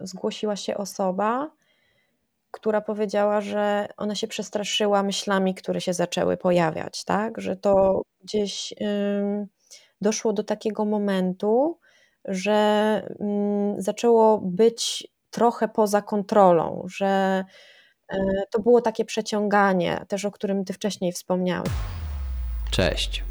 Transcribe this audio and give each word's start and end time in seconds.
zgłosiła 0.00 0.56
się 0.56 0.76
osoba, 0.76 1.50
która 2.50 2.80
powiedziała, 2.80 3.40
że 3.40 3.88
ona 3.96 4.14
się 4.14 4.28
przestraszyła 4.28 5.02
myślami, 5.02 5.54
które 5.54 5.80
się 5.80 5.94
zaczęły 5.94 6.36
pojawiać, 6.36 7.04
tak? 7.04 7.40
Że 7.40 7.56
to 7.56 8.02
gdzieś 8.24 8.74
doszło 10.00 10.32
do 10.32 10.44
takiego 10.44 10.84
momentu, 10.84 11.78
że 12.24 13.02
zaczęło 13.78 14.38
być 14.38 15.08
trochę 15.30 15.68
poza 15.68 16.02
kontrolą, 16.02 16.84
że 16.86 17.44
e, 18.08 18.18
to 18.50 18.60
było 18.60 18.80
takie 18.80 19.04
przeciąganie, 19.04 20.04
też 20.08 20.24
o 20.24 20.30
którym 20.30 20.64
Ty 20.64 20.72
wcześniej 20.72 21.12
wspomniałeś. 21.12 21.70
Cześć. 22.70 23.24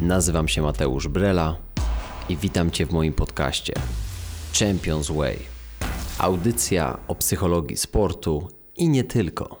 Nazywam 0.00 0.48
się 0.48 0.62
Mateusz 0.62 1.08
Brela 1.08 1.56
i 2.28 2.36
witam 2.36 2.70
Cię 2.70 2.86
w 2.86 2.92
moim 2.92 3.12
podcaście 3.12 3.72
Champions 4.58 5.10
Way. 5.10 5.55
Audycja 6.18 6.98
o 7.08 7.14
psychologii 7.14 7.76
sportu 7.76 8.48
i 8.76 8.88
nie 8.88 9.04
tylko. 9.04 9.58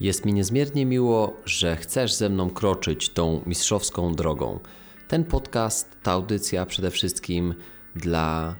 Jest 0.00 0.24
mi 0.24 0.32
niezmiernie 0.32 0.86
miło, 0.86 1.36
że 1.44 1.76
chcesz 1.76 2.14
ze 2.14 2.28
mną 2.28 2.50
kroczyć 2.50 3.10
tą 3.10 3.42
mistrzowską 3.46 4.14
drogą. 4.14 4.60
Ten 5.08 5.24
podcast, 5.24 5.96
ta 6.02 6.12
audycja 6.12 6.66
przede 6.66 6.90
wszystkim 6.90 7.54
dla 7.96 8.56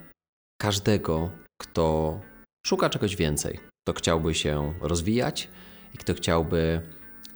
każdego, 0.60 1.30
kto 1.60 2.20
szuka 2.66 2.90
czegoś 2.90 3.16
więcej, 3.16 3.58
kto 3.84 3.92
chciałby 3.98 4.34
się 4.34 4.74
rozwijać 4.80 5.48
i 5.94 5.98
kto 5.98 6.14
chciałby 6.14 6.80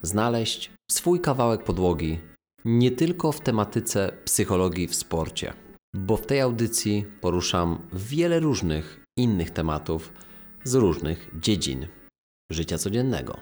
znaleźć 0.02 0.70
swój 0.90 1.20
kawałek 1.20 1.64
podłogi 1.64 2.18
nie 2.64 2.90
tylko 2.90 3.32
w 3.32 3.40
tematyce 3.40 4.12
psychologii 4.24 4.87
w 4.88 4.95
sporcie, 4.95 5.52
bo 5.95 6.16
w 6.16 6.26
tej 6.26 6.40
audycji 6.40 7.06
poruszam 7.20 7.88
wiele 7.92 8.40
różnych 8.40 9.02
innych 9.16 9.51
tematów 9.51 10.12
z 10.65 10.75
różnych 10.75 11.30
dziedzin 11.41 11.87
życia 12.51 12.79
codziennego. 12.79 13.41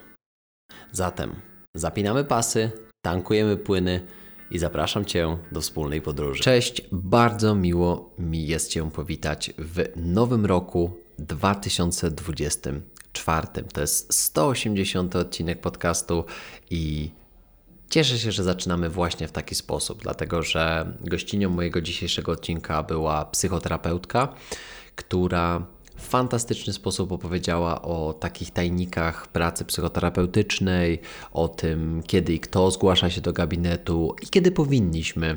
Zatem 0.92 1.34
zapinamy 1.74 2.24
pasy, 2.24 2.70
tankujemy 3.04 3.56
płyny 3.56 4.06
i 4.50 4.58
zapraszam 4.58 5.04
Cię 5.04 5.38
do 5.52 5.60
wspólnej 5.60 6.02
podróży. 6.02 6.42
Cześć, 6.42 6.82
bardzo 6.92 7.54
miło 7.54 8.14
mi 8.18 8.46
jest 8.46 8.70
Cię 8.70 8.90
powitać 8.90 9.52
w 9.58 9.84
nowym 9.96 10.46
roku 10.46 10.96
2024. 11.18 13.46
To 13.72 13.80
jest 13.80 14.14
180 14.14 15.16
odcinek 15.16 15.60
podcastu 15.60 16.24
i 16.70 17.10
Cieszę 17.90 18.18
się, 18.18 18.32
że 18.32 18.44
zaczynamy 18.44 18.88
właśnie 18.88 19.28
w 19.28 19.32
taki 19.32 19.54
sposób, 19.54 20.02
dlatego 20.02 20.42
że 20.42 20.92
gościnią 21.00 21.50
mojego 21.50 21.80
dzisiejszego 21.80 22.32
odcinka 22.32 22.82
była 22.82 23.24
psychoterapeutka, 23.24 24.34
która 25.00 25.66
w 25.96 26.06
fantastyczny 26.08 26.72
sposób 26.72 27.12
opowiedziała 27.12 27.82
o 27.82 28.12
takich 28.12 28.50
tajnikach 28.50 29.28
pracy 29.28 29.64
psychoterapeutycznej, 29.64 31.00
o 31.32 31.48
tym, 31.48 32.02
kiedy 32.06 32.34
i 32.34 32.40
kto 32.40 32.70
zgłasza 32.70 33.10
się 33.10 33.20
do 33.20 33.32
gabinetu 33.32 34.14
i 34.22 34.26
kiedy 34.26 34.50
powinniśmy 34.50 35.36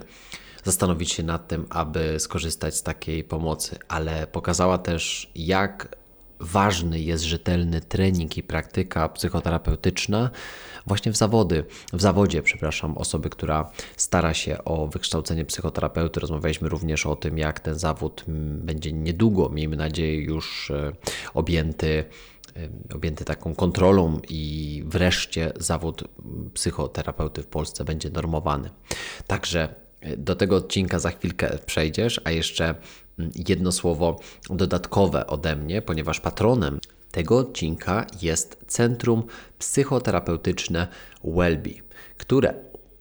zastanowić 0.63 1.11
się 1.11 1.23
nad 1.23 1.47
tym, 1.47 1.65
aby 1.69 2.15
skorzystać 2.19 2.75
z 2.75 2.83
takiej 2.83 3.23
pomocy, 3.23 3.77
ale 3.87 4.27
pokazała 4.27 4.77
też, 4.77 5.31
jak 5.35 5.95
ważny 6.39 6.99
jest 6.99 7.23
rzetelny 7.23 7.81
trening 7.81 8.37
i 8.37 8.43
praktyka 8.43 9.09
psychoterapeutyczna 9.09 10.29
właśnie 10.85 11.11
w 11.11 11.17
zawody, 11.17 11.65
w 11.93 12.01
zawodzie, 12.01 12.41
przepraszam, 12.41 12.97
osoby, 12.97 13.29
która 13.29 13.71
stara 13.97 14.33
się 14.33 14.63
o 14.63 14.87
wykształcenie 14.87 15.45
psychoterapeuty. 15.45 16.19
Rozmawialiśmy 16.19 16.69
również 16.69 17.05
o 17.05 17.15
tym, 17.15 17.37
jak 17.37 17.59
ten 17.59 17.79
zawód 17.79 18.23
będzie 18.27 18.91
niedługo, 18.91 19.49
miejmy 19.49 19.75
nadzieję, 19.75 20.21
już 20.21 20.71
e, 20.71 20.91
objęty 21.33 22.03
e, 22.55 22.95
objęty 22.95 23.25
taką 23.25 23.55
kontrolą 23.55 24.19
i 24.29 24.83
wreszcie 24.85 25.53
zawód 25.59 26.03
psychoterapeuty 26.53 27.41
w 27.41 27.47
Polsce 27.47 27.85
będzie 27.85 28.09
normowany. 28.09 28.69
Także 29.27 29.75
e, 30.01 30.17
do 30.17 30.35
tego 30.35 30.55
odcinka 30.55 30.99
za 30.99 31.11
chwilkę 31.11 31.57
przejdziesz, 31.65 32.21
a 32.23 32.31
jeszcze 32.31 32.75
jedno 33.47 33.71
słowo 33.71 34.19
dodatkowe 34.49 35.27
ode 35.27 35.55
mnie, 35.55 35.81
ponieważ 35.81 36.19
patronem 36.19 36.79
tego 37.13 37.37
odcinka 37.37 38.05
jest 38.21 38.57
Centrum 38.67 39.23
Psychoterapeutyczne 39.59 40.87
Wellbe, 41.23 41.69
które 42.17 42.53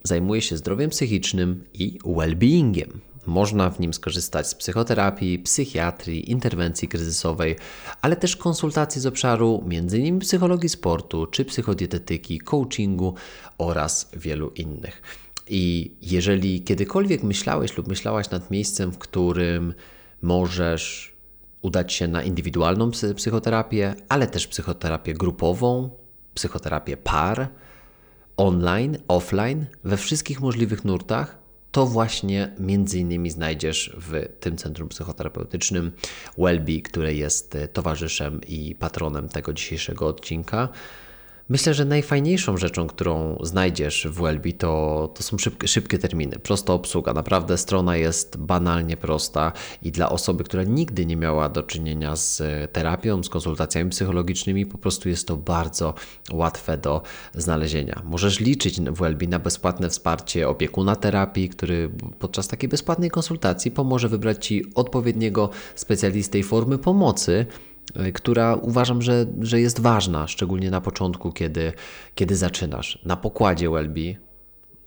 zajmuje 0.05 0.43
się 0.43 0.57
zdrowiem 0.57 0.91
psychicznym 0.91 1.65
i 1.75 1.99
well-beingiem. 2.05 2.89
Można 3.27 3.71
w 3.71 3.81
nim 3.81 3.95
skorzystać 3.95 4.49
z 4.49 4.55
psychoterapii, 4.55 5.39
psychiatrii, 5.39 6.31
interwencji 6.31 6.89
kryzysowej, 6.89 7.57
ale 8.03 8.17
też 8.17 8.37
konsultacji 8.37 9.01
z 9.01 9.07
obszaru 9.07 9.65
m.in. 9.71 10.19
psychologii 10.19 10.69
sportu 10.69 11.27
czy 11.27 11.45
psychodietetyki, 11.45 12.39
coachingu 12.39 13.15
oraz 13.59 14.11
wielu 14.17 14.51
innych. 14.51 15.03
I 15.49 15.93
jeżeli 16.03 16.63
kiedykolwiek 16.63 17.23
myślałeś 17.23 17.77
lub 17.77 17.89
myślałaś 17.89 18.31
nad 18.31 18.51
miejscem, 18.51 18.93
w 18.93 18.99
którym 18.99 19.75
możesz 20.23 21.12
udać 21.63 21.93
się 21.93 22.09
na 22.09 22.23
indywidualną 22.23 22.91
psychoterapię, 23.17 23.95
ale 24.09 24.27
też 24.27 24.47
psychoterapię 24.47 25.15
grupową, 25.15 25.91
psychoterapię 26.35 26.97
par, 26.97 27.49
online, 28.37 28.99
offline, 29.09 29.67
we 29.85 29.97
wszystkich 29.97 30.41
możliwych 30.41 30.85
nurtach, 30.85 31.39
to 31.73 31.87
właśnie 31.87 32.55
między 32.59 32.99
innymi 32.99 33.31
znajdziesz 33.31 33.97
w 33.97 34.29
tym 34.41 34.57
centrum 34.57 34.89
psychoterapeutycznym 34.89 35.93
Wellbe, 36.39 36.81
które 36.85 37.15
jest 37.15 37.59
towarzyszem 37.73 38.41
i 38.49 38.75
patronem 38.75 39.29
tego 39.29 39.53
dzisiejszego 39.53 40.07
odcinka. 40.07 40.69
Myślę, 41.49 41.75
że 41.75 41.85
najfajniejszą 41.85 42.57
rzeczą, 42.57 42.87
którą 42.87 43.39
znajdziesz 43.43 44.07
w 44.11 44.23
Welby, 44.23 44.53
to, 44.53 45.13
to 45.15 45.23
są 45.23 45.39
szybkie, 45.39 45.69
szybkie 45.69 45.99
terminy, 45.99 46.39
prosta 46.39 46.73
obsługa. 46.73 47.13
Naprawdę 47.13 47.59
strona 47.59 47.97
jest 47.97 48.37
banalnie 48.37 48.97
prosta 48.97 49.53
i 49.83 49.93
dla 49.93 50.11
osoby, 50.11 50.45
która 50.45 50.63
nigdy 50.63 51.07
nie 51.07 51.17
miała 51.17 51.49
do 51.49 51.63
czynienia 51.63 52.17
z 52.17 52.43
terapią, 52.73 53.23
z 53.23 53.29
konsultacjami 53.29 53.91
psychologicznymi, 53.91 54.67
po 54.67 54.79
prostu 54.79 55.09
jest 55.09 55.29
to 55.29 55.37
bardzo 55.37 55.95
łatwe 56.33 56.79
do 56.79 57.03
znalezienia. 57.35 58.03
Możesz 58.05 58.41
liczyć 58.41 58.81
w 58.81 59.01
Welby 59.01 59.29
na 59.29 59.39
bezpłatne 59.39 59.91
wsparcie 59.91 60.49
opiekuna 60.49 60.97
terapii, 60.97 61.49
który 61.49 61.91
podczas 62.19 62.49
takiej 62.49 62.69
bezpłatnej 62.69 63.11
konsultacji 63.11 63.71
pomoże 63.71 64.09
wybrać 64.09 64.47
Ci 64.47 64.65
odpowiedniego 64.75 65.51
specjalistę 65.75 66.39
i 66.39 66.43
formy 66.43 66.79
pomocy, 66.79 67.47
która 68.15 68.55
uważam, 68.55 69.03
że, 69.03 69.27
że 69.41 69.61
jest 69.61 69.81
ważna, 69.81 70.27
szczególnie 70.29 70.71
na 70.71 70.81
początku, 70.81 71.33
kiedy, 71.33 71.73
kiedy 72.15 72.37
zaczynasz. 72.37 72.99
Na 73.05 73.17
pokładzie 73.17 73.71
Welby 73.71 74.17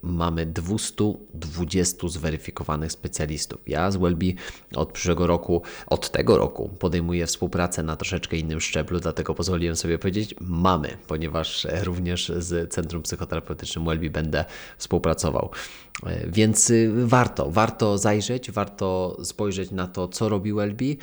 mamy 0.06 0.46
220 0.46 2.08
zweryfikowanych 2.08 2.92
specjalistów. 2.92 3.60
Ja 3.66 3.90
z 3.90 3.96
Welby 3.96 4.34
od 4.74 4.92
przyszłego 4.92 5.26
roku, 5.26 5.62
od 5.86 6.10
tego 6.10 6.38
roku 6.38 6.68
podejmuję 6.78 7.26
współpracę 7.26 7.82
na 7.82 7.96
troszeczkę 7.96 8.36
innym 8.36 8.60
szczeblu, 8.60 9.00
dlatego 9.00 9.34
pozwoliłem 9.34 9.76
sobie 9.76 9.98
powiedzieć 9.98 10.34
mamy, 10.40 10.96
ponieważ 11.06 11.66
również 11.82 12.32
z 12.38 12.72
Centrum 12.72 13.02
Psychoterapeutycznym 13.02 13.84
Welby 13.84 14.10
będę 14.10 14.44
współpracował. 14.78 15.50
E, 16.06 16.30
więc 16.30 16.70
y, 16.70 16.92
warto, 16.94 17.50
warto 17.50 17.98
zajrzeć, 17.98 18.50
warto 18.50 19.16
spojrzeć 19.24 19.70
na 19.70 19.86
to, 19.86 20.08
co 20.08 20.28
robi 20.28 20.52
Welby, 20.52 20.96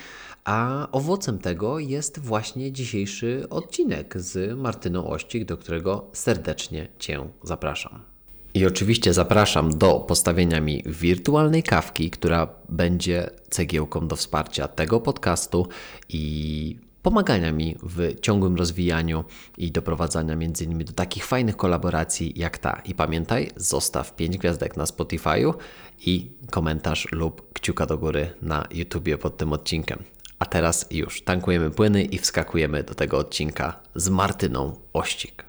a 0.45 0.87
owocem 0.91 1.39
tego 1.39 1.79
jest 1.79 2.19
właśnie 2.19 2.71
dzisiejszy 2.71 3.45
odcinek 3.49 4.21
z 4.21 4.57
Martyną 4.59 5.07
Ościg, 5.07 5.45
do 5.45 5.57
którego 5.57 6.05
serdecznie 6.13 6.87
Cię 6.99 7.27
zapraszam. 7.43 7.99
I 8.53 8.65
oczywiście 8.65 9.13
zapraszam 9.13 9.77
do 9.77 9.99
postawienia 9.99 10.61
mi 10.61 10.83
wirtualnej 10.85 11.63
kawki, 11.63 12.09
która 12.09 12.47
będzie 12.69 13.29
cegiełką 13.49 14.07
do 14.07 14.15
wsparcia 14.15 14.67
tego 14.67 15.01
podcastu 15.01 15.67
i 16.09 16.75
pomagania 17.01 17.51
mi 17.51 17.75
w 17.84 18.19
ciągłym 18.19 18.55
rozwijaniu 18.55 19.23
i 19.57 19.72
doprowadzania 19.72 20.35
między 20.35 20.63
innymi 20.63 20.85
do 20.85 20.93
takich 20.93 21.25
fajnych 21.25 21.57
kolaboracji 21.57 22.34
jak 22.35 22.57
ta. 22.57 22.81
I 22.85 22.96
pamiętaj, 22.96 23.51
zostaw 23.55 24.16
5 24.16 24.37
gwiazdek 24.37 24.78
na 24.78 24.84
Spotify'u 24.85 25.53
i 26.05 26.31
komentarz 26.51 27.07
lub 27.11 27.53
kciuka 27.53 27.85
do 27.85 27.97
góry 27.97 28.29
na 28.41 28.67
YouTubie 28.72 29.17
pod 29.17 29.37
tym 29.37 29.53
odcinkiem. 29.53 30.03
A 30.43 30.45
teraz 30.45 30.87
już 30.91 31.22
tankujemy 31.22 31.72
płyny 31.72 32.03
i 32.03 32.17
wskakujemy 32.17 32.84
do 32.84 32.95
tego 32.95 33.17
odcinka 33.17 33.79
z 33.95 34.09
Martyną 34.09 34.79
Ościg. 34.93 35.45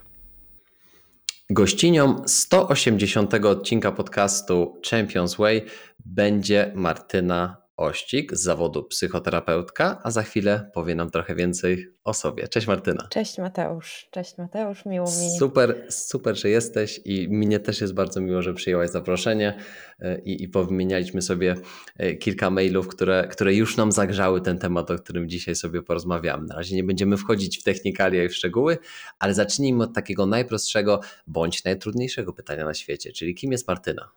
Gościnią 1.51 2.23
180 2.27 3.35
odcinka 3.35 3.93
podcastu 3.93 4.81
Champions 4.91 5.37
Way 5.37 5.65
będzie 6.05 6.73
Martyna 6.75 7.64
Ościg 7.77 8.37
z 8.37 8.43
zawodu 8.43 8.83
psychoterapeutka, 8.83 10.01
a 10.03 10.11
za 10.11 10.23
chwilę 10.23 10.71
powie 10.75 10.95
nam 10.95 11.11
trochę 11.11 11.35
więcej 11.35 11.89
o 12.05 12.15
sobie. 12.15 12.49
Cześć 12.49 12.67
Martyna. 12.67 13.09
Cześć 13.11 13.39
Mateusz. 13.39 14.09
Cześć 14.11 14.39
Mateusz, 14.39 14.87
miło 14.87 15.07
mi. 15.07 15.39
Super, 15.39 15.87
super, 15.89 16.37
że 16.37 16.49
jesteś 16.49 17.01
i 17.05 17.29
mnie 17.29 17.61
też 17.61 17.81
jest 17.81 17.95
bardzo 17.95 18.21
miło, 18.21 18.43
że 18.43 18.55
przyjęłaś 18.55 18.91
zaproszenie 18.91 19.59
e, 20.01 20.21
i, 20.21 20.43
i 20.43 20.49
powymienialiśmy 20.49 21.23
sobie 21.23 21.55
e, 21.99 22.15
kilka 22.15 22.51
mailów, 22.51 22.89
które, 22.89 23.29
które 23.31 23.55
już 23.55 23.77
nam 23.77 23.93
zagrzały 23.93 24.41
ten 24.41 24.59
temat, 24.59 24.91
o 24.91 24.99
którym 24.99 25.29
dzisiaj 25.29 25.55
sobie 25.55 25.83
porozmawiamy. 25.83 26.47
Na 26.47 26.55
razie 26.55 26.77
nie 26.77 26.85
będziemy 26.85 27.17
wchodzić 27.17 27.59
w 27.59 27.63
technikalia 27.63 28.25
i 28.25 28.29
w 28.29 28.35
szczegóły, 28.35 28.79
ale 29.19 29.35
zacznijmy 29.35 29.85
od 29.85 29.95
takiego 29.95 30.27
najprostszego 30.27 31.01
bądź 31.27 31.65
najtrudniejszego 31.65 32.33
pytania 32.33 32.65
na 32.65 32.75
świecie, 32.75 33.13
czyli 33.13 33.35
kim 33.35 33.53
jest 33.53 33.69
Martyna? 33.69 34.11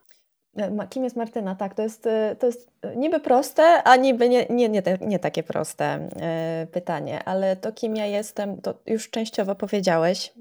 E, 0.57 0.87
kim 0.89 1.03
jest 1.03 1.15
Martyna? 1.15 1.55
Tak, 1.55 1.73
to 1.73 1.81
jest, 1.81 2.07
e, 2.07 2.35
to 2.35 2.45
jest 2.45 2.71
niby 2.95 3.19
proste, 3.19 3.63
a 3.83 3.95
niby 3.95 4.29
nie, 4.29 4.45
nie, 4.49 4.69
nie, 4.69 4.81
nie 5.01 5.19
takie 5.19 5.43
proste 5.43 5.85
e, 5.85 6.67
pytanie, 6.71 7.23
ale 7.23 7.55
to 7.55 7.71
kim 7.71 7.95
ja 7.95 8.05
jestem, 8.05 8.61
to 8.61 8.73
już 8.85 9.09
częściowo 9.09 9.55
powiedziałeś. 9.55 10.33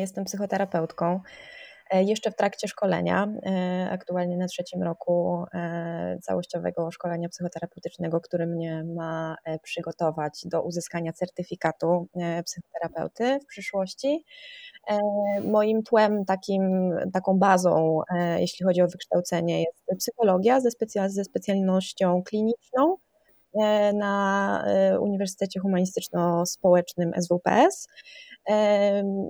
Jestem 0.00 0.24
psychoterapeutką. 0.24 1.20
Jeszcze 1.92 2.30
w 2.30 2.36
trakcie 2.36 2.68
szkolenia, 2.68 3.28
aktualnie 3.90 4.36
na 4.36 4.46
trzecim 4.46 4.82
roku 4.82 5.44
całościowego 6.22 6.90
szkolenia 6.90 7.28
psychoterapeutycznego, 7.28 8.20
który 8.20 8.46
mnie 8.46 8.84
ma 8.84 9.36
przygotować 9.62 10.42
do 10.44 10.62
uzyskania 10.62 11.12
certyfikatu 11.12 12.08
psychoterapeuty 12.44 13.38
w 13.42 13.46
przyszłości. 13.46 14.24
E, 14.86 14.98
moim 15.40 15.82
tłem, 15.82 16.24
takim, 16.24 16.92
taką 17.12 17.38
bazą, 17.38 18.00
e, 18.10 18.40
jeśli 18.40 18.64
chodzi 18.66 18.82
o 18.82 18.88
wykształcenie, 18.88 19.62
jest 19.62 19.84
psychologia 19.98 20.60
ze, 20.60 20.70
ze 21.08 21.24
specjalnością 21.24 22.22
kliniczną 22.22 22.96
e, 23.62 23.92
na 23.92 24.64
Uniwersytecie 25.00 25.60
Humanistyczno-Społecznym 25.60 27.12
SWPS. 27.20 27.88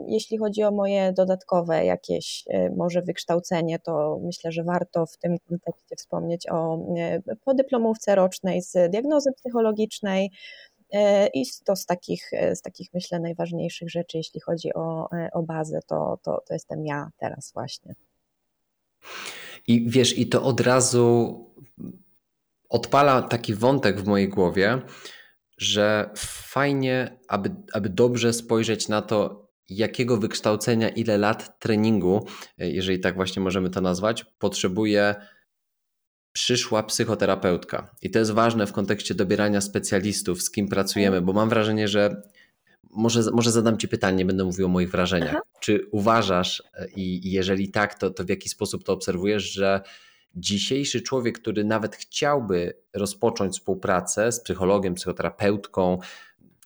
Jeśli 0.07 0.39
chodzi 0.39 0.63
o 0.63 0.71
moje 0.71 1.13
dodatkowe 1.13 1.85
jakieś 1.85 2.45
może 2.77 3.03
wykształcenie, 3.03 3.79
to 3.79 4.19
myślę, 4.23 4.53
że 4.53 4.65
warto 4.65 5.07
w 5.07 5.17
tym 5.17 5.37
kontekście 5.49 5.97
wspomnieć 5.97 6.49
o 6.51 6.79
podyplomówce 7.45 8.15
rocznej 8.15 8.63
z 8.63 8.91
diagnozy 8.91 9.33
psychologicznej, 9.33 10.31
I 11.35 11.45
to 11.65 11.77
z 11.77 11.87
takich, 11.87 12.33
e, 12.33 12.57
z 12.57 12.63
takich 12.63 12.95
myślę 12.95 13.21
najważniejszych 13.21 13.91
rzeczy, 13.91 14.17
jeśli 14.19 14.41
chodzi 14.41 14.75
o, 14.75 15.09
e, 15.13 15.31
o 15.33 15.43
bazę, 15.43 15.81
to, 15.87 16.19
to, 16.23 16.43
to 16.47 16.55
jestem 16.55 16.87
ja 16.87 17.11
teraz 17.17 17.53
właśnie. 17.53 17.95
I 19.67 19.91
wiesz, 19.91 20.19
i 20.19 20.27
to 20.27 20.43
od 20.43 20.61
razu 20.61 21.39
odpala 22.69 23.23
taki 23.23 23.55
wątek 23.55 24.01
w 24.01 24.07
mojej 24.07 24.29
głowie, 24.29 24.83
że 25.59 26.11
fajnie, 26.17 27.19
aby, 27.29 27.51
aby 27.73 27.89
dobrze 27.89 28.33
spojrzeć 28.33 28.89
na 28.89 29.03
to, 29.03 29.45
jakiego 29.69 30.17
wykształcenia, 30.17 30.89
ile 30.89 31.19
lat 31.19 31.59
treningu, 31.59 32.27
jeżeli 32.59 33.01
tak 33.01 33.15
właśnie 33.15 33.43
możemy 33.43 33.71
to 33.71 33.81
nazwać, 33.81 34.25
potrzebuje 34.39 35.15
przyszła 36.35 36.83
psychoterapeutka. 36.83 37.91
I 38.03 38.11
to 38.11 38.19
jest 38.19 38.31
ważne 38.31 38.67
w 38.67 38.73
kontekście 38.73 39.15
dobierania 39.15 39.61
specjalistów, 39.61 40.43
z 40.43 40.51
kim 40.51 40.69
pracujemy, 40.69 41.21
bo 41.23 41.33
mam 41.33 41.49
wrażenie, 41.49 41.89
że 41.89 42.23
może, 42.91 43.23
może 43.33 43.53
zadam 43.53 43.79
Ci 43.79 43.89
pytanie, 43.89 44.17
nie 44.17 44.25
będę 44.25 44.45
mówił 44.45 44.67
o 44.67 44.69
moich 44.69 44.91
wrażeniach. 44.91 45.31
Aha. 45.31 45.43
Czy 45.61 45.89
uważasz, 45.93 46.63
i 46.97 47.31
jeżeli 47.31 47.71
tak, 47.71 47.99
to, 47.99 48.11
to 48.11 48.25
w 48.25 48.29
jaki 48.29 48.49
sposób 48.49 48.85
to 48.85 48.93
obserwujesz, 48.93 49.53
że 49.53 49.81
dzisiejszy 50.35 51.03
człowiek, 51.03 51.39
który 51.39 51.65
nawet 51.65 51.97
chciałby 51.97 52.75
rozpocząć 52.95 53.53
współpracę 53.53 54.33
z 54.33 54.41
psychologiem, 54.41 54.95
psychoterapeutką, 54.95 55.99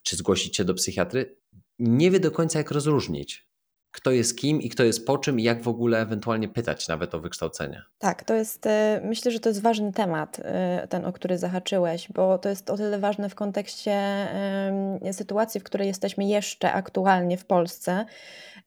czy 0.03 0.15
zgłosić 0.15 0.57
się 0.57 0.63
do 0.63 0.73
psychiatry, 0.73 1.35
nie 1.79 2.11
wie 2.11 2.19
do 2.19 2.31
końca, 2.31 2.59
jak 2.59 2.71
rozróżnić 2.71 3.48
kto 3.91 4.11
jest 4.11 4.37
kim 4.37 4.61
i 4.61 4.69
kto 4.69 4.83
jest 4.83 5.05
po 5.05 5.17
czym 5.17 5.39
i 5.39 5.43
jak 5.43 5.61
w 5.61 5.67
ogóle 5.67 6.01
ewentualnie 6.01 6.47
pytać 6.47 6.87
nawet 6.87 7.15
o 7.15 7.19
wykształcenie. 7.19 7.83
Tak, 7.99 8.23
to 8.23 8.33
jest, 8.33 8.65
e, 8.65 9.01
myślę, 9.03 9.31
że 9.31 9.39
to 9.39 9.49
jest 9.49 9.61
ważny 9.61 9.93
temat, 9.93 10.39
e, 10.43 10.87
ten, 10.89 11.05
o 11.05 11.13
który 11.13 11.37
zahaczyłeś, 11.37 12.11
bo 12.11 12.37
to 12.37 12.49
jest 12.49 12.69
o 12.69 12.77
tyle 12.77 12.99
ważne 12.99 13.29
w 13.29 13.35
kontekście 13.35 13.99
sytuacji, 15.11 15.61
w 15.61 15.63
której 15.63 15.87
jesteśmy 15.87 16.25
jeszcze 16.25 16.73
aktualnie 16.73 17.37
w 17.37 17.45
Polsce, 17.45 18.05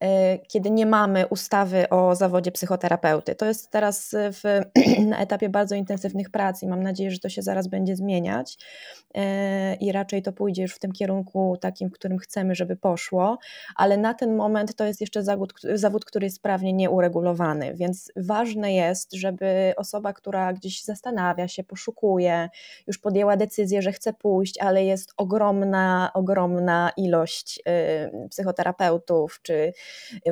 E, 0.03 0.39
kiedy 0.39 0.71
nie 0.71 0.87
mamy 0.87 1.27
ustawy 1.27 1.89
o 1.89 2.15
zawodzie 2.15 2.53
psychoterapeuty. 2.53 3.35
To 3.35 3.47
jest 3.47 3.71
teraz 3.71 4.15
w, 4.15 4.61
na 5.11 5.19
etapie 5.19 5.49
bardzo 5.49 5.75
intensywnych 5.75 6.31
prac 6.31 6.63
i 6.63 6.69
mam 6.69 6.83
nadzieję, 6.83 7.11
że 7.11 7.19
to 7.19 7.29
się 7.29 7.43
zaraz 7.43 7.69
będzie 7.69 7.97
zmieniać 7.97 8.59
i 9.81 9.93
raczej 9.93 10.23
to 10.23 10.33
pójdzie 10.33 10.63
już 10.63 10.75
w 10.75 10.79
tym 10.79 10.93
kierunku 10.93 11.57
takim, 11.61 11.91
w 11.91 11.93
którym 11.93 12.19
chcemy, 12.19 12.55
żeby 12.55 12.77
poszło, 12.77 13.39
ale 13.77 13.97
na 13.97 14.15
ten 14.15 14.37
moment 14.37 14.75
to 14.75 14.85
jest 14.85 15.01
jeszcze 15.01 15.12
zawód, 15.21 15.53
zawód 15.75 16.05
który 16.05 16.27
jest 16.27 16.43
prawnie 16.43 16.73
nieuregulowany, 16.73 17.75
więc 17.75 18.13
ważne 18.17 18.75
jest, 18.75 19.13
żeby 19.13 19.73
osoba, 19.77 20.13
która 20.13 20.53
gdzieś 20.53 20.85
zastanawia 20.85 21.49
się, 21.49 21.65
poszukuje, 21.65 22.49
już 22.87 22.99
podjęła 22.99 23.37
decyzję, 23.37 23.83
że 23.83 23.93
chce 23.93 24.13
pójść, 24.13 24.59
ale 24.59 24.85
jest 24.85 25.13
ogromna, 25.17 26.11
ogromna 26.15 26.93
ilość 26.97 27.59
y, 27.59 28.29
psychoterapeutów 28.29 29.41
czy 29.43 29.73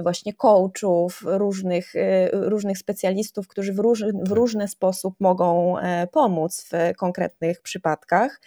właśnie 0.02 0.34
coachów, 0.34 1.22
różnych, 1.26 1.94
y, 1.94 2.30
różnych 2.32 2.78
specjalistów, 2.78 3.48
którzy 3.48 3.72
w, 3.72 3.78
róż, 3.78 4.04
w 4.04 4.28
tak. 4.28 4.36
różny 4.36 4.68
sposób 4.68 5.14
mogą 5.20 5.78
e, 5.78 6.06
pomóc 6.06 6.64
w 6.72 6.96
konkretnych 6.96 7.60
przypadkach. 7.60 8.40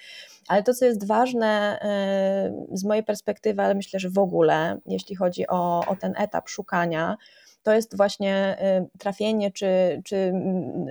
Ale 0.48 0.63
to, 0.63 0.74
co 0.74 0.86
jest 0.86 1.07
ważne 1.07 1.80
e, 1.81 2.78
z 2.78 2.84
mojej 2.84 3.04
perspektywy, 3.04 3.62
ale 3.62 3.75
myślę, 3.75 4.00
że 4.00 4.10
w 4.10 4.18
ogóle, 4.18 4.78
jeśli 4.86 5.16
chodzi 5.16 5.48
o, 5.48 5.86
o 5.88 5.95
ten 5.95 6.13
etap 6.18 6.50
szukania, 6.50 7.18
to 7.63 7.74
jest 7.74 7.98
właśnie 7.98 8.36
e, 8.36 8.86
trafienie 9.00 9.51
czy, 9.51 10.01
czy 10.06 10.34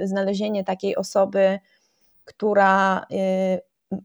znalezienie 0.05 0.65
takiej 0.65 0.97
osoby, 0.97 1.59
która 2.25 3.07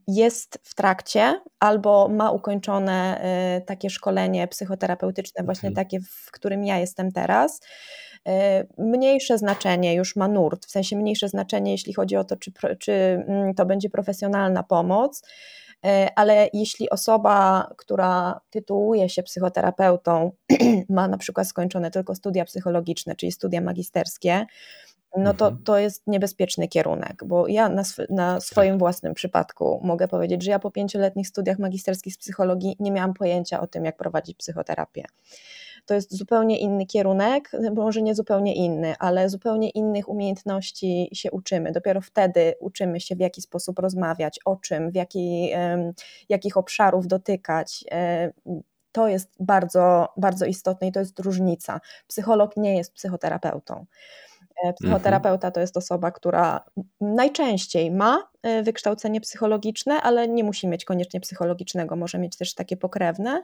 jest 0.08 0.60
w 0.64 0.76
trakcie 0.76 1.42
albo 1.60 2.10
ma 2.10 2.32
ukończone 2.32 3.22
y, 3.58 3.66
takie 3.66 3.90
szkolenie 3.90 4.48
psychoterapeutyczne, 4.48 5.44
właśnie 5.44 5.70
okay. 5.70 5.76
takie, 5.76 6.00
w 6.00 6.32
którym 6.32 6.64
ja 6.64 6.78
jestem 6.78 7.12
teraz. 7.12 7.60
Y, 8.28 8.68
mniejsze 8.78 9.38
znaczenie 9.38 9.96
już 9.96 10.16
ma 10.16 10.28
nurt, 10.28 10.66
w 10.66 10.72
sensie 10.72 10.96
mniejsze 10.96 11.30
znaczenie, 11.30 11.72
jeśli 11.72 11.94
chodzi 11.94 12.18
o 12.18 12.24
to, 12.24 12.36
czy, 12.36 12.52
czy 12.80 12.92
mm, 13.28 13.54
to 13.54 13.66
będzie 13.66 13.90
profesjonalna 13.90 14.64
pomoc, 14.64 15.22
y, 15.86 15.90
ale 16.16 16.50
jeśli 16.54 16.90
osoba, 16.90 17.70
która 17.78 18.42
tytułuje 18.50 19.10
się 19.10 19.24
psychoterapeutą, 19.24 20.32
ma 20.90 21.08
na 21.08 21.18
przykład 21.18 21.48
skończone 21.48 21.92
tylko 21.92 22.16
studia 22.16 22.46
psychologiczne, 22.46 23.16
czyli 23.16 23.32
studia 23.32 23.62
magisterskie, 23.62 24.46
no 25.18 25.34
to, 25.34 25.48
mhm. 25.48 25.64
to 25.64 25.78
jest 25.78 26.08
niebezpieczny 26.08 26.68
kierunek, 26.68 27.24
bo 27.26 27.48
ja 27.48 27.70
na, 27.70 27.82
sw 27.82 28.06
na 28.10 28.34
tak. 28.34 28.44
swoim 28.44 28.78
własnym 28.78 29.14
przypadku 29.14 29.80
mogę 29.84 30.08
powiedzieć, 30.08 30.44
że 30.44 30.52
ja 30.52 30.60
po 30.60 30.72
pięcioletnich 30.72 31.28
studiach 31.28 31.60
magisterskich 31.60 32.14
z 32.14 32.18
psychologii 32.18 32.76
nie 32.80 32.92
miałam 32.92 33.14
pojęcia 33.14 33.60
o 33.60 33.68
tym, 33.68 33.86
jak 33.86 33.98
prowadzić 33.98 34.38
psychoterapię. 34.38 35.04
To 35.86 35.94
jest 35.94 36.18
zupełnie 36.18 36.60
inny 36.60 36.86
kierunek, 36.86 37.52
może 37.76 38.02
nie 38.02 38.16
zupełnie 38.16 38.56
inny, 38.56 38.96
ale 39.00 39.30
zupełnie 39.30 39.70
innych 39.70 40.10
umiejętności 40.10 41.10
się 41.14 41.32
uczymy. 41.32 41.72
Dopiero 41.72 42.02
wtedy 42.02 42.54
uczymy 42.60 43.00
się, 43.00 43.16
w 43.16 43.20
jaki 43.20 43.42
sposób 43.42 43.80
rozmawiać, 43.80 44.40
o 44.46 44.56
czym, 44.56 44.92
w 44.92 44.96
jaki, 44.96 45.52
jakich 46.30 46.58
obszarów 46.58 47.08
dotykać 47.08 47.86
to 48.92 49.08
jest 49.08 49.30
bardzo, 49.40 50.08
bardzo 50.18 50.46
istotne 50.46 50.88
i 50.88 50.92
to 50.92 51.00
jest 51.00 51.20
różnica. 51.20 51.82
Psycholog 52.08 52.58
nie 52.58 52.78
jest 52.78 52.94
psychoterapeutą. 52.94 53.86
E, 54.64 54.68
mhm. 54.68 54.74
Psychoterapeuta 54.76 55.52
to 55.52 55.60
jest 55.60 55.78
osoba, 55.78 56.12
która 56.12 56.66
najczęściej 57.02 57.92
ma 57.92 58.30
e, 58.44 58.64
wykształcenie 58.64 59.22
psychologiczne, 59.22 60.02
ale 60.02 60.28
nie 60.28 60.44
musi 60.44 60.68
mieć 60.68 60.86
koniecznie 60.86 61.20
psychologicznego, 61.20 61.96
może 61.96 62.18
mieć 62.18 62.38
też 62.38 62.56
takie 62.56 62.78
pokrewne. 62.78 63.44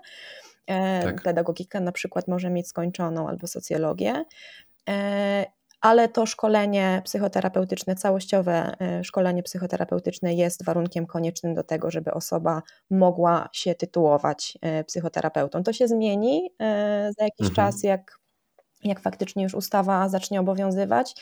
E, 0.68 1.04
tak. 1.04 1.22
Pedagogikę 1.22 1.80
na 1.80 1.92
przykład 1.92 2.28
może 2.28 2.50
mieć 2.50 2.68
skończoną 2.68 3.30
albo 3.30 3.48
socjologię. 3.48 4.26
Ale 5.82 6.10
to 6.10 6.26
szkolenie 6.26 7.02
psychoterapeutyczne, 7.06 7.96
całościowe 7.96 8.76
szkolenie 9.04 9.44
psychoterapeutyczne 9.44 10.34
jest 10.34 10.66
warunkiem 10.66 11.06
koniecznym 11.06 11.56
do 11.56 11.64
tego, 11.64 11.92
żeby 11.92 12.12
osoba 12.12 12.62
mogła 12.90 13.50
się 13.54 13.76
tytułować 13.76 14.58
psychoterapeutą. 14.88 15.64
To 15.64 15.74
się 15.74 15.88
zmieni 15.88 16.50
za 17.18 17.24
jakiś 17.24 17.48
mhm. 17.50 17.56
czas, 17.56 17.84
jak 17.84 18.20
jak 18.90 19.00
faktycznie 19.00 19.44
już 19.44 19.54
ustawa 19.54 20.10
zacznie 20.10 20.40
obowiązywać 20.40 21.16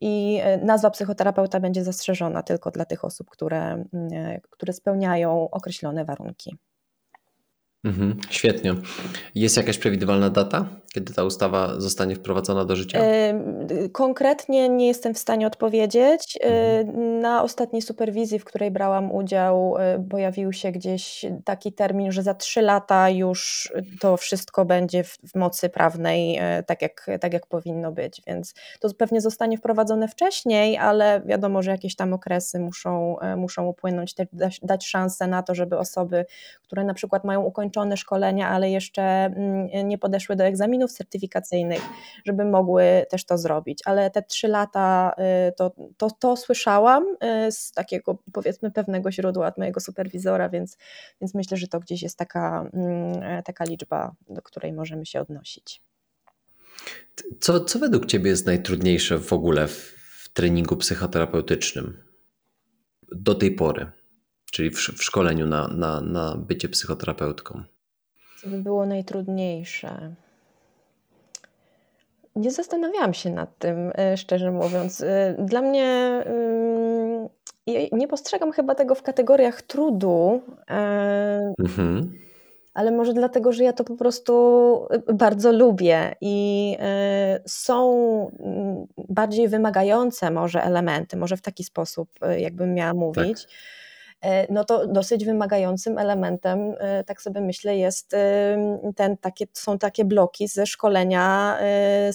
i 0.00 0.38
e, 0.42 0.58
nazwa 0.58 0.90
psychoterapeuta 0.90 1.60
będzie 1.60 1.84
zastrzeżona 1.84 2.42
tylko 2.42 2.70
dla 2.70 2.84
tych 2.84 3.04
osób, 3.04 3.30
które, 3.30 3.62
mm, 3.62 3.86
e, 4.12 4.40
które 4.50 4.72
spełniają 4.72 5.50
określone 5.50 6.04
warunki. 6.04 6.56
Mhm, 7.84 8.20
świetnie. 8.30 8.74
Jest 9.34 9.56
jakaś 9.56 9.78
przewidywalna 9.78 10.30
data? 10.30 10.68
Kiedy 10.94 11.14
ta 11.14 11.24
ustawa 11.24 11.80
zostanie 11.80 12.14
wprowadzona 12.14 12.64
do 12.64 12.76
życia? 12.76 13.00
Konkretnie 13.92 14.68
nie 14.68 14.86
jestem 14.86 15.14
w 15.14 15.18
stanie 15.18 15.46
odpowiedzieć. 15.46 16.38
Mhm. 16.42 17.20
Na 17.20 17.42
ostatniej 17.42 17.82
superwizji, 17.82 18.38
w 18.38 18.44
której 18.44 18.70
brałam 18.70 19.12
udział, 19.12 19.74
pojawił 20.10 20.52
się 20.52 20.72
gdzieś 20.72 21.26
taki 21.44 21.72
termin, 21.72 22.12
że 22.12 22.22
za 22.22 22.34
trzy 22.34 22.62
lata 22.62 23.10
już 23.10 23.72
to 24.00 24.16
wszystko 24.16 24.64
będzie 24.64 25.04
w, 25.04 25.18
mocy 25.34 25.68
prawnej, 25.68 26.40
tak 26.66 26.82
jak, 26.82 27.06
tak 27.20 27.32
jak 27.32 27.46
powinno 27.46 27.92
być, 27.92 28.22
więc 28.26 28.54
to 28.80 28.88
pewnie 28.94 29.20
zostanie 29.20 29.58
wprowadzone 29.58 30.08
wcześniej, 30.08 30.78
ale 30.78 31.20
wiadomo, 31.26 31.62
że 31.62 31.70
jakieś 31.70 31.96
tam 31.96 32.12
okresy 32.12 32.60
muszą, 32.60 33.16
muszą 33.36 33.66
upłynąć, 33.66 34.14
dać, 34.32 34.60
dać 34.62 34.86
szansę 34.86 35.26
na 35.26 35.42
to, 35.42 35.54
żeby 35.54 35.78
osoby, 35.78 36.26
które 36.62 36.84
na 36.84 36.94
przykład 36.94 37.24
mają 37.24 37.42
ukończone 37.42 37.96
szkolenia, 37.96 38.48
ale 38.48 38.70
jeszcze 38.70 39.02
mm, 39.02 39.88
nie 39.88 39.98
podeszły 39.98 40.36
do 40.36 40.44
egzaminów 40.78 40.92
certyfikacyjnych, 40.92 41.82
żeby 42.24 42.44
mogły 42.44 43.06
też 43.10 43.24
to 43.24 43.38
zrobić. 43.38 43.80
Ale 43.84 44.10
te 44.10 44.22
trzy 44.22 44.48
lata 44.48 45.14
y, 45.48 45.52
to, 45.52 45.72
to, 45.96 46.10
to 46.10 46.36
słyszałam 46.36 47.04
y, 47.48 47.52
z 47.52 47.72
takiego 47.72 48.18
powiedzmy 48.32 48.70
pewnego 48.70 49.12
źródła 49.12 49.46
od 49.46 49.58
mojego 49.58 49.80
superwizora, 49.80 50.48
więc, 50.48 50.76
więc 51.20 51.34
myślę, 51.34 51.56
że 51.56 51.68
to 51.68 51.80
gdzieś 51.80 52.02
jest 52.02 52.18
taka, 52.18 52.70
mm, 52.72 53.42
taka 53.42 53.64
liczba, 53.64 54.14
do 54.28 54.42
której 54.42 54.72
możemy 54.72 55.06
się 55.06 55.20
odnosić. 55.20 55.82
Co, 57.40 57.60
co 57.60 57.78
według 57.78 58.06
Ciebie 58.06 58.30
jest 58.30 58.46
najtrudniejsze 58.46 59.18
w 59.18 59.32
ogóle 59.32 59.68
w, 59.68 59.94
w 60.24 60.28
treningu 60.32 60.76
psychoterapeutycznym 60.76 62.02
do 63.12 63.34
tej 63.34 63.50
pory, 63.52 63.86
czyli 64.50 64.70
w, 64.70 64.78
w 64.78 65.04
szkoleniu 65.04 65.46
na, 65.46 65.68
na, 65.68 66.00
na 66.00 66.36
bycie 66.36 66.68
psychoterapeutką? 66.68 67.64
Co 68.40 68.48
by 68.48 68.62
było 68.62 68.86
najtrudniejsze? 68.86 70.14
Nie 72.38 72.50
zastanawiałam 72.50 73.14
się 73.14 73.30
nad 73.30 73.58
tym, 73.58 73.92
e, 73.94 74.16
szczerze 74.16 74.50
mówiąc. 74.50 75.00
E, 75.00 75.34
dla 75.38 75.62
mnie 75.62 76.24
nie 77.92 78.08
postrzegam 78.08 78.52
chyba 78.52 78.74
tego 78.74 78.94
w 78.94 79.02
kategoriach 79.02 79.62
trudu, 79.62 80.42
e, 80.70 81.54
mhm. 81.58 82.12
ale 82.74 82.90
może 82.90 83.12
dlatego, 83.14 83.52
że 83.52 83.64
ja 83.64 83.72
to 83.72 83.84
po 83.84 83.96
prostu 83.96 84.32
bardzo 85.14 85.52
lubię 85.52 86.14
i 86.20 86.76
są 87.46 88.30
mm, 88.40 88.86
bardziej 89.08 89.48
wymagające 89.48 90.30
może 90.30 90.62
elementy, 90.62 91.16
może 91.16 91.36
w 91.36 91.42
taki 91.42 91.64
sposób, 91.64 92.08
jakbym 92.38 92.74
miała 92.74 92.90
tak. 92.90 92.98
mówić. 92.98 93.42
Tak 93.42 93.52
no 94.50 94.64
to 94.64 94.86
dosyć 94.86 95.24
wymagającym 95.24 95.98
elementem, 95.98 96.74
e, 96.78 97.04
tak 97.04 97.22
sobie 97.22 97.40
myślę, 97.40 97.76
jest 97.76 98.16
ten, 98.96 99.16
takie, 99.16 99.46
są 99.52 99.78
takie 99.78 100.04
bloki 100.04 100.48
ze 100.48 100.66
szkolenia 100.66 101.56
e, 101.60 102.12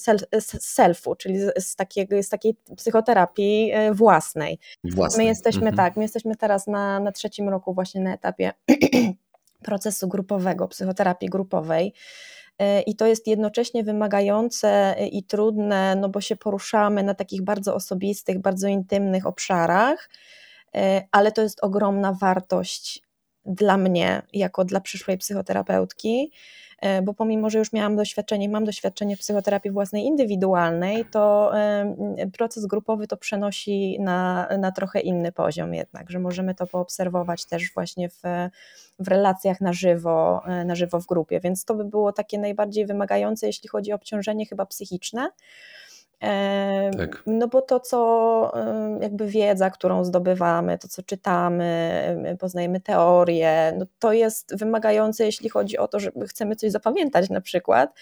selfu, 0.60 1.16
czyli 1.16 1.40
z, 1.58 1.76
takiego, 1.76 2.24
z 2.24 2.30
takiej 2.30 2.56
psychoterapii 2.78 3.72
własnej. 3.92 4.60
własnej. 4.84 5.26
My 5.26 5.30
jesteśmy 5.30 5.70
mhm. 5.70 5.76
tak, 5.76 5.98
my 5.98 6.04
jesteśmy 6.04 6.36
teraz 6.36 6.68
na, 6.68 7.00
na 7.00 7.12
trzecim 7.12 7.50
roku 7.50 7.74
właśnie 7.74 8.02
na 8.02 8.14
etapie 8.14 8.52
procesu 9.64 10.08
grupowego, 10.08 10.68
psychoterapii 10.68 11.30
grupowej. 11.30 11.94
I 12.86 12.96
to 12.96 13.08
jest 13.08 13.28
jednocześnie 13.28 13.84
wymagające 13.84 14.96
i 15.12 15.24
trudne, 15.24 15.96
no 15.96 16.10
bo 16.10 16.22
się 16.22 16.36
poruszamy 16.36 17.04
na 17.04 17.14
takich 17.14 17.42
bardzo 17.42 17.76
osobistych, 17.76 18.40
bardzo 18.40 18.68
intymnych 18.68 19.28
obszarach. 19.28 20.10
E, 20.76 21.08
ale 21.12 21.32
to 21.32 21.42
jest 21.42 21.64
ogromna 21.64 22.14
wartość 22.14 23.04
dla 23.46 23.78
mnie, 23.78 24.22
jako 24.34 24.66
dla 24.66 24.82
przyszłej 24.82 25.18
psychoterapeutki, 25.18 26.32
e, 26.82 27.02
bo 27.02 27.14
pomimo, 27.14 27.50
że 27.50 27.60
już 27.60 27.74
miałam 27.74 27.96
doświadczenie, 27.96 28.50
mam 28.50 28.66
doświadczenie 28.66 29.16
w 29.16 29.20
psychoterapii 29.20 29.72
własnej 29.72 30.06
indywidualnej, 30.06 31.06
to 31.12 31.52
proces 32.38 32.66
grupowy 32.66 33.08
to 33.08 33.18
przenosi 33.18 34.00
na, 34.00 34.48
na 34.58 34.72
trochę 34.72 35.00
inny 35.00 35.32
poziom 35.32 35.74
jednak, 35.74 36.12
że 36.12 36.20
możemy 36.20 36.56
to 36.56 36.68
poobserwować 36.68 37.46
też 37.46 37.74
właśnie 37.74 38.10
w, 38.10 38.22
w 39.00 39.08
relacjach 39.08 39.62
na 39.62 39.74
żywo, 39.74 40.42
na 40.66 40.76
żywo 40.76 41.00
w 41.00 41.06
grupie, 41.06 41.40
więc 41.40 41.66
to 41.66 41.76
by 41.76 41.86
było 41.86 42.14
takie 42.14 42.40
najbardziej 42.40 42.86
wymagające, 42.86 43.48
jeśli 43.48 43.70
chodzi 43.70 43.92
o 43.92 43.96
obciążenie 43.96 44.46
chyba 44.46 44.66
psychiczne. 44.66 45.30
Tak. 46.98 47.24
No 47.28 47.48
bo 47.48 47.62
to, 47.62 47.80
co 47.80 48.52
jakby 49.02 49.28
wiedza, 49.28 49.70
którą 49.70 50.04
zdobywamy, 50.04 50.78
to, 50.78 50.88
co 50.88 51.04
czytamy, 51.04 52.38
poznajemy 52.40 52.80
teorie, 52.80 53.74
no 53.78 53.86
to 54.00 54.14
jest 54.14 54.58
wymagające, 54.58 55.26
jeśli 55.26 55.50
chodzi 55.50 55.78
o 55.78 55.88
to, 55.88 56.00
że 56.00 56.12
chcemy 56.28 56.56
coś 56.56 56.72
zapamiętać 56.72 57.30
na 57.30 57.42
przykład. 57.42 57.94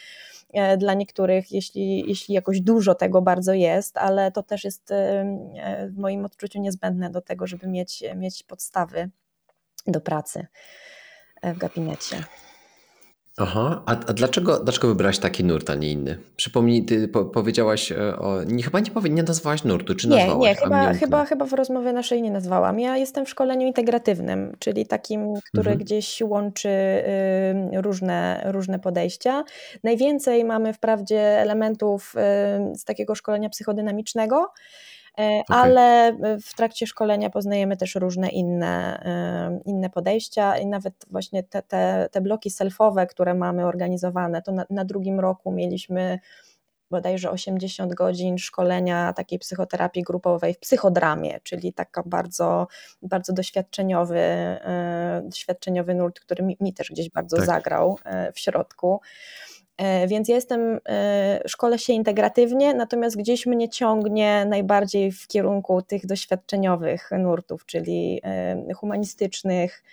E, 0.53 0.77
dla 0.77 0.93
niektórych, 0.93 1.51
jeśli, 1.51 2.09
jeśli 2.09 2.35
jakoś 2.35 2.61
dużo 2.61 2.95
tego 2.95 3.21
bardzo 3.21 3.53
jest, 3.53 3.97
ale 3.97 4.31
to 4.31 4.43
też 4.43 4.63
jest 4.63 4.91
e, 4.91 5.25
w 5.89 5.97
moim 5.97 6.25
odczuciu 6.25 6.59
niezbędne 6.59 7.09
do 7.09 7.21
tego, 7.21 7.47
żeby 7.47 7.67
mieć, 7.67 8.03
mieć 8.15 8.43
podstawy 8.43 9.09
do 9.87 10.01
pracy 10.01 10.47
e, 11.41 11.53
w 11.53 11.57
gabinecie. 11.57 12.23
Aha, 13.37 13.83
a, 13.85 13.91
a 13.91 14.13
dlaczego, 14.13 14.59
dlaczego 14.59 14.87
wybrałaś 14.87 15.19
taki 15.19 15.43
nurt, 15.43 15.69
a 15.69 15.75
nie 15.75 15.91
inny? 15.91 16.17
Przypomnij, 16.35 16.85
ty 16.85 17.07
po, 17.07 17.25
powiedziałaś 17.25 17.91
e, 17.91 18.17
o. 18.17 18.43
Nie, 18.43 18.63
chyba 18.63 18.79
nie, 18.79 18.91
powie, 18.91 19.09
nie 19.09 19.23
nazwałaś 19.23 19.63
nurtu, 19.63 19.95
czy 19.95 20.09
nazwałaś? 20.09 20.43
Nie, 20.43 20.49
nie, 20.49 20.55
chyba, 20.55 20.93
chyba, 20.93 21.25
chyba 21.25 21.45
w 21.45 21.53
rozmowie 21.53 21.93
naszej 21.93 22.21
nie 22.21 22.31
nazwałam. 22.31 22.79
Ja 22.79 22.97
jestem 22.97 23.25
w 23.25 23.29
szkoleniu 23.29 23.67
integratywnym, 23.67 24.55
czyli 24.59 24.85
takim, 24.85 25.33
który 25.43 25.71
mhm. 25.71 25.77
gdzieś 25.77 26.21
łączy 26.21 26.69
y, 26.69 27.81
różne, 27.81 28.41
różne 28.45 28.79
podejścia. 28.79 29.43
Najwięcej 29.83 30.45
mamy 30.45 30.73
wprawdzie 30.73 31.21
elementów 31.21 32.15
y, 32.73 32.77
z 32.77 32.85
takiego 32.85 33.15
szkolenia 33.15 33.49
psychodynamicznego. 33.49 34.51
E, 35.19 35.41
okay. 35.47 35.57
ale 35.57 36.17
w 36.41 36.55
trakcie 36.55 36.87
szkolenia 36.87 37.29
poznajemy 37.29 37.77
też 37.77 37.95
różne 37.95 38.29
inne, 38.29 39.03
e, 39.05 39.59
inne 39.65 39.89
podejścia 39.89 40.57
i 40.57 40.67
nawet 40.67 40.93
właśnie 41.09 41.43
te, 41.43 41.61
te, 41.61 42.09
te 42.11 42.21
bloki 42.21 42.49
selfowe, 42.49 43.07
które 43.07 43.33
mamy 43.33 43.65
organizowane, 43.65 44.41
to 44.41 44.51
na, 44.51 44.65
na 44.69 44.85
drugim 44.85 45.19
roku 45.19 45.51
mieliśmy 45.51 46.19
bodajże 46.89 47.31
80 47.31 47.93
godzin 47.93 48.37
szkolenia 48.37 49.13
takiej 49.13 49.39
psychoterapii 49.39 50.03
grupowej 50.03 50.53
w 50.53 50.59
psychodramie, 50.59 51.39
czyli 51.43 51.73
taka 51.73 52.03
bardzo, 52.05 52.67
bardzo 53.01 53.33
doświadczeniowy, 53.33 54.19
e, 54.19 55.21
doświadczeniowy 55.25 55.95
nurt, 55.95 56.19
który 56.19 56.43
mi, 56.43 56.57
mi 56.59 56.73
też 56.73 56.89
gdzieś 56.89 57.09
bardzo 57.09 57.37
tak. 57.37 57.45
zagrał 57.45 57.97
w 58.33 58.39
środku. 58.39 59.01
E, 59.81 60.07
więc 60.07 60.27
ja 60.29 60.35
jestem, 60.35 60.79
e, 60.89 61.41
szkole 61.47 61.79
się 61.79 61.93
integratywnie, 61.93 62.73
natomiast 62.73 63.17
gdzieś 63.17 63.45
mnie 63.45 63.69
ciągnie 63.69 64.45
najbardziej 64.45 65.11
w 65.11 65.27
kierunku 65.27 65.81
tych 65.81 66.05
doświadczeniowych 66.05 67.09
nurtów, 67.19 67.65
czyli 67.65 68.21
e, 68.23 68.73
humanistycznych, 68.73 69.83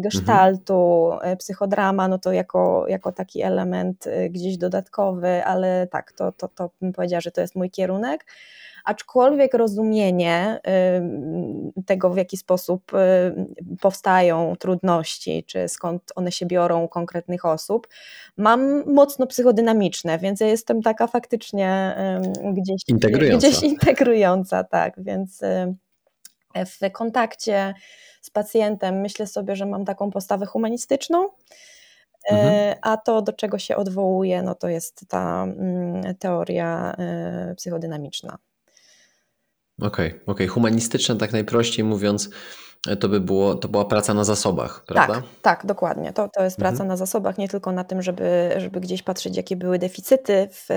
gestaltu, 0.00 1.10
mhm. 1.12 1.36
psychodrama, 1.36 2.08
no 2.08 2.18
to 2.18 2.32
jako, 2.32 2.84
jako 2.88 3.12
taki 3.12 3.42
element 3.42 4.04
gdzieś 4.30 4.56
dodatkowy, 4.56 5.44
ale 5.44 5.86
tak, 5.86 6.12
to, 6.12 6.32
to, 6.32 6.48
to 6.48 6.70
bym 6.80 6.92
powiedziała, 6.92 7.20
że 7.20 7.30
to 7.30 7.40
jest 7.40 7.56
mój 7.56 7.70
kierunek 7.70 8.26
aczkolwiek 8.88 9.54
rozumienie 9.54 10.60
tego, 11.86 12.10
w 12.10 12.16
jaki 12.16 12.36
sposób 12.36 12.92
powstają 13.80 14.56
trudności, 14.56 15.44
czy 15.44 15.68
skąd 15.68 16.02
one 16.16 16.32
się 16.32 16.46
biorą 16.46 16.88
konkretnych 16.88 17.44
osób, 17.44 17.88
mam 18.36 18.92
mocno 18.92 19.26
psychodynamiczne, 19.26 20.18
więc 20.18 20.40
ja 20.40 20.46
jestem 20.46 20.82
taka 20.82 21.06
faktycznie 21.06 21.96
gdzieś 22.52 22.82
integrująca, 22.88 23.48
gdzieś 23.48 23.62
integrująca 23.62 24.64
tak, 24.64 24.94
więc 25.02 25.40
w 26.54 26.92
kontakcie 26.92 27.74
z 28.22 28.30
pacjentem 28.30 29.00
myślę 29.00 29.26
sobie, 29.26 29.56
że 29.56 29.66
mam 29.66 29.84
taką 29.84 30.10
postawę 30.10 30.46
humanistyczną, 30.46 31.28
Mhm. 32.30 32.54
E, 32.54 32.76
a 32.82 32.96
to, 32.96 33.22
do 33.22 33.32
czego 33.32 33.58
się 33.58 33.76
odwołuje, 33.76 34.42
no 34.42 34.54
to 34.54 34.68
jest 34.68 35.08
ta 35.08 35.46
teoria 36.18 36.94
e, 36.98 37.54
psychodynamiczna. 37.54 38.38
Okej, 39.78 40.06
okay, 40.06 40.08
okej. 40.08 40.22
Okay. 40.26 40.48
Humanistyczne, 40.48 41.16
tak 41.16 41.32
najprościej 41.32 41.84
mówiąc, 41.84 42.30
to 43.00 43.08
by 43.08 43.20
było, 43.20 43.54
to 43.54 43.68
była 43.68 43.84
praca 43.84 44.14
na 44.14 44.24
zasobach, 44.24 44.84
prawda? 44.86 45.14
Tak, 45.14 45.24
tak, 45.42 45.66
dokładnie. 45.66 46.12
To, 46.12 46.28
to 46.28 46.42
jest 46.42 46.56
praca 46.56 46.72
mhm. 46.72 46.88
na 46.88 46.96
zasobach, 46.96 47.38
nie 47.38 47.48
tylko 47.48 47.72
na 47.72 47.84
tym, 47.84 48.02
żeby, 48.02 48.54
żeby 48.56 48.80
gdzieś 48.80 49.02
patrzeć, 49.02 49.36
jakie 49.36 49.56
były 49.56 49.78
deficyty 49.78 50.48
w, 50.52 50.68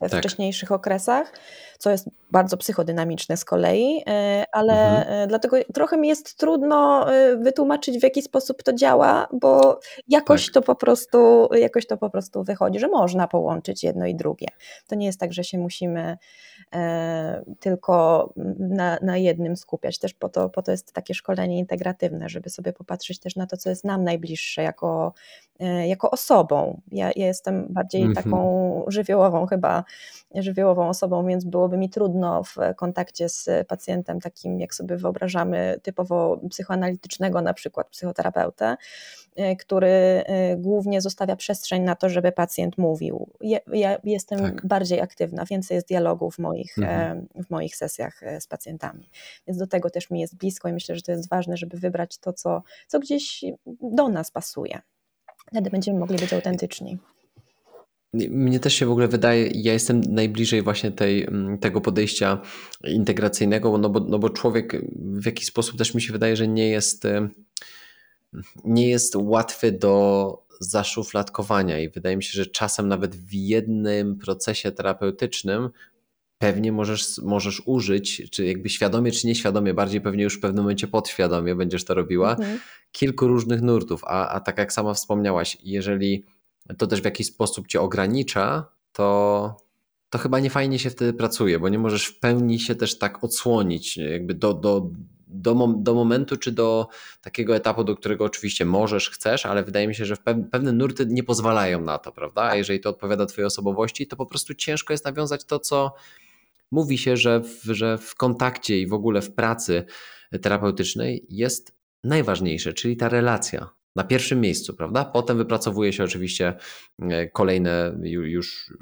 we 0.00 0.08
tak. 0.08 0.20
wcześniejszych 0.20 0.72
okresach, 0.72 1.32
co 1.78 1.90
jest 1.90 2.08
bardzo 2.30 2.56
psychodynamiczne 2.56 3.36
z 3.36 3.44
kolei, 3.44 4.02
e, 4.06 4.44
ale 4.52 4.98
mhm. 4.98 5.22
E, 5.22 5.26
dlatego 5.26 5.56
trochę 5.74 5.96
mi 5.96 6.08
jest 6.08 6.38
trudno 6.38 7.12
e, 7.14 7.36
wytłumaczyć, 7.36 7.98
w 7.98 8.02
jaki 8.02 8.22
sposób 8.22 8.62
to 8.62 8.72
działa, 8.72 9.28
bo 9.32 9.80
jakoś 10.08 10.46
tak. 10.46 10.54
to 10.54 10.62
po 10.62 10.74
prostu, 10.74 11.48
jakoś 11.52 11.86
to 11.86 11.96
po 11.96 12.10
prostu 12.10 12.44
wychodzi, 12.44 12.78
że 12.78 12.88
można 12.88 13.28
połączyć 13.28 13.84
jedno 13.84 14.06
i 14.06 14.14
drugie. 14.14 14.46
To 14.86 14.94
nie 14.94 15.06
jest 15.06 15.20
tak, 15.20 15.32
że 15.32 15.44
się 15.44 15.58
musimy 15.58 16.18
tylko 17.60 18.28
na, 18.58 18.98
na 19.02 19.16
jednym 19.16 19.56
skupiać. 19.56 19.98
Też 19.98 20.14
po 20.14 20.28
to, 20.28 20.48
po 20.48 20.62
to 20.62 20.70
jest 20.70 20.92
takie 20.92 21.14
szkolenie 21.14 21.39
integratywne, 21.46 22.28
żeby 22.28 22.50
sobie 22.50 22.72
popatrzeć 22.72 23.18
też 23.18 23.36
na 23.36 23.46
to, 23.46 23.56
co 23.56 23.70
jest 23.70 23.84
nam 23.84 24.04
najbliższe 24.04 24.62
jako, 24.62 25.12
e, 25.60 25.88
jako 25.88 26.10
osobą. 26.10 26.80
Ja, 26.92 27.10
ja 27.16 27.26
jestem 27.26 27.66
bardziej 27.70 28.02
mm 28.02 28.12
-hmm. 28.12 28.22
taką 28.22 28.84
żywiołową 28.88 29.46
chyba, 29.46 29.84
żywiołową 30.34 30.88
osobą, 30.88 31.26
więc 31.26 31.44
byłoby 31.44 31.76
mi 31.76 31.90
trudno 31.90 32.42
w 32.44 32.56
kontakcie 32.76 33.28
z 33.28 33.48
pacjentem 33.68 34.20
takim, 34.20 34.60
jak 34.60 34.74
sobie 34.74 34.96
wyobrażamy, 34.96 35.80
typowo 35.82 36.40
psychoanalitycznego 36.50 37.42
na 37.42 37.54
przykład 37.54 37.88
psychoterapeutę, 37.88 38.76
który 39.58 39.88
e, 39.88 40.56
głównie 40.56 41.00
zostawia 41.00 41.36
przestrzeń 41.36 41.82
na 41.82 41.94
to, 41.94 42.08
żeby 42.08 42.32
pacjent 42.32 42.78
mówił. 42.78 43.30
Ja, 43.40 43.58
ja 43.72 43.98
jestem 44.04 44.40
tak. 44.40 44.66
bardziej 44.66 45.00
aktywna, 45.00 45.44
więcej 45.44 45.74
jest 45.74 45.88
dialogu 45.88 46.30
w 46.30 46.38
moich, 46.38 46.78
e, 46.78 46.82
mhm. 46.82 47.26
w 47.44 47.50
moich 47.50 47.76
sesjach 47.76 48.20
z 48.40 48.46
pacjentami. 48.46 49.10
Więc 49.46 49.58
do 49.58 49.66
tego 49.66 49.90
też 49.90 50.10
mi 50.10 50.20
jest 50.20 50.36
blisko 50.36 50.68
i 50.68 50.72
myślę, 50.72 50.96
że 50.96 51.02
to 51.02 51.12
jest 51.12 51.28
ważne, 51.28 51.56
żeby 51.56 51.76
wybrać 51.76 52.18
to, 52.18 52.32
co, 52.32 52.62
co 52.88 53.00
gdzieś 53.00 53.44
do 53.82 54.08
nas 54.08 54.30
pasuje. 54.30 54.80
Wtedy 55.52 55.70
będziemy 55.70 55.98
mogli 55.98 56.18
być 56.18 56.32
autentyczni. 56.32 56.98
Mnie 58.14 58.60
też 58.60 58.74
się 58.74 58.86
w 58.86 58.90
ogóle 58.90 59.08
wydaje, 59.08 59.46
ja 59.54 59.72
jestem 59.72 60.00
najbliżej 60.00 60.62
właśnie 60.62 60.92
tej, 60.92 61.28
tego 61.60 61.80
podejścia 61.80 62.40
integracyjnego, 62.84 63.78
no 63.78 63.90
bo, 63.90 64.00
no 64.00 64.18
bo 64.18 64.30
człowiek 64.30 64.82
w 64.96 65.26
jakiś 65.26 65.46
sposób 65.46 65.78
też 65.78 65.94
mi 65.94 66.02
się 66.02 66.12
wydaje, 66.12 66.36
że 66.36 66.48
nie 66.48 66.68
jest 66.68 67.06
nie 68.64 68.88
jest 68.88 69.16
łatwy 69.16 69.72
do 69.72 70.44
zaszufladkowania 70.60 71.80
i 71.80 71.88
wydaje 71.88 72.16
mi 72.16 72.22
się, 72.22 72.32
że 72.32 72.46
czasem 72.46 72.88
nawet 72.88 73.16
w 73.16 73.32
jednym 73.32 74.18
procesie 74.18 74.72
terapeutycznym 74.72 75.70
pewnie 76.38 76.72
możesz, 76.72 77.18
możesz 77.18 77.62
użyć, 77.66 78.30
czy 78.30 78.46
jakby 78.46 78.68
świadomie, 78.68 79.12
czy 79.12 79.26
nieświadomie, 79.26 79.74
bardziej 79.74 80.00
pewnie 80.00 80.24
już 80.24 80.38
w 80.38 80.40
pewnym 80.40 80.64
momencie 80.64 80.88
podświadomie 80.88 81.54
będziesz 81.54 81.84
to 81.84 81.94
robiła, 81.94 82.30
mhm. 82.30 82.58
kilku 82.92 83.26
różnych 83.26 83.62
nurtów, 83.62 84.04
a, 84.04 84.28
a 84.28 84.40
tak 84.40 84.58
jak 84.58 84.72
sama 84.72 84.94
wspomniałaś, 84.94 85.56
jeżeli 85.62 86.24
to 86.78 86.86
też 86.86 87.00
w 87.00 87.04
jakiś 87.04 87.26
sposób 87.26 87.66
cię 87.66 87.80
ogranicza, 87.80 88.66
to, 88.92 89.56
to 90.10 90.18
chyba 90.18 90.40
nie 90.40 90.50
fajnie 90.50 90.78
się 90.78 90.90
wtedy 90.90 91.12
pracuje, 91.12 91.58
bo 91.58 91.68
nie 91.68 91.78
możesz 91.78 92.06
w 92.06 92.18
pełni 92.18 92.60
się 92.60 92.74
też 92.74 92.98
tak 92.98 93.24
odsłonić 93.24 93.96
jakby 93.96 94.34
do, 94.34 94.54
do, 94.54 94.90
do, 95.32 95.74
do 95.76 95.94
momentu, 95.94 96.36
czy 96.36 96.52
do 96.52 96.88
takiego 97.20 97.56
etapu, 97.56 97.84
do 97.84 97.96
którego 97.96 98.24
oczywiście 98.24 98.64
możesz, 98.64 99.10
chcesz, 99.10 99.46
ale 99.46 99.64
wydaje 99.64 99.88
mi 99.88 99.94
się, 99.94 100.04
że 100.04 100.16
pewne 100.50 100.72
nurty 100.72 101.06
nie 101.06 101.22
pozwalają 101.22 101.80
na 101.80 101.98
to, 101.98 102.12
prawda? 102.12 102.42
A 102.42 102.54
jeżeli 102.54 102.80
to 102.80 102.90
odpowiada 102.90 103.26
Twojej 103.26 103.46
osobowości, 103.46 104.06
to 104.06 104.16
po 104.16 104.26
prostu 104.26 104.54
ciężko 104.54 104.92
jest 104.92 105.04
nawiązać 105.04 105.44
to, 105.44 105.58
co 105.58 105.94
mówi 106.70 106.98
się, 106.98 107.16
że 107.16 107.40
w, 107.40 107.62
że 107.64 107.98
w 107.98 108.14
kontakcie 108.14 108.80
i 108.80 108.86
w 108.86 108.92
ogóle 108.92 109.22
w 109.22 109.34
pracy 109.34 109.84
terapeutycznej 110.42 111.26
jest 111.28 111.72
najważniejsze, 112.04 112.72
czyli 112.72 112.96
ta 112.96 113.08
relacja 113.08 113.70
na 113.96 114.04
pierwszym 114.04 114.40
miejscu, 114.40 114.74
prawda? 114.74 115.04
Potem 115.04 115.36
wypracowuje 115.36 115.92
się 115.92 116.04
oczywiście 116.04 116.54
e, 117.02 117.28
kolejne, 117.28 117.98
już 118.02 118.72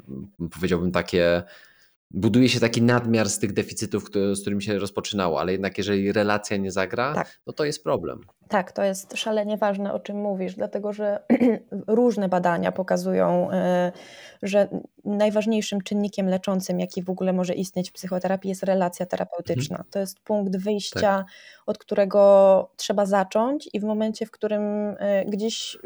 powiedziałbym 0.51 0.91
takie 0.91 1.43
buduje 2.11 2.49
się 2.49 2.59
taki 2.59 2.81
nadmiar 2.81 3.29
z 3.29 3.39
tych 3.39 3.53
deficytów, 3.53 4.03
z 4.33 4.41
którymi 4.41 4.63
się 4.63 4.79
rozpoczynało, 4.79 5.39
ale 5.39 5.51
jednak 5.51 5.77
jeżeli 5.77 6.11
relacja 6.11 6.57
nie 6.57 6.71
zagra, 6.71 7.13
tak. 7.13 7.39
no 7.47 7.53
to 7.53 7.65
jest 7.65 7.83
problem. 7.83 8.21
Tak, 8.49 8.71
to 8.71 8.83
jest 8.83 9.17
szalenie 9.17 9.57
ważne, 9.57 9.93
o 9.93 9.99
czym 9.99 10.21
mówisz, 10.21 10.55
dlatego 10.55 10.93
że 10.93 11.23
różne 11.87 12.29
badania 12.29 12.71
pokazują, 12.71 13.51
e, 13.51 13.91
że 14.41 14.67
najważniejszym 15.05 15.81
czynnikiem 15.81 16.29
leczącym, 16.29 16.79
jaki 16.79 17.03
w 17.03 17.09
ogóle 17.09 17.33
może 17.33 17.53
istnieć 17.53 17.89
w 17.89 17.93
psychoterapii, 17.93 18.49
jest 18.49 18.63
relacja 18.63 19.05
terapeutyczna. 19.05 19.75
Mhm. 19.75 19.91
To 19.91 19.99
jest 19.99 20.19
punkt 20.19 20.57
wyjścia, 20.57 20.99
tak. 20.99 21.25
od 21.65 21.77
którego 21.77 22.71
trzeba 22.75 23.05
zacząć, 23.05 23.69
i 23.73 23.79
w 23.79 23.83
momencie, 23.83 24.25
w 24.25 24.31
którym 24.31 24.95
e, 24.99 25.25
gdzieś 25.25 25.77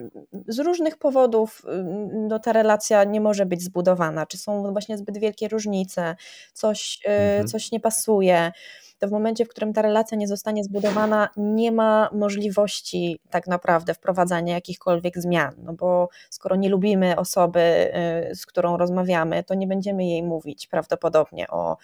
z 0.47 0.59
różnych 0.59 0.97
powodów 0.97 1.65
no, 2.13 2.39
ta 2.39 2.53
relacja 2.53 3.03
nie 3.03 3.21
może 3.21 3.45
być 3.45 3.61
zbudowana, 3.61 4.25
czy 4.25 4.37
są 4.37 4.71
właśnie 4.71 4.97
zbyt 4.97 5.17
wielkie 5.17 5.47
różnice, 5.47 6.15
coś, 6.53 6.99
e, 7.05 7.09
mhm. 7.09 7.47
coś 7.47 7.71
nie 7.71 7.79
pasuje 7.79 8.51
to 8.99 9.07
w 9.07 9.11
momencie, 9.11 9.45
w 9.45 9.49
którym 9.49 9.73
ta 9.73 9.81
relacja 9.81 10.17
nie 10.17 10.27
zostanie 10.27 10.63
zbudowana, 10.63 11.29
nie 11.37 11.71
ma 11.71 12.09
możliwości 12.11 13.19
tak 13.29 13.47
naprawdę 13.47 13.93
wprowadzania 13.93 14.53
jakichkolwiek 14.53 15.17
zmian, 15.17 15.53
no 15.57 15.73
bo 15.73 16.09
skoro 16.29 16.55
nie 16.55 16.69
lubimy 16.69 17.15
osoby, 17.15 17.91
y, 18.31 18.35
z 18.35 18.45
którą 18.45 18.77
rozmawiamy, 18.77 19.43
to 19.43 19.53
nie 19.53 19.67
będziemy 19.67 20.05
jej 20.05 20.23
mówić 20.23 20.67
prawdopodobnie 20.67 21.47
o 21.47 21.77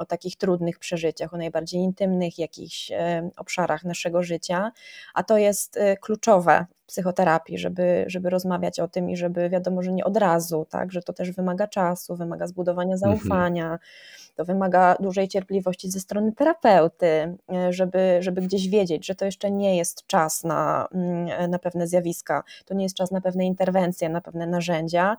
o 0.00 0.04
takich 0.06 0.36
trudnych 0.36 0.78
przeżyciach, 0.78 1.34
o 1.34 1.36
najbardziej 1.36 1.80
intymnych 1.80 2.38
jakichś 2.38 2.90
e, 2.90 3.30
obszarach 3.36 3.84
naszego 3.84 4.22
życia, 4.22 4.72
a 5.14 5.22
to 5.22 5.38
jest 5.38 5.76
e, 5.76 5.96
kluczowe 5.96 6.66
w 6.82 6.86
psychoterapii, 6.86 7.58
żeby, 7.58 8.04
żeby 8.06 8.30
rozmawiać 8.30 8.80
o 8.80 8.88
tym 8.88 9.10
i 9.10 9.16
żeby 9.16 9.50
wiadomo, 9.50 9.82
że 9.82 9.92
nie 9.92 10.04
od 10.04 10.16
razu, 10.16 10.66
tak, 10.70 10.92
że 10.92 11.02
to 11.02 11.12
też 11.12 11.30
wymaga 11.30 11.66
czasu, 11.66 12.16
wymaga 12.16 12.46
zbudowania 12.46 12.94
mhm. 12.94 13.18
zaufania, 13.18 13.64
mhm. 13.64 13.80
to 14.36 14.44
wymaga 14.44 14.96
dużej 15.00 15.28
cierpliwości 15.28 15.90
ze 15.90 16.00
strony 16.00 16.32
terapeuty, 16.32 17.36
e, 17.52 17.72
żeby, 17.72 18.18
żeby 18.20 18.40
gdzieś 18.40 18.68
wiedzieć, 18.68 19.06
że 19.06 19.14
to 19.14 19.24
jeszcze 19.24 19.50
nie 19.50 19.76
jest 19.76 20.06
czas 20.06 20.44
na, 20.44 20.88
mm, 20.94 21.50
na 21.50 21.58
pewne 21.58 21.86
zjawiska, 21.86 22.42
to 22.64 22.74
nie 22.74 22.82
jest 22.82 22.96
czas 22.96 23.10
na 23.10 23.20
pewne 23.20 23.46
interwencje, 23.46 24.08
na 24.08 24.20
pewne 24.20 24.46
narzędzia 24.46 25.16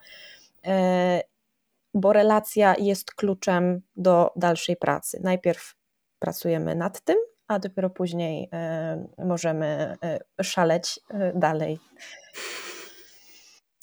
bo 1.93 2.13
relacja 2.13 2.75
jest 2.79 3.13
kluczem 3.13 3.81
do 3.95 4.31
dalszej 4.35 4.75
pracy. 4.77 5.19
Najpierw 5.23 5.75
pracujemy 6.19 6.75
nad 6.75 7.01
tym, 7.01 7.17
a 7.47 7.59
dopiero 7.59 7.89
później 7.89 8.49
e, 8.53 9.07
możemy 9.17 9.95
e, 10.03 10.19
szaleć 10.43 10.99
e, 11.09 11.33
dalej. 11.35 11.79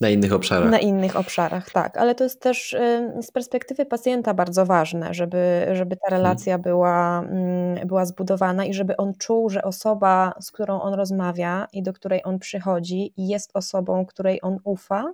Na 0.01 0.09
innych 0.09 0.33
obszarach. 0.33 0.71
Na 0.71 0.79
innych 0.79 1.15
obszarach, 1.15 1.71
tak. 1.71 1.97
Ale 1.97 2.15
to 2.15 2.23
jest 2.23 2.41
też 2.41 2.75
z 3.21 3.31
perspektywy 3.31 3.85
pacjenta 3.85 4.33
bardzo 4.33 4.65
ważne, 4.65 5.13
żeby, 5.13 5.67
żeby 5.73 5.95
ta 5.95 6.09
hmm. 6.09 6.23
relacja 6.23 6.57
była, 6.57 7.19
mm, 7.19 7.87
była 7.87 8.05
zbudowana 8.05 8.65
i 8.65 8.73
żeby 8.73 8.97
on 8.97 9.13
czuł, 9.13 9.49
że 9.49 9.63
osoba, 9.63 10.33
z 10.41 10.51
którą 10.51 10.81
on 10.81 10.93
rozmawia 10.93 11.67
i 11.73 11.83
do 11.83 11.93
której 11.93 12.21
on 12.23 12.39
przychodzi, 12.39 13.13
jest 13.17 13.51
osobą, 13.53 14.05
której 14.05 14.39
on 14.41 14.57
ufa. 14.63 15.13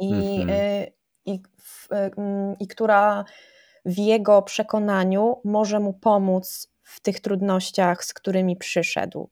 I, 0.00 0.12
mm 0.12 0.46
-hmm 0.46 0.97
i, 1.28 1.42
mm, 1.90 2.58
i 2.58 2.66
która 2.66 3.24
w 3.84 3.98
jego 3.98 4.42
przekonaniu 4.42 5.40
może 5.44 5.80
mu 5.80 5.92
pomóc 5.92 6.72
w 6.82 7.00
tych 7.00 7.20
trudnościach, 7.20 8.04
z 8.04 8.14
którymi 8.14 8.56
przyszedł. 8.56 9.30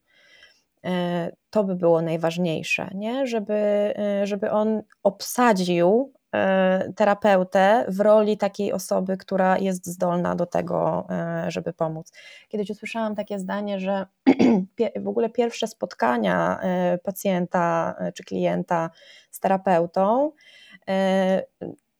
E, 0.84 1.32
to 1.50 1.64
by 1.64 1.74
było 1.74 2.02
najważniejsze, 2.02 2.90
nie? 2.94 3.26
Żeby, 3.26 3.54
e, 3.98 4.26
żeby 4.26 4.50
on 4.50 4.82
obsadził 5.02 6.12
e, 6.34 6.92
terapeutę 6.96 7.84
w 7.88 8.00
roli 8.00 8.36
takiej 8.36 8.72
osoby, 8.72 9.16
która 9.16 9.58
jest 9.58 9.86
zdolna 9.86 10.34
do 10.34 10.46
tego, 10.46 11.06
żeby 11.48 11.72
pomóc. 11.72 12.12
Kiedyś 12.48 12.70
usłyszałam 12.70 13.14
takie 13.14 13.38
zdanie, 13.38 13.80
że 13.80 14.06
w 15.04 15.08
ogóle 15.08 15.30
pierwsze 15.30 15.66
spotkania 15.66 16.60
pacjenta 17.02 17.94
czy 18.14 18.24
klienta 18.24 18.90
z 19.30 19.40
terapeutą 19.40 20.32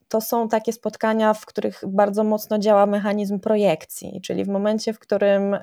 to 0.09 0.21
są 0.21 0.49
takie 0.49 0.73
spotkania, 0.73 1.35
w 1.35 1.47
których 1.47 1.83
bardzo 1.87 2.25
mocno 2.25 2.59
działa 2.59 2.87
mechanizm 2.87 3.41
projekcji, 3.41 4.21
czyli 4.25 4.45
w 4.45 4.49
momencie, 4.49 4.93
w 4.93 4.99
którym 4.99 5.57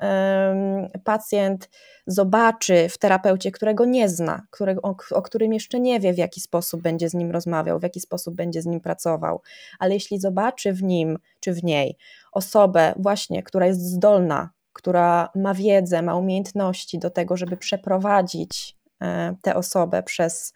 pacjent 1.04 1.70
zobaczy 2.06 2.88
w 2.88 2.98
terapeucie, 2.98 3.50
którego 3.50 3.84
nie 3.84 4.08
zna, 4.08 4.46
którego, 4.50 4.82
o, 4.82 4.96
o 5.10 5.22
którym 5.22 5.52
jeszcze 5.52 5.80
nie 5.80 6.00
wie, 6.00 6.12
w 6.12 6.18
jaki 6.18 6.40
sposób 6.40 6.82
będzie 6.82 7.08
z 7.08 7.14
nim 7.14 7.30
rozmawiał, 7.30 7.78
w 7.78 7.82
jaki 7.82 8.00
sposób 8.00 8.34
będzie 8.34 8.62
z 8.62 8.66
nim 8.66 8.80
pracował, 8.80 9.42
ale 9.78 9.94
jeśli 9.94 10.20
zobaczy 10.20 10.72
w 10.72 10.82
nim 10.82 11.18
czy 11.40 11.52
w 11.52 11.64
niej 11.64 11.96
osobę 12.32 12.94
właśnie, 12.96 13.42
która 13.42 13.66
jest 13.66 13.80
zdolna, 13.80 14.50
która 14.72 15.28
ma 15.34 15.54
wiedzę, 15.54 16.02
ma 16.02 16.16
umiejętności 16.16 16.98
do 16.98 17.10
tego, 17.10 17.36
żeby 17.36 17.56
przeprowadzić 17.56 18.76
e, 19.02 19.36
tę 19.42 19.54
osobę 19.54 20.02
przez 20.02 20.52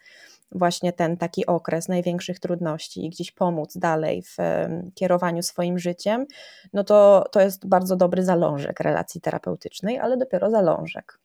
właśnie 0.51 0.93
ten 0.93 1.17
taki 1.17 1.45
okres 1.45 1.87
największych 1.87 2.39
trudności 2.39 3.05
i 3.05 3.09
gdzieś 3.09 3.31
pomóc 3.31 3.77
dalej 3.77 4.21
w 4.23 4.37
kierowaniu 4.95 5.43
swoim 5.43 5.79
życiem, 5.79 6.25
no 6.73 6.83
to, 6.83 7.25
to 7.31 7.41
jest 7.41 7.67
bardzo 7.67 7.95
dobry 7.95 8.23
zalążek 8.23 8.79
relacji 8.79 9.21
terapeutycznej, 9.21 9.99
ale 9.99 10.17
dopiero 10.17 10.49
zalążek. 10.51 11.19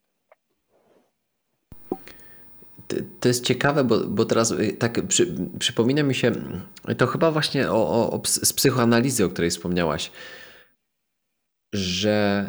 To 3.21 3.29
jest 3.29 3.45
ciekawe, 3.45 3.85
bo, 3.85 4.01
bo 4.07 4.25
teraz 4.25 4.51
y, 4.51 4.73
tak 4.73 5.07
przy, 5.07 5.35
przypomina 5.59 6.03
mi 6.03 6.15
się, 6.15 6.33
to 6.99 7.07
chyba 7.07 7.31
właśnie 7.31 7.71
o, 7.71 7.89
o, 7.89 8.11
o, 8.11 8.23
z 8.27 8.53
psychoanalizy, 8.53 9.25
o 9.25 9.29
której 9.29 9.51
wspomniałaś, 9.51 10.11
że 11.73 12.47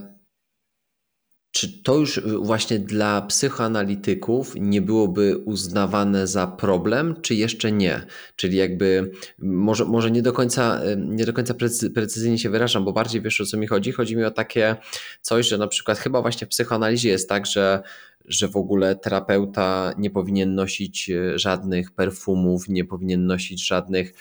czy 1.56 1.82
to 1.84 1.96
już 1.96 2.22
właśnie 2.42 2.80
dla 2.80 3.22
psychoanalityków 3.22 4.54
nie 4.60 4.82
byłoby 4.82 5.38
uznawane 5.38 6.28
za 6.28 6.48
problem, 6.48 7.16
czy 7.22 7.36
jeszcze 7.36 7.72
nie? 7.72 8.06
Czyli 8.36 8.58
jakby 8.58 9.12
może, 9.40 9.86
może 9.86 10.12
nie 10.12 10.22
do 10.22 10.34
końca, 10.34 10.82
nie 10.98 11.26
do 11.26 11.34
końca 11.34 11.54
precyzyjnie 11.94 12.40
się 12.40 12.50
wyrażam, 12.50 12.86
bo 12.86 12.94
bardziej 12.94 13.22
wiesz 13.22 13.42
o 13.42 13.46
co 13.46 13.58
mi 13.58 13.68
chodzi. 13.68 13.92
Chodzi 13.92 14.16
mi 14.16 14.24
o 14.24 14.32
takie 14.32 14.76
coś, 15.22 15.48
że 15.48 15.58
na 15.58 15.68
przykład 15.68 15.98
chyba 15.98 16.22
właśnie 16.22 16.48
w 16.48 16.50
psychoanalizie 16.50 17.10
jest 17.10 17.30
tak, 17.30 17.46
że 17.46 17.84
że 18.28 18.48
w 18.48 18.56
ogóle 18.56 18.96
terapeuta 18.96 19.94
nie 19.98 20.10
powinien 20.10 20.56
nosić 20.56 21.10
e, 21.10 21.40
żadnych 21.40 21.92
perfumów, 21.92 22.70
nie 22.70 22.86
powinien 22.86 23.26
nosić 23.26 23.68
żadnych 23.68 24.14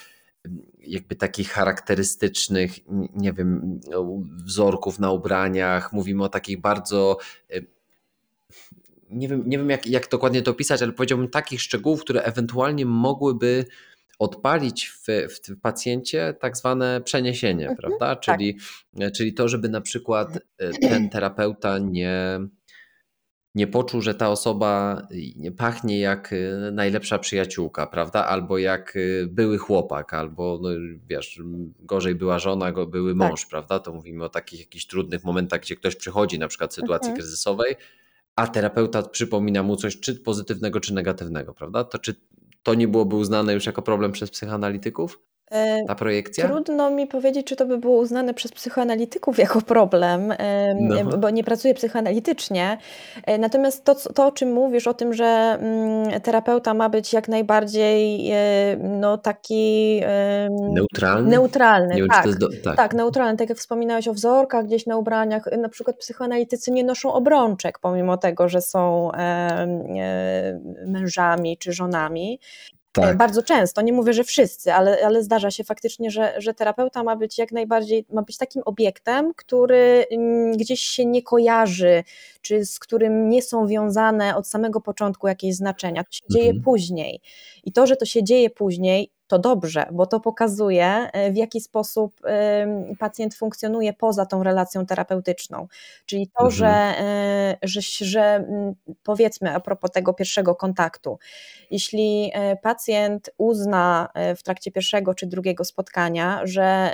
jakby 0.78 1.16
takich 1.16 1.50
charakterystycznych, 1.50 2.70
nie 3.14 3.32
wiem, 3.32 3.80
wzorków 4.44 4.98
na 4.98 5.10
ubraniach. 5.10 5.92
Mówimy 5.92 6.24
o 6.24 6.28
takich 6.28 6.60
bardzo. 6.60 7.18
E, 7.50 7.60
nie 9.10 9.28
wiem, 9.28 9.42
nie 9.46 9.58
wiem 9.58 9.70
jak, 9.70 9.86
jak 9.86 10.08
dokładnie 10.08 10.42
to 10.42 10.50
opisać, 10.50 10.82
ale 10.82 10.92
powiedziałbym 10.92 11.28
takich 11.28 11.62
szczegółów, 11.62 12.00
które 12.00 12.22
ewentualnie 12.22 12.86
mogłyby 12.86 13.64
odpalić 14.18 14.88
w, 14.88 15.06
w 15.06 15.60
pacjencie 15.60 16.34
tak 16.40 16.56
zwane 16.56 17.00
przeniesienie, 17.00 17.68
mhm, 17.68 17.76
prawda? 17.76 18.16
Tak. 18.16 18.20
Czyli, 18.20 18.58
tak. 18.98 19.12
czyli 19.12 19.34
to, 19.34 19.48
żeby 19.48 19.68
na 19.68 19.80
przykład 19.80 20.38
e, 20.58 20.70
ten 20.70 21.10
terapeuta 21.10 21.78
nie 21.78 22.40
nie 23.54 23.66
poczuł, 23.66 24.00
że 24.00 24.14
ta 24.14 24.30
osoba 24.30 25.02
y, 25.46 25.52
pachnie 25.52 26.00
jak 26.00 26.32
y, 26.32 26.70
najlepsza 26.72 27.18
przyjaciółka, 27.18 27.86
prawda? 27.86 28.26
Albo 28.26 28.58
jak 28.58 28.96
y, 28.96 29.28
były 29.30 29.58
chłopak, 29.58 30.14
albo 30.14 30.58
no, 30.62 30.68
wiesz, 31.08 31.40
gorzej 31.80 32.14
była 32.14 32.38
żona, 32.38 32.72
były 32.72 33.10
tak. 33.10 33.18
mąż, 33.18 33.40
tak. 33.40 33.50
prawda? 33.50 33.78
To 33.78 33.92
mówimy 33.92 34.24
o 34.24 34.28
takich 34.28 34.60
jakichś 34.60 34.86
trudnych 34.86 35.24
momentach, 35.24 35.60
gdzie 35.60 35.76
ktoś 35.76 35.96
przychodzi 35.96 36.38
na 36.38 36.48
przykład 36.48 36.70
w 36.70 36.74
sytuacji 36.74 37.08
mhm. 37.08 37.16
kryzysowej, 37.16 37.76
a 38.36 38.46
terapeuta 38.46 39.02
przypomina 39.02 39.62
mu 39.62 39.76
coś 39.76 40.00
czy 40.00 40.14
pozytywnego, 40.14 40.80
czy 40.80 40.94
negatywnego, 40.94 41.54
prawda? 41.54 41.84
To 41.84 41.98
czy 41.98 42.14
to 42.62 42.74
nie 42.74 42.88
byłoby 42.88 43.16
uznane 43.16 43.54
już 43.54 43.66
jako 43.66 43.82
problem 43.82 44.12
przez 44.12 44.30
psychoanalityków? 44.30 45.20
E, 45.50 45.84
ta 45.84 45.94
projekcja? 45.94 46.48
Trudno 46.48 46.90
mi 46.90 47.06
powiedzieć, 47.06 47.46
czy 47.46 47.56
to 47.56 47.66
by 47.66 47.78
było 47.78 47.98
uznane 47.98 48.34
przez 48.34 48.52
psychoanalityków 48.52 49.38
jako 49.38 49.62
problem, 49.62 50.34
no. 50.80 51.18
bo 51.18 51.30
nie 51.30 51.44
pracuję 51.44 51.74
psychoanalitycznie. 51.74 52.78
E, 53.26 53.38
natomiast 53.38 53.84
to, 53.84 53.94
to, 53.94 54.26
o 54.26 54.32
czym 54.32 54.52
mówisz, 54.52 54.86
o 54.86 54.94
tym, 54.94 55.14
że 55.14 55.58
mm, 55.60 56.20
terapeuta 56.20 56.74
ma 56.74 56.88
być 56.88 57.12
jak 57.12 57.28
najbardziej 57.28 58.30
e, 58.30 58.36
no, 58.76 59.18
taki 59.18 60.00
neutralny. 60.74 61.30
Neutralny, 61.30 61.94
wiem, 61.94 62.08
tak, 62.08 62.34
do... 62.34 62.48
tak. 62.64 62.76
tak. 62.76 62.94
neutralny. 62.94 63.36
Tak 63.36 63.48
jak 63.48 63.58
wspominałeś 63.58 64.08
o 64.08 64.14
wzorkach 64.14 64.66
gdzieś 64.66 64.86
na 64.86 64.96
ubraniach, 64.96 65.48
na 65.58 65.68
przykład 65.68 65.96
psychoanalitycy 65.96 66.70
nie 66.70 66.84
noszą 66.84 67.12
obrączek, 67.12 67.78
pomimo 67.78 68.16
tego, 68.16 68.48
że 68.48 68.60
są 68.60 69.10
mężami 70.86 71.58
czy 71.58 71.72
żonami. 71.72 72.38
E, 72.98 73.00
tak. 73.00 73.16
Bardzo 73.16 73.42
często, 73.42 73.82
nie 73.82 73.92
mówię, 73.92 74.12
że 74.12 74.24
wszyscy, 74.24 74.72
ale, 74.72 75.06
ale 75.06 75.22
zdarza 75.22 75.50
się 75.50 75.64
faktycznie, 75.64 76.10
że, 76.10 76.34
że 76.38 76.54
terapeuta 76.54 77.02
ma 77.02 77.16
być 77.16 77.38
jak 77.38 77.52
najbardziej, 77.52 78.06
ma 78.12 78.22
być 78.22 78.36
takim 78.36 78.62
obiektem, 78.64 79.34
który 79.36 80.06
mm, 80.10 80.56
gdzieś 80.56 80.80
się 80.80 81.06
nie 81.06 81.22
kojarzy, 81.22 82.04
czy 82.42 82.64
z 82.64 82.78
którym 82.78 83.28
nie 83.28 83.42
są 83.42 83.66
wiązane 83.66 84.36
od 84.36 84.48
samego 84.48 84.80
początku 84.80 85.28
jakieś 85.28 85.54
znaczenia. 85.54 86.04
To 86.04 86.12
się 86.12 86.24
mhm. 86.24 86.42
dzieje 86.42 86.62
później. 86.64 87.20
I 87.64 87.72
to, 87.72 87.86
że 87.86 87.96
to 87.96 88.04
się 88.04 88.24
dzieje 88.24 88.50
później, 88.50 89.10
to 89.26 89.38
dobrze, 89.38 89.86
bo 89.92 90.06
to 90.06 90.20
pokazuje, 90.20 90.86
e, 90.86 91.32
w 91.32 91.36
jaki 91.36 91.60
sposób 91.60 92.20
pacjent 92.98 93.34
funkcjonuje 93.34 93.92
poza 93.92 94.26
tą 94.26 94.42
relacją 94.42 94.86
terapeutyczną. 94.86 95.68
Czyli 96.06 96.26
to, 96.26 96.44
mhm. 96.44 96.50
że, 96.50 96.68
e, 96.68 97.56
że, 97.62 97.80
że 98.06 98.44
powiedzmy 99.02 99.54
a 99.54 99.60
propos 99.60 99.90
tego 99.90 100.14
pierwszego 100.14 100.54
kontaktu, 100.54 101.18
jeśli 101.70 102.30
e, 102.34 102.56
pacjent 102.56 103.30
uzna 103.38 104.08
w 104.36 104.42
trakcie 104.42 104.72
pierwszego 104.72 105.14
czy 105.14 105.26
drugiego 105.26 105.64
spotkania, 105.64 106.40
że 106.44 106.90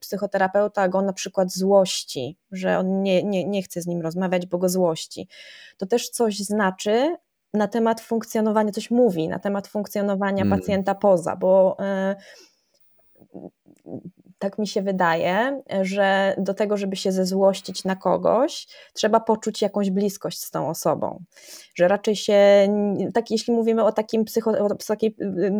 psychoterapeuta 0.00 0.88
go 0.88 1.02
na 1.02 1.12
przykład 1.12 1.52
złości, 1.52 2.38
że 2.52 2.78
on 2.78 3.02
nie, 3.02 3.22
nie, 3.22 3.44
nie 3.44 3.62
chce 3.62 3.80
z 3.80 3.86
nim 3.86 4.02
rozmawiać, 4.02 4.46
bo 4.46 4.58
go 4.58 4.68
złości, 4.68 5.28
to 5.78 5.86
też 5.86 6.08
coś 6.08 6.38
znaczy, 6.38 7.16
na 7.54 7.68
temat 7.68 8.00
funkcjonowania, 8.00 8.72
coś 8.72 8.90
mówi 8.90 9.28
na 9.28 9.38
temat 9.38 9.68
funkcjonowania 9.68 10.42
hmm. 10.42 10.58
pacjenta 10.58 10.94
poza, 10.94 11.36
bo 11.36 11.76
y, 11.80 12.14
tak 14.38 14.58
mi 14.58 14.66
się 14.66 14.82
wydaje, 14.82 15.62
że 15.82 16.34
do 16.38 16.54
tego, 16.54 16.76
żeby 16.76 16.96
się 16.96 17.12
zezłościć 17.12 17.84
na 17.84 17.96
kogoś, 17.96 18.66
trzeba 18.92 19.20
poczuć 19.20 19.62
jakąś 19.62 19.90
bliskość 19.90 20.40
z 20.40 20.50
tą 20.50 20.68
osobą. 20.68 21.22
Że 21.74 21.88
raczej 21.88 22.16
się, 22.16 22.38
tak 23.14 23.30
jeśli 23.30 23.52
mówimy 23.54 23.84
o 23.84 23.92
takim 23.92 24.24
psycho, 24.24 24.50
o 24.50 24.68
takiej 24.74 25.16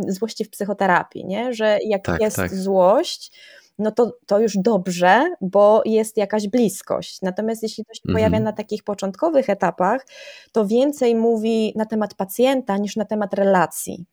y, 0.06 0.12
złości 0.12 0.44
w 0.44 0.50
psychoterapii, 0.50 1.24
nie? 1.24 1.52
że 1.52 1.78
jak 1.84 2.04
tak, 2.04 2.20
jest 2.20 2.36
tak. 2.36 2.54
złość, 2.54 3.32
no 3.78 3.92
to, 3.92 4.18
to 4.26 4.40
już 4.40 4.56
dobrze, 4.56 5.34
bo 5.40 5.82
jest 5.84 6.16
jakaś 6.16 6.48
bliskość. 6.48 7.22
Natomiast 7.22 7.62
jeśli 7.62 7.84
to 7.84 7.94
się 7.94 8.00
mhm. 8.08 8.14
pojawia 8.14 8.44
na 8.44 8.52
takich 8.52 8.82
początkowych 8.82 9.50
etapach, 9.50 10.06
to 10.52 10.66
więcej 10.66 11.14
mówi 11.14 11.72
na 11.76 11.86
temat 11.86 12.14
pacjenta 12.14 12.76
niż 12.76 12.96
na 12.96 13.04
temat 13.04 13.34
relacji. 13.34 14.04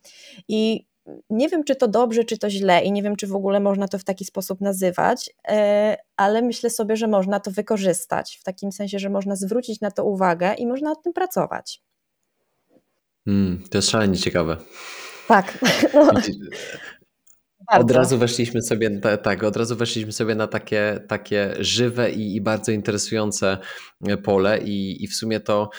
I 0.48 0.86
nie 1.30 1.50
wiem, 1.50 1.64
czy 1.64 1.76
to 1.76 1.88
dobrze, 1.88 2.24
czy 2.24 2.38
to 2.38 2.50
źle, 2.50 2.84
i 2.84 2.92
nie 2.92 3.04
wiem, 3.04 3.16
czy 3.16 3.28
w 3.28 3.36
ogóle 3.36 3.60
można 3.60 3.88
to 3.88 4.00
w 4.00 4.04
taki 4.04 4.26
sposób 4.26 4.62
nazywać, 4.62 5.30
e, 5.48 5.98
ale 6.18 6.42
myślę 6.42 6.70
sobie, 6.70 6.96
że 6.96 7.08
można 7.08 7.40
to 7.40 7.52
wykorzystać 7.52 8.38
w 8.42 8.44
takim 8.44 8.72
sensie, 8.72 9.00
że 9.00 9.10
można 9.10 9.36
zwrócić 9.36 9.82
na 9.82 9.92
to 9.92 10.06
uwagę 10.06 10.54
i 10.54 10.68
można 10.68 10.90
nad 10.90 11.04
tym 11.04 11.14
pracować. 11.14 11.82
Mm, 13.28 13.64
to 13.70 13.78
jest 13.78 13.90
szalenie 13.90 14.18
ciekawe. 14.18 14.58
Tak. 15.28 15.58
No. 15.94 16.12
Od 17.80 17.92
razu 17.92 18.18
weszliśmy 18.18 18.62
sobie, 18.62 19.00
tak, 19.24 19.44
od 19.44 19.58
razu 19.58 19.76
weszliśmy 19.76 20.12
sobie 20.12 20.36
na 20.36 20.48
takie, 20.48 21.04
takie 21.08 21.54
żywe 21.60 22.12
i, 22.12 22.36
i 22.36 22.42
bardzo 22.42 22.72
interesujące 22.72 23.58
e, 24.08 24.18
pole 24.18 24.60
i, 24.60 25.04
i 25.04 25.08
w 25.08 25.16
sumie 25.16 25.40
to 25.40 25.70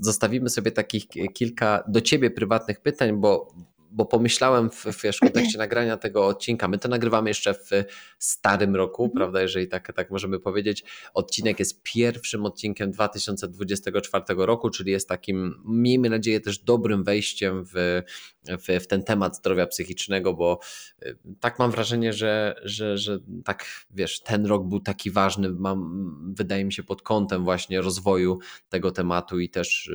zostawimy 0.00 0.48
sobie 0.48 0.70
takich 0.70 1.06
kilka 1.34 1.84
do 1.88 2.00
ciebie 2.00 2.30
prywatnych 2.30 2.80
pytań, 2.80 3.20
bo 3.20 3.54
bo 3.96 4.06
pomyślałem 4.06 4.70
w, 4.70 4.84
w 4.84 5.20
kontekście 5.20 5.58
nagrania 5.58 5.96
tego 5.96 6.26
odcinka, 6.26 6.68
my 6.68 6.78
to 6.78 6.88
nagrywamy 6.88 7.30
jeszcze 7.30 7.54
w 7.54 7.70
starym 8.18 8.76
roku, 8.76 9.04
mhm. 9.04 9.16
prawda, 9.16 9.42
jeżeli 9.42 9.68
tak, 9.68 9.92
tak 9.92 10.10
możemy 10.10 10.40
powiedzieć. 10.40 10.84
Odcinek 11.14 11.58
jest 11.58 11.82
pierwszym 11.82 12.46
odcinkiem 12.46 12.90
2024 12.90 14.24
roku, 14.28 14.70
czyli 14.70 14.92
jest 14.92 15.08
takim, 15.08 15.62
miejmy 15.64 16.10
nadzieję, 16.10 16.40
też 16.40 16.58
dobrym 16.58 17.04
wejściem 17.04 17.64
w, 17.64 18.02
w, 18.44 18.82
w 18.82 18.86
ten 18.86 19.04
temat 19.04 19.36
zdrowia 19.36 19.66
psychicznego, 19.66 20.34
bo 20.34 20.58
y, 21.02 21.18
tak 21.40 21.58
mam 21.58 21.70
wrażenie, 21.70 22.12
że, 22.12 22.60
że, 22.64 22.98
że 22.98 23.18
tak, 23.44 23.66
wiesz, 23.90 24.22
ten 24.22 24.46
rok 24.46 24.68
był 24.68 24.80
taki 24.80 25.10
ważny, 25.10 25.50
mam, 25.50 26.34
wydaje 26.34 26.64
mi 26.64 26.72
się, 26.72 26.82
pod 26.82 27.02
kątem 27.02 27.44
właśnie 27.44 27.80
rozwoju 27.80 28.38
tego 28.68 28.90
tematu 28.90 29.40
i 29.40 29.48
też 29.48 29.90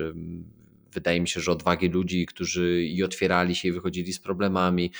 wydaje 0.93 1.21
mi 1.21 1.27
się, 1.27 1.39
że 1.39 1.51
odwagi 1.51 1.89
ludzi, 1.89 2.25
którzy 2.25 2.83
i 2.83 3.03
otwierali 3.03 3.55
się 3.55 3.67
i 3.67 3.71
wychodzili 3.71 4.13
z 4.13 4.19
problemami, 4.19 4.91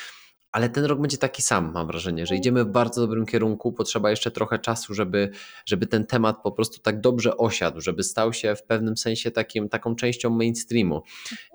ale 0.52 0.70
ten 0.70 0.86
rok 0.86 1.02
będzie 1.02 1.18
taki 1.18 1.42
sam, 1.42 1.72
mam 1.74 1.88
wrażenie, 1.88 2.26
że 2.26 2.36
idziemy 2.36 2.64
w 2.64 2.68
bardzo 2.68 3.02
dobrym 3.02 3.26
kierunku. 3.26 3.74
Potrzeba 3.74 4.10
jeszcze 4.10 4.32
trochę 4.32 4.60
czasu, 4.60 4.94
żeby, 4.94 5.30
żeby 5.66 5.88
ten 5.88 6.06
temat 6.06 6.42
po 6.44 6.52
prostu 6.52 6.82
tak 6.82 7.02
dobrze 7.02 7.38
osiadł, 7.38 7.82
żeby 7.82 8.04
stał 8.04 8.34
się 8.34 8.56
w 8.56 8.64
pewnym 8.64 8.98
sensie 8.98 9.32
takim, 9.32 9.70
taką 9.70 9.96
częścią 9.96 10.30
mainstreamu. 10.30 11.02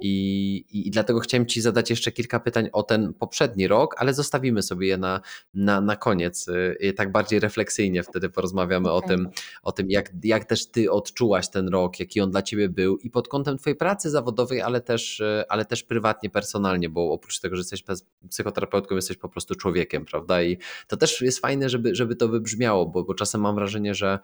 I, 0.01 0.65
i, 0.71 0.91
dlatego 0.91 1.21
chciałem 1.21 1.47
Ci 1.47 1.61
zadać 1.61 1.91
jeszcze 1.91 2.13
kilka 2.13 2.41
pytań 2.41 2.69
o 2.73 2.83
ten 2.83 3.15
poprzedni 3.15 3.69
rok, 3.69 3.95
ale 3.99 4.15
zostawimy 4.15 4.63
sobie 4.63 4.89
je 4.89 4.99
na, 4.99 5.21
na, 5.55 5.81
na 5.81 5.97
koniec, 5.97 6.49
y, 6.49 6.93
tak 6.97 7.13
bardziej 7.13 7.41
refleksyjnie 7.41 8.03
wtedy 8.03 8.29
porozmawiamy 8.29 8.91
okay. 8.91 9.05
o 9.05 9.09
tym, 9.09 9.29
o 9.63 9.73
tym 9.73 9.91
jak, 9.91 10.13
jak 10.25 10.45
też 10.45 10.71
Ty 10.71 10.93
odczułaś 10.93 11.49
ten 11.49 11.69
rok, 11.69 12.01
jaki 12.01 12.21
on 12.21 12.31
dla 12.31 12.43
Ciebie 12.43 12.69
był 12.69 12.97
i 12.97 13.11
pod 13.11 13.29
kątem 13.29 13.59
Twojej 13.59 13.77
pracy 13.77 14.11
zawodowej, 14.11 14.61
ale 14.61 14.81
też, 14.81 15.21
y, 15.21 15.45
ale 15.49 15.65
też 15.65 15.83
prywatnie, 15.83 16.31
personalnie, 16.31 16.89
bo 16.89 17.13
oprócz 17.13 17.41
tego, 17.41 17.57
że 17.57 17.61
jesteś 17.61 17.85
psychoterapeutą, 18.29 18.86
jesteś 18.95 19.17
po 19.17 19.29
prostu 19.29 19.55
człowiekiem, 19.55 20.05
prawda? 20.05 20.43
I 20.43 20.59
to 20.89 20.97
też 20.97 21.21
jest 21.21 21.41
fajne, 21.41 21.69
żeby, 21.69 21.95
żeby 21.95 22.17
to 22.17 22.29
wybrzmiało, 22.29 22.87
bo, 22.87 23.05
bo 23.05 23.15
czasem 23.15 23.41
mam 23.41 23.55
wrażenie, 23.55 23.95
że, 23.95 24.19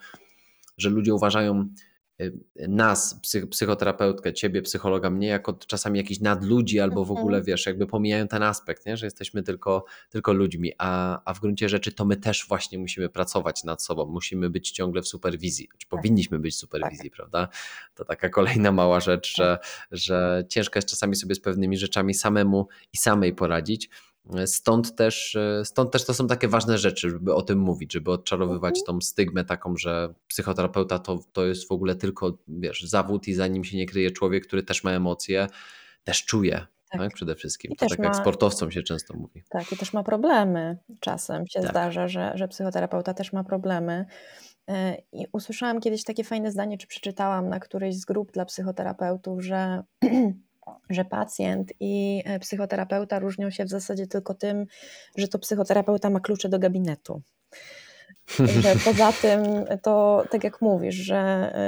że 0.78 0.90
ludzie 0.90 1.14
uważają 1.14 1.68
y, 2.20 2.32
nas, 2.68 3.20
psych, 3.22 3.48
psychoterapeutkę, 3.48 4.32
ciebie, 4.32 4.62
psychologa, 4.62 5.10
mnie 5.10 5.26
jako 5.26 5.52
czasami 5.52 5.98
jakiś 5.98 6.20
nadludzi 6.20 6.80
albo 6.80 7.04
w 7.04 7.08
mhm. 7.10 7.18
ogóle, 7.18 7.42
wiesz, 7.42 7.66
jakby 7.66 7.86
pomijają 7.86 8.28
ten 8.28 8.42
aspekt, 8.42 8.86
nie? 8.86 8.96
że 8.96 9.06
jesteśmy 9.06 9.42
tylko, 9.42 9.84
tylko 10.10 10.32
ludźmi, 10.32 10.72
a, 10.78 11.20
a 11.24 11.34
w 11.34 11.40
gruncie 11.40 11.68
rzeczy 11.68 11.92
to 11.92 12.04
my 12.04 12.16
też 12.16 12.46
właśnie 12.48 12.78
musimy 12.78 13.08
pracować 13.08 13.64
nad 13.64 13.82
sobą, 13.82 14.06
musimy 14.06 14.50
być 14.50 14.70
ciągle 14.70 15.02
w 15.02 15.08
superwizji, 15.08 15.68
czy 15.78 15.86
tak. 15.86 15.88
powinniśmy 15.88 16.38
być 16.38 16.54
w 16.54 16.58
superwizji, 16.58 17.10
tak. 17.10 17.16
prawda? 17.16 17.48
To 17.94 18.04
taka 18.04 18.28
kolejna 18.28 18.72
mała 18.72 19.00
rzecz, 19.00 19.36
że, 19.36 19.58
że 19.90 20.44
ciężko 20.48 20.78
jest 20.78 20.88
czasami 20.88 21.16
sobie 21.16 21.34
z 21.34 21.40
pewnymi 21.40 21.76
rzeczami 21.76 22.14
samemu 22.14 22.68
i 22.92 22.96
samej 22.96 23.34
poradzić, 23.34 23.90
Stąd 24.46 24.94
też, 24.96 25.36
stąd 25.64 25.90
też 25.92 26.04
to 26.04 26.14
są 26.14 26.26
takie 26.26 26.48
ważne 26.48 26.78
rzeczy, 26.78 27.10
żeby 27.10 27.34
o 27.34 27.42
tym 27.42 27.58
mówić, 27.58 27.92
żeby 27.92 28.10
odczarowywać 28.10 28.78
Mhm. 28.78 28.86
tą 28.86 29.00
stygmę 29.00 29.44
taką, 29.44 29.76
że 29.76 30.14
psychoterapeuta 30.26 30.98
to, 30.98 31.18
to 31.32 31.46
jest 31.46 31.68
w 31.68 31.72
ogóle 31.72 31.94
tylko 31.94 32.38
wiesz, 32.48 32.82
zawód 32.82 33.28
i 33.28 33.34
za 33.34 33.46
nim 33.46 33.64
się 33.64 33.76
nie 33.76 33.86
kryje 33.86 34.10
człowiek, 34.10 34.46
który 34.46 34.62
też 34.62 34.84
ma 34.84 34.90
emocje, 34.90 35.46
też 36.04 36.24
czuje, 36.24 36.66
Tak. 36.90 37.00
tak? 37.00 37.14
Przede 37.14 37.34
wszystkim. 37.34 37.70
I 37.72 37.76
To 37.76 37.86
tak 37.88 37.98
jak 37.98 38.08
ma 38.08 38.14
sportowcom 38.14 38.70
się 38.70 38.82
często 38.82 39.14
mówi. 39.16 39.42
Tak, 39.50 39.72
i 39.72 39.76
też 39.76 39.92
ma 39.92 40.02
problemy. 40.02 40.78
Czasem 41.00 41.46
się 41.46 41.60
Tak. 41.60 41.70
zdarza, 41.70 42.08
że, 42.08 42.32
że 42.34 42.48
psychoterapeuta 42.48 43.14
też 43.14 43.32
ma 43.32 43.44
problemy. 43.44 44.06
E, 44.70 44.96
I 45.12 45.26
usłyszałam 45.32 45.80
kiedyś 45.80 46.04
takie 46.04 46.24
fajne 46.24 46.50
zdanie, 46.52 46.78
czy 46.78 46.86
przeczytałam 46.86 47.48
na 47.48 47.60
którejś 47.60 47.96
z 47.96 48.04
grup 48.04 48.32
dla 48.32 48.44
psychoterapeutów, 48.44 49.42
że, 49.44 49.82
że 50.90 51.04
pacjent 51.04 51.72
i 51.80 52.22
e, 52.26 52.38
psychoterapeuta 52.38 53.18
różnią 53.18 53.50
się 53.50 53.64
w 53.64 53.68
zasadzie 53.68 54.06
tylko 54.06 54.34
tym, 54.34 54.66
że 55.16 55.28
to 55.28 55.38
psychoterapeuta 55.38 56.10
ma 56.10 56.20
klucze 56.20 56.48
do 56.48 56.58
gabinetu. 56.58 57.22
Że 58.38 58.74
poza 58.84 59.12
tym 59.12 59.42
to 59.82 60.24
tak 60.30 60.44
jak 60.44 60.60
mówisz, 60.60 60.94
że 60.94 61.16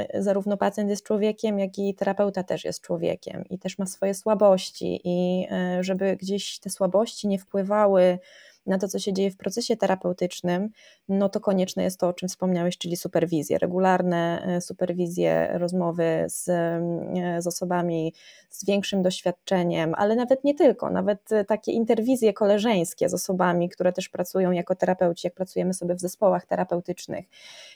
e, 0.08 0.22
zarówno 0.22 0.56
pacjent 0.56 0.90
jest 0.90 1.06
człowiekiem, 1.06 1.58
jak 1.58 1.78
i 1.78 1.94
terapeuta 1.94 2.42
też 2.42 2.64
jest 2.64 2.80
człowiekiem 2.80 3.44
i 3.50 3.58
też 3.58 3.78
ma 3.78 3.86
swoje 3.86 4.14
słabości 4.14 5.00
i 5.04 5.46
e, 5.50 5.84
żeby 5.84 6.16
gdzieś 6.16 6.58
te 6.58 6.70
słabości 6.70 7.28
nie 7.28 7.38
wpływały 7.38 8.18
na 8.66 8.78
to, 8.78 8.88
co 8.88 8.98
się 8.98 9.12
dzieje 9.12 9.30
w 9.30 9.36
procesie 9.36 9.76
terapeutycznym, 9.76 10.70
no 11.08 11.28
to 11.28 11.40
konieczne 11.40 11.82
jest 11.82 12.00
to, 12.00 12.08
o 12.08 12.12
czym 12.12 12.28
wspomniałeś, 12.28 12.78
czyli 12.78 12.96
superwizje, 12.96 13.58
regularne 13.58 14.42
e, 14.46 14.60
superwizje, 14.60 15.48
rozmowy 15.52 16.24
z, 16.28 16.48
e, 16.48 17.42
z 17.42 17.46
osobami 17.46 18.14
z 18.50 18.66
większym 18.66 19.02
doświadczeniem, 19.02 19.94
ale 19.96 20.16
nawet 20.16 20.44
nie 20.44 20.54
tylko, 20.54 20.90
nawet 20.90 21.32
e, 21.32 21.44
takie 21.44 21.72
interwizje 21.72 22.32
koleżeńskie 22.32 23.08
z 23.08 23.14
osobami, 23.14 23.68
które 23.68 23.92
też 23.92 24.08
pracują 24.08 24.50
jako 24.50 24.74
terapeuci, 24.74 25.26
jak 25.26 25.34
pracujemy 25.34 25.74
sobie 25.74 25.94
w 25.94 26.00
zespołach 26.00 26.46
terapeutycznych 26.46 27.24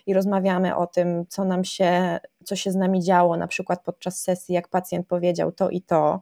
i 0.07 0.15
rozmawiamy 0.15 0.77
o 0.77 0.87
tym, 0.87 1.27
co 1.29 1.45
nam 1.45 1.65
się, 1.65 2.21
co 2.45 2.57
się 2.57 2.71
z 2.71 2.77
nami 2.77 3.03
działo, 3.03 3.37
na 3.37 3.47
przykład 3.47 3.83
podczas 3.83 4.21
sesji, 4.21 4.55
jak 4.55 4.69
pacjent 4.69 5.07
powiedział 5.07 5.53
to 5.53 5.71
i 5.71 5.83
to 5.83 6.21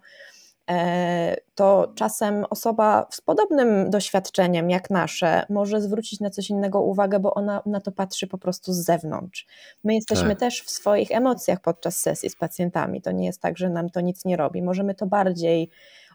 to 1.55 1.92
czasem 1.94 2.44
osoba 2.50 3.07
z 3.11 3.20
podobnym 3.20 3.90
doświadczeniem 3.90 4.70
jak 4.70 4.90
nasze 4.90 5.46
może 5.50 5.81
zwrócić 5.81 6.20
na 6.20 6.31
coś 6.31 6.50
innego 6.50 6.81
uwagę, 6.81 7.20
bo 7.20 7.35
ona 7.35 7.62
na 7.66 7.81
to 7.81 7.92
patrzy 7.92 8.26
po 8.26 8.38
prostu 8.38 8.72
z 8.72 8.76
zewnątrz. 8.76 9.46
My 9.85 9.94
jesteśmy 9.94 10.29
tak. 10.29 10.38
też 10.38 10.62
w 10.62 10.70
swoich 10.70 11.11
emocjach 11.11 11.61
podczas 11.61 11.96
sesji 11.96 12.31
z 12.31 12.37
pacjentami. 12.37 13.02
To 13.02 13.12
nie 13.12 13.26
jest 13.26 13.40
tak, 13.40 13.59
że 13.59 13.70
nam 13.70 13.90
to 13.90 14.00
nic 14.00 14.24
nie 14.24 14.37
robi. 14.37 14.62
Możemy 14.62 14.94
to 14.94 15.07
bardziej 15.07 15.70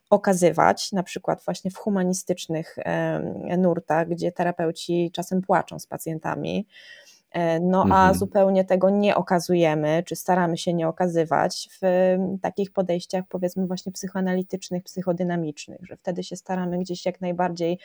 okazywać, 0.09 0.91
na 0.91 1.03
przykład 1.03 1.41
właśnie 1.45 1.71
w 1.71 1.77
humanistycznych 1.77 2.77
nurtach, 3.57 4.09
gdzie 4.09 4.31
terapeuci 4.31 5.11
czasem 5.13 5.41
płaczą 5.41 5.79
z 5.79 5.87
pacjentami 5.87 6.41
E, 6.51 6.65
no 7.61 7.81
a 7.81 7.83
mhm. 7.83 8.15
zupełnie 8.15 8.65
tego 8.65 8.89
nie 8.89 9.15
okazujemy, 9.15 10.03
czy 10.05 10.15
staramy 10.15 10.57
się 10.57 10.73
nie 10.73 10.87
okazywać 10.87 11.69
w 11.81 12.17
takich 12.41 12.71
podejściach, 12.71 13.23
powiedzmy, 13.29 13.67
właśnie 13.67 13.91
psychoanalitycznych, 13.91 14.83
psychodynamicznych, 14.83 15.79
że 15.83 15.97
wtedy 15.97 16.23
się 16.23 16.35
staramy 16.35 16.79
gdzieś 16.79 17.05
jak 17.05 17.21
najbardziej 17.21 17.79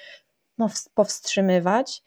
no, 0.59 0.69
powstrzymywać, 0.95 2.03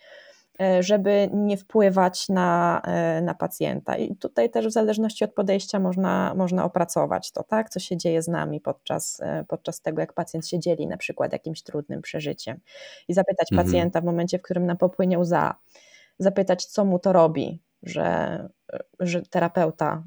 e, 0.62 0.84
żeby 0.84 1.30
nie 1.34 1.58
wpływać 1.58 2.30
na, 2.30 2.82
e, 2.86 3.22
na 3.22 3.34
pacjenta. 3.34 3.98
I 3.98 4.16
tutaj 4.16 4.50
też 4.50 4.68
w 4.68 4.72
zależności 4.72 5.24
od 5.24 5.34
podejścia 5.34 5.80
można, 5.80 6.34
można 6.36 6.66
opracować 6.66 7.32
to, 7.32 7.44
tak, 7.44 7.70
co 7.70 7.80
się 7.80 7.98
dzieje 7.98 8.22
z 8.22 8.28
nami 8.28 8.62
podczas, 8.62 9.22
podczas 9.48 9.82
tego, 9.82 10.02
jak 10.02 10.14
pacjent 10.14 10.48
się 10.48 10.60
dzieli 10.60 10.88
na 10.88 10.98
przykład 10.98 11.34
jakimś 11.34 11.64
trudnym 11.64 12.02
przeżyciem 12.02 12.60
i 13.08 13.14
zapytać 13.14 13.52
mhm. 13.52 13.68
pacjenta 13.68 14.02
w 14.02 14.06
momencie, 14.06 14.40
w 14.40 14.42
którym 14.42 14.66
nam 14.66 14.78
popłynie 14.78 15.20
łza, 15.20 15.56
zapytać, 16.20 16.66
co 16.66 16.86
mu 16.86 17.00
to 17.00 17.14
robi, 17.14 17.62
że, 17.84 18.50
że 19.00 19.22
terapeuta 19.22 20.04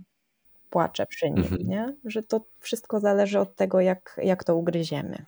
płacze 0.71 1.07
przy 1.07 1.31
nim, 1.31 1.39
mhm. 1.39 1.63
nie? 1.63 1.97
że 2.05 2.23
to 2.23 2.45
wszystko 2.59 3.01
zależy 3.01 3.39
od 3.39 3.57
tego, 3.57 3.81
jak, 3.81 4.21
jak 4.23 4.45
to 4.45 4.57
ugryziemy. 4.57 5.25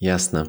Jasne. 0.00 0.44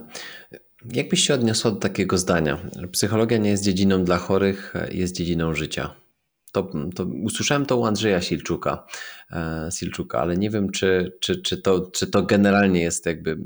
Jak 0.93 1.09
byś 1.09 1.27
się 1.27 1.33
odniosła 1.33 1.71
do 1.71 1.77
takiego 1.77 2.17
zdania? 2.17 2.57
Psychologia 2.91 3.37
nie 3.37 3.49
jest 3.49 3.63
dziedziną 3.63 4.03
dla 4.03 4.17
chorych, 4.17 4.73
jest 4.91 5.15
dziedziną 5.15 5.53
życia. 5.53 6.04
To, 6.55 6.67
to 6.95 7.05
usłyszałem 7.23 7.65
to 7.65 7.77
u 7.77 7.85
Andrzeja 7.85 8.21
Silczuka, 8.21 8.85
e, 9.31 9.69
Silczuka, 9.71 10.19
ale 10.19 10.37
nie 10.37 10.49
wiem, 10.49 10.71
czy, 10.71 11.17
czy, 11.19 11.41
czy, 11.41 11.61
to, 11.61 11.81
czy 11.81 12.07
to 12.07 12.23
generalnie 12.23 12.81
jest 12.81 13.05
jakby 13.05 13.37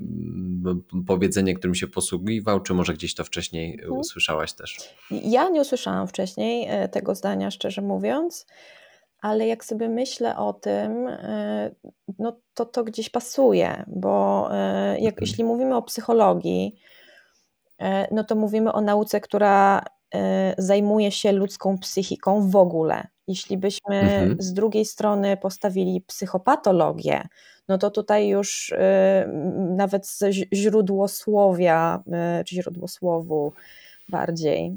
powiedzenie, 1.07 1.53
którym 1.53 1.75
się 1.75 1.87
posługiwał, 1.87 2.59
czy 2.59 2.73
może 2.73 2.93
gdzieś 2.93 3.15
to 3.15 3.23
wcześniej 3.23 3.73
mhm. 3.73 3.93
usłyszałaś 3.93 4.53
też? 4.53 4.77
Ja 5.11 5.49
nie 5.49 5.61
usłyszałam 5.61 6.07
wcześniej 6.07 6.67
e, 6.69 6.87
tego 6.89 7.15
zdania, 7.15 7.51
szczerze 7.51 7.81
mówiąc, 7.81 8.45
ale 9.21 9.47
jak 9.47 9.65
sobie 9.65 9.89
myślę 9.89 10.37
o 10.37 10.53
tym, 10.53 11.07
e, 11.07 11.71
no 12.19 12.39
to 12.53 12.65
to 12.65 12.83
gdzieś 12.83 13.09
pasuje, 13.09 13.83
bo 13.87 14.47
jak, 14.91 15.13
mhm. 15.13 15.15
jeśli 15.21 15.43
mówimy 15.43 15.75
o 15.75 15.81
psychologii, 15.81 16.75
no 18.11 18.23
to 18.23 18.35
mówimy 18.35 18.73
o 18.73 18.81
nauce, 18.81 19.21
która 19.21 19.83
zajmuje 20.57 21.11
się 21.11 21.31
ludzką 21.31 21.77
psychiką 21.77 22.49
w 22.49 22.55
ogóle. 22.55 23.07
Jeśli 23.27 23.57
byśmy 23.57 23.95
mhm. 23.99 24.35
z 24.39 24.53
drugiej 24.53 24.85
strony 24.85 25.37
postawili 25.37 26.01
psychopatologię, 26.01 27.27
no 27.67 27.77
to 27.77 27.91
tutaj 27.91 28.27
już 28.27 28.69
y, 28.69 28.77
nawet 29.75 30.07
ze 30.07 30.31
źródłosłowia, 30.53 32.03
y, 32.39 32.43
czy 32.43 32.55
źródłosłowu 32.55 33.53
bardziej, 34.09 34.75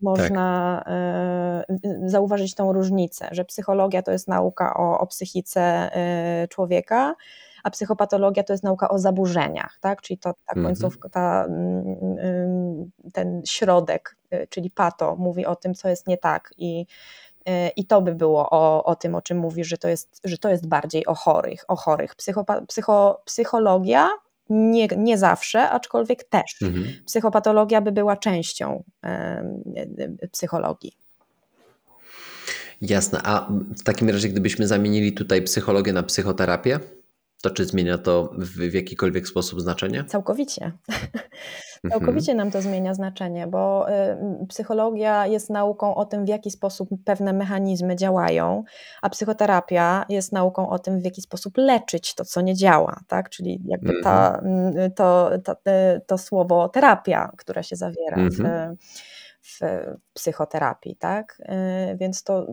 można 0.00 0.82
tak. 0.86 1.90
zauważyć 2.06 2.54
tą 2.54 2.72
różnicę, 2.72 3.28
że 3.32 3.44
psychologia 3.44 4.02
to 4.02 4.12
jest 4.12 4.28
nauka 4.28 4.74
o, 4.74 4.98
o 4.98 5.06
psychice 5.06 5.90
człowieka, 6.50 7.14
a 7.64 7.70
psychopatologia 7.70 8.42
to 8.42 8.52
jest 8.52 8.64
nauka 8.64 8.88
o 8.88 8.98
zaburzeniach, 8.98 9.78
tak? 9.80 10.02
czyli 10.02 10.18
to, 10.18 10.32
ta 10.32 10.52
mhm. 10.56 10.66
końcówka, 10.66 11.08
ta, 11.08 11.44
mm, 11.44 11.96
mm, 12.18 12.90
ten 13.12 13.42
środek, 13.46 14.16
y, 14.34 14.46
czyli 14.50 14.70
pato, 14.70 15.16
mówi 15.16 15.46
o 15.46 15.56
tym, 15.56 15.74
co 15.74 15.88
jest 15.88 16.06
nie 16.06 16.18
tak 16.18 16.50
i 16.58 16.86
y, 17.48 17.52
i 17.76 17.86
to 17.86 18.02
by 18.02 18.14
było 18.14 18.50
o, 18.50 18.84
o 18.84 18.96
tym, 18.96 19.14
o 19.14 19.22
czym 19.22 19.38
mówisz, 19.38 19.68
że 19.68 19.78
to 19.78 19.88
jest, 19.88 20.20
że 20.24 20.38
to 20.38 20.50
jest 20.50 20.68
bardziej 20.68 21.06
o 21.06 21.14
chorych. 21.14 21.64
O 21.68 21.76
chorych. 21.76 22.14
Psychopa, 22.14 22.60
psycho, 22.60 23.22
psychologia 23.24 24.08
nie, 24.50 24.86
nie 24.86 25.18
zawsze, 25.18 25.70
aczkolwiek 25.70 26.24
też. 26.24 26.62
Mhm. 26.62 26.84
Psychopatologia 27.06 27.80
by 27.80 27.92
była 27.92 28.16
częścią 28.16 28.82
y, 29.04 30.28
psychologii. 30.28 30.96
Jasne. 32.80 33.20
A 33.22 33.48
w 33.78 33.82
takim 33.82 34.10
razie, 34.10 34.28
gdybyśmy 34.28 34.66
zamienili 34.66 35.12
tutaj 35.12 35.42
psychologię 35.42 35.92
na 35.92 36.02
psychoterapię? 36.02 36.80
To 37.44 37.50
czy 37.50 37.64
zmienia 37.64 37.98
to 37.98 38.30
w, 38.38 38.70
w 38.70 38.74
jakikolwiek 38.74 39.28
sposób 39.28 39.60
znaczenie? 39.60 40.04
Całkowicie. 40.04 40.72
Całkowicie 41.90 42.34
nam 42.34 42.50
to 42.50 42.62
zmienia 42.62 42.94
znaczenie, 42.94 43.46
bo 43.46 43.86
y, 44.42 44.46
psychologia 44.48 45.26
jest 45.26 45.50
nauką 45.50 45.94
o 45.94 46.04
tym, 46.04 46.24
w 46.24 46.28
jaki 46.28 46.50
sposób 46.50 46.88
pewne 47.04 47.32
mechanizmy 47.32 47.96
działają, 47.96 48.64
a 49.02 49.10
psychoterapia 49.10 50.06
jest 50.08 50.32
nauką 50.32 50.68
o 50.68 50.78
tym, 50.78 51.00
w 51.00 51.04
jaki 51.04 51.22
sposób 51.22 51.56
leczyć 51.56 52.14
to, 52.14 52.24
co 52.24 52.40
nie 52.40 52.54
działa. 52.54 53.00
Tak? 53.08 53.30
Czyli 53.30 53.62
jakby 53.66 54.02
ta, 54.02 54.38
mhm. 54.38 54.78
y, 54.78 54.90
to, 54.90 55.30
to, 55.44 55.52
y, 55.52 56.00
to 56.06 56.18
słowo 56.18 56.68
terapia, 56.68 57.32
które 57.38 57.64
się 57.64 57.76
zawiera 57.76 58.16
w, 58.16 58.40
mhm. 58.40 58.76
w 59.42 59.60
psychoterapii. 60.14 60.96
Tak? 60.96 61.38
Więc 61.96 62.22
to 62.22 62.46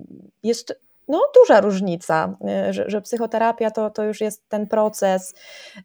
jest 0.44 0.82
no, 1.12 1.22
duża 1.36 1.62
różnica, 1.62 2.38
y, 2.70 2.74
że, 2.74 2.90
że, 2.90 3.02
psychoterapia 3.02 3.72
to, 3.72 3.90
to 3.90 4.04
już 4.04 4.22
jest 4.22 4.50
ten 4.50 4.68
proces, 4.68 5.34
y, 5.78 5.84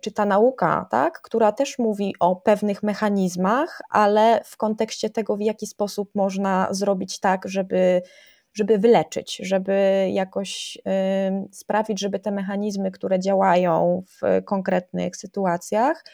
czy 0.00 0.12
ta 0.12 0.24
nauka, 0.24 0.86
tak, 0.90 1.20
która 1.20 1.52
też 1.52 1.78
mówi 1.78 2.14
o 2.20 2.36
pewnych 2.36 2.82
mechanizmach, 2.82 3.80
ale 3.90 4.40
w 4.44 4.56
kontekście 4.56 5.10
tego, 5.10 5.36
w 5.36 5.40
jaki 5.40 5.66
sposób 5.66 6.10
można 6.14 6.68
zrobić 6.70 7.20
tak, 7.20 7.48
żeby, 7.48 8.02
żeby 8.52 8.78
wyleczyć, 8.78 9.40
żeby 9.42 10.08
jakoś 10.12 10.76
y, 10.76 10.80
sprawić, 11.52 12.00
żeby 12.00 12.18
te 12.18 12.30
mechanizmy, 12.30 12.90
które 12.90 13.20
działają 13.20 14.02
w 14.08 14.44
konkretnych 14.44 15.16
sytuacjach, 15.16 16.04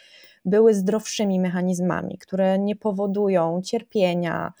były 0.45 0.73
zdrowszymi 0.73 1.39
mechanizmami, 1.39 2.17
które 2.17 2.59
nie 2.59 2.75
powodują 2.75 3.61
cierpienia, 3.61 4.53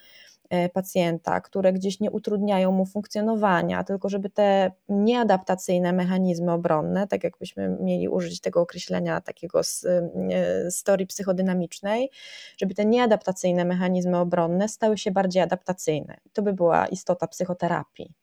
pacjenta, 0.73 1.41
które 1.41 1.73
gdzieś 1.73 1.99
nie 1.99 2.11
utrudniają 2.11 2.71
mu 2.71 2.85
funkcjonowania, 2.85 3.83
tylko 3.83 4.09
żeby 4.09 4.29
te 4.29 4.71
nieadaptacyjne 4.89 5.93
mechanizmy 5.93 6.51
obronne, 6.51 7.07
tak 7.07 7.23
jakbyśmy 7.23 7.77
mieli 7.81 8.09
użyć 8.09 8.41
tego 8.41 8.61
określenia 8.61 9.21
takiego 9.21 9.63
z 9.63 9.85
e, 9.85 10.83
teorii 10.85 11.07
psychodynamicznej, 11.07 12.09
żeby 12.57 12.75
te 12.75 12.85
nieadaptacyjne 12.85 13.65
mechanizmy 13.65 14.17
obronne 14.17 14.69
stały 14.69 14.97
się 14.97 15.11
bardziej 15.11 15.43
adaptacyjne. 15.43 16.17
To 16.33 16.41
by 16.41 16.53
była 16.53 16.87
istota 16.87 17.27
psychoterapii. 17.27 18.13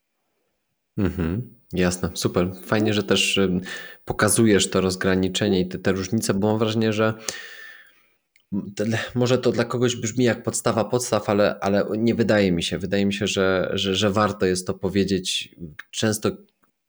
Mhm, 0.98 1.54
jasne, 1.72 2.10
super. 2.14 2.50
Fajnie, 2.64 2.94
że 2.94 3.02
też 3.02 3.40
pokazujesz 4.04 4.70
to 4.70 4.80
rozgraniczenie 4.80 5.60
i 5.60 5.68
te, 5.68 5.78
te 5.78 5.92
różnice, 5.92 6.34
bo 6.34 6.48
mam 6.48 6.58
wrażenie, 6.58 6.92
że 6.92 7.14
może 9.14 9.38
to 9.38 9.52
dla 9.52 9.64
kogoś 9.64 9.96
brzmi 9.96 10.24
jak 10.24 10.42
podstawa 10.42 10.84
podstaw, 10.84 11.28
ale, 11.30 11.60
ale 11.60 11.84
nie 11.98 12.14
wydaje 12.14 12.52
mi 12.52 12.62
się. 12.62 12.78
Wydaje 12.78 13.06
mi 13.06 13.14
się, 13.14 13.26
że, 13.26 13.70
że, 13.72 13.94
że 13.94 14.10
warto 14.10 14.46
jest 14.46 14.66
to 14.66 14.74
powiedzieć 14.74 15.54
często 15.90 16.30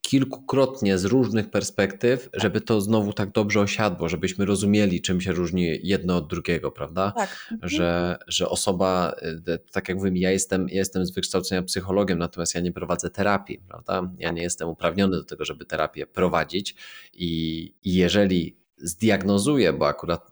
kilkukrotnie 0.10 0.98
z 0.98 1.06
różnych 1.06 1.50
perspektyw, 1.50 2.30
żeby 2.34 2.62
to 2.62 2.82
znowu 2.82 3.13
tak 3.13 3.32
dobrze 3.32 3.60
osiadło, 3.60 4.10
żebyśmy 4.10 4.45
rozumieli, 4.45 5.02
czym 5.02 5.22
się 5.22 5.32
różni 5.32 5.80
jedno 5.84 6.17
od 6.17 6.28
drugiego, 6.28 6.72
prawda? 6.72 7.12
Tak. 7.15 7.48
Mhm. 7.52 7.69
Że, 7.69 8.17
że 8.28 8.50
osoba, 8.50 9.15
e, 9.48 9.58
tak 9.72 9.89
jak 9.89 9.98
mówię, 9.98 10.12
ja 10.15 10.32
jestem, 10.32 10.69
ja 10.69 10.76
jestem 10.76 11.06
z 11.06 11.12
wykształcenia 11.12 11.63
psychologiem, 11.63 12.19
natomiast 12.19 12.56
ja 12.56 12.62
nie 12.62 12.72
prowadzę 12.72 13.10
terapii, 13.10 13.62
prawda? 13.67 14.12
Ja 14.17 14.28
tak. 14.28 14.36
nie 14.36 14.41
jestem 14.41 14.69
uprawniony 14.69 15.17
do 15.17 15.24
tego, 15.24 15.45
żeby 15.45 15.65
terapię 15.65 16.08
prowadzić 16.08 16.76
i, 17.13 17.62
i 17.84 17.93
jeżeli 17.93 18.58
zdiagnozuję, 18.78 19.74
bo 19.74 19.88
akurat 19.88 20.30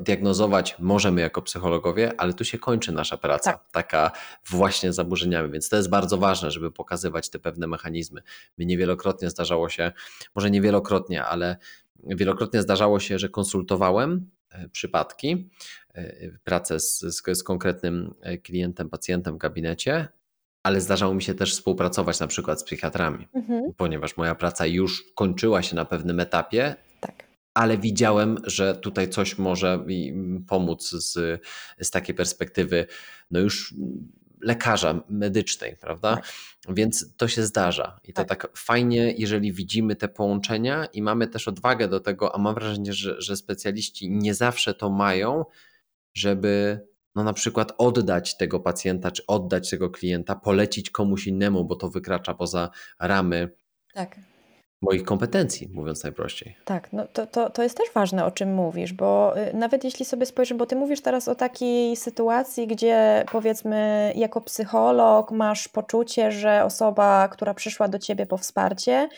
diagnozować 0.00 0.76
możemy 0.78 1.20
jako 1.20 1.42
psychologowie, 1.42 2.20
ale 2.20 2.34
tu 2.34 2.44
się 2.44 2.58
kończy 2.58 2.92
nasza 2.92 3.16
praca, 3.16 3.52
tak. 3.52 3.70
taka 3.72 4.10
właśnie 4.50 4.92
zaburzeniami, 4.92 5.52
więc 5.52 5.68
to 5.68 5.76
jest 5.76 5.90
bardzo 5.90 6.18
ważne, 6.18 6.50
żeby 6.50 6.70
pokazywać 6.70 7.30
te 7.30 7.38
pewne 7.38 7.66
mechanizmy. 7.66 8.22
Mi 8.58 8.66
niewielokrotnie 8.66 9.30
zdarzało 9.30 9.68
się, 9.68 9.92
może 10.34 10.50
niewielokrotnie, 10.50 11.24
ale 11.24 11.56
wielokrotnie 12.04 12.62
zdarzało 12.62 13.00
się, 13.00 13.18
że 13.18 13.28
konsultowałem 13.28 14.30
e, 14.50 14.68
przypadki, 14.68 15.50
e, 15.94 16.30
pracę 16.44 16.80
z, 16.80 17.00
z, 17.00 17.38
z 17.38 17.42
konkretnym 17.42 18.14
e, 18.20 18.38
klientem, 18.38 18.88
pacjentem 18.88 19.34
w 19.34 19.38
gabinecie, 19.38 20.08
ale 20.62 20.80
zdarzało 20.80 21.14
mi 21.14 21.22
się 21.22 21.34
też 21.34 21.52
współpracować 21.52 22.20
na 22.20 22.26
przykład 22.26 22.60
z 22.60 22.64
psychiatrami, 22.64 23.28
mhm. 23.34 23.72
ponieważ 23.76 24.16
moja 24.16 24.34
praca 24.34 24.66
już 24.66 25.04
kończyła 25.14 25.62
się 25.62 25.76
na 25.76 25.84
pewnym 25.84 26.20
etapie. 26.20 26.76
Ale 27.56 27.78
widziałem, 27.78 28.38
że 28.44 28.74
tutaj 28.74 29.08
coś 29.08 29.38
może 29.38 29.78
mi 29.86 30.12
pomóc 30.48 30.90
z, 30.90 31.42
z 31.80 31.90
takiej 31.90 32.14
perspektywy, 32.14 32.86
no 33.30 33.40
już 33.40 33.74
lekarza 34.40 35.00
medycznej, 35.08 35.76
prawda? 35.76 36.16
Tak. 36.16 36.24
Więc 36.68 37.16
to 37.16 37.28
się 37.28 37.42
zdarza. 37.42 38.00
I 38.04 38.12
to 38.12 38.24
tak. 38.24 38.42
tak. 38.42 38.58
fajnie, 38.58 39.14
jeżeli 39.18 39.52
widzimy 39.52 39.96
te 39.96 40.08
połączenia 40.08 40.84
i 40.84 41.02
mamy 41.02 41.26
też 41.26 41.48
odwagę 41.48 41.88
do 41.88 42.00
tego, 42.00 42.34
a 42.34 42.38
mam 42.38 42.54
wrażenie, 42.54 42.92
że, 42.92 43.22
że 43.22 43.36
specjaliści 43.36 44.10
nie 44.10 44.34
zawsze 44.34 44.74
to 44.74 44.90
mają, 44.90 45.44
żeby 46.14 46.80
no 47.14 47.24
na 47.24 47.32
przykład 47.32 47.72
oddać 47.78 48.36
tego 48.36 48.60
pacjenta, 48.60 49.10
czy 49.10 49.26
oddać 49.26 49.70
tego 49.70 49.90
klienta, 49.90 50.34
polecić 50.34 50.90
komuś 50.90 51.26
innemu, 51.26 51.64
bo 51.64 51.76
to 51.76 51.90
wykracza 51.90 52.34
poza 52.34 52.70
ramy 53.00 53.50
tak 53.94 54.16
moich 54.82 55.04
kompetencji, 55.04 55.68
mówiąc 55.72 56.02
najprościej. 56.02 56.56
Tak, 56.64 56.92
no 56.92 57.06
to, 57.12 57.26
to, 57.26 57.50
to 57.50 57.62
jest 57.62 57.76
też 57.76 57.86
ważne, 57.94 58.24
o 58.24 58.30
czym 58.30 58.54
mówisz, 58.54 58.92
bo 58.92 59.38
y, 59.38 59.54
nawet 59.54 59.84
jeśli 59.84 60.04
sobie 60.04 60.26
spojrzysz, 60.26 60.58
bo 60.58 60.66
ty 60.66 60.76
mówisz 60.76 61.00
teraz 61.00 61.28
o 61.28 61.34
takiej 61.34 61.96
sytuacji, 61.96 62.66
gdzie 62.66 63.24
powiedzmy 63.32 64.12
jako 64.16 64.40
psycholog 64.40 65.30
masz 65.30 65.68
poczucie, 65.68 66.32
że 66.32 66.64
osoba, 66.64 67.28
która 67.28 67.54
przyszła 67.54 67.88
do 67.88 67.98
ciebie 67.98 68.26
po 68.26 68.36
wsparcie, 68.38 69.08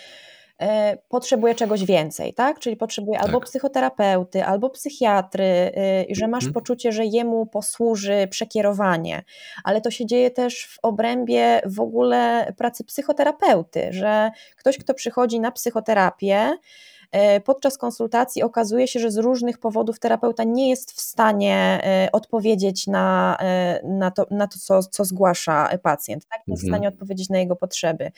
potrzebuje 1.09 1.55
czegoś 1.55 1.85
więcej, 1.85 2.35
tak? 2.35 2.59
Czyli 2.59 2.77
potrzebuje 2.77 3.21
albo 3.21 3.39
tak. 3.41 3.49
psychoterapeuty, 3.49 4.45
albo 4.45 4.71
psychiatry, 4.71 5.73
y, 6.11 6.15
że 6.15 6.29
masz 6.29 6.45
mhm. 6.45 6.55
poczucie, 6.55 6.93
że 6.93 7.05
jemu 7.05 7.47
posłuży 7.47 8.29
przekierowanie, 8.31 9.25
ale 9.65 9.81
to 9.81 9.91
się 9.91 10.07
dzieje 10.07 10.31
też 10.31 10.67
w 10.67 10.79
obrębie 10.83 11.61
w 11.65 11.81
ogóle 11.81 12.53
pracy 12.57 12.85
psychoterapeuty, 12.85 13.89
że 13.91 14.31
ktoś, 14.57 14.79
kto 14.79 14.95
przychodzi 14.95 15.41
na 15.41 15.53
psychoterapię, 15.53 16.59
E, 16.59 16.98
podczas 17.45 17.79
konsultacji 17.79 18.43
okazuje 18.43 18.89
się, 18.89 19.01
że 19.01 19.11
z 19.11 19.17
różnych 19.17 19.59
powodów 19.59 19.99
terapeuta 19.99 20.45
nie 20.45 20.71
jest 20.71 20.93
w 20.93 21.01
stanie 21.01 21.81
e, 21.85 22.09
odpowiedzieć 22.13 22.87
na, 22.87 23.37
e, 23.41 23.81
na 23.85 24.11
to, 24.11 24.27
na 24.31 24.47
to 24.47 24.59
co, 24.59 24.83
co 24.83 25.05
zgłasza 25.05 25.69
pacjent, 25.83 26.27
tak? 26.27 26.41
nie 26.47 26.53
jest 26.53 26.63
w 26.63 26.67
mhm. 26.67 26.81
stanie 26.81 26.89
odpowiedzieć 26.89 27.29
na 27.29 27.39
jego 27.39 27.57
potrzeby. 27.57 28.11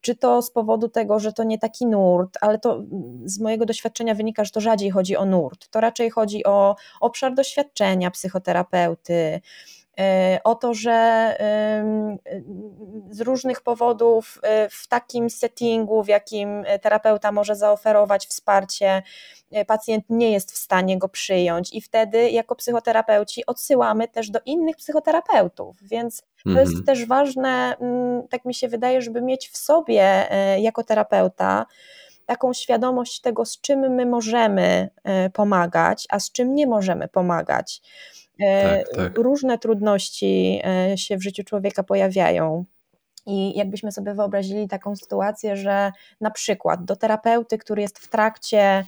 Czy 0.00 0.16
to 0.16 0.42
z 0.42 0.50
powodu 0.50 0.88
tego, 0.88 1.18
że 1.18 1.32
to 1.32 1.44
nie 1.44 1.58
taki 1.58 1.86
nurt, 1.86 2.38
ale 2.40 2.58
to 2.58 2.82
z 3.24 3.38
mojego 3.40 3.66
doświadczenia 3.66 4.14
wynika, 4.14 4.44
że 4.44 4.50
to 4.50 4.60
rzadziej 4.60 4.90
chodzi 4.90 5.16
o 5.16 5.24
nurt, 5.24 5.68
to 5.68 5.80
raczej 5.80 6.10
chodzi 6.10 6.44
o 6.44 6.76
obszar 7.00 7.34
doświadczenia 7.34 8.10
psychoterapeuty, 8.10 9.12
E, 9.12 9.40
o 10.44 10.54
to, 10.54 10.74
że 10.74 11.36
z 13.10 13.20
różnych 13.20 13.60
powodów 13.60 14.38
e, 14.42 14.68
w 14.68 14.88
takim 14.88 15.30
settingu, 15.30 16.02
w 16.02 16.08
jakim 16.08 16.64
terapeuta 16.82 17.32
może 17.32 17.56
zaoferować 17.56 18.26
wsparcie, 18.26 19.02
e, 19.52 19.64
pacjent 19.64 20.04
nie 20.08 20.32
jest 20.32 20.52
w 20.52 20.56
stanie 20.56 20.98
go 20.98 21.08
przyjąć 21.08 21.74
i 21.74 21.80
wtedy 21.80 22.30
jako 22.30 22.54
psychoterapeuci 22.56 23.46
odsyłamy 23.46 24.08
też 24.08 24.30
do 24.30 24.40
innych 24.46 24.76
psychoterapeutów, 24.76 25.76
więc 25.82 26.22
to 26.44 26.50
mhm. 26.50 26.68
jest 26.68 26.86
też 26.86 27.06
ważne, 27.06 27.76
mm, 27.80 28.28
tak 28.28 28.44
mi 28.44 28.54
się 28.54 28.68
wydaje, 28.68 29.02
żeby 29.02 29.22
mieć 29.22 29.48
w 29.48 29.56
sobie 29.56 30.28
jako 30.58 30.84
terapeuta 30.84 31.66
taką 32.26 32.52
świadomość 32.52 33.20
tego, 33.20 33.44
z 33.44 33.60
czym 33.60 33.80
my 33.80 34.06
możemy 34.06 34.88
pomagać, 35.32 36.06
a 36.10 36.20
z 36.20 36.32
czym 36.32 36.54
nie 36.54 36.66
możemy 36.66 37.08
pomagać. 37.08 37.82
E, 38.40 38.78
tak, 38.84 38.96
tak. 38.96 39.18
Różne 39.18 39.58
trudności 39.58 40.60
e, 40.64 40.98
się 40.98 41.16
w 41.16 41.22
życiu 41.22 41.44
człowieka 41.44 41.82
pojawiają. 41.82 42.64
I 43.26 43.58
jakbyśmy 43.58 43.92
sobie 43.92 44.14
wyobrazili 44.14 44.68
taką 44.68 44.96
sytuację, 44.96 45.56
że 45.56 45.92
na 46.20 46.30
przykład 46.30 46.84
do 46.84 46.96
terapeuty, 46.96 47.58
który 47.58 47.82
jest 47.82 47.98
w 47.98 48.08
trakcie 48.08 48.84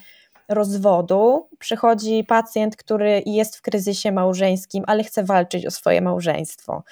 rozwodu 0.49 1.49
przychodzi 1.59 2.25
pacjent, 2.25 2.77
który 2.77 3.23
jest 3.27 3.57
w 3.57 3.63
kryzysie 3.63 4.13
małżeńskim, 4.13 4.85
ale 4.87 5.05
chce 5.05 5.25
walczyć 5.25 5.67
o 5.67 5.71
swoje 5.71 6.01
małżeństwo. 6.01 6.83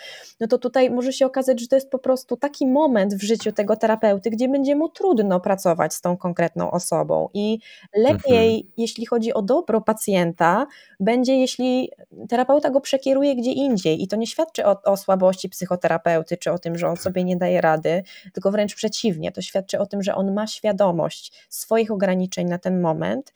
No 0.40 0.46
to 0.46 0.58
tutaj 0.58 0.90
może 0.90 1.12
się 1.12 1.26
okazać, 1.26 1.60
że 1.60 1.68
to 1.68 1.76
jest 1.76 1.90
po 1.90 1.98
prostu 1.98 2.36
taki 2.36 2.66
moment 2.66 3.14
w 3.14 3.22
życiu 3.22 3.52
tego 3.52 3.76
terapeuty, 3.76 4.30
gdzie 4.30 4.48
będzie 4.48 4.76
mu 4.76 4.88
trudno 4.88 5.40
pracować 5.40 5.94
z 5.94 6.00
tą 6.00 6.16
konkretną 6.16 6.70
osobą. 6.70 7.28
I 7.34 7.58
lepiej, 7.94 8.54
mhm. 8.54 8.72
jeśli 8.76 9.06
chodzi 9.06 9.34
o 9.34 9.42
dobro 9.42 9.80
pacjenta, 9.80 10.66
będzie, 11.00 11.36
jeśli 11.36 11.90
terapeuta 12.28 12.70
go 12.70 12.80
przekieruje 12.80 13.36
gdzie 13.36 13.52
indziej. 13.52 14.02
I 14.02 14.08
to 14.08 14.16
nie 14.16 14.26
świadczy 14.26 14.66
o, 14.66 14.82
o 14.84 14.96
słabości 14.96 15.48
psychoterapeuty, 15.48 16.36
czy 16.36 16.52
o 16.52 16.58
tym, 16.58 16.78
że 16.78 16.88
on 16.88 16.96
sobie 16.96 17.24
nie 17.24 17.36
daje 17.36 17.60
rady, 17.60 18.02
tylko 18.32 18.50
wręcz 18.50 18.74
przeciwnie. 18.74 19.32
To 19.32 19.42
świadczy 19.42 19.78
o 19.78 19.86
tym, 19.86 20.02
że 20.02 20.14
on 20.14 20.34
ma 20.34 20.46
świadomość 20.46 21.46
swoich 21.48 21.90
ograniczeń 21.90 22.48
na 22.48 22.58
ten 22.58 22.80
moment 22.80 23.32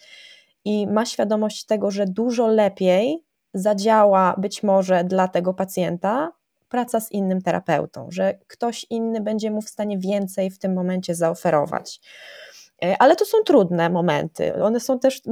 i 0.67 0.87
ma 0.87 1.07
świadomość 1.07 1.65
tego, 1.65 1.91
że 1.91 2.07
dużo 2.07 2.47
lepiej 2.47 3.25
zadziała 3.55 4.35
być 4.39 4.63
może 4.63 5.05
dla 5.05 5.29
tego 5.29 5.55
pacjenta 5.55 6.33
praca 6.69 7.01
z 7.01 7.13
innym 7.13 7.43
terapeutą, 7.43 8.09
że 8.11 8.39
ktoś 8.47 8.87
inny 8.91 9.21
będzie 9.21 9.51
mu 9.51 9.63
w 9.63 9.69
stanie 9.69 9.99
więcej 9.99 10.51
w 10.51 10.59
tym 10.59 10.75
momencie 10.75 11.15
zaoferować. 11.15 12.01
E, 12.85 12.97
ale 12.99 13.17
to 13.17 13.25
są 13.25 13.39
trudne 13.47 13.91
momenty. 13.91 14.55
One 14.55 14.81
są 14.81 14.99
też, 14.99 15.23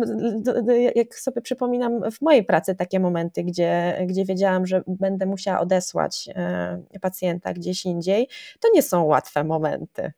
jak 0.95 1.15
sobie 1.15 1.43
przypominam, 1.43 2.11
w 2.11 2.21
mojej 2.23 2.45
pracy 2.45 2.75
takie 2.75 3.01
momenty, 3.01 3.45
gdzie, 3.45 3.99
gdzie 4.07 4.25
wiedziałam, 4.25 4.67
że 4.67 4.83
będę 4.87 5.27
musiała 5.27 5.61
odesłać 5.61 6.29
e, 6.35 6.99
pacjenta 7.01 7.53
gdzieś 7.53 7.87
indziej. 7.87 8.29
To 8.61 8.69
nie 8.75 8.83
są 8.83 9.05
łatwe 9.05 9.45
momenty. 9.45 10.13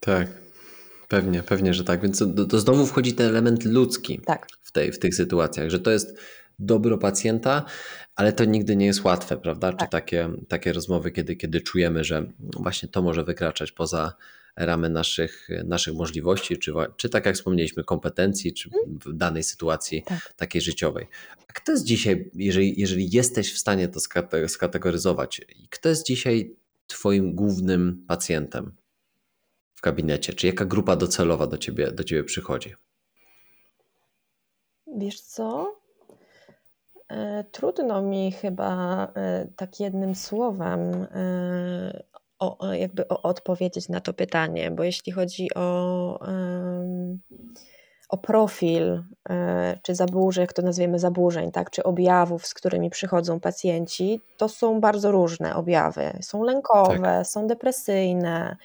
Tak. 0.00 0.49
Pewnie, 1.10 1.42
pewnie, 1.42 1.74
że 1.74 1.84
tak. 1.84 2.02
Więc 2.02 2.18
to, 2.18 2.44
to 2.44 2.60
znowu 2.60 2.86
wchodzi 2.86 3.12
ten 3.12 3.26
element 3.26 3.64
ludzki 3.64 4.20
tak. 4.26 4.46
w, 4.62 4.72
tej, 4.72 4.92
w 4.92 4.98
tych 4.98 5.14
sytuacjach, 5.14 5.70
że 5.70 5.80
to 5.80 5.90
jest 5.90 6.18
dobro 6.58 6.98
pacjenta, 6.98 7.64
ale 8.16 8.32
to 8.32 8.44
nigdy 8.44 8.76
nie 8.76 8.86
jest 8.86 9.04
łatwe, 9.04 9.36
prawda? 9.36 9.72
Tak. 9.72 9.80
Czy 9.80 9.90
takie, 9.90 10.30
takie 10.48 10.72
rozmowy, 10.72 11.10
kiedy, 11.10 11.36
kiedy 11.36 11.60
czujemy, 11.60 12.04
że 12.04 12.26
właśnie 12.38 12.88
to 12.88 13.02
może 13.02 13.24
wykraczać 13.24 13.72
poza 13.72 14.14
ramy 14.56 14.90
naszych, 14.90 15.48
naszych 15.64 15.94
możliwości, 15.94 16.58
czy, 16.58 16.72
czy 16.96 17.08
tak 17.08 17.26
jak 17.26 17.34
wspomnieliśmy, 17.34 17.84
kompetencji, 17.84 18.54
czy 18.54 18.68
mhm. 18.68 18.98
w 18.98 19.16
danej 19.16 19.42
sytuacji 19.42 20.02
tak. 20.06 20.32
takiej 20.36 20.62
życiowej. 20.62 21.06
A 21.48 21.52
kto 21.52 21.72
jest 21.72 21.84
dzisiaj, 21.84 22.30
jeżeli, 22.34 22.80
jeżeli 22.80 23.10
jesteś 23.10 23.54
w 23.54 23.58
stanie 23.58 23.88
to 23.88 24.00
skategoryzować, 24.48 25.40
kto 25.70 25.88
jest 25.88 26.06
dzisiaj 26.06 26.56
Twoim 26.86 27.34
głównym 27.34 28.04
pacjentem? 28.08 28.72
W 29.80 29.82
gabinecie? 29.82 30.32
Czy 30.34 30.46
jaka 30.46 30.64
grupa 30.64 30.96
docelowa 30.96 31.46
do 31.46 31.58
ciebie, 31.58 31.92
do 31.92 32.04
ciebie 32.04 32.24
przychodzi? 32.24 32.74
Wiesz 34.96 35.20
co? 35.20 35.76
E, 37.08 37.44
trudno 37.44 38.02
mi 38.02 38.32
chyba 38.32 39.04
e, 39.16 39.46
tak 39.56 39.80
jednym 39.80 40.14
słowem 40.14 41.06
e, 41.14 42.02
o, 42.38 42.72
jakby 42.72 43.08
o, 43.08 43.22
odpowiedzieć 43.22 43.88
na 43.88 44.00
to 44.00 44.12
pytanie, 44.12 44.70
bo 44.70 44.84
jeśli 44.84 45.12
chodzi 45.12 45.54
o, 45.54 46.18
o 48.08 48.18
profil 48.18 49.02
czy 49.82 49.94
zaburzeń, 49.94 50.42
jak 50.42 50.52
to 50.52 50.62
nazwiemy 50.62 50.98
zaburzeń, 50.98 51.52
tak, 51.52 51.70
czy 51.70 51.82
objawów, 51.82 52.46
z 52.46 52.54
którymi 52.54 52.90
przychodzą 52.90 53.40
pacjenci, 53.40 54.20
to 54.36 54.48
są 54.48 54.80
bardzo 54.80 55.10
różne 55.10 55.54
objawy. 55.54 56.12
Są 56.20 56.42
lękowe, 56.42 56.98
tak. 56.98 57.26
są 57.26 57.46
depresyjne, 57.46 58.56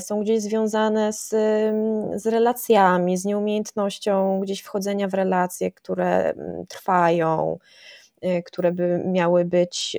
są 0.00 0.20
gdzieś 0.20 0.42
związane 0.42 1.12
z, 1.12 1.28
z 2.22 2.26
relacjami, 2.26 3.16
z 3.16 3.24
nieumiejętnością 3.24 4.40
gdzieś 4.40 4.60
wchodzenia 4.60 5.08
w 5.08 5.14
relacje, 5.14 5.72
które 5.72 6.34
trwają 6.68 7.58
e, 8.20 8.42
które 8.42 8.72
by 8.72 9.02
miały 9.06 9.44
być 9.44 9.96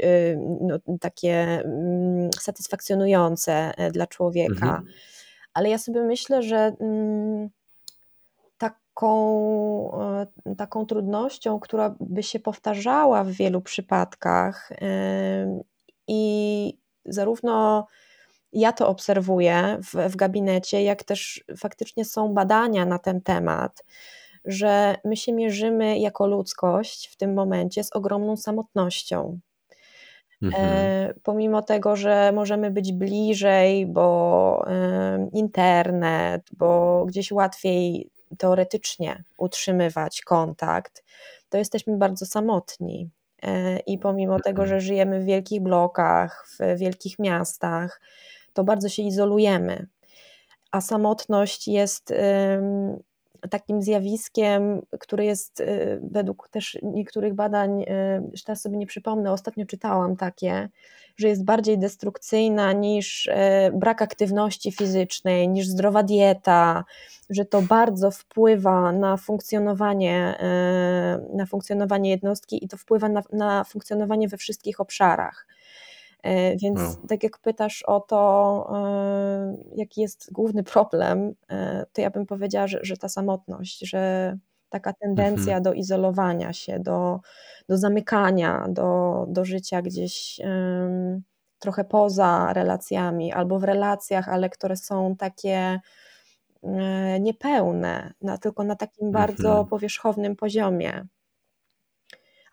no, 0.62 0.78
takie 1.02 1.64
satysfakcjonujące 2.40 3.72
dla 3.92 4.08
człowieka. 4.08 4.54
Mhm. 4.54 4.86
Ale 5.54 5.70
ja 5.70 5.78
sobie 5.78 6.04
myślę, 6.04 6.44
że 6.44 6.74
taką, 8.58 9.92
e, 10.46 10.56
taką 10.56 10.86
trudnością, 10.86 11.60
która 11.60 11.96
by 12.00 12.24
się 12.24 12.40
powtarzała 12.40 13.24
w 13.24 13.32
wielu 13.32 13.62
przypadkach 13.62 14.70
i 16.08 16.74
zarówno 17.06 17.88
ja 18.56 18.72
to 18.72 18.88
obserwuję 18.88 19.78
w, 19.84 20.12
w 20.12 20.16
gabinecie, 20.16 20.84
jak 20.84 21.04
też 21.04 21.44
faktycznie 21.58 22.06
są 22.06 22.34
badania 22.34 22.86
na 22.86 23.00
ten 23.00 23.22
temat, 23.22 23.86
że 24.46 24.96
my 25.04 25.18
się 25.18 25.34
mierzymy 25.34 26.00
jako 26.00 26.28
ludzkość 26.28 27.08
w 27.08 27.18
tym 27.18 27.34
momencie 27.34 27.84
z 27.84 27.96
ogromną 27.96 28.38
samotnością. 28.38 29.40
Mhm. 30.42 30.64
E, 30.68 31.14
pomimo 31.24 31.62
tego, 31.62 31.96
że 31.96 32.32
możemy 32.32 32.72
być 32.72 32.94
bliżej, 32.94 33.86
bo 33.86 34.66
internet, 35.34 36.48
bo 36.58 37.04
gdzieś 37.06 37.32
łatwiej 37.32 38.10
teoretycznie 38.38 39.24
utrzymywać 39.38 40.22
kontakt, 40.22 41.04
to 41.50 41.58
jesteśmy 41.58 41.98
bardzo 41.98 42.26
samotni. 42.26 43.10
E, 43.44 43.80
I 43.80 43.98
pomimo 43.98 44.40
tego, 44.40 44.62
mhm. 44.62 44.70
że 44.70 44.86
żyjemy 44.86 45.20
w 45.20 45.26
wielkich 45.26 45.62
blokach, 45.62 46.48
w 46.60 46.80
wielkich 46.80 47.20
miastach, 47.20 48.02
to 48.56 48.64
bardzo 48.64 48.90
się 48.90 49.04
izolujemy. 49.04 49.88
A 50.72 50.82
samotność 50.82 51.68
jest 51.68 52.14
takim 53.48 53.82
zjawiskiem, 53.82 54.82
które 55.00 55.26
jest 55.26 55.60
y, 55.60 56.00
według 56.04 56.50
też 56.50 56.78
niektórych 56.84 57.34
badań, 57.34 57.82
y, 57.82 57.86
że 58.34 58.44
teraz 58.44 58.62
sobie 58.62 58.78
nie 58.78 58.88
przypomnę, 58.88 59.32
ostatnio 59.32 59.66
czytałam 59.66 60.16
takie, 60.16 60.70
że 61.18 61.28
jest 61.28 61.46
bardziej 61.46 61.80
destrukcyjna 61.80 62.74
niż 62.74 63.26
y, 63.26 63.32
brak 63.74 64.02
aktywności 64.02 64.72
fizycznej, 64.72 65.50
niż 65.50 65.68
zdrowa 65.68 66.04
dieta, 66.04 66.84
że 67.30 67.46
to 67.46 67.62
bardzo 67.62 68.12
wpływa 68.12 68.92
na 68.92 69.18
funkcjonowanie, 69.18 70.36
na 71.34 71.46
funkcjonowanie 71.46 72.10
jednostki 72.10 72.66
i 72.66 72.68
to 72.68 72.78
wpływa 72.78 73.10
na, 73.10 73.22
na 73.34 73.64
funkcjonowanie 73.64 74.28
we 74.28 74.38
wszystkich 74.38 74.80
obszarach. 74.80 75.48
E, 76.26 76.58
więc 76.58 76.80
no. 76.80 77.08
tak 77.08 77.24
jak 77.24 77.40
pytasz 77.40 77.84
o 77.84 78.00
to, 78.00 78.70
e, 78.74 79.58
jaki 79.76 80.02
jest 80.02 80.32
główny 80.32 80.64
problem, 80.64 81.34
e, 81.50 81.86
to 81.94 82.02
ja 82.02 82.10
bym 82.10 82.26
powiedziała, 82.26 82.68
że, 82.68 82.80
że 82.82 82.98
ta 82.98 83.10
samotność, 83.10 83.80
że 83.80 84.38
taka 84.70 84.94
tendencja 84.94 85.58
mhm. 85.58 85.64
do 85.64 85.74
izolowania 85.74 86.54
się, 86.54 86.80
do, 86.80 87.20
do 87.70 87.78
zamykania, 87.78 88.68
do, 88.70 89.26
do 89.30 89.46
życia 89.46 89.82
gdzieś 89.82 90.40
um, 90.44 91.22
trochę 91.60 91.84
poza 91.84 92.54
relacjami, 92.54 93.34
albo 93.34 93.60
w 93.60 93.64
relacjach, 93.64 94.30
ale 94.30 94.50
które 94.50 94.78
są 94.78 95.16
takie 95.16 95.80
niepełne, 97.20 98.14
na, 98.22 98.38
tylko 98.38 98.64
na 98.64 98.76
takim 98.76 99.08
mhm. 99.08 99.28
bardzo 99.28 99.66
powierzchownym 99.66 100.36
poziomie. 100.36 101.06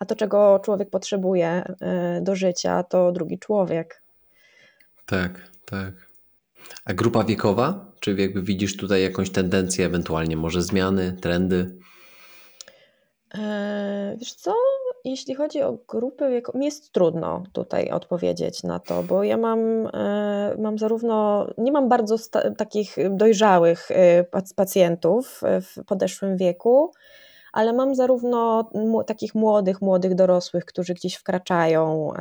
A 0.02 0.04
to, 0.04 0.16
czego 0.16 0.60
człowiek 0.64 0.90
potrzebuje 0.90 1.64
y, 2.18 2.22
do 2.22 2.36
życia, 2.36 2.82
to 2.82 3.12
drugi 3.12 3.38
człowiek. 3.38 4.02
Tak, 5.06 5.50
tak. 5.64 5.92
A 6.84 6.94
grupa 6.94 7.24
wiekowa? 7.24 7.92
Czy 8.00 8.14
jakby 8.14 8.42
widzisz 8.42 8.76
tutaj 8.76 9.02
jakąś 9.02 9.30
tendencję, 9.30 9.86
ewentualnie 9.86 10.36
może 10.36 10.62
zmiany, 10.62 11.12
trendy? 11.20 11.76
E, 13.34 14.16
wiesz 14.18 14.34
co, 14.34 14.54
jeśli 15.04 15.34
chodzi 15.34 15.62
o 15.62 15.78
grupy 15.88 16.30
wiekową, 16.30 16.58
mi 16.58 16.64
jest 16.64 16.92
trudno 16.92 17.42
tutaj 17.52 17.90
odpowiedzieć 17.90 18.62
na 18.62 18.78
to, 18.78 19.02
bo 19.02 19.24
ja 19.24 19.36
mam, 19.36 19.86
e, 19.86 20.56
mam 20.58 20.78
zarówno, 20.78 21.46
nie 21.58 21.72
mam 21.72 21.88
bardzo 21.88 22.16
takich 22.56 22.96
dojrzałych 23.10 23.90
e, 23.90 24.24
pacjentów 24.56 25.40
w 25.42 25.84
podeszłym 25.84 26.36
wieku, 26.36 26.92
ale 27.52 27.72
mam 27.72 27.94
zarówno 27.94 28.70
takich 29.06 29.34
młodych, 29.34 29.82
młodych 29.82 30.14
dorosłych, 30.14 30.64
którzy 30.64 30.94
gdzieś 30.94 31.14
wkraczają 31.14 32.12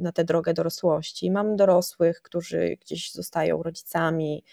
na 0.00 0.12
tę 0.12 0.24
drogę 0.24 0.54
dorosłości. 0.54 1.30
Mam 1.30 1.56
dorosłych, 1.56 2.22
którzy 2.22 2.76
gdzieś 2.80 3.12
zostają 3.12 3.62
rodzicami, 3.62 4.44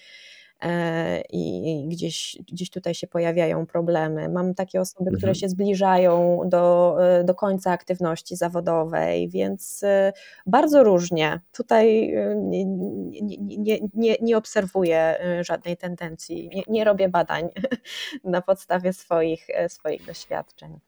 i 1.30 1.86
gdzieś, 1.89 2.38
gdzieś 2.51 2.70
tutaj 2.70 2.95
się 2.95 3.08
pojawiają 3.08 3.66
problemy. 3.66 4.30
Mam 4.30 4.53
takie 4.53 4.82
osoby, 4.82 5.10
mhm. 5.10 5.18
które 5.18 5.36
się 5.36 5.49
zbliżają 5.49 6.41
do, 6.45 6.95
e, 6.99 7.24
do 7.24 7.36
końca 7.36 7.72
aktywności 7.72 8.36
zawodowej, 8.36 9.30
więc 9.30 9.84
e, 9.84 10.14
bardzo 10.45 10.84
różnie. 10.84 11.39
Tutaj 11.51 12.14
nie, 12.36 12.66
nie, 12.66 13.80
nie, 13.93 14.16
nie 14.22 14.38
obserwuję 14.38 15.16
żadnej 15.41 15.78
tendencji, 15.78 16.49
nie, 16.56 16.64
nie 16.68 16.84
robię 16.84 17.10
badań 17.10 17.49
na 18.24 18.41
podstawie 18.41 18.93
swoich, 18.93 19.47
swoich 19.68 20.06
doświadczeń. 20.06 20.80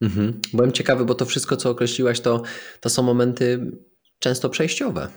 Mhm. 0.00 0.40
Byłem 0.52 0.72
ciekawy, 0.72 1.04
bo 1.04 1.14
to 1.14 1.24
wszystko, 1.24 1.56
co 1.56 1.70
określiłaś, 1.70 2.20
to, 2.20 2.42
to 2.80 2.90
są 2.90 3.02
momenty 3.02 3.70
często 4.18 4.48
przejściowe. 4.48 5.08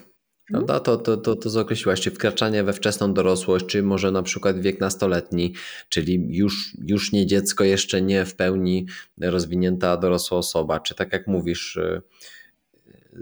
Mhm. 0.52 0.66
Prawda? 0.66 0.84
To, 0.84 0.96
to, 0.96 1.16
to, 1.16 1.36
to 1.36 1.50
zakreśliłaś, 1.50 2.00
czy 2.00 2.10
wkraczanie 2.10 2.64
we 2.64 2.72
wczesną 2.72 3.14
dorosłość, 3.14 3.66
czy 3.66 3.82
może 3.82 4.10
na 4.10 4.22
przykład 4.22 4.60
wiek 4.60 4.80
nastoletni, 4.80 5.54
czyli 5.88 6.36
już, 6.36 6.76
już 6.86 7.12
nie 7.12 7.26
dziecko, 7.26 7.64
jeszcze 7.64 8.02
nie 8.02 8.24
w 8.24 8.34
pełni 8.34 8.86
rozwinięta 9.20 9.96
dorosła 9.96 10.38
osoba, 10.38 10.80
czy 10.80 10.94
tak 10.94 11.12
jak 11.12 11.26
mówisz, 11.26 11.76
y, 11.76 12.02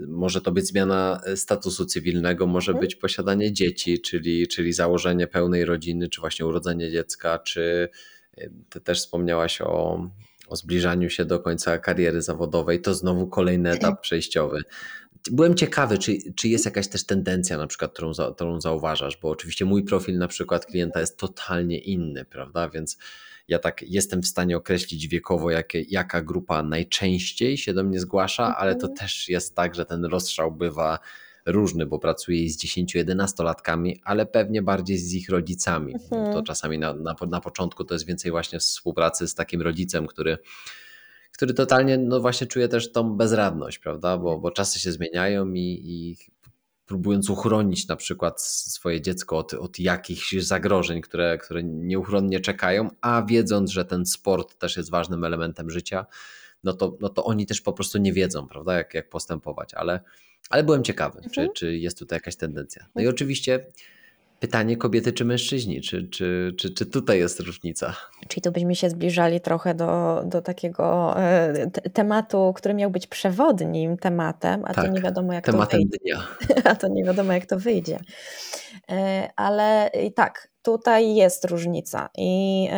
może 0.07 0.41
to 0.41 0.51
być 0.51 0.67
zmiana 0.67 1.21
statusu 1.35 1.85
cywilnego, 1.85 2.47
może 2.47 2.71
mhm. 2.71 2.81
być 2.81 2.95
posiadanie 2.95 3.53
dzieci, 3.53 4.01
czyli, 4.01 4.47
czyli 4.47 4.73
założenie 4.73 5.27
pełnej 5.27 5.65
rodziny, 5.65 6.09
czy 6.09 6.21
właśnie 6.21 6.45
urodzenie 6.45 6.91
dziecka, 6.91 7.39
czy 7.39 7.89
y, 8.37 8.51
ty 8.69 8.81
też 8.81 8.99
wspomniałaś 8.99 9.61
o, 9.61 10.07
o 10.47 10.55
zbliżaniu 10.55 11.09
się 11.09 11.25
do 11.25 11.39
końca 11.39 11.77
kariery 11.77 12.21
zawodowej, 12.21 12.81
to 12.81 12.93
znowu 12.93 13.27
kolejny 13.27 13.71
etap 13.71 14.01
przejściowy. 14.01 14.63
Byłem 15.31 15.55
ciekawy, 15.55 15.97
czy, 15.97 16.17
czy 16.35 16.47
jest 16.47 16.65
jakaś 16.65 16.87
też 16.87 17.05
tendencja, 17.05 17.57
na 17.57 17.67
przykład, 17.67 17.93
którą, 17.93 18.13
za, 18.13 18.31
którą 18.35 18.61
zauważasz, 18.61 19.17
bo 19.21 19.29
oczywiście 19.29 19.65
mój 19.65 19.83
profil 19.83 20.17
na 20.17 20.27
przykład 20.27 20.65
klienta 20.65 20.99
jest 20.99 21.17
totalnie 21.17 21.79
inny, 21.79 22.25
prawda? 22.25 22.69
Więc 22.69 22.97
ja 23.47 23.59
tak 23.59 23.81
jestem 23.81 24.21
w 24.21 24.27
stanie 24.27 24.57
określić 24.57 25.07
wiekowo, 25.07 25.51
jakie, 25.51 25.81
jaka 25.81 26.21
grupa 26.21 26.63
najczęściej 26.63 27.57
się 27.57 27.73
do 27.73 27.83
mnie 27.83 27.99
zgłasza, 27.99 28.57
ale 28.57 28.75
to 28.75 28.87
mhm. 28.87 28.97
też 28.97 29.29
jest 29.29 29.55
tak, 29.55 29.75
że 29.75 29.85
ten 29.85 30.05
rozstrzał 30.05 30.51
bywa 30.51 30.99
różny, 31.45 31.85
bo 31.85 31.99
pracuję 31.99 32.49
z 32.49 32.57
10-11-latkami, 32.57 33.99
ale 34.03 34.25
pewnie 34.25 34.61
bardziej 34.61 34.97
z 34.97 35.13
ich 35.13 35.29
rodzicami. 35.29 35.93
Mhm. 35.93 36.33
To 36.33 36.43
czasami 36.43 36.79
na, 36.79 36.93
na, 36.93 37.15
na 37.29 37.41
początku 37.41 37.83
to 37.83 37.95
jest 37.95 38.05
więcej 38.05 38.31
właśnie 38.31 38.59
współpracy 38.59 39.27
z 39.27 39.35
takim 39.35 39.61
rodzicem, 39.61 40.07
który 40.07 40.37
który 41.31 41.53
totalnie, 41.53 41.97
no 41.97 42.19
właśnie 42.19 42.47
czuje 42.47 42.67
też 42.67 42.91
tą 42.91 43.17
bezradność, 43.17 43.79
prawda, 43.79 44.17
bo, 44.17 44.39
bo 44.39 44.51
czasy 44.51 44.79
się 44.79 44.91
zmieniają 44.91 45.53
i, 45.53 45.81
i 45.83 46.17
próbując 46.85 47.29
uchronić 47.29 47.87
na 47.87 47.95
przykład 47.95 48.41
swoje 48.41 49.01
dziecko 49.01 49.37
od, 49.37 49.53
od 49.53 49.79
jakichś 49.79 50.35
zagrożeń, 50.37 51.01
które, 51.01 51.37
które 51.37 51.63
nieuchronnie 51.63 52.39
czekają, 52.39 52.89
a 53.01 53.23
wiedząc, 53.23 53.71
że 53.71 53.85
ten 53.85 54.05
sport 54.05 54.57
też 54.57 54.77
jest 54.77 54.91
ważnym 54.91 55.23
elementem 55.23 55.69
życia, 55.69 56.05
no 56.63 56.73
to, 56.73 56.97
no 57.01 57.09
to 57.09 57.25
oni 57.25 57.45
też 57.45 57.61
po 57.61 57.73
prostu 57.73 57.97
nie 57.97 58.13
wiedzą, 58.13 58.47
prawda, 58.47 58.77
jak, 58.77 58.93
jak 58.93 59.09
postępować, 59.09 59.73
ale, 59.73 59.99
ale 60.49 60.63
byłem 60.63 60.83
ciekawy, 60.83 61.17
mhm. 61.17 61.33
czy, 61.33 61.49
czy 61.55 61.77
jest 61.77 61.99
tutaj 61.99 62.15
jakaś 62.15 62.35
tendencja. 62.35 62.83
No 62.95 63.01
i 63.01 63.05
mhm. 63.05 63.15
oczywiście 63.15 63.65
Pytanie 64.41 64.77
kobiety 64.77 65.13
czy 65.13 65.25
mężczyźni, 65.25 65.81
czy, 65.81 66.07
czy, 66.07 66.53
czy, 66.57 66.73
czy 66.73 66.85
tutaj 66.85 67.19
jest 67.19 67.39
różnica? 67.39 67.95
Czyli 68.27 68.41
tu 68.41 68.51
byśmy 68.51 68.75
się 68.75 68.89
zbliżali 68.89 69.41
trochę 69.41 69.75
do, 69.75 70.23
do 70.25 70.41
takiego 70.41 71.17
e, 71.19 71.71
tematu, 71.93 72.53
który 72.55 72.73
miał 72.73 72.91
być 72.91 73.07
przewodnim 73.07 73.97
tematem, 73.97 74.63
a 74.65 74.73
tak, 74.73 74.85
to 74.85 74.91
nie 74.91 75.01
wiadomo 75.01 75.33
jak 75.33 75.45
tematem 75.45 75.81
to 75.81 75.87
wyjdzie. 75.89 75.97
dnia. 76.03 76.27
A 76.71 76.75
to 76.75 76.87
nie 76.87 77.03
wiadomo 77.03 77.33
jak 77.33 77.45
to 77.45 77.59
wyjdzie. 77.59 77.99
E, 78.91 79.29
ale 79.35 79.91
tak, 80.15 80.51
tutaj 80.61 81.15
jest 81.15 81.45
różnica 81.45 82.09
i 82.17 82.69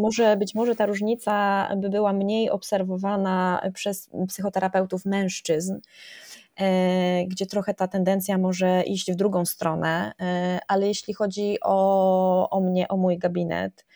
może 0.00 0.36
być 0.36 0.54
może 0.54 0.76
ta 0.76 0.86
różnica 0.86 1.68
by 1.76 1.90
była 1.90 2.12
mniej 2.12 2.50
obserwowana 2.50 3.62
przez 3.74 4.10
psychoterapeutów 4.28 5.04
mężczyzn, 5.04 5.74
gdzie 7.26 7.46
trochę 7.46 7.74
ta 7.74 7.88
tendencja 7.88 8.38
może 8.38 8.82
iść 8.82 9.12
w 9.12 9.16
drugą 9.16 9.44
stronę, 9.44 10.12
e, 10.20 10.58
ale 10.68 10.86
jeśli 10.86 11.14
chodzi 11.14 11.56
o, 11.62 12.50
o 12.50 12.60
mnie, 12.60 12.88
o 12.88 12.96
mój 12.96 13.18
gabinet, 13.18 13.86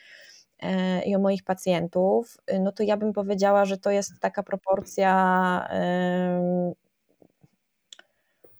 e, 0.62 1.02
i 1.02 1.16
o 1.16 1.18
moich 1.18 1.44
pacjentów, 1.44 2.36
no 2.60 2.72
to 2.72 2.82
ja 2.82 2.96
bym 2.96 3.12
powiedziała, 3.12 3.64
że 3.64 3.78
to 3.78 3.90
jest 3.90 4.12
taka 4.20 4.42
proporcja 4.42 5.68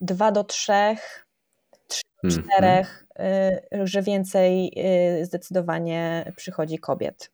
2 0.01 0.33
do 0.33 0.45
3, 0.45 0.73
3 1.87 2.03
do 2.25 2.31
4, 2.31 2.67
mm 2.67 2.85
-hmm. 2.85 3.87
że 3.87 4.03
więcej 4.03 4.73
zdecydowanie 5.23 6.33
przychodzi 6.37 6.79
kobiet. 6.79 7.31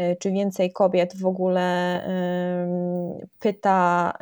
Y, 0.00 0.16
czy 0.16 0.30
więcej 0.30 0.72
kobiet 0.72 1.16
w 1.16 1.26
ogóle 1.26 1.64
pyta 3.38 4.12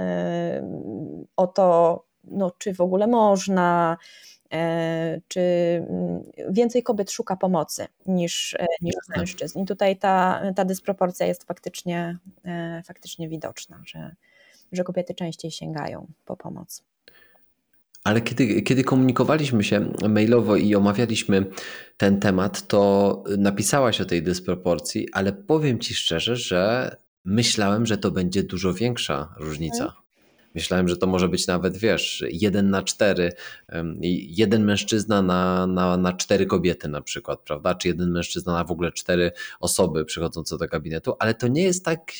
o 1.36 1.46
to, 1.46 2.04
no, 2.24 2.50
czy 2.58 2.74
w 2.74 2.80
ogóle 2.80 3.06
można, 3.06 3.96
czy 5.28 5.40
więcej 6.50 6.82
kobiet 6.82 7.10
szuka 7.10 7.36
pomocy 7.36 7.86
niż, 8.06 8.56
niż 8.80 8.94
mężczyzn. 9.16 9.60
I 9.60 9.64
tutaj 9.64 9.96
ta, 9.96 10.42
ta 10.56 10.64
dysproporcja 10.64 11.26
jest 11.26 11.44
faktycznie, 11.44 12.18
faktycznie 12.84 13.28
widoczna, 13.28 13.80
że, 13.86 14.14
że 14.72 14.84
kobiety 14.84 15.14
częściej 15.14 15.50
sięgają 15.50 16.06
po 16.24 16.36
pomoc. 16.36 16.91
Ale 18.04 18.20
kiedy, 18.20 18.62
kiedy 18.62 18.84
komunikowaliśmy 18.84 19.64
się 19.64 19.92
mailowo 20.08 20.56
i 20.56 20.74
omawialiśmy 20.74 21.46
ten 21.96 22.20
temat, 22.20 22.66
to 22.66 23.24
napisałaś 23.38 24.00
o 24.00 24.04
tej 24.04 24.22
dysproporcji, 24.22 25.08
ale 25.12 25.32
powiem 25.32 25.78
ci 25.78 25.94
szczerze, 25.94 26.36
że 26.36 26.96
myślałem, 27.24 27.86
że 27.86 27.98
to 27.98 28.10
będzie 28.10 28.42
dużo 28.42 28.74
większa 28.74 29.34
różnica. 29.38 30.01
Myślałem, 30.54 30.88
że 30.88 30.96
to 30.96 31.06
może 31.06 31.28
być 31.28 31.46
nawet, 31.46 31.76
wiesz, 31.76 32.24
jeden 32.30 32.70
na 32.70 32.82
cztery, 32.82 33.32
jeden 34.28 34.64
mężczyzna 34.64 35.22
na, 35.22 35.66
na, 35.66 35.96
na 35.96 36.12
cztery 36.12 36.46
kobiety 36.46 36.88
na 36.88 37.00
przykład, 37.00 37.40
prawda? 37.40 37.74
Czy 37.74 37.88
jeden 37.88 38.10
mężczyzna 38.10 38.52
na 38.52 38.64
w 38.64 38.70
ogóle 38.70 38.92
cztery 38.92 39.32
osoby 39.60 40.04
przychodzące 40.04 40.58
do 40.58 40.66
gabinetu, 40.66 41.14
ale 41.18 41.34
to 41.34 41.48
nie 41.48 41.62
jest 41.62 41.84
tak, 41.84 42.12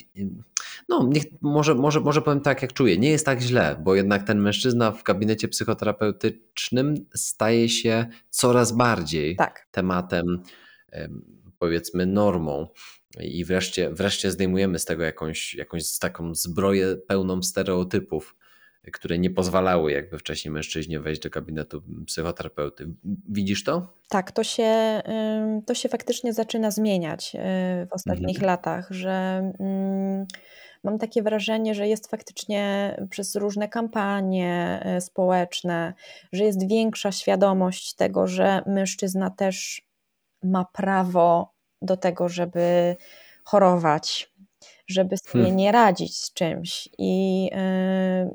no 0.89 1.09
niech, 1.12 1.24
może, 1.41 1.74
może, 1.74 2.01
może 2.01 2.22
powiem 2.22 2.41
tak, 2.41 2.62
jak 2.62 2.72
czuję, 2.72 2.99
nie 2.99 3.11
jest 3.11 3.26
tak 3.26 3.41
źle, 3.41 3.76
bo 3.85 3.95
jednak 3.95 4.22
ten 4.22 4.39
mężczyzna 4.39 4.91
w 4.91 5.03
gabinecie 5.03 5.49
psychoterapeutycznym 5.49 6.95
staje 7.14 7.68
się 7.68 8.07
coraz 8.30 8.72
bardziej 8.72 9.37
tak. 9.37 9.66
tematem, 9.70 10.43
powiedzmy, 11.59 12.07
normą 12.07 12.68
i 13.20 13.44
wreszcie, 13.44 13.90
wreszcie 13.90 14.30
zdejmujemy 14.30 14.78
z 14.78 14.84
tego 14.84 15.02
jakąś, 15.02 15.54
jakąś 15.54 15.98
taką 15.98 16.34
zbroję 16.34 16.96
pełną 16.96 17.42
stereotypów, 17.42 18.36
które 18.92 19.18
nie 19.18 19.30
pozwalały 19.30 19.92
jakby 19.92 20.18
wcześniej 20.18 20.52
mężczyźnie 20.52 21.00
wejść 21.00 21.20
do 21.20 21.30
gabinetu 21.30 21.82
psychoterapeuty. 22.06 22.94
Widzisz 23.28 23.64
to? 23.64 23.94
Tak, 24.08 24.32
to 24.32 24.44
się, 24.44 25.02
to 25.66 25.74
się 25.74 25.88
faktycznie 25.88 26.32
zaczyna 26.32 26.70
zmieniać 26.70 27.34
y, 27.34 27.38
w 27.86 27.92
ostatnich 27.92 28.36
mhm. 28.36 28.46
latach, 28.46 28.86
że 28.90 29.10
mm, 29.60 30.26
mam 30.84 30.98
takie 30.98 31.22
wrażenie, 31.22 31.74
że 31.74 31.88
jest 31.88 32.10
faktycznie 32.10 32.96
przez 33.10 33.36
różne 33.36 33.68
kampanie 33.68 34.82
y, 34.96 35.00
społeczne, 35.00 35.94
że 36.32 36.44
jest 36.44 36.68
większa 36.68 37.12
świadomość 37.12 37.94
tego, 37.94 38.26
że 38.26 38.62
mężczyzna 38.66 39.30
też 39.30 39.82
ma 40.42 40.64
prawo 40.64 41.52
do 41.83 41.97
tego, 41.97 42.28
żeby 42.28 42.97
chorować, 43.45 44.33
żeby 44.87 45.16
sobie 45.16 45.43
hmm. 45.45 45.57
nie 45.57 45.72
radzić 45.72 46.18
z 46.18 46.33
czymś. 46.33 46.89
I 46.99 47.45
yy, 47.45 48.30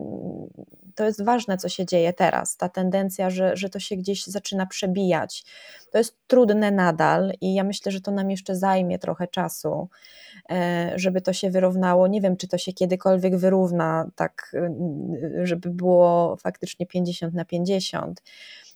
to 0.95 1.05
jest 1.05 1.23
ważne, 1.23 1.57
co 1.57 1.69
się 1.69 1.85
dzieje 1.85 2.13
teraz. 2.13 2.57
Ta 2.57 2.69
tendencja, 2.69 3.29
że, 3.29 3.57
że 3.57 3.69
to 3.69 3.79
się 3.79 3.95
gdzieś 3.95 4.23
zaczyna 4.23 4.65
przebijać. 4.65 5.45
To 5.91 5.97
jest 5.97 6.17
trudne 6.27 6.71
nadal 6.71 7.33
i 7.41 7.53
ja 7.53 7.63
myślę, 7.63 7.91
że 7.91 8.01
to 8.01 8.11
nam 8.11 8.31
jeszcze 8.31 8.55
zajmie 8.55 8.99
trochę 8.99 9.27
czasu, 9.27 9.89
yy, 10.49 10.55
żeby 10.95 11.21
to 11.21 11.33
się 11.33 11.51
wyrównało. 11.51 12.07
Nie 12.07 12.21
wiem, 12.21 12.37
czy 12.37 12.47
to 12.47 12.57
się 12.57 12.73
kiedykolwiek 12.73 13.37
wyrówna, 13.37 14.09
tak, 14.15 14.51
yy, 14.53 15.47
żeby 15.47 15.69
było 15.69 16.35
faktycznie 16.35 16.85
50 16.85 17.33
na 17.33 17.45
50 17.45 18.21
E, 18.21 18.66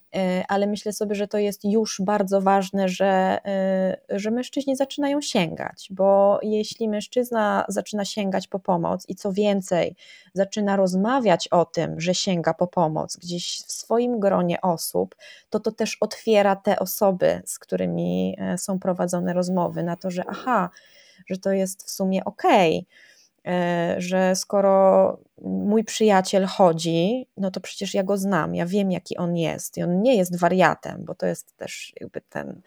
ale 0.48 0.66
myślę 0.66 0.92
sobie, 0.92 1.14
że 1.14 1.28
to 1.28 1.38
jest 1.38 1.64
już 1.64 2.00
bardzo 2.04 2.40
ważne, 2.40 2.88
że, 2.88 3.40
e, 3.44 4.18
że 4.18 4.30
mężczyźni 4.30 4.76
zaczynają 4.76 5.20
sięgać, 5.20 5.88
bo 5.90 6.38
jeśli 6.42 6.88
mężczyzna 6.88 7.64
zaczyna 7.68 8.04
sięgać 8.04 8.48
po 8.48 8.58
pomoc 8.58 9.08
i 9.08 9.14
co 9.14 9.32
więcej, 9.32 9.96
zaczyna 10.34 10.76
rozmawiać 10.76 11.48
o 11.48 11.64
tym, 11.64 12.00
że 12.00 12.14
sięga 12.14 12.54
po 12.54 12.66
pomoc 12.66 13.16
gdzieś 13.16 13.62
w 13.66 13.72
swoim 13.72 14.20
gronie 14.20 14.60
osób, 14.60 15.14
to 15.50 15.60
to 15.60 15.72
też 15.72 15.96
otwiera 16.00 16.56
te 16.56 16.78
osoby, 16.78 17.42
z 17.44 17.58
którymi 17.58 18.36
e, 18.38 18.58
są 18.58 18.78
prowadzone 18.78 19.32
rozmowy, 19.32 19.82
na 19.82 19.96
to, 19.96 20.10
że 20.10 20.24
aha, 20.28 20.70
że 21.26 21.36
to 21.36 21.52
jest 21.52 21.86
w 21.86 21.90
sumie 21.90 22.24
okej. 22.24 22.78
Okay 22.78 23.11
że 23.98 24.36
skoro 24.36 25.18
mój 25.42 25.84
przyjaciel 25.84 26.46
chodzi, 26.46 27.26
no 27.36 27.50
to 27.50 27.60
przecież 27.60 27.94
ja 27.94 28.02
go 28.02 28.16
znam, 28.16 28.54
ja 28.54 28.66
wiem 28.66 28.92
jaki 28.92 29.16
on 29.16 29.36
jest 29.36 29.78
i 29.78 29.82
on 29.82 30.02
nie 30.02 30.16
jest 30.16 30.38
wariatem, 30.38 31.04
bo 31.04 31.14
to 31.14 31.26
jest 31.26 31.56
też 31.56 31.92
jakby 32.00 32.20
ten, 32.20 32.60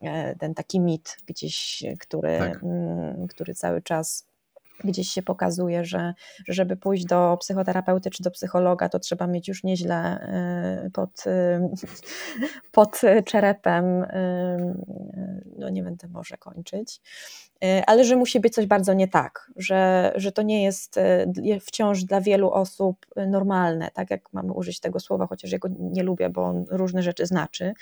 e, 0.00 0.36
ten 0.36 0.54
taki 0.54 0.80
mit 0.80 1.16
gdzieś, 1.26 1.82
który, 2.00 2.38
tak. 2.38 2.62
Mm, 2.62 3.28
który 3.28 3.54
cały 3.54 3.82
czas 3.82 4.26
gdzieś 4.84 5.08
się 5.08 5.22
pokazuje, 5.22 5.84
że, 5.84 6.14
że 6.48 6.64
żeby 6.64 6.76
pójść 6.76 7.04
do 7.04 7.36
psychoterapeuty 7.40 8.10
czy 8.10 8.22
do 8.22 8.30
psychologa, 8.30 8.88
to 8.88 8.98
trzeba 8.98 9.26
mieć 9.26 9.48
już 9.48 9.64
nieźle 9.64 10.28
y, 10.86 10.90
pod, 10.90 11.26
y, 11.26 11.60
pod 12.72 13.00
czerepem, 13.24 14.02
y, 14.02 14.74
no 15.58 15.68
nie 15.68 15.82
będę 15.82 16.08
może 16.08 16.36
kończyć, 16.36 17.00
ale 17.86 18.04
że 18.04 18.16
musi 18.16 18.40
być 18.40 18.54
coś 18.54 18.66
bardzo 18.66 18.92
nie 18.92 19.08
tak, 19.08 19.50
że, 19.56 20.12
że 20.16 20.32
to 20.32 20.42
nie 20.42 20.64
jest 20.64 21.00
wciąż 21.60 22.04
dla 22.04 22.20
wielu 22.20 22.50
osób 22.50 23.06
normalne, 23.16 23.90
tak 23.94 24.10
jak 24.10 24.32
mamy 24.32 24.52
użyć 24.52 24.80
tego 24.80 25.00
słowa, 25.00 25.26
chociaż 25.26 25.52
ja 25.52 25.58
go 25.58 25.68
nie 25.78 26.02
lubię, 26.02 26.30
bo 26.30 26.44
on 26.44 26.64
różne 26.70 27.02
rzeczy 27.02 27.26
znaczy, 27.26 27.74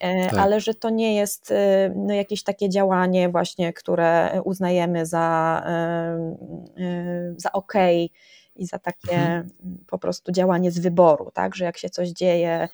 tak. 0.00 0.38
ale 0.38 0.60
że 0.60 0.74
to 0.74 0.90
nie 0.90 1.14
jest 1.14 1.50
e, 1.50 1.92
no, 1.96 2.14
jakieś 2.14 2.42
takie 2.42 2.68
działanie 2.68 3.28
właśnie, 3.28 3.72
które 3.72 4.40
uznajemy 4.44 5.06
za, 5.06 5.62
e, 5.66 7.34
za 7.36 7.52
ok 7.52 7.72
i 8.56 8.66
za 8.66 8.78
takie 8.78 9.12
mhm. 9.12 9.50
po 9.86 9.98
prostu 9.98 10.32
działanie 10.32 10.70
z 10.70 10.78
wyboru, 10.78 11.30
tak, 11.34 11.54
że 11.54 11.64
jak 11.64 11.78
się 11.78 11.90
coś 11.90 12.08
dzieje 12.08 12.68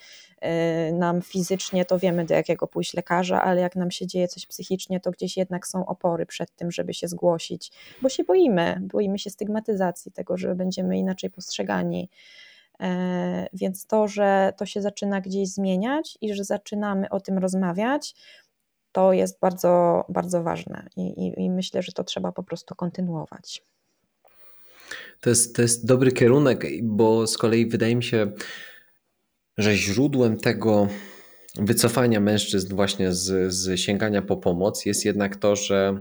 nam 0.93 1.23
fizycznie, 1.23 1.85
to 1.85 1.99
wiemy 1.99 2.25
do 2.25 2.35
jakiego 2.35 2.67
pójść 2.67 2.95
lekarza, 2.95 3.43
ale 3.43 3.61
jak 3.61 3.77
nam 3.77 3.91
się 3.91 4.07
dzieje 4.07 4.29
coś 4.29 4.47
psychicznie, 4.47 5.01
to 5.01 5.11
gdzieś 5.11 5.37
jednak 5.37 5.67
są 5.67 5.87
opory 5.87 6.27
przed 6.27 6.57
tym, 6.57 6.71
żeby 6.71 6.95
się 6.95 7.09
zgłosić, 7.09 7.73
bo 8.03 8.09
się 8.09 8.25
boimy, 8.25 8.81
boimy 8.81 9.19
się 9.19 9.31
stygmatyzacji, 9.31 10.13
tego, 10.13 10.37
że 10.37 10.55
będziemy 10.55 10.99
inaczej 10.99 11.31
postrzegani 11.31 12.09
E, 12.09 12.11
więc 13.53 13.87
to, 13.87 14.09
że 14.09 14.53
to 14.57 14.67
się 14.67 14.83
zaczyna 14.83 15.21
gdzieś 15.21 15.49
zmieniać 15.49 16.19
i 16.21 16.35
że 16.35 16.45
zaczynamy 16.45 17.09
o 17.11 17.21
tym 17.21 17.39
rozmawiać, 17.39 18.15
to 18.93 19.13
jest 19.13 19.41
bardzo, 19.41 20.05
bardzo 20.09 20.43
ważne 20.43 20.89
i, 20.97 21.03
i, 21.03 21.45
i 21.45 21.51
myślę, 21.51 21.83
że 21.83 21.93
to 21.93 22.05
trzeba 22.05 22.33
po 22.33 22.43
prostu 22.43 22.75
kontynuować. 22.75 23.63
To 25.21 25.31
jest, 25.31 25.57
to 25.57 25.63
jest 25.63 25.87
dobry 25.87 26.13
kierunek, 26.13 26.67
bo 26.83 27.27
z 27.27 27.39
kolei 27.39 27.67
wydaje 27.67 27.97
mi 27.97 28.05
się, 28.05 28.33
że 29.59 29.77
źródłem 29.77 30.37
tego 30.37 30.89
wycofania 31.59 32.21
mężczyzn 32.21 32.75
właśnie 32.75 33.13
z, 33.13 33.53
z 33.53 33.81
sięgania 33.81 34.23
po 34.23 34.37
pomoc 34.37 34.87
jest 34.87 35.05
jednak 35.05 35.37
to, 35.37 35.57
że, 35.57 36.01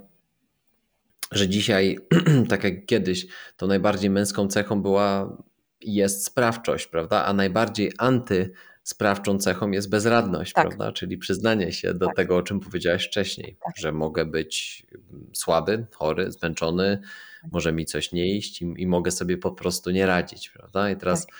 że 1.31 1.47
dzisiaj, 1.47 1.97
tak 2.49 2.63
jak 2.63 2.85
kiedyś, 2.85 3.27
to 3.57 3.67
najbardziej 3.67 4.09
męską 4.09 4.47
cechą 4.47 4.81
była 4.81 5.37
jest 5.81 6.25
sprawczość, 6.25 6.87
prawda? 6.87 7.25
A 7.25 7.33
najbardziej 7.33 7.91
antysprawczą 7.97 9.37
cechą 9.37 9.71
jest 9.71 9.89
bezradność, 9.89 10.53
tak. 10.53 10.67
prawda? 10.67 10.91
Czyli 10.91 11.17
przyznanie 11.17 11.71
się 11.71 11.93
do 11.93 12.05
tak. 12.05 12.15
tego, 12.15 12.37
o 12.37 12.41
czym 12.41 12.59
powiedziałaś 12.59 13.07
wcześniej, 13.07 13.57
tak. 13.65 13.77
że 13.77 13.91
mogę 13.91 14.25
być 14.25 14.85
słaby, 15.33 15.85
chory, 15.95 16.31
zmęczony, 16.31 17.01
tak. 17.41 17.51
może 17.51 17.73
mi 17.73 17.85
coś 17.85 18.11
nie 18.11 18.35
iść 18.35 18.61
i, 18.61 18.73
i, 18.77 18.87
mogę 18.87 19.11
sobie 19.11 19.37
po 19.37 19.51
prostu 19.51 19.91
nie 19.91 20.05
radzić, 20.05 20.49
prawda? 20.49 20.89
I 20.89 20.97
teraz 20.97 21.25
tak. 21.25 21.35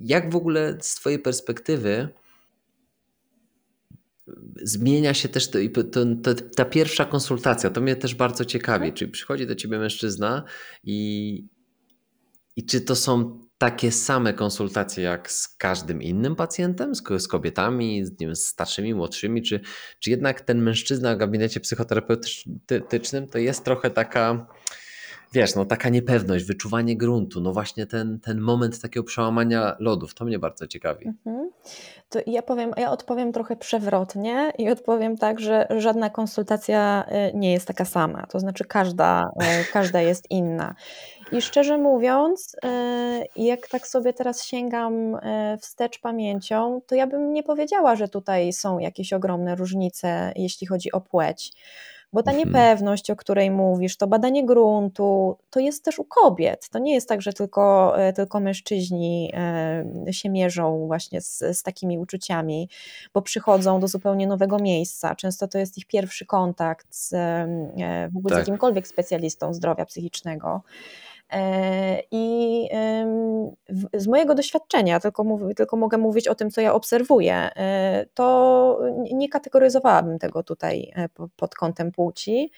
jak 0.00 0.32
w 0.32 0.36
ogóle 0.36 0.78
z 0.80 0.94
Twojej 0.94 1.18
perspektywy 1.18 2.08
zmienia 4.62 5.14
się 5.14 5.28
też 5.28 5.50
to, 5.50 5.58
to, 5.92 6.04
to, 6.22 6.34
ta 6.56 6.64
pierwsza 6.64 7.04
konsultacja, 7.04 7.70
to 7.70 7.80
mnie 7.80 7.96
też 7.96 8.14
bardzo 8.14 8.44
ciekawi. 8.44 8.84
Mhm. 8.84 8.94
Czyli 8.94 9.10
przychodzi 9.10 9.46
do 9.46 9.54
ciebie 9.54 9.78
mężczyzna 9.78 10.44
i, 10.84 11.44
i 12.56 12.66
czy 12.66 12.80
to 12.80 12.96
są 12.96 13.46
takie 13.58 13.92
same 13.92 14.32
konsultacje 14.32 15.04
jak 15.04 15.30
z 15.30 15.48
każdym 15.48 16.02
innym 16.02 16.36
pacjentem, 16.36 16.94
z, 16.94 17.02
z 17.18 17.28
kobietami, 17.28 18.04
z, 18.04 18.18
wiem, 18.18 18.36
starszymi, 18.36 18.94
młodszymi, 18.94 19.42
czy, 19.42 19.60
czy 20.00 20.10
jednak 20.10 20.40
ten 20.40 20.62
mężczyzna 20.62 21.14
w 21.14 21.18
gabinecie 21.18 21.60
psychoterapeutycznym 21.60 23.28
to 23.28 23.38
jest 23.38 23.64
trochę 23.64 23.90
taka 23.90 24.46
wiesz, 25.32 25.54
no 25.54 25.64
taka 25.64 25.88
niepewność, 25.88 26.44
wyczuwanie 26.44 26.96
gruntu, 26.96 27.40
no 27.40 27.52
właśnie 27.52 27.86
ten, 27.86 28.20
ten 28.20 28.40
moment 28.40 28.80
takiego 28.80 29.04
przełamania 29.04 29.76
lodów, 29.78 30.14
to 30.14 30.24
mnie 30.24 30.38
bardzo 30.38 30.66
ciekawi. 30.66 31.06
Mhm. 31.06 31.50
To 32.08 32.18
ja 32.26 32.42
powiem, 32.42 32.72
ja 32.76 32.90
odpowiem 32.90 33.32
trochę 33.32 33.56
przewrotnie 33.56 34.52
i 34.58 34.70
odpowiem 34.70 35.16
tak, 35.16 35.40
że 35.40 35.66
żadna 35.78 36.10
konsultacja 36.10 37.04
y, 37.30 37.36
nie 37.36 37.52
jest 37.52 37.66
taka 37.66 37.84
sama. 37.84 38.26
To 38.26 38.40
znaczy 38.40 38.64
każda, 38.64 39.22
y, 39.60 39.72
każda 39.72 40.00
jest 40.00 40.30
inna. 40.30 40.74
I 41.32 41.42
szczerze 41.42 41.78
mówiąc, 41.78 42.56
y, 42.64 43.42
jak 43.42 43.68
tak 43.68 43.86
sobie 43.86 44.12
teraz 44.12 44.44
sięgam 44.44 45.18
wstecz 45.60 46.00
pamięcią, 46.00 46.80
to 46.86 46.94
ja 46.94 47.06
bym 47.06 47.32
nie 47.32 47.42
powiedziała, 47.42 47.96
że 47.96 48.08
tutaj 48.08 48.52
są 48.52 48.78
jakieś 48.78 49.12
ogromne 49.12 49.54
różnice, 49.54 50.32
jeśli 50.36 50.66
chodzi 50.66 50.92
o 50.92 51.00
płeć. 51.00 51.52
Bo 52.12 52.22
ta 52.22 52.30
mhm. 52.30 52.48
niepewność, 52.48 53.10
o 53.10 53.16
której 53.16 53.50
mówisz, 53.50 53.96
to 53.96 54.06
badanie 54.06 54.46
gruntu, 54.46 55.36
to 55.50 55.60
jest 55.60 55.84
też 55.84 55.98
u 55.98 56.04
kobiet. 56.04 56.68
To 56.68 56.78
nie 56.78 56.94
jest 56.94 57.08
tak, 57.08 57.22
że 57.22 57.32
tylko, 57.32 57.94
e, 57.98 58.12
tylko 58.12 58.40
mężczyźni 58.40 59.32
e, 60.06 60.12
się 60.12 60.30
mierzą 60.30 60.86
właśnie 60.86 61.20
z, 61.20 61.38
z 61.38 61.62
takimi 61.62 61.98
uczuciami, 61.98 62.68
bo 63.14 63.22
przychodzą 63.22 63.80
do 63.80 63.88
zupełnie 63.88 64.26
nowego 64.26 64.58
miejsca. 64.58 65.14
Często 65.14 65.48
to 65.48 65.58
jest 65.58 65.78
ich 65.78 65.86
pierwszy 65.86 66.26
kontakt 66.26 66.86
z, 66.90 67.12
e, 67.12 68.08
w 68.12 68.16
ogóle 68.16 68.34
tak. 68.34 68.44
z 68.44 68.48
jakimkolwiek 68.48 68.88
specjalistą 68.88 69.54
zdrowia 69.54 69.84
psychicznego. 69.84 70.62
E, 71.32 72.02
I 72.10 72.68
z 73.94 74.06
mojego 74.06 74.34
doświadczenia, 74.34 75.00
tylko, 75.00 75.24
mówię, 75.24 75.54
tylko 75.54 75.76
mogę 75.76 75.98
mówić 75.98 76.28
o 76.28 76.34
tym, 76.34 76.50
co 76.50 76.60
ja 76.60 76.74
obserwuję, 76.74 77.34
e, 77.56 78.06
to 78.14 78.80
nie 79.12 79.28
kategoryzowałabym 79.28 80.18
tego 80.18 80.42
tutaj 80.42 80.92
e, 80.96 81.08
pod 81.36 81.54
kątem 81.54 81.92
płci. 81.92 82.50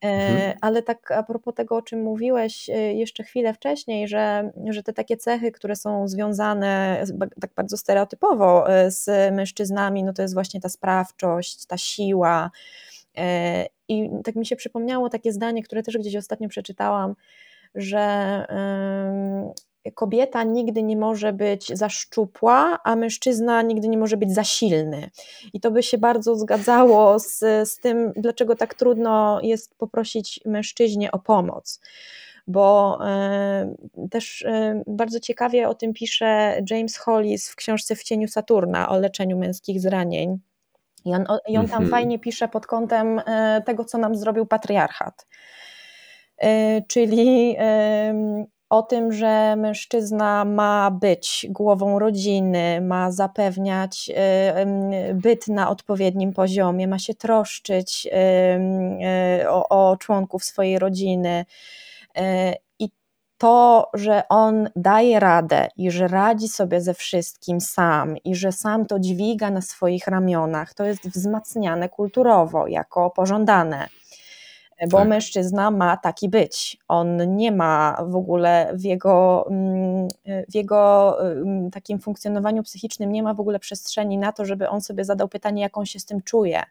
Mhm. 0.00 0.58
Ale 0.60 0.82
tak 0.82 1.10
a 1.10 1.22
propos 1.22 1.54
tego, 1.54 1.76
o 1.76 1.82
czym 1.82 2.02
mówiłeś 2.02 2.68
jeszcze 2.94 3.24
chwilę 3.24 3.54
wcześniej, 3.54 4.08
że, 4.08 4.50
że 4.70 4.82
te 4.82 4.92
takie 4.92 5.16
cechy, 5.16 5.52
które 5.52 5.76
są 5.76 6.08
związane 6.08 7.04
tak 7.40 7.50
bardzo 7.56 7.76
stereotypowo 7.76 8.64
z 8.88 9.34
mężczyznami, 9.34 10.04
no 10.04 10.12
to 10.12 10.22
jest 10.22 10.34
właśnie 10.34 10.60
ta 10.60 10.68
sprawczość, 10.68 11.66
ta 11.66 11.78
siła. 11.78 12.50
I 13.88 14.10
tak 14.24 14.36
mi 14.36 14.46
się 14.46 14.56
przypomniało 14.56 15.10
takie 15.10 15.32
zdanie, 15.32 15.62
które 15.62 15.82
też 15.82 15.98
gdzieś 15.98 16.16
ostatnio 16.16 16.48
przeczytałam, 16.48 17.14
że 17.74 18.46
kobieta 19.94 20.42
nigdy 20.42 20.82
nie 20.82 20.96
może 20.96 21.32
być 21.32 21.68
za 21.68 21.88
szczupła, 21.88 22.78
a 22.84 22.96
mężczyzna 22.96 23.62
nigdy 23.62 23.88
nie 23.88 23.98
może 23.98 24.16
być 24.16 24.34
za 24.34 24.44
silny. 24.44 25.10
I 25.52 25.60
to 25.60 25.70
by 25.70 25.82
się 25.82 25.98
bardzo 25.98 26.36
zgadzało 26.36 27.18
z, 27.18 27.38
z 27.68 27.76
tym, 27.80 28.12
dlaczego 28.16 28.56
tak 28.56 28.74
trudno 28.74 29.40
jest 29.42 29.74
poprosić 29.78 30.40
mężczyźnie 30.44 31.12
o 31.12 31.18
pomoc. 31.18 31.80
Bo 32.48 32.98
y, 34.04 34.08
też 34.08 34.42
y, 34.42 34.82
bardzo 34.86 35.20
ciekawie 35.20 35.68
o 35.68 35.74
tym 35.74 35.92
pisze 35.92 36.60
James 36.70 36.96
Hollis 36.96 37.50
w 37.50 37.56
książce 37.56 37.96
W 37.96 38.02
cieniu 38.02 38.28
Saturna 38.28 38.88
o 38.88 38.98
leczeniu 38.98 39.38
męskich 39.38 39.80
zranień. 39.80 40.38
I 41.04 41.14
on, 41.14 41.24
i 41.48 41.56
on 41.56 41.68
tam 41.68 41.76
mm 41.76 41.88
-hmm. 41.88 41.90
fajnie 41.90 42.18
pisze 42.18 42.48
pod 42.48 42.66
kątem 42.66 43.18
y, 43.18 43.22
tego, 43.66 43.84
co 43.84 43.98
nam 43.98 44.16
zrobił 44.16 44.46
patriarchat 44.46 45.26
E, 45.26 45.75
czyli 46.88 47.56
o 48.70 48.82
tym, 48.82 49.12
że 49.12 49.56
mężczyzna 49.56 50.44
ma 50.44 50.90
być 50.90 51.46
głową 51.50 51.98
rodziny, 51.98 52.80
ma 52.80 53.10
zapewniać 53.10 54.10
e, 54.14 54.66
byt 55.14 55.48
na 55.48 55.70
odpowiednim 55.70 56.32
poziomie, 56.32 56.88
ma 56.88 56.98
się 56.98 57.14
troszczyć 57.14 58.08
e, 58.12 59.50
o, 59.50 59.68
o 59.68 59.96
członków 59.96 60.44
swojej 60.44 60.78
rodziny. 60.78 61.44
I 62.78 62.90
to, 63.38 63.90
że 63.94 64.22
on 64.28 64.68
daje 64.76 65.20
radę 65.20 65.68
i 65.76 65.90
że 65.90 66.08
radzi 66.08 66.48
sobie 66.48 66.80
ze 66.80 66.94
wszystkim 66.94 67.60
sam 67.60 68.16
i 68.24 68.34
że 68.34 68.52
sam 68.52 68.86
to 68.86 68.98
dźwiga 68.98 69.50
na 69.50 69.60
swoich 69.60 70.06
ramionach, 70.06 70.74
to 70.74 70.84
jest 70.84 71.08
wzmacniane 71.08 71.88
kulturowo 71.88 72.66
jako 72.66 73.10
pożądane 73.10 73.88
bo 74.90 74.98
tak. 74.98 75.08
mężczyzna 75.08 75.70
ma 75.70 75.96
taki 75.96 76.28
być. 76.28 76.78
On 76.88 77.36
nie 77.36 77.52
ma 77.52 78.04
w 78.08 78.16
ogóle 78.16 78.70
w 78.74 78.84
jego, 78.84 79.46
mm, 79.50 80.08
w 80.48 80.54
jego 80.54 81.16
mm, 81.32 81.70
takim 81.70 81.98
funkcjonowaniu 81.98 82.62
psychicznym, 82.62 83.12
nie 83.12 83.22
ma 83.22 83.34
w 83.34 83.40
ogóle 83.40 83.58
przestrzeni 83.58 84.18
na 84.18 84.32
to, 84.32 84.44
żeby 84.44 84.68
on 84.68 84.80
sobie 84.80 85.04
zadał 85.04 85.28
pytanie, 85.28 85.62
jak 85.62 85.78
on 85.78 85.86
się 85.86 86.00
z 86.00 86.04
tym 86.04 86.22
czuje, 86.22 86.62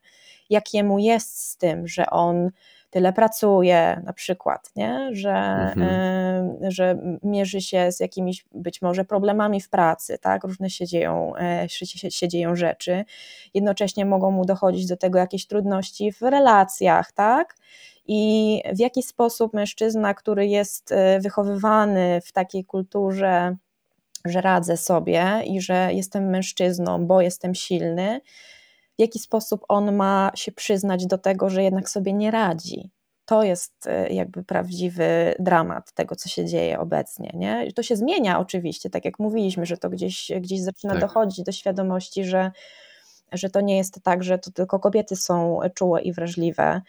jak 0.50 0.74
jemu 0.74 1.00
jest 1.00 1.50
z 1.50 1.58
tym, 1.58 1.88
że 1.88 2.10
on 2.10 2.52
tyle 2.96 3.14
pracuje, 3.14 4.02
na 4.06 4.14
przykład, 4.14 4.72
nie? 4.76 5.10
Że, 5.12 5.34
mhm. 5.76 6.72
że 6.72 6.98
mierzy 7.24 7.62
się 7.62 7.92
z 7.92 8.00
jakimiś 8.00 8.46
być 8.52 8.82
może 8.82 9.06
problemami 9.06 9.62
w 9.62 9.70
pracy, 9.70 10.18
tak? 10.22 10.44
Różne 10.44 10.70
się 10.70 10.88
dzieją, 10.88 11.34
y, 11.66 11.70
się, 11.70 12.12
się 12.12 12.28
dzieją 12.28 12.56
rzeczy. 12.56 13.06
Jednocześnie 13.54 14.06
mogą 14.06 14.32
mu 14.32 14.46
dochodzić 14.46 14.88
do 14.88 14.98
tego 14.98 15.20
jakieś 15.20 15.48
trudności 15.48 16.12
w 16.12 16.22
relacjach, 16.22 17.12
tak? 17.12 17.56
i 18.08 18.62
w 18.74 18.80
jaki 18.80 19.04
sposób 19.04 19.54
mężczyzna, 19.54 20.14
który 20.14 20.48
jest 20.48 20.92
e, 20.92 21.20
wychowywany 21.20 22.22
w 22.26 22.32
takiej 22.32 22.66
kulturze, 22.66 23.56
że 24.26 24.42
radzę 24.42 24.78
sobie 24.78 25.42
i 25.46 25.62
że 25.62 25.90
jestem 25.94 26.30
mężczyzną, 26.30 27.06
bo 27.06 27.22
jestem 27.22 27.56
silny, 27.56 28.22
w 28.98 29.02
jaki 29.02 29.20
sposób 29.20 29.66
on 29.68 29.96
ma 29.96 30.32
się 30.36 30.52
przyznać 30.52 31.06
do 31.06 31.18
tego, 31.18 31.50
że 31.50 31.64
jednak 31.64 31.90
sobie 31.90 32.14
nie 32.14 32.32
radzi. 32.32 32.92
To 33.26 33.44
jest 33.44 33.88
e, 33.88 34.10
jakby 34.10 34.44
prawdziwy 34.44 35.36
dramat 35.40 35.94
tego, 35.94 36.16
co 36.16 36.30
się 36.30 36.46
dzieje 36.46 36.80
obecnie. 36.80 37.32
Nie? 37.34 37.72
To 37.76 37.84
się 37.84 37.96
zmienia 37.96 38.40
oczywiście, 38.40 38.90
tak 38.90 39.06
jak 39.06 39.20
mówiliśmy, 39.20 39.66
że 39.66 39.78
to 39.78 39.90
gdzieś, 39.90 40.32
gdzieś 40.42 40.62
zaczyna 40.62 40.94
tak. 40.94 41.02
dochodzić 41.02 41.46
do 41.46 41.52
świadomości, 41.52 42.26
że, 42.26 42.52
że 43.32 43.50
to 43.50 43.62
nie 43.62 43.78
jest 43.78 44.04
tak, 44.04 44.24
że 44.24 44.40
to 44.40 44.52
tylko 44.52 44.80
kobiety 44.80 45.16
są 45.16 45.60
czułe 45.74 46.02
i 46.02 46.14
wrażliwe, 46.14 46.82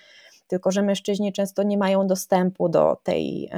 tylko 0.47 0.71
że 0.71 0.83
mężczyźni 0.83 1.33
często 1.33 1.63
nie 1.63 1.79
mają 1.79 2.07
dostępu 2.07 2.69
do 2.69 2.97
tej 3.03 3.51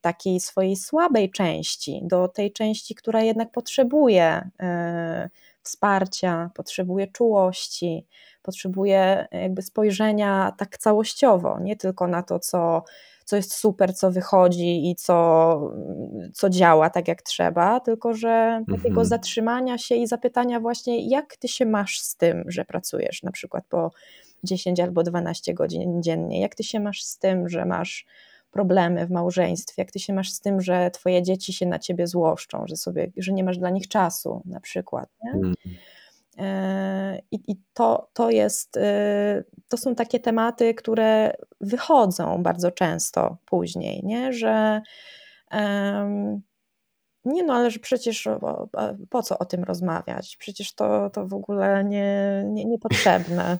takiej 0.00 0.40
swojej 0.40 0.76
słabej 0.76 1.30
części, 1.30 2.00
do 2.04 2.28
tej 2.28 2.52
części, 2.52 2.94
która 2.94 3.22
jednak 3.22 3.52
potrzebuje 3.52 4.50
e, 4.60 5.30
wsparcia, 5.62 6.50
potrzebuje 6.54 7.06
czułości, 7.06 8.06
potrzebuje 8.42 9.26
jakby 9.32 9.62
spojrzenia 9.62 10.52
tak 10.58 10.78
całościowo, 10.78 11.60
nie 11.60 11.76
tylko 11.76 12.06
na 12.06 12.22
to, 12.22 12.38
co, 12.38 12.84
co 13.24 13.36
jest 13.36 13.54
super, 13.54 13.94
co 13.94 14.10
wychodzi 14.10 14.90
i 14.90 14.94
co, 14.96 15.60
co 16.34 16.50
działa 16.50 16.90
tak 16.90 17.08
jak 17.08 17.22
trzeba, 17.22 17.80
tylko 17.80 18.14
że 18.14 18.28
mhm. 18.28 18.78
takiego 18.78 19.04
zatrzymania 19.04 19.78
się 19.78 19.94
i 19.94 20.06
zapytania 20.06 20.60
właśnie, 20.60 21.08
jak 21.08 21.36
ty 21.36 21.48
się 21.48 21.66
masz 21.66 22.00
z 22.00 22.16
tym, 22.16 22.44
że 22.46 22.64
pracujesz 22.64 23.22
na 23.22 23.30
przykład 23.30 23.64
po 23.68 23.90
10 24.44 24.80
albo 24.80 25.02
12 25.02 25.54
godzin 25.54 26.02
dziennie. 26.02 26.40
Jak 26.40 26.54
ty 26.54 26.64
się 26.64 26.80
masz 26.80 27.02
z 27.02 27.18
tym, 27.18 27.48
że 27.48 27.64
masz 27.64 28.06
problemy 28.52 29.06
w 29.06 29.10
małżeństwie, 29.10 29.82
jak 29.82 29.90
ty 29.90 29.98
się 29.98 30.12
masz 30.12 30.32
z 30.32 30.40
tym, 30.40 30.60
że 30.60 30.90
twoje 30.90 31.22
dzieci 31.22 31.52
się 31.52 31.66
na 31.66 31.78
ciebie 31.78 32.06
złoszczą, 32.06 32.64
że, 32.66 32.76
sobie, 32.76 33.12
że 33.16 33.32
nie 33.32 33.44
masz 33.44 33.58
dla 33.58 33.70
nich 33.70 33.88
czasu 33.88 34.42
na 34.44 34.60
przykład. 34.60 35.08
Mm. 35.34 35.54
I, 37.30 37.40
I, 37.48 37.56
to, 37.74 38.08
to 38.12 38.30
jest, 38.30 38.76
e, 38.76 39.44
to 39.68 39.76
są 39.76 39.94
takie 39.94 40.20
tematy, 40.20 40.74
które 40.74 41.34
wychodzą 41.60 42.42
bardzo 42.42 42.70
często 42.70 43.36
później, 43.46 44.00
nie? 44.04 44.32
że 44.32 44.82
um, 45.52 46.42
nie 47.24 47.42
no, 47.42 47.54
ale 47.54 47.70
że 47.70 47.78
przecież 47.78 48.28
po 49.10 49.22
co 49.22 49.38
o 49.38 49.44
tym 49.44 49.64
rozmawiać? 49.64 50.36
Przecież 50.36 50.74
to, 50.74 51.10
to 51.10 51.26
w 51.26 51.34
ogóle 51.34 51.84
nie, 51.84 52.42
nie, 52.46 52.64
niepotrzebne. 52.64 53.58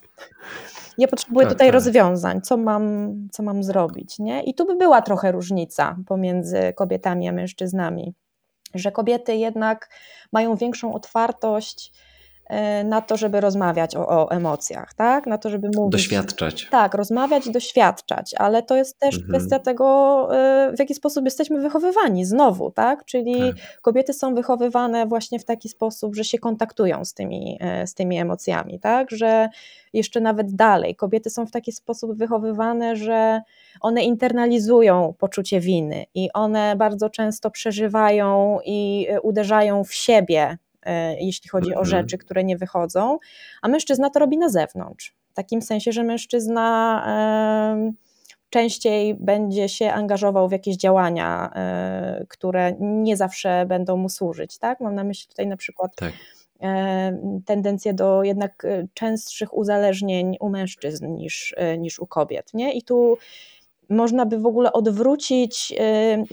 Ja 0.99 1.09
potrzebuję 1.09 1.47
tak, 1.47 1.55
tutaj 1.55 1.69
tak. 1.69 1.75
rozwiązań, 1.75 2.41
co 2.41 2.57
mam, 2.57 3.15
co 3.33 3.43
mam 3.43 3.63
zrobić. 3.63 4.19
Nie? 4.19 4.43
I 4.43 4.55
tu 4.55 4.67
by 4.67 4.77
była 4.77 5.03
trochę 5.03 5.33
różnica 5.33 5.97
pomiędzy 6.07 6.73
kobietami 6.77 7.29
a 7.29 7.33
mężczyznami, 7.33 8.15
że 8.75 8.93
kobiety 8.93 9.37
jednak 9.37 9.89
mają 10.33 10.57
większą 10.57 10.95
otwartość 10.95 11.93
na 12.85 13.01
to, 13.01 13.17
żeby 13.17 13.41
rozmawiać 13.41 13.97
o, 13.97 14.09
o, 14.09 14.31
emocjach, 14.31 14.95
tak? 14.95 15.27
Na 15.27 15.39
to, 15.39 15.51
żeby 15.51 15.69
mówić. 15.77 15.93
Doświadczać. 15.93 16.69
Tak, 16.71 16.95
rozmawiać 16.95 17.47
i 17.47 17.53
doświadczać, 17.53 18.35
ale 18.39 18.63
to 18.63 18.77
jest 18.77 18.99
też 18.99 19.15
mhm. 19.15 19.33
kwestia 19.33 19.59
tego, 19.59 20.29
e, 20.37 20.73
w 20.77 20.79
jaki 20.79 20.95
sposób 20.95 21.25
jesteśmy 21.25 21.61
wychowywani 21.61 22.25
znowu, 22.25 22.71
tak? 22.71 23.05
Czyli 23.05 23.41
tak. 23.41 23.81
kobiety 23.83 24.13
są 24.13 24.35
wychowywane 24.35 25.07
właśnie 25.07 25.39
w 25.39 25.45
taki 25.45 25.69
sposób, 25.69 26.15
że 26.17 26.25
się 26.25 26.39
kontaktują 26.39 27.05
z 27.05 27.15
tymi, 27.15 27.59
e, 27.61 27.87
z 27.87 27.95
tymi 27.95 28.19
emocjami, 28.19 28.81
tak? 28.81 29.11
Że 29.11 29.49
jeszcze 29.93 30.21
nawet 30.21 30.55
dalej, 30.55 30.97
kobiety 30.97 31.31
są 31.31 31.47
w 31.47 31.51
taki 31.51 31.73
sposób 31.73 32.15
wychowywane, 32.15 32.97
że 32.97 33.41
one 33.81 34.05
internalizują 34.05 35.15
poczucie 35.19 35.61
winy 35.61 36.05
i 36.15 36.29
one 36.35 36.77
bardzo 36.77 37.11
często 37.11 37.51
przeżywają 37.51 38.59
i 38.65 39.07
uderzają 39.23 39.85
w 39.85 39.95
siebie 39.95 40.59
E, 40.72 40.72
jeśli 41.21 41.51
chodzi 41.51 41.69
mhm. 41.69 41.83
o 41.83 41.85
rzeczy, 41.85 42.19
które 42.19 42.45
nie 42.45 42.57
wychodzą, 42.57 43.19
a 43.63 43.69
mężczyzna 43.69 44.11
to 44.11 44.19
robi 44.19 44.39
na 44.39 44.49
zewnątrz. 44.49 45.15
W 45.31 45.35
takim 45.35 45.63
sensie, 45.63 45.93
że 45.93 46.05
mężczyzna 46.05 47.05
częściej 48.53 49.15
będzie 49.15 49.69
się 49.69 49.93
angażował 49.93 50.49
w 50.49 50.53
jakieś 50.53 50.77
działania, 50.77 51.51
e, 51.55 52.25
które 52.29 52.73
nie 52.81 53.17
zawsze 53.17 53.67
będą 53.67 53.97
mu 53.97 54.09
służyć. 54.09 54.59
Tak? 54.59 54.81
Mam 54.81 54.95
na 54.95 55.05
myśli 55.05 55.29
tutaj 55.29 55.47
na 55.47 55.57
przykład 55.57 55.97
tak. 55.97 56.13
tendencję 57.47 57.95
do 57.95 58.23
jednak 58.23 58.67
częstszych 58.95 59.55
uzależnień 59.55 60.37
u 60.41 60.49
mężczyzn 60.49 61.15
niż, 61.15 61.55
niż 61.79 61.99
u 61.99 62.07
kobiet. 62.07 62.55
Nie? 62.55 62.73
I 62.73 62.83
tu 62.83 63.19
można 63.89 64.27
by 64.27 64.39
w 64.39 64.47
ogóle 64.47 64.73
odwrócić 64.73 65.75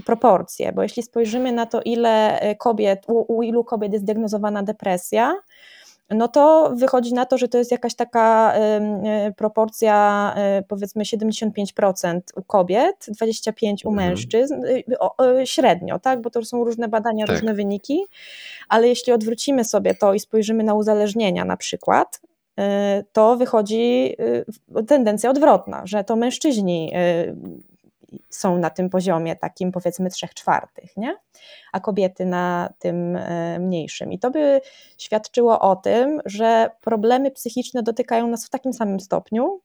proporcje, 0.05 0.71
bo 0.71 0.83
jeśli 0.83 1.03
spojrzymy 1.03 1.51
na 1.51 1.65
to, 1.65 1.81
ile 1.81 2.39
kobiet, 2.59 3.05
u, 3.07 3.37
u 3.37 3.43
ilu 3.43 3.63
kobiet 3.63 3.93
jest 3.93 4.05
diagnozowana 4.05 4.63
depresja, 4.63 5.35
no 6.09 6.27
to 6.27 6.71
wychodzi 6.75 7.13
na 7.13 7.25
to, 7.25 7.37
że 7.37 7.47
to 7.47 7.57
jest 7.57 7.71
jakaś 7.71 7.95
taka 7.95 8.53
y, 9.29 9.33
proporcja 9.33 10.35
y, 10.59 10.63
powiedzmy 10.63 11.03
75% 11.03 12.19
u 12.35 12.43
kobiet, 12.43 13.05
25% 13.21 13.75
u 13.85 13.89
mhm. 13.89 13.95
mężczyzn, 13.95 14.53
y, 14.65 15.47
średnio, 15.47 15.99
tak, 15.99 16.21
bo 16.21 16.29
to 16.29 16.45
są 16.45 16.63
różne 16.63 16.87
badania, 16.87 17.25
tak. 17.25 17.35
różne 17.35 17.53
wyniki, 17.53 18.05
ale 18.69 18.87
jeśli 18.87 19.13
odwrócimy 19.13 19.65
sobie 19.65 19.95
to 19.95 20.13
i 20.13 20.19
spojrzymy 20.19 20.63
na 20.63 20.73
uzależnienia 20.73 21.45
na 21.45 21.57
przykład, 21.57 22.21
to 23.13 23.37
wychodzi 23.37 24.15
tendencja 24.87 25.29
odwrotna, 25.29 25.81
że 25.85 26.03
to 26.03 26.15
mężczyźni 26.15 26.91
są 28.29 28.57
na 28.57 28.69
tym 28.69 28.89
poziomie 28.89 29.35
takim 29.35 29.71
powiedzmy 29.71 30.09
trzech 30.09 30.33
czwartych, 30.33 30.97
nie? 30.97 31.17
a 31.71 31.79
kobiety 31.79 32.25
na 32.25 32.73
tym 32.79 33.15
e, 33.15 33.59
mniejszym. 33.59 34.11
I 34.11 34.19
to 34.19 34.31
by 34.31 34.61
świadczyło 34.97 35.59
o 35.59 35.75
tym, 35.75 36.21
że 36.25 36.69
problemy 36.81 37.31
psychiczne 37.31 37.83
dotykają 37.83 38.27
nas 38.27 38.45
w 38.45 38.49
takim 38.49 38.73
samym 38.73 38.99
stopniu, 38.99 39.61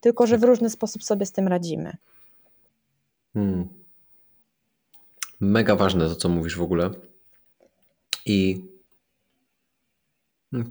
tylko 0.00 0.26
że 0.26 0.38
w 0.38 0.44
różny 0.44 0.70
sposób 0.70 1.04
sobie 1.04 1.26
z 1.26 1.32
tym 1.32 1.48
radzimy. 1.48 1.96
Hmm. 3.34 3.68
Mega 5.40 5.76
ważne 5.76 6.08
to, 6.08 6.16
co 6.16 6.28
mówisz 6.28 6.56
w 6.56 6.62
ogóle. 6.62 6.90
I 8.26 8.64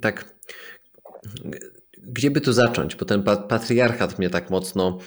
tak 0.01 0.36
gdzie 1.97 2.32
by 2.32 2.41
tu 2.41 2.53
zacząć? 2.53 2.95
Bo 2.95 3.05
ten 3.05 3.24
patriarchat 3.24 4.20
mnie 4.20 4.30
tak 4.30 4.49
mocno 4.49 4.99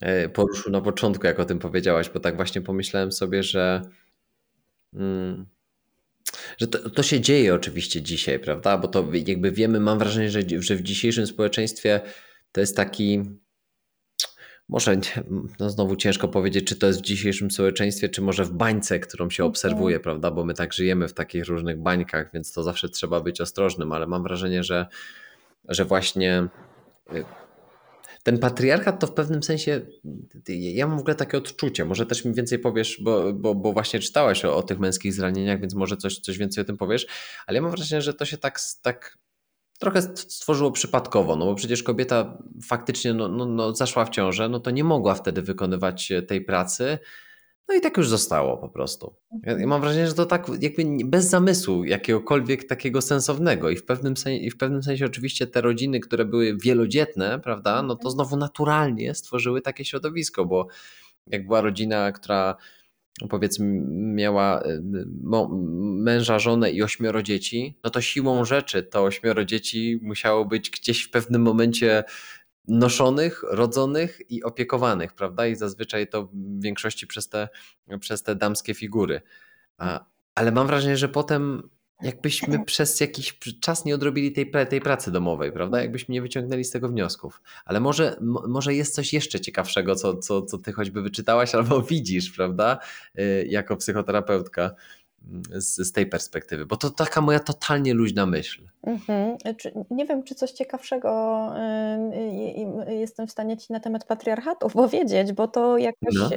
e, 0.00 0.28
poruszył 0.38 0.72
na 0.72 0.80
początku, 0.80 1.26
jak 1.26 1.40
o 1.40 1.44
tym 1.44 1.58
powiedziałaś, 1.58 2.10
bo 2.14 2.20
tak 2.20 2.36
właśnie 2.36 2.60
pomyślałem 2.60 3.12
sobie, 3.12 3.42
że, 3.42 3.82
mm, 4.94 5.46
że 6.58 6.66
to, 6.66 6.90
to, 6.90 7.02
się 7.02 7.20
dzieje 7.20 7.54
oczywiście 7.54 8.02
dzisiaj, 8.02 8.38
prawda? 8.38 8.78
Bo 8.78 8.88
to 8.88 9.08
jakby 9.26 9.52
wiemy, 9.52 9.80
mam 9.80 9.98
wrażenie, 9.98 10.30
że, 10.30 10.40
że 10.58 10.76
w 10.76 10.82
dzisiejszym 10.82 11.26
społeczeństwie 11.26 12.00
to 12.52 12.60
jest 12.60 12.76
taki. 12.76 13.22
Może 14.68 14.96
no 15.60 15.70
znowu 15.70 15.96
ciężko 15.96 16.28
powiedzieć, 16.28 16.64
czy 16.64 16.76
to 16.76 16.86
jest 16.86 16.98
w 16.98 17.02
dzisiejszym 17.02 17.50
społeczeństwie, 17.50 18.08
czy 18.08 18.22
może 18.22 18.44
w 18.44 18.52
bańce, 18.52 19.00
którą 19.00 19.30
się 19.30 19.42
mhm. 19.42 19.50
obserwuje, 19.50 20.00
prawda? 20.00 20.30
Bo 20.30 20.44
my 20.44 20.54
tak 20.54 20.72
żyjemy 20.72 21.08
w 21.08 21.14
takich 21.14 21.46
różnych 21.46 21.82
bańkach, 21.82 22.30
więc 22.34 22.52
to 22.52 22.62
zawsze 22.62 22.88
trzeba 22.88 23.20
być 23.20 23.40
ostrożnym, 23.40 23.92
ale 23.92 24.06
mam 24.06 24.22
wrażenie, 24.22 24.64
że 24.64 24.86
że 25.68 25.84
właśnie 25.84 26.48
y, 27.12 27.24
ten 28.22 28.38
patriarchat 28.38 29.00
to 29.00 29.06
w 29.06 29.14
pewnym 29.14 29.42
sensie, 29.42 29.80
ja 30.48 30.86
mam 30.86 30.96
w 30.96 31.00
ogóle 31.00 31.14
takie 31.14 31.38
odczucie, 31.38 31.84
może 31.84 32.06
też 32.06 32.24
mi 32.24 32.34
więcej 32.34 32.58
powiesz, 32.58 33.00
bo, 33.02 33.32
bo, 33.32 33.54
bo 33.54 33.72
właśnie 33.72 34.00
czytałaś 34.00 34.44
o, 34.44 34.56
o, 34.56 34.62
tych 34.62 34.78
męskich 34.78 35.14
zranieniach, 35.14 35.60
więc 35.60 35.74
może 35.74 35.96
coś, 35.96 36.18
coś 36.18 36.38
więcej 36.38 36.62
o 36.62 36.64
tym 36.64 36.76
powiesz, 36.76 37.06
ale 37.46 37.56
ja 37.56 37.62
mam 37.62 37.70
wrażenie, 37.70 38.02
że 38.02 38.14
to 38.14 38.24
się 38.24 38.38
tak, 38.38 38.60
tak 38.82 39.18
trochę 39.78 40.02
stworzyło 40.02 40.70
przypadkowo, 40.70 41.36
no 41.36 41.44
bo 41.44 41.54
przecież 41.54 41.82
kobieta 41.82 42.38
faktycznie 42.68 43.14
no, 43.14 43.28
no, 43.28 43.46
no 43.46 43.74
zaszła 43.74 44.04
w 44.04 44.10
ciążę, 44.10 44.48
no 44.48 44.60
to 44.60 44.70
nie 44.70 44.84
mogła 44.84 45.14
wtedy 45.14 45.42
wykonywać 45.42 46.12
tej 46.28 46.40
pracy, 46.40 46.98
no 47.68 47.74
i 47.74 47.80
tak 47.80 47.96
już 47.96 48.08
zostało 48.08 48.56
po 48.56 48.68
prostu. 48.68 49.14
Ja, 49.42 49.58
ja, 49.58 49.66
mam 49.66 49.80
wrażenie, 49.80 50.06
że 50.06 50.14
to 50.14 50.26
tak 50.26 50.46
jakby 50.60 50.84
bez 51.04 51.24
zamysłu 51.24 51.84
jakiegokolwiek 51.84 52.64
takiego 52.64 53.02
sensownego 53.02 53.70
i 53.70 53.76
w 53.76 53.84
pewnym, 53.84 54.16
sensie, 54.16 54.44
i 54.44 54.50
w 54.50 54.56
pewnym 54.56 54.82
sensie 54.82 55.06
oczywiście 55.06 55.46
te 55.46 55.60
rodziny, 55.60 56.00
które 56.00 56.24
były 56.24 56.56
wielodzietne, 56.56 57.40
prawda, 57.40 57.82
no 57.82 57.94
to 57.94 58.00
mhm. 58.00 58.12
znowu 58.12 58.36
naturalnie 58.36 59.14
stworzyły 59.14 59.60
takie 59.60 59.84
środowisko, 59.84 60.44
bo 60.44 60.66
jak 61.26 61.46
była 61.46 61.60
rodzina, 61.60 62.12
która 62.12 62.56
powiedzmy 63.28 63.82
miała 64.14 64.62
y, 64.62 64.82
męża, 66.02 66.38
żonę 66.38 66.70
i 66.70 66.82
ośmioro 66.82 67.22
dzieci, 67.22 67.78
no 67.84 67.90
to 67.90 68.00
siłą 68.00 68.44
rzeczy 68.44 68.82
to 68.82 69.02
ośmioro 69.02 69.44
dzieci 69.44 69.98
musiało 70.02 70.44
być 70.44 70.70
gdzieś 70.70 71.02
w 71.02 71.10
pewnym 71.10 71.42
momencie 71.42 72.04
noszonych, 72.68 73.42
rodzonych 73.50 74.20
i 74.30 74.42
opiekowanych, 74.42 75.14
prawda? 75.14 75.46
I 75.46 75.56
zazwyczaj 75.56 76.08
to 76.08 76.22
w 76.32 76.62
większości 76.62 77.06
przez 77.06 77.28
te, 77.28 77.48
przez 78.00 78.22
te 78.22 78.36
damskie 78.36 78.74
figury. 78.74 79.20
Ale 80.34 80.52
mam 80.52 80.66
wrażenie, 80.66 80.96
że 80.96 81.08
potem 81.08 81.68
jakbyśmy 82.02 82.58
przez 82.64 83.00
jakiś 83.00 83.38
czas 83.60 83.84
nie 83.84 83.94
odrobili 83.94 84.32
tej, 84.32 84.50
tej 84.68 84.80
pracy 84.80 85.12
domowej, 85.12 85.52
prawda? 85.52 85.80
Jakbyśmy 85.80 86.12
nie 86.12 86.22
wyciągnęli 86.22 86.64
z 86.64 86.70
tego 86.70 86.88
wniosków. 86.88 87.42
Ale 87.64 87.80
może, 87.80 88.16
może 88.48 88.74
jest 88.74 88.94
coś 88.94 89.12
jeszcze 89.12 89.40
ciekawszego, 89.40 89.94
co, 89.94 90.16
co, 90.16 90.42
co 90.42 90.58
ty 90.58 90.72
choćby 90.72 91.02
wyczytałaś 91.02 91.54
albo 91.54 91.82
widzisz, 91.90 92.30
prawda? 92.30 92.78
Y, 93.18 93.46
jako 93.48 93.76
psychoterapeutka 93.76 94.70
z, 95.50 95.88
z 95.88 95.92
tej 95.92 96.06
perspektywy, 96.06 96.66
bo 96.66 96.76
to 96.76 96.90
taka 96.90 97.20
moja 97.20 97.40
totalnie 97.40 97.94
luźna 97.94 98.26
myśl. 98.26 98.62
Mhm. 98.82 99.36
Nie 99.90 100.06
wiem, 100.06 100.22
czy 100.22 100.34
coś 100.34 100.50
ciekawszego 100.50 101.52
y, 102.88 102.94
jestem 102.94 103.26
w 103.26 103.30
stanie 103.30 103.56
Ci 103.56 103.72
na 103.72 103.80
temat 103.80 104.04
patriarchatu 104.04 104.68
powiedzieć, 104.82 105.32
bo 105.32 105.48
to 105.48 105.78
jakoś... 105.78 106.14
No. 106.14 106.30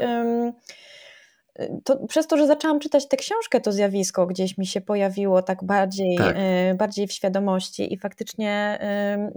To 1.84 2.08
przez 2.08 2.28
to, 2.28 2.38
że 2.38 2.48
zaczęłam 2.48 2.80
czytać 2.80 3.08
tę 3.08 3.18
książkę, 3.18 3.62
to 3.62 3.72
zjawisko 3.72 4.28
gdzieś 4.28 4.58
mi 4.58 4.68
się 4.68 4.82
pojawiło 4.82 5.42
tak 5.42 5.64
bardziej, 5.64 6.18
tak. 6.18 6.36
Y, 6.72 6.76
bardziej 6.76 7.08
w 7.08 7.12
świadomości 7.12 7.94
i 7.94 7.98
faktycznie 7.98 8.80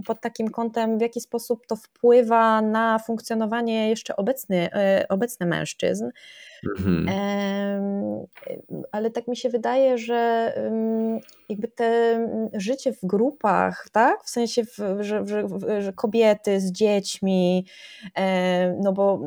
pod 0.07 0.21
takim 0.21 0.51
kątem, 0.51 0.99
w 0.99 1.01
jaki 1.01 1.21
sposób 1.21 1.67
to 1.67 1.77
wpływa 1.77 2.63
na 2.63 2.99
funkcjonowanie 2.99 3.89
jeszcze 3.89 4.17
obecny, 4.17 4.69
y, 5.03 5.09
obecny 5.09 5.47
mężczyzn. 5.47 6.05
Mhm. 6.79 7.09
Ale 8.93 9.11
tak 9.11 9.29
mi 9.29 9.37
się 9.37 9.49
wydaje, 9.49 9.99
że 9.99 10.53
jakby 11.49 11.69
te 11.69 12.19
życie 12.55 12.93
w 12.93 12.99
grupach, 13.03 13.89
tak? 13.93 14.25
W 14.25 14.31
sensie, 14.31 14.62
że, 15.01 15.27
że, 15.27 15.49
że 15.83 15.93
kobiety 15.93 16.61
z 16.61 16.73
dziećmi, 16.73 17.67
no 18.81 18.93
bo 18.93 19.21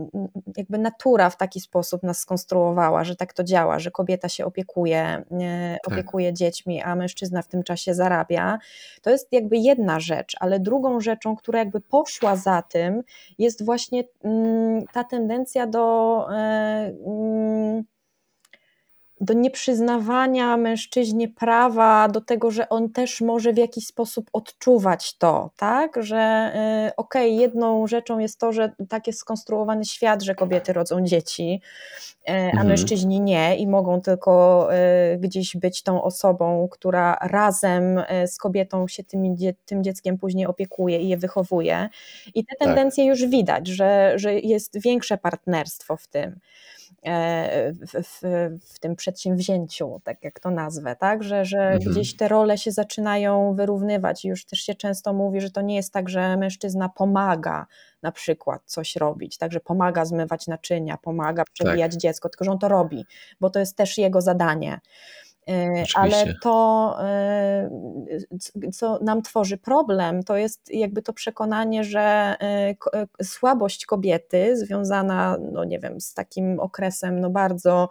jakby 0.57 0.77
natura 0.77 1.29
w 1.29 1.37
taki 1.37 1.59
sposób 1.59 2.03
nas 2.03 2.19
skonstruowała, 2.19 3.03
że 3.03 3.15
tak 3.15 3.33
to 3.33 3.43
działa, 3.43 3.79
że 3.79 3.91
kobieta 3.91 4.29
się 4.29 4.45
opiekuje, 4.45 5.23
e, 5.31 5.77
tak. 5.83 5.93
opiekuje 5.93 6.33
dziećmi, 6.33 6.81
a 6.81 6.95
mężczyzna 6.95 7.41
w 7.41 7.47
tym 7.47 7.63
czasie 7.63 7.93
zarabia. 7.93 8.59
To 9.01 9.09
jest 9.09 9.33
jakby 9.33 9.57
jedna 9.57 9.99
rzecz, 9.99 10.35
ale 10.39 10.59
drugą 10.59 10.99
rzeczą, 10.99 11.35
która 11.35 11.59
jakby 11.59 11.81
poszła 11.81 12.35
za 12.35 12.61
tym, 12.61 13.03
jest 13.39 13.65
właśnie 13.65 14.03
ta 14.93 15.03
tendencja 15.03 15.67
do 15.67 16.25
e, 16.33 16.77
Mm, 16.77 17.26
do 19.21 19.33
nieprzyznawania 19.33 20.57
mężczyźnie 20.57 21.27
prawa 21.27 22.07
do 22.07 22.21
tego, 22.21 22.51
że 22.51 22.69
on 22.69 22.89
też 22.89 23.21
może 23.21 23.53
w 23.53 23.57
jakiś 23.57 23.87
sposób 23.87 24.29
odczuwać 24.33 25.17
to, 25.17 25.49
tak? 25.57 26.03
Że 26.03 26.51
y, 26.87 26.95
okej, 26.95 27.31
okay, 27.31 27.41
jedną 27.41 27.87
rzeczą 27.87 28.19
jest 28.19 28.39
to, 28.39 28.51
że 28.51 28.71
tak 28.89 29.07
jest 29.07 29.19
skonstruowany 29.19 29.85
świat, 29.85 30.23
że 30.23 30.35
kobiety 30.35 30.73
rodzą 30.73 31.01
dzieci, 31.01 31.61
y, 32.29 32.31
a 32.31 32.33
mhm. 32.33 32.67
mężczyźni 32.67 33.21
nie 33.21 33.57
i 33.57 33.67
mogą 33.67 34.01
tylko 34.01 34.67
y, 35.13 35.17
gdzieś 35.17 35.57
być 35.57 35.83
tą 35.83 36.03
osobą, 36.03 36.67
która 36.71 37.17
razem 37.21 38.01
z 38.27 38.37
kobietą 38.37 38.87
się 38.87 39.03
tym, 39.03 39.35
tym 39.65 39.83
dzieckiem 39.83 40.17
później 40.17 40.45
opiekuje 40.45 40.99
i 40.99 41.07
je 41.07 41.17
wychowuje. 41.17 41.89
I 42.35 42.45
te 42.45 42.55
tak. 42.55 42.67
tendencje 42.67 43.03
tak. 43.03 43.09
już 43.09 43.29
widać, 43.29 43.67
że, 43.67 44.13
że 44.15 44.33
jest 44.33 44.81
większe 44.81 45.17
partnerstwo 45.17 45.97
w 45.97 46.07
tym. 46.07 46.39
E, 47.05 47.73
w, 47.73 47.91
w, 48.03 48.21
w, 48.73 48.79
tym 48.79 48.95
przedsięwzięciu, 48.95 50.01
tak 50.03 50.23
jak 50.23 50.39
to 50.39 50.51
nazwę, 50.51 50.95
tak? 50.95 51.23
że, 51.23 51.45
że 51.45 51.59
mhm. 51.59 51.91
gdzieś 51.91 52.15
te 52.15 52.27
role 52.27 52.57
się 52.57 52.71
zaczynają 52.71 53.55
wyrównywać 53.55 54.25
już 54.25 54.45
też 54.45 54.59
się 54.59 54.75
często 54.75 55.13
mówi, 55.13 55.41
że 55.41 55.51
to 55.51 55.61
nie 55.61 55.75
jest 55.75 55.93
tak, 55.93 56.09
że 56.09 56.37
mężczyzna 56.37 56.89
pomaga 56.89 57.65
na 58.01 58.11
przykład 58.11 58.61
coś 58.65 58.95
robić, 58.95 59.37
także 59.37 59.59
pomaga 59.59 60.05
zmywać 60.05 60.47
naczynia, 60.47 60.97
pomaga 60.97 61.43
przebijać 61.53 61.91
tak. 61.91 62.01
dziecko, 62.01 62.29
tylko 62.29 62.45
że 62.45 62.51
on 62.51 62.59
to 62.59 62.67
robi, 62.67 63.05
bo 63.39 63.49
to 63.49 63.59
jest 63.59 63.77
też 63.77 63.97
jego 63.97 64.21
zadanie. 64.21 64.79
Ale 65.95 66.33
to, 66.41 66.97
co 68.73 68.99
nam 69.01 69.21
tworzy 69.21 69.57
problem, 69.57 70.23
to 70.23 70.37
jest 70.37 70.73
jakby 70.73 71.01
to 71.01 71.13
przekonanie, 71.13 71.83
że 71.83 72.35
słabość 73.23 73.85
kobiety 73.85 74.57
związana, 74.57 75.37
no 75.51 75.63
nie 75.63 75.79
wiem, 75.79 76.01
z 76.01 76.13
takim 76.13 76.59
okresem 76.59 77.21
no 77.21 77.29
bardzo 77.29 77.89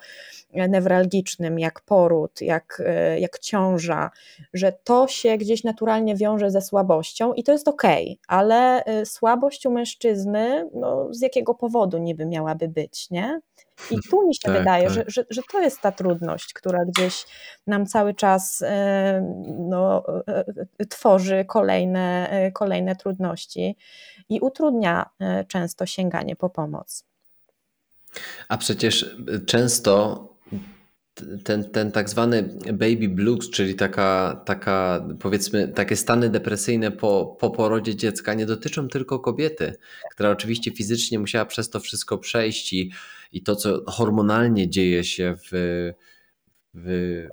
newralgicznym, 0.52 1.58
jak 1.58 1.80
poród, 1.80 2.40
jak, 2.40 2.82
jak 3.18 3.38
ciąża, 3.38 4.10
że 4.54 4.72
to 4.84 5.08
się 5.08 5.36
gdzieś 5.36 5.64
naturalnie 5.64 6.16
wiąże 6.16 6.50
ze 6.50 6.62
słabością 6.62 7.32
i 7.32 7.42
to 7.42 7.52
jest 7.52 7.68
okej, 7.68 8.04
okay, 8.04 8.38
ale 8.38 8.84
słabość 9.04 9.66
u 9.66 9.70
mężczyzny, 9.70 10.68
no 10.74 11.08
z 11.10 11.20
jakiego 11.20 11.54
powodu 11.54 11.98
niby 11.98 12.26
miałaby 12.26 12.68
być, 12.68 13.10
nie? 13.10 13.40
I 13.90 14.00
tu 14.10 14.26
mi 14.26 14.34
się 14.34 14.40
tak, 14.42 14.58
wydaje, 14.58 14.84
tak. 14.84 14.94
Że, 14.94 15.04
że, 15.06 15.24
że 15.30 15.42
to 15.52 15.60
jest 15.60 15.80
ta 15.80 15.92
trudność, 15.92 16.52
która 16.54 16.84
gdzieś 16.84 17.24
nam 17.66 17.86
cały 17.86 18.14
czas 18.14 18.64
no, 19.58 20.04
e, 20.28 20.44
e, 20.78 20.86
tworzy 20.86 21.44
kolejne, 21.48 22.30
e, 22.30 22.52
kolejne 22.52 22.96
trudności 22.96 23.76
i 24.28 24.40
utrudnia 24.40 25.10
często 25.48 25.86
sięganie 25.86 26.36
po 26.36 26.50
pomoc. 26.50 27.04
A 28.48 28.58
przecież 28.58 29.16
często 29.46 30.20
ten, 31.44 31.70
ten 31.70 31.92
tak 31.92 32.08
zwany 32.08 32.42
baby 32.72 33.08
blues, 33.08 33.50
czyli 33.50 33.74
taka, 33.74 34.42
taka 34.46 35.06
powiedzmy 35.20 35.68
takie 35.68 35.96
stany 35.96 36.28
depresyjne 36.30 36.90
po, 36.90 37.36
po 37.40 37.50
porodzie 37.50 37.96
dziecka 37.96 38.34
nie 38.34 38.46
dotyczą 38.46 38.88
tylko 38.88 39.18
kobiety, 39.18 39.76
która 40.10 40.30
oczywiście 40.30 40.70
fizycznie 40.70 41.18
musiała 41.18 41.44
przez 41.44 41.70
to 41.70 41.80
wszystko 41.80 42.18
przejść 42.18 42.72
i, 42.72 42.90
i 43.32 43.42
to, 43.42 43.56
co 43.56 43.82
hormonalnie 43.86 44.68
dzieje 44.70 45.04
się 45.04 45.34
w, 45.36 45.50
w, 46.74 47.26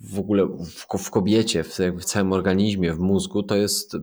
w 0.00 0.18
ogóle 0.18 0.46
w, 0.46 0.98
w 0.98 1.10
kobiecie, 1.10 1.64
w, 1.64 1.78
w 1.98 2.04
całym 2.04 2.32
organizmie, 2.32 2.94
w 2.94 2.98
mózgu, 2.98 3.42
to 3.42 3.56
jest 3.56 3.96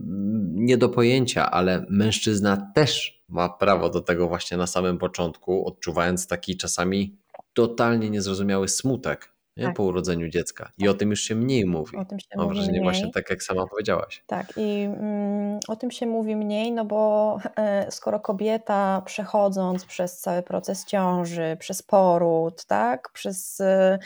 nie 0.53 0.77
do 0.77 0.89
pojęcia, 0.89 1.51
ale 1.51 1.85
mężczyzna 1.89 2.71
też 2.75 3.23
ma 3.29 3.49
prawo 3.49 3.89
do 3.89 4.01
tego 4.01 4.27
właśnie 4.27 4.57
na 4.57 4.67
samym 4.67 4.97
początku, 4.97 5.67
odczuwając 5.67 6.27
taki 6.27 6.57
czasami 6.57 7.17
totalnie 7.53 8.09
niezrozumiały 8.09 8.67
smutek 8.67 9.32
nie? 9.57 9.65
Tak. 9.65 9.75
po 9.75 9.83
urodzeniu 9.83 10.29
dziecka. 10.29 10.71
I 10.77 10.87
o 10.87 10.93
tym 10.93 11.09
już 11.09 11.21
się 11.21 11.35
mniej 11.35 11.65
mówi. 11.65 11.97
O 11.97 12.05
tym 12.05 12.19
się 12.19 12.27
Mam 12.35 12.45
mówi 12.45 12.55
wrażenie 12.55 12.79
mniej. 12.79 12.83
właśnie 12.83 13.11
tak, 13.11 13.29
jak 13.29 13.43
sama 13.43 13.67
powiedziałaś. 13.67 14.23
Tak, 14.27 14.53
i 14.57 14.83
mm, 14.83 15.59
o 15.67 15.75
tym 15.75 15.91
się 15.91 16.05
mówi 16.05 16.35
mniej, 16.35 16.71
no 16.71 16.85
bo 16.85 17.37
e, 17.55 17.91
skoro 17.91 18.19
kobieta 18.19 19.01
przechodząc 19.05 19.85
przez 19.85 20.19
cały 20.19 20.41
proces 20.41 20.85
ciąży, 20.85 21.57
przez 21.59 21.81
poród, 21.83 22.65
tak, 22.65 23.09
przez 23.13 23.61
e, 23.61 23.99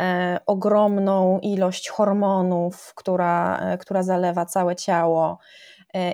e 0.00 0.40
ogromną 0.46 1.40
ilość 1.42 1.88
hormonów, 1.88 2.92
która, 2.94 3.60
która 3.80 4.02
zalewa 4.02 4.46
całe 4.46 4.76
ciało, 4.76 5.38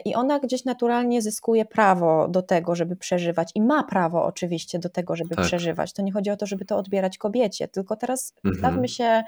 I 0.05 0.14
ona 0.14 0.39
gdzieś 0.39 0.64
naturalnie 0.64 1.23
zyskuje 1.23 1.64
prawo 1.64 2.29
do 2.29 2.43
tego, 2.43 2.75
żeby 2.75 2.97
przeżywać 2.97 3.51
i 3.55 3.62
ma 3.62 3.85
prawo 3.85 4.25
oczywiście 4.25 4.79
do 4.79 4.89
tego, 4.89 5.16
żeby 5.16 5.37
tak. 5.37 5.45
przeżywać. 5.45 5.93
To 5.93 6.03
nie 6.03 6.12
chodzi 6.12 6.31
o 6.31 6.37
to, 6.37 6.47
żeby 6.47 6.64
to 6.64 6.77
odbierać 6.77 7.18
kobiecie, 7.18 7.68
tylko 7.68 7.97
teraz 7.97 8.35
mhm. 8.45 8.59
stawmy 8.59 8.89
się 8.89 9.23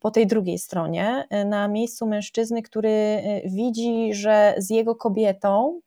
po 0.00 0.10
tej 0.10 0.26
drugiej 0.26 0.58
stronie, 0.58 1.26
e, 1.30 1.44
na 1.44 1.68
miejscu 1.68 2.06
mężczyzny, 2.06 2.62
który 2.62 2.88
e, 2.88 3.48
widzi, 3.48 4.14
że 4.14 4.54
z 4.58 4.70
jego 4.70 4.94
kobietą, 4.94 5.80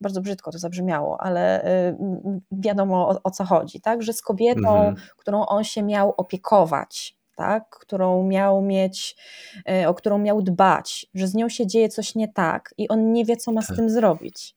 bardzo 0.00 0.20
brzydko 0.20 0.52
to 0.52 0.58
zabrzmiało, 0.58 1.20
ale 1.20 1.64
wiadomo 2.52 3.08
o, 3.08 3.20
o 3.24 3.30
co 3.30 3.44
chodzi, 3.44 3.80
tak? 3.80 4.02
że 4.02 4.12
z 4.12 4.22
kobietą, 4.22 4.76
mhm. 4.76 4.96
którą 5.16 5.46
on 5.46 5.64
się 5.64 5.82
miał 5.82 6.14
opiekować, 6.16 7.17
tak, 7.38 7.68
którą 7.70 8.22
miał 8.26 8.62
mieć, 8.62 9.16
e, 9.68 9.88
o 9.88 9.94
którą 9.94 10.18
miał 10.18 10.42
dbać, 10.42 11.06
że 11.14 11.26
z 11.26 11.34
nią 11.34 11.48
się 11.48 11.66
dzieje 11.66 11.88
coś 11.88 12.14
nie 12.14 12.28
tak 12.28 12.74
i 12.78 12.88
on 12.88 13.12
nie 13.12 13.24
wie, 13.24 13.36
co 13.36 13.52
ma 13.52 13.62
z 13.62 13.66
tak. 13.66 13.76
tym 13.76 13.90
zrobić. 13.90 14.56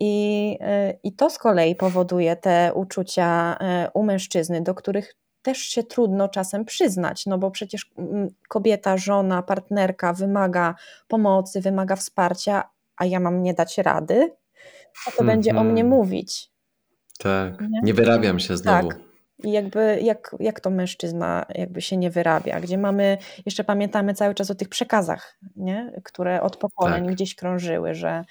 I, 0.00 0.56
e, 0.60 0.94
I 1.02 1.12
to 1.12 1.30
z 1.30 1.38
kolei 1.38 1.74
powoduje 1.74 2.36
te 2.36 2.72
uczucia 2.74 3.56
e, 3.60 3.90
u 3.94 4.02
mężczyzny, 4.02 4.60
do 4.60 4.74
których 4.74 5.14
też 5.42 5.58
się 5.58 5.82
trudno 5.82 6.28
czasem 6.28 6.64
przyznać, 6.64 7.26
no 7.26 7.38
bo 7.38 7.50
przecież 7.50 7.92
mm, 7.98 8.28
kobieta, 8.48 8.96
żona, 8.96 9.42
partnerka 9.42 10.12
wymaga 10.12 10.74
pomocy, 11.08 11.60
wymaga 11.60 11.96
wsparcia, 11.96 12.70
a 12.96 13.06
ja 13.06 13.20
mam 13.20 13.42
nie 13.42 13.54
dać 13.54 13.78
rady, 13.78 14.32
a 15.06 15.10
to 15.10 15.22
mm 15.22 15.32
-hmm. 15.32 15.36
będzie 15.36 15.50
o 15.50 15.64
mnie 15.64 15.82
mhm. 15.82 15.88
mówić. 15.88 16.50
Tak, 17.18 17.60
nie, 17.60 17.80
nie 17.82 17.94
wyrabiam 17.94 18.38
się 18.38 18.56
znowu. 18.56 18.88
Tak. 18.88 19.03
I 19.44 19.52
jakby 19.52 19.98
jak, 20.02 20.36
jak 20.40 20.60
to 20.60 20.70
mężczyzna 20.70 21.46
jakby 21.54 21.82
się 21.82 21.96
nie 21.96 22.10
wyrabia, 22.10 22.60
gdzie 22.60 22.78
mamy, 22.78 23.18
jeszcze 23.46 23.64
pamiętamy 23.64 24.14
cały 24.14 24.34
czas 24.34 24.50
o 24.50 24.54
tych 24.54 24.68
przekazach, 24.68 25.38
nie? 25.56 26.00
które 26.04 26.42
od 26.42 26.56
pokoleń 26.56 27.04
tak. 27.04 27.14
gdzieś 27.14 27.34
krążyły, 27.34 27.94
że, 27.94 28.24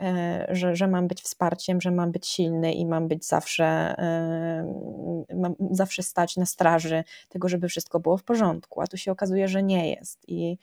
e, 0.00 0.46
że, 0.50 0.76
że 0.76 0.88
mam 0.88 1.08
być 1.08 1.22
wsparciem, 1.22 1.80
że 1.80 1.90
mam 1.90 2.12
być 2.12 2.26
silny 2.26 2.72
i 2.72 2.86
mam 2.86 3.08
być 3.08 3.26
zawsze, 3.26 3.64
e, 3.64 4.74
mam 5.34 5.54
zawsze 5.70 6.02
stać 6.02 6.36
na 6.36 6.46
straży 6.46 7.04
tego, 7.28 7.48
żeby 7.48 7.68
wszystko 7.68 8.00
było 8.00 8.16
w 8.16 8.24
porządku, 8.24 8.80
a 8.80 8.86
tu 8.86 8.96
się 8.96 9.12
okazuje, 9.12 9.48
że 9.48 9.62
nie 9.62 9.90
jest 9.90 10.28
i 10.28 10.58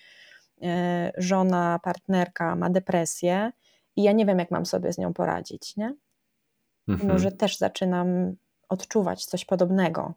e, 0.64 1.12
żona, 1.18 1.80
partnerka 1.84 2.56
ma 2.56 2.70
depresję 2.70 3.52
i 3.96 4.04
ja 4.04 4.12
nie 4.12 4.26
wiem, 4.26 4.40
jak 4.40 4.52
mam 4.52 4.66
sobie 4.66 4.94
z 4.94 4.98
nią 4.98 5.14
poradzić, 5.14 5.78
nie? 5.78 5.96
Mhm. 6.88 7.12
Może 7.12 7.32
też 7.32 7.58
zaczynam 7.58 8.36
odczuwać 8.74 9.26
coś 9.26 9.46
podobnego. 9.46 10.14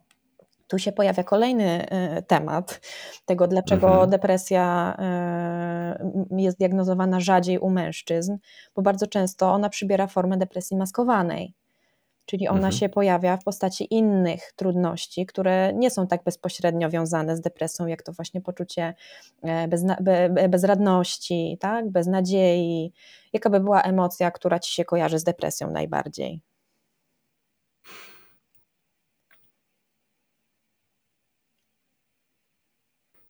Tu 0.67 0.79
się 0.79 0.91
pojawia 0.91 1.23
kolejny 1.23 1.89
e, 1.89 2.21
temat 2.21 2.81
tego, 3.25 3.47
dlaczego 3.47 3.87
mhm. 3.87 4.09
depresja 4.09 4.95
e, 4.99 6.11
jest 6.31 6.57
diagnozowana 6.57 7.19
rzadziej 7.19 7.59
u 7.59 7.69
mężczyzn, 7.69 8.37
bo 8.75 8.81
bardzo 8.81 9.07
często 9.07 9.51
ona 9.51 9.69
przybiera 9.69 10.07
formę 10.07 10.37
depresji 10.37 10.77
maskowanej. 10.77 11.53
Czyli 12.25 12.47
ona 12.47 12.57
mhm. 12.57 12.73
się 12.73 12.89
pojawia 12.89 13.37
w 13.37 13.43
postaci 13.43 13.93
innych 13.93 14.53
trudności, 14.55 15.25
które 15.25 15.73
nie 15.73 15.89
są 15.89 16.07
tak 16.07 16.23
bezpośrednio 16.23 16.89
wiązane 16.89 17.37
z 17.37 17.41
depresją, 17.41 17.87
jak 17.87 18.03
to 18.03 18.11
właśnie 18.13 18.41
poczucie 18.41 18.93
e, 19.43 19.67
bezna- 19.67 20.01
be- 20.01 20.49
bezradności, 20.49 21.57
tak? 21.59 21.89
beznadziei. 21.89 22.93
Jaka 23.33 23.49
by 23.49 23.59
była 23.59 23.81
emocja, 23.81 24.31
która 24.31 24.59
ci 24.59 24.73
się 24.73 24.85
kojarzy 24.85 25.19
z 25.19 25.23
depresją 25.23 25.71
najbardziej? 25.71 26.41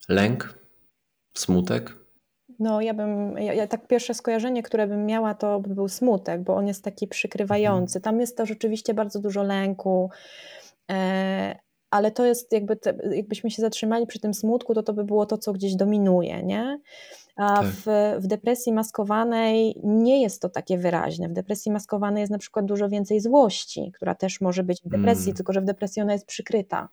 Lęk? 0.09 0.59
Smutek? 1.33 1.95
No, 2.59 2.81
ja 2.81 2.93
bym, 2.93 3.37
ja, 3.37 3.53
ja, 3.53 3.67
tak 3.67 3.87
pierwsze 3.87 4.13
skojarzenie, 4.13 4.63
które 4.63 4.87
bym 4.87 5.05
miała, 5.05 5.33
to 5.33 5.59
by 5.59 5.75
był 5.75 5.87
smutek, 5.87 6.43
bo 6.43 6.55
on 6.55 6.67
jest 6.67 6.83
taki 6.83 7.07
przykrywający. 7.07 7.99
Mhm. 7.99 8.01
Tam 8.01 8.19
jest 8.19 8.37
to 8.37 8.45
rzeczywiście 8.45 8.93
bardzo 8.93 9.19
dużo 9.19 9.43
lęku, 9.43 10.09
e, 10.91 11.59
ale 11.91 12.11
to 12.11 12.25
jest 12.25 12.53
jakby, 12.53 12.75
te, 12.75 12.97
jakbyśmy 13.11 13.51
się 13.51 13.61
zatrzymali 13.61 14.07
przy 14.07 14.19
tym 14.19 14.33
smutku, 14.33 14.73
to 14.73 14.83
to 14.83 14.93
by 14.93 15.03
było 15.03 15.25
to, 15.25 15.37
co 15.37 15.53
gdzieś 15.53 15.75
dominuje, 15.75 16.43
nie? 16.43 16.79
A 17.35 17.55
tak. 17.55 17.65
w, 17.65 17.85
w 18.19 18.27
depresji 18.27 18.73
maskowanej 18.73 19.75
nie 19.83 20.21
jest 20.21 20.41
to 20.41 20.49
takie 20.49 20.77
wyraźne. 20.77 21.29
W 21.29 21.33
depresji 21.33 21.71
maskowanej 21.71 22.21
jest 22.21 22.31
na 22.31 22.37
przykład 22.37 22.65
dużo 22.65 22.89
więcej 22.89 23.21
złości, 23.21 23.91
która 23.95 24.15
też 24.15 24.41
może 24.41 24.63
być 24.63 24.81
w 24.81 24.89
depresji, 24.89 25.29
mm. 25.29 25.35
tylko 25.35 25.53
że 25.53 25.61
w 25.61 25.65
depresji 25.65 26.01
ona 26.01 26.13
jest 26.13 26.25
przykryta. 26.25 26.89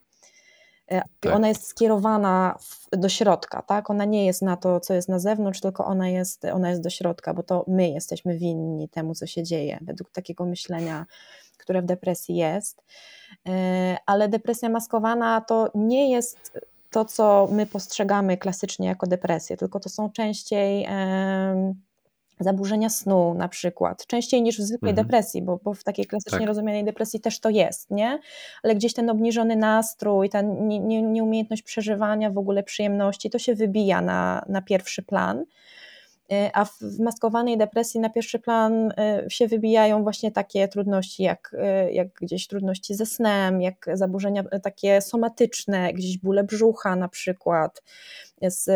Tak. 0.87 1.35
Ona 1.35 1.47
jest 1.47 1.67
skierowana 1.67 2.57
do 2.91 3.09
środka, 3.09 3.61
tak? 3.61 3.89
Ona 3.89 4.05
nie 4.05 4.25
jest 4.25 4.41
na 4.41 4.57
to, 4.57 4.79
co 4.79 4.93
jest 4.93 5.09
na 5.09 5.19
zewnątrz, 5.19 5.59
tylko 5.61 5.85
ona 5.85 6.09
jest, 6.09 6.45
ona 6.45 6.69
jest 6.69 6.81
do 6.81 6.89
środka, 6.89 7.33
bo 7.33 7.43
to 7.43 7.65
my 7.67 7.89
jesteśmy 7.89 8.37
winni 8.37 8.89
temu, 8.89 9.15
co 9.15 9.27
się 9.27 9.43
dzieje, 9.43 9.79
według 9.81 10.11
takiego 10.11 10.45
myślenia, 10.45 11.05
które 11.57 11.81
w 11.81 11.85
depresji 11.85 12.35
jest. 12.35 12.83
E, 13.47 13.97
ale 14.05 14.29
depresja 14.29 14.69
maskowana 14.69 15.41
to 15.41 15.71
nie 15.75 16.11
jest 16.11 16.59
to, 16.91 17.05
co 17.05 17.47
my 17.51 17.65
postrzegamy 17.65 18.37
klasycznie 18.37 18.87
jako 18.87 19.07
depresję, 19.07 19.57
tylko 19.57 19.79
to 19.79 19.89
są 19.89 20.11
częściej 20.11 20.87
zaburzenia 22.39 22.89
snu 22.89 23.33
na 23.33 23.47
przykład, 23.47 24.07
częściej 24.07 24.41
niż 24.41 24.59
w 24.59 24.61
zwykłej 24.61 24.89
mhm. 24.89 25.07
depresji, 25.07 25.41
bo, 25.41 25.59
bo 25.63 25.73
w 25.73 25.83
takiej 25.83 26.05
klasycznie 26.05 26.39
tak. 26.39 26.47
rozumianej 26.47 26.83
depresji 26.83 27.19
też 27.19 27.39
to 27.39 27.49
jest, 27.49 27.91
nie? 27.91 28.19
Ale 28.63 28.75
gdzieś 28.75 28.93
ten 28.93 29.09
obniżony 29.09 29.55
nastrój, 29.55 30.29
ta 30.29 30.41
nie, 30.41 30.79
nie, 30.79 31.01
nieumiejętność 31.01 31.63
przeżywania 31.63 32.29
w 32.29 32.37
ogóle 32.37 32.63
przyjemności, 32.63 33.29
to 33.29 33.39
się 33.39 33.55
wybija 33.55 34.01
na, 34.01 34.45
na 34.49 34.61
pierwszy 34.61 35.03
plan. 35.03 35.45
Y, 36.31 36.49
a 36.53 36.65
w 36.65 36.99
maskowanej 36.99 37.57
depresji 37.57 37.99
na 37.99 38.09
pierwszy 38.09 38.39
plan 38.39 38.91
y, 38.91 38.93
się 39.29 39.47
wybijają 39.47 40.03
właśnie 40.03 40.31
takie 40.31 40.67
trudności, 40.67 41.23
jak, 41.23 41.55
y, 41.87 41.91
jak 41.91 42.07
gdzieś 42.21 42.47
trudności 42.47 42.95
ze 42.95 43.05
snem, 43.05 43.61
jak 43.61 43.85
zaburzenia 43.93 44.43
takie 44.63 45.01
somatyczne, 45.01 45.93
gdzieś 45.93 46.17
bóle 46.17 46.43
brzucha 46.43 46.95
na 46.95 47.07
przykład, 47.07 47.83
z, 48.41 48.69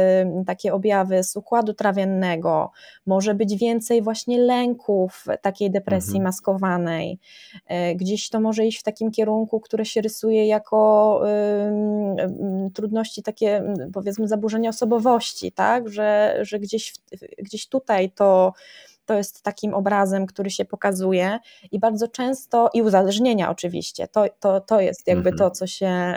takie 0.46 0.74
objawy 0.74 1.24
z 1.24 1.36
układu 1.36 1.74
trawiennego, 1.74 2.72
może 3.06 3.34
być 3.34 3.56
więcej 3.56 4.02
właśnie 4.02 4.40
lęków, 4.40 5.26
takiej 5.42 5.72
depresji 5.72 6.18
mhm. 6.18 6.24
maskowanej. 6.24 7.20
E, 7.68 7.96
gdzieś 7.96 8.30
to 8.30 8.40
może 8.40 8.66
iść 8.66 8.80
w 8.80 8.84
takim 8.84 9.12
kierunku, 9.12 9.60
które 9.60 9.86
się 9.86 10.02
rysuje 10.02 10.48
jako 10.48 11.22
y, 12.68 12.72
trudności 12.74 13.24
takie, 13.24 13.64
powiedzmy, 13.94 14.28
zaburzenia 14.28 14.70
osobowości, 14.70 15.52
tak? 15.52 15.90
że, 15.90 16.38
że 16.42 16.60
gdzieś, 16.60 16.94
gdzieś 17.38 17.68
tutaj 17.68 18.12
to 18.12 18.54
to 19.10 19.14
jest 19.14 19.42
takim 19.42 19.74
obrazem, 19.74 20.26
który 20.26 20.50
się 20.50 20.66
pokazuje 20.66 21.40
i 21.72 21.80
bardzo 21.80 22.08
często, 22.08 22.70
i 22.74 22.82
uzależnienia 22.82 23.50
oczywiście, 23.50 24.08
to, 24.08 24.26
to, 24.40 24.62
to 24.62 24.82
jest 24.82 25.08
jakby 25.08 25.30
to, 25.30 25.44
mhm. 25.44 25.52
co 25.52 25.68
się, 25.68 26.16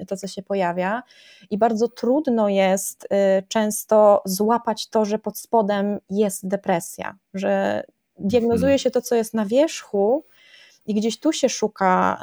y, 0.00 0.06
to, 0.06 0.16
co 0.16 0.26
się 0.26 0.42
pojawia 0.42 1.02
i 1.50 1.58
bardzo 1.58 1.88
trudno 1.88 2.48
jest 2.48 3.04
y, 3.04 3.08
często 3.48 4.22
złapać 4.24 4.88
to, 4.88 5.04
że 5.04 5.18
pod 5.18 5.38
spodem 5.38 5.98
jest 6.10 6.48
depresja, 6.48 7.16
że 7.34 7.82
diagnozuje 8.18 8.72
mhm. 8.72 8.78
się 8.78 8.90
to, 8.90 9.02
co 9.02 9.14
jest 9.14 9.34
na 9.34 9.46
wierzchu, 9.46 10.24
i 10.86 10.94
gdzieś 10.94 11.20
tu 11.20 11.32
się 11.32 11.48
szuka 11.48 12.20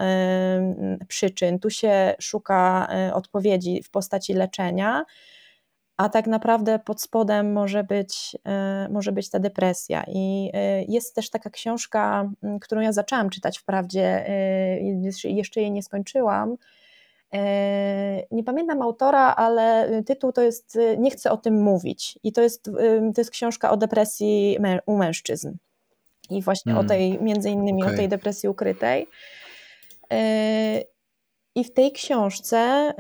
y, 1.02 1.06
przyczyn, 1.06 1.60
tu 1.60 1.70
się 1.70 2.16
szuka 2.20 2.88
odpowiedzi 3.14 3.84
w 3.84 3.89
postaci 3.89 4.34
leczenia, 4.34 5.06
a 6.02 6.10
tak 6.10 6.28
naprawdę 6.28 6.80
pod 6.80 7.02
spodem 7.02 7.54
może 7.54 7.84
być, 7.84 8.38
e, 8.45 8.88
może 8.89 9.12
być 9.12 9.30
ta 9.30 9.39
depresja. 9.39 10.04
I 10.08 10.52
e, 10.54 10.84
jest 10.84 11.16
też 11.16 11.30
taka 11.30 11.49
książka, 11.49 12.32
którą 12.62 12.82
ja 12.82 12.91
zaczęłam 12.91 13.30
czytać 13.30 13.60
wprawdzie, 13.60 14.30
e, 14.30 14.80
jeszcze 15.24 15.62
jej 15.62 15.72
nie 15.72 15.84
skończyłam. 15.84 16.58
Nie 18.32 18.43
pamiętam 18.45 18.82
autora, 18.82 19.36
ale 19.36 19.89
tytuł 20.06 20.32
to 20.32 20.41
jest 20.41 20.78
Nie 20.97 21.12
chcę 21.12 21.32
o 21.32 21.38
tym 21.38 21.62
mówić. 21.62 22.20
I 22.24 22.32
to 22.32 22.41
jest, 22.41 22.64
to 23.16 23.22
jest 23.22 23.32
książka 23.32 23.72
o 23.72 23.78
depresji 23.78 24.58
u 24.86 24.97
mężczyzn. 24.97 25.52
I 26.30 26.41
właśnie 26.41 26.74
hmm. 26.74 26.86
o 26.86 26.89
tej, 26.89 27.22
między 27.22 27.49
innymi 27.49 27.84
okay. 27.84 27.93
o 27.93 27.97
tej 27.97 28.10
depresji 28.10 28.49
ukrytej. 28.49 29.08
I 31.56 31.64
w 31.64 31.74
tej 31.74 31.91
książce 31.91 32.93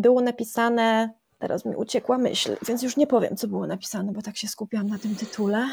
było 0.00 0.20
napisane 0.20 1.10
Teraz 1.38 1.64
mi 1.64 1.76
uciekła 1.76 2.18
myśl, 2.18 2.56
więc 2.68 2.82
już 2.82 2.96
nie 2.96 3.06
powiem, 3.06 3.36
co 3.36 3.48
było 3.48 3.66
napisane, 3.66 4.12
bo 4.12 4.22
tak 4.22 4.36
się 4.36 4.48
skupiłam 4.48 4.86
na 4.86 4.98
tym 4.98 5.14
tytule. 5.14 5.68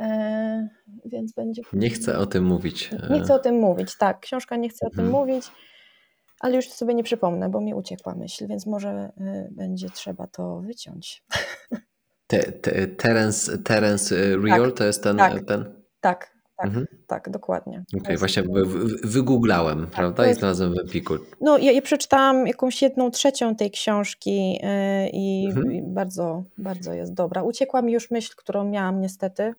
E, 0.00 0.68
więc 1.04 1.32
będzie. 1.32 1.62
Nie 1.72 1.90
chcę 1.90 2.18
o 2.18 2.26
tym 2.26 2.44
mówić. 2.44 2.90
Nie 3.10 3.20
chcę 3.20 3.34
o 3.34 3.38
tym 3.38 3.58
mówić, 3.58 3.98
tak. 3.98 4.20
Książka 4.20 4.56
nie 4.56 4.68
chce 4.68 4.86
o 4.86 4.90
tym 4.90 5.04
mhm. 5.04 5.20
mówić, 5.20 5.50
ale 6.40 6.56
już 6.56 6.68
sobie 6.68 6.94
nie 6.94 7.04
przypomnę, 7.04 7.48
bo 7.48 7.60
mi 7.60 7.74
uciekła 7.74 8.14
myśl, 8.14 8.46
więc 8.46 8.66
może 8.66 9.12
y, 9.20 9.48
będzie 9.50 9.90
trzeba 9.90 10.26
to 10.26 10.60
wyciąć. 10.60 11.24
Te, 12.26 12.52
te, 12.52 12.86
Terence, 12.86 13.58
Terence 13.58 14.14
y, 14.14 14.36
Real 14.36 14.66
tak, 14.66 14.78
to 14.78 14.84
jest 14.84 15.02
ten. 15.02 15.16
Tak, 15.16 15.44
ten... 15.44 15.82
tak 16.00 16.35
tak, 16.56 16.66
mhm. 16.66 16.86
tak, 17.06 17.30
dokładnie. 17.30 17.84
Okej, 17.88 18.00
okay, 18.02 18.16
właśnie 18.16 18.42
wygooglałem, 19.04 19.80
tak, 19.80 19.90
prawda? 19.90 20.26
Jest... 20.26 20.38
I 20.38 20.40
znalazłem 20.40 20.74
w 20.74 20.78
Empiku. 20.78 21.14
No, 21.40 21.58
ja, 21.58 21.72
ja, 21.72 21.82
przeczytałam 21.82 22.46
jakąś 22.46 22.82
jedną 22.82 23.10
trzecią 23.10 23.56
tej 23.56 23.70
książki 23.70 24.52
yy, 24.52 24.58
i, 25.12 25.46
mhm. 25.46 25.72
i 25.72 25.82
bardzo, 25.82 26.44
bardzo 26.58 26.92
jest 26.92 27.14
dobra. 27.14 27.42
Uciekła 27.42 27.82
mi 27.82 27.92
już 27.92 28.10
myśl, 28.10 28.32
którą 28.36 28.64
miałam 28.64 29.00
niestety, 29.00 29.54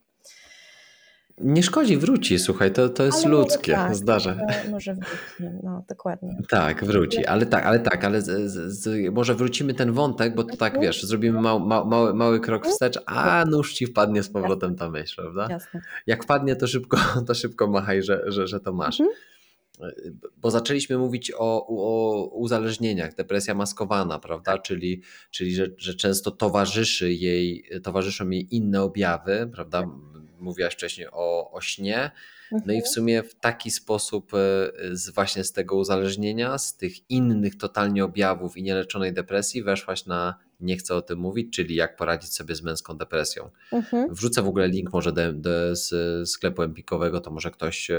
nie 1.42 1.64
szkodzi, 1.64 1.98
wróci, 1.98 2.40
słuchaj, 2.40 2.74
to, 2.74 2.90
to 2.90 3.04
jest 3.04 3.26
ale 3.26 3.36
ludzkie, 3.36 3.74
tak, 3.74 3.96
zdarza. 3.96 4.36
Może, 4.36 4.70
może 4.72 4.94
wróci, 4.94 5.56
no 5.64 5.84
dokładnie. 5.90 6.38
Tak, 6.50 6.86
wróci, 6.86 7.26
ale 7.26 7.46
tak, 7.46 7.66
ale 7.66 7.80
tak, 7.80 8.04
ale 8.04 8.22
z, 8.22 8.52
z, 8.52 9.14
może 9.14 9.36
wrócimy 9.36 9.74
ten 9.74 9.92
wątek, 9.92 10.36
bo 10.36 10.44
to 10.44 10.58
tak, 10.58 10.74
mhm. 10.74 10.82
wiesz, 10.82 11.04
zrobimy 11.04 11.42
mał, 11.42 11.60
mał, 11.60 11.88
mały, 11.88 12.14
mały 12.14 12.40
krok 12.40 12.60
mhm. 12.60 12.74
wstecz, 12.74 13.00
a 13.06 13.46
nóż 13.46 13.74
ci 13.74 13.86
wpadnie 13.86 14.24
z 14.24 14.30
powrotem 14.30 14.76
ta 14.76 14.90
myśl, 14.90 15.22
prawda? 15.22 15.48
Jasne. 15.50 15.82
Jak 16.08 16.24
wpadnie, 16.24 16.56
to 16.56 16.68
szybko, 16.68 16.98
to 17.28 17.34
szybko 17.34 17.68
machaj, 17.68 18.04
że, 18.04 18.24
że, 18.28 18.48
że 18.48 18.60
to 18.60 18.74
masz. 18.74 19.00
Mhm. 19.00 19.18
Bo 20.38 20.52
zaczęliśmy 20.52 20.98
mówić 20.98 21.32
o, 21.38 21.68
o 21.68 22.30
uzależnieniach, 22.30 23.16
depresja 23.16 23.54
maskowana, 23.54 24.20
prawda? 24.20 24.52
Tak. 24.52 24.62
Czyli, 24.62 25.02
czyli 25.32 25.56
że, 25.56 25.68
że 25.78 25.94
często 25.94 26.32
towarzyszy 26.32 27.14
jej, 27.14 27.70
towarzyszą 27.84 28.30
jej 28.30 28.56
inne 28.56 28.82
objawy, 28.82 29.50
prawda? 29.54 29.84
Mówiłaś 30.40 30.74
wcześniej 30.74 31.08
o, 31.12 31.52
o 31.52 31.62
śnie. 31.62 32.12
No 32.52 32.58
i 32.58 32.62
w 32.62 32.70
mhm. 32.70 32.86
sumie 32.86 33.24
w 33.24 33.36
taki 33.36 33.72
sposób 33.72 34.34
e, 34.34 34.38
z, 34.92 35.10
właśnie 35.10 35.44
z 35.44 35.52
tego 35.52 35.76
uzależnienia, 35.76 36.58
z 36.58 36.78
tych 36.78 37.10
innych 37.10 37.58
totalnie 37.58 38.04
objawów 38.06 38.58
i 38.58 38.64
nieleczonej 38.64 39.14
depresji 39.14 39.64
weszłaś 39.64 40.06
na 40.06 40.36
nie 40.60 40.78
chcę 40.78 40.96
o 40.96 41.02
tym 41.02 41.20
mówić, 41.20 41.56
czyli 41.56 41.76
jak 41.76 41.96
poradzić 41.96 42.34
sobie 42.34 42.56
z 42.56 42.62
męską 42.62 42.98
depresją. 42.98 43.50
Mhm. 43.72 44.14
Wrzucę 44.14 44.42
w 44.42 44.48
ogóle 44.48 44.68
link 44.68 44.94
może 44.94 45.14
do, 45.14 45.34
do, 45.34 45.76
z 45.76 46.30
sklepu 46.30 46.62
empikowego, 46.62 47.22
to 47.22 47.32
może 47.32 47.52
ktoś, 47.52 47.92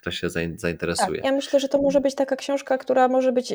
ktoś 0.00 0.18
się 0.18 0.30
zainteresuje. 0.56 1.16
Tak, 1.16 1.24
ja 1.24 1.32
myślę, 1.32 1.60
że 1.60 1.68
to 1.68 1.82
może 1.82 2.00
być 2.00 2.14
taka 2.14 2.36
książka, 2.36 2.78
która 2.78 3.08
może 3.08 3.32
być 3.32 3.52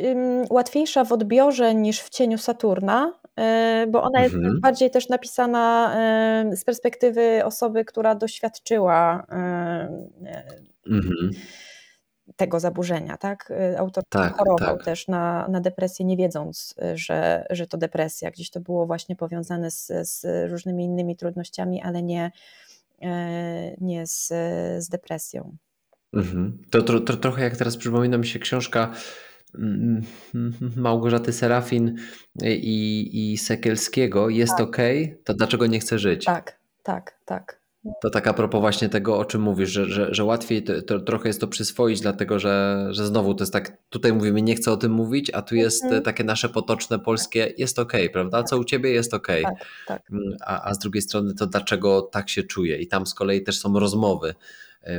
łatwiejsza 0.49 1.03
w 1.03 1.11
odbiorze 1.11 1.75
niż 1.75 2.01
w 2.01 2.09
cieniu 2.09 2.37
Saturna, 2.37 3.13
y, 3.83 3.87
bo 3.87 4.03
ona 4.03 4.21
jest 4.21 4.35
mhm. 4.35 4.59
bardziej 4.59 4.91
też 4.91 5.09
napisana 5.09 5.95
z 6.51 6.63
perspektywy 6.63 7.45
osoby, 7.45 7.85
która 7.85 8.15
doświadczyła 8.15 9.25
mhm 10.87 11.31
tego 12.35 12.59
zaburzenia, 12.59 13.17
tak? 13.17 13.51
Y, 13.51 13.79
autor 13.79 14.03
tak, 14.09 14.33
chorował 14.33 14.77
tak. 14.77 14.85
też 14.85 15.07
na, 15.07 15.47
na 15.47 15.61
depresję, 15.61 16.05
nie 16.05 16.17
wiedząc, 16.17 16.75
y, 16.83 16.97
że, 16.97 17.45
że 17.49 17.67
to 17.67 17.77
depresja. 17.77 18.31
Gdzieś 18.31 18.49
to 18.49 18.59
było 18.59 18.85
właśnie 18.85 19.15
powiązane 19.15 19.71
z, 19.71 19.91
z 20.01 20.51
różnymi 20.51 20.85
innymi 20.85 21.15
trudnościami, 21.15 21.81
ale 21.81 22.03
nie, 22.03 22.31
nie 23.81 24.07
z, 24.07 24.27
z 24.83 24.89
depresją. 24.89 25.57
Mhm. 26.13 26.57
To, 26.69 26.99
trochę 26.99 27.43
jak 27.43 27.57
teraz 27.57 27.77
przypomina 27.77 28.17
mi 28.17 28.27
się 28.27 28.39
książka 28.39 28.91
mm, 29.55 30.01
Małgorzaty 30.77 31.33
Serafin 31.33 31.95
i, 32.43 33.09
i 33.13 33.37
Sekielskiego 33.37 34.29
Jest 34.29 34.53
tak. 34.57 34.67
ok, 34.67 34.77
to 35.23 35.33
dlaczego 35.33 35.67
nie 35.67 35.79
chcę 35.79 35.99
żyć? 35.99 36.25
Tak, 36.25 36.59
tak, 36.83 37.19
tak. 37.25 37.65
To 38.01 38.09
tak 38.09 38.27
a 38.27 38.33
propos 38.33 38.61
właśnie 38.61 38.89
tego, 38.89 39.17
o 39.17 39.25
czym 39.25 39.41
mówisz, 39.41 39.69
że, 39.69 39.85
że, 39.85 40.13
że 40.13 40.23
łatwiej 40.23 40.63
to, 40.63 40.81
to, 40.81 40.99
trochę 40.99 41.29
jest 41.29 41.41
to 41.41 41.47
przyswoić, 41.47 42.01
dlatego 42.01 42.39
że, 42.39 42.87
że 42.89 43.05
znowu 43.05 43.33
to 43.33 43.43
jest 43.43 43.53
tak, 43.53 43.77
tutaj 43.89 44.13
mówimy, 44.13 44.41
nie 44.41 44.55
chcę 44.55 44.71
o 44.71 44.77
tym 44.77 44.91
mówić, 44.91 45.31
a 45.33 45.41
tu 45.41 45.55
jest 45.55 45.83
mhm. 45.83 46.03
takie 46.03 46.23
nasze 46.23 46.49
potoczne 46.49 46.99
polskie, 46.99 47.53
jest 47.57 47.79
ok, 47.79 47.93
prawda? 48.13 48.43
Co 48.43 48.57
u 48.57 48.63
ciebie 48.63 48.91
jest 48.91 49.13
ok. 49.13 49.27
Tak, 49.27 49.53
tak. 49.87 50.11
Mm, 50.11 50.37
a, 50.45 50.69
a 50.69 50.73
z 50.73 50.79
drugiej 50.79 51.01
strony 51.01 51.33
to 51.33 51.47
dlaczego 51.47 52.01
tak 52.01 52.29
się 52.29 52.43
czuję. 52.43 52.77
I 52.77 52.87
tam 52.87 53.05
z 53.05 53.13
kolei 53.13 53.43
też 53.43 53.59
są 53.59 53.79
rozmowy 53.79 54.35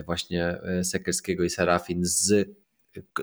właśnie 0.06 0.58
e, 0.62 0.84
Sekelskiego 0.84 1.44
i 1.44 1.50
Serafin 1.50 2.00
z 2.04 2.48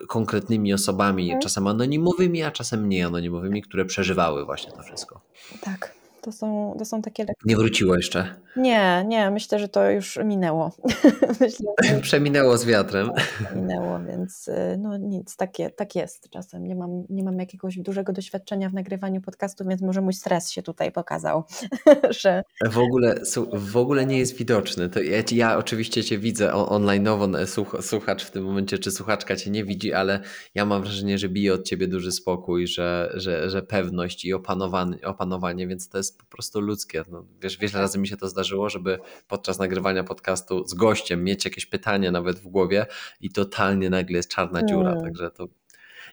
konkretnymi 0.08 0.74
osobami, 0.74 1.24
mhm. 1.24 1.42
czasem 1.42 1.68
anonimowymi, 1.68 2.44
a 2.44 2.52
czasem 2.52 2.86
mniej 2.86 3.04
anonimowymi, 3.04 3.62
które 3.62 3.86
przeżywały 3.86 4.46
właśnie 4.46 4.72
to 4.72 4.84
wszystko. 4.84 5.22
Tak. 5.62 6.03
To 6.24 6.32
są, 6.32 6.76
to 6.80 6.86
są 6.86 7.02
takie 7.02 7.24
lekcje. 7.24 7.46
Nie 7.46 7.56
wróciło 7.56 7.96
jeszcze? 7.96 8.36
Nie, 8.56 9.06
nie, 9.08 9.32
myślę, 9.32 9.60
że 9.60 9.68
to 9.68 9.90
już 9.90 10.20
minęło. 10.26 10.72
myślę, 11.42 11.74
że... 11.84 12.00
Przeminęło 12.02 12.58
z 12.58 12.66
wiatrem. 12.66 13.12
Minęło, 13.56 14.00
więc 14.00 14.48
y, 14.48 14.78
no 14.80 14.98
nic, 14.98 15.36
takie, 15.36 15.70
tak 15.70 15.96
jest 15.96 16.30
czasem. 16.30 16.68
Nie 16.68 16.76
mam, 16.76 17.04
nie 17.10 17.24
mam 17.24 17.40
jakiegoś 17.40 17.78
dużego 17.78 18.14
doświadczenia 18.14 18.70
w 18.70 18.74
nagrywaniu 18.74 19.22
podcastu, 19.22 19.66
więc 19.68 19.82
może 19.82 20.02
mój 20.02 20.14
stres 20.14 20.52
się 20.52 20.62
tutaj 20.62 20.92
pokazał. 20.92 21.44
że... 22.22 22.44
w, 22.66 22.78
ogóle, 22.78 23.16
w 23.54 23.78
ogóle 23.78 24.06
nie 24.06 24.18
jest 24.18 24.38
widoczny. 24.38 24.90
To 24.90 25.02
ja, 25.02 25.24
ja 25.32 25.58
oczywiście 25.58 26.04
Cię 26.04 26.18
widzę 26.18 26.52
online'owo, 26.52 27.82
słuchacz 27.82 28.24
w 28.26 28.32
tym 28.32 28.44
momencie, 28.44 28.80
czy 28.80 28.92
słuchaczka 28.92 29.36
Cię 29.36 29.52
nie 29.52 29.64
widzi, 29.64 29.94
ale 29.94 30.20
ja 30.56 30.66
mam 30.66 30.82
wrażenie, 30.82 31.18
że 31.18 31.30
bije 31.30 31.54
od 31.54 31.64
Ciebie 31.64 31.88
duży 31.88 32.12
spokój, 32.12 32.68
że, 32.68 33.12
że, 33.14 33.50
że 33.50 33.62
pewność 33.62 34.26
i 34.26 34.34
opanowanie, 34.34 34.98
opanowanie, 35.04 35.68
więc 35.68 35.90
to 35.90 35.98
jest 35.98 36.13
jest 36.14 36.30
po 36.30 36.36
prostu 36.36 36.62
ludzkie. 36.62 37.04
No, 37.12 37.26
wiesz, 37.42 37.58
wiele 37.58 37.74
razy 37.74 38.00
mi 38.00 38.08
się 38.08 38.18
to 38.18 38.30
zdarzyło, 38.30 38.70
żeby 38.70 39.00
podczas 39.28 39.60
nagrywania 39.60 40.04
podcastu 40.04 40.68
z 40.68 40.74
gościem 40.74 41.24
mieć 41.24 41.46
jakieś 41.46 41.66
pytanie 41.66 42.12
nawet 42.12 42.40
w 42.40 42.48
głowie 42.48 42.86
i 43.22 43.30
totalnie 43.30 43.90
nagle 43.90 44.18
jest 44.18 44.30
czarna 44.30 44.64
dziura, 44.64 44.90
hmm. 44.90 45.04
także 45.04 45.32
to 45.32 45.48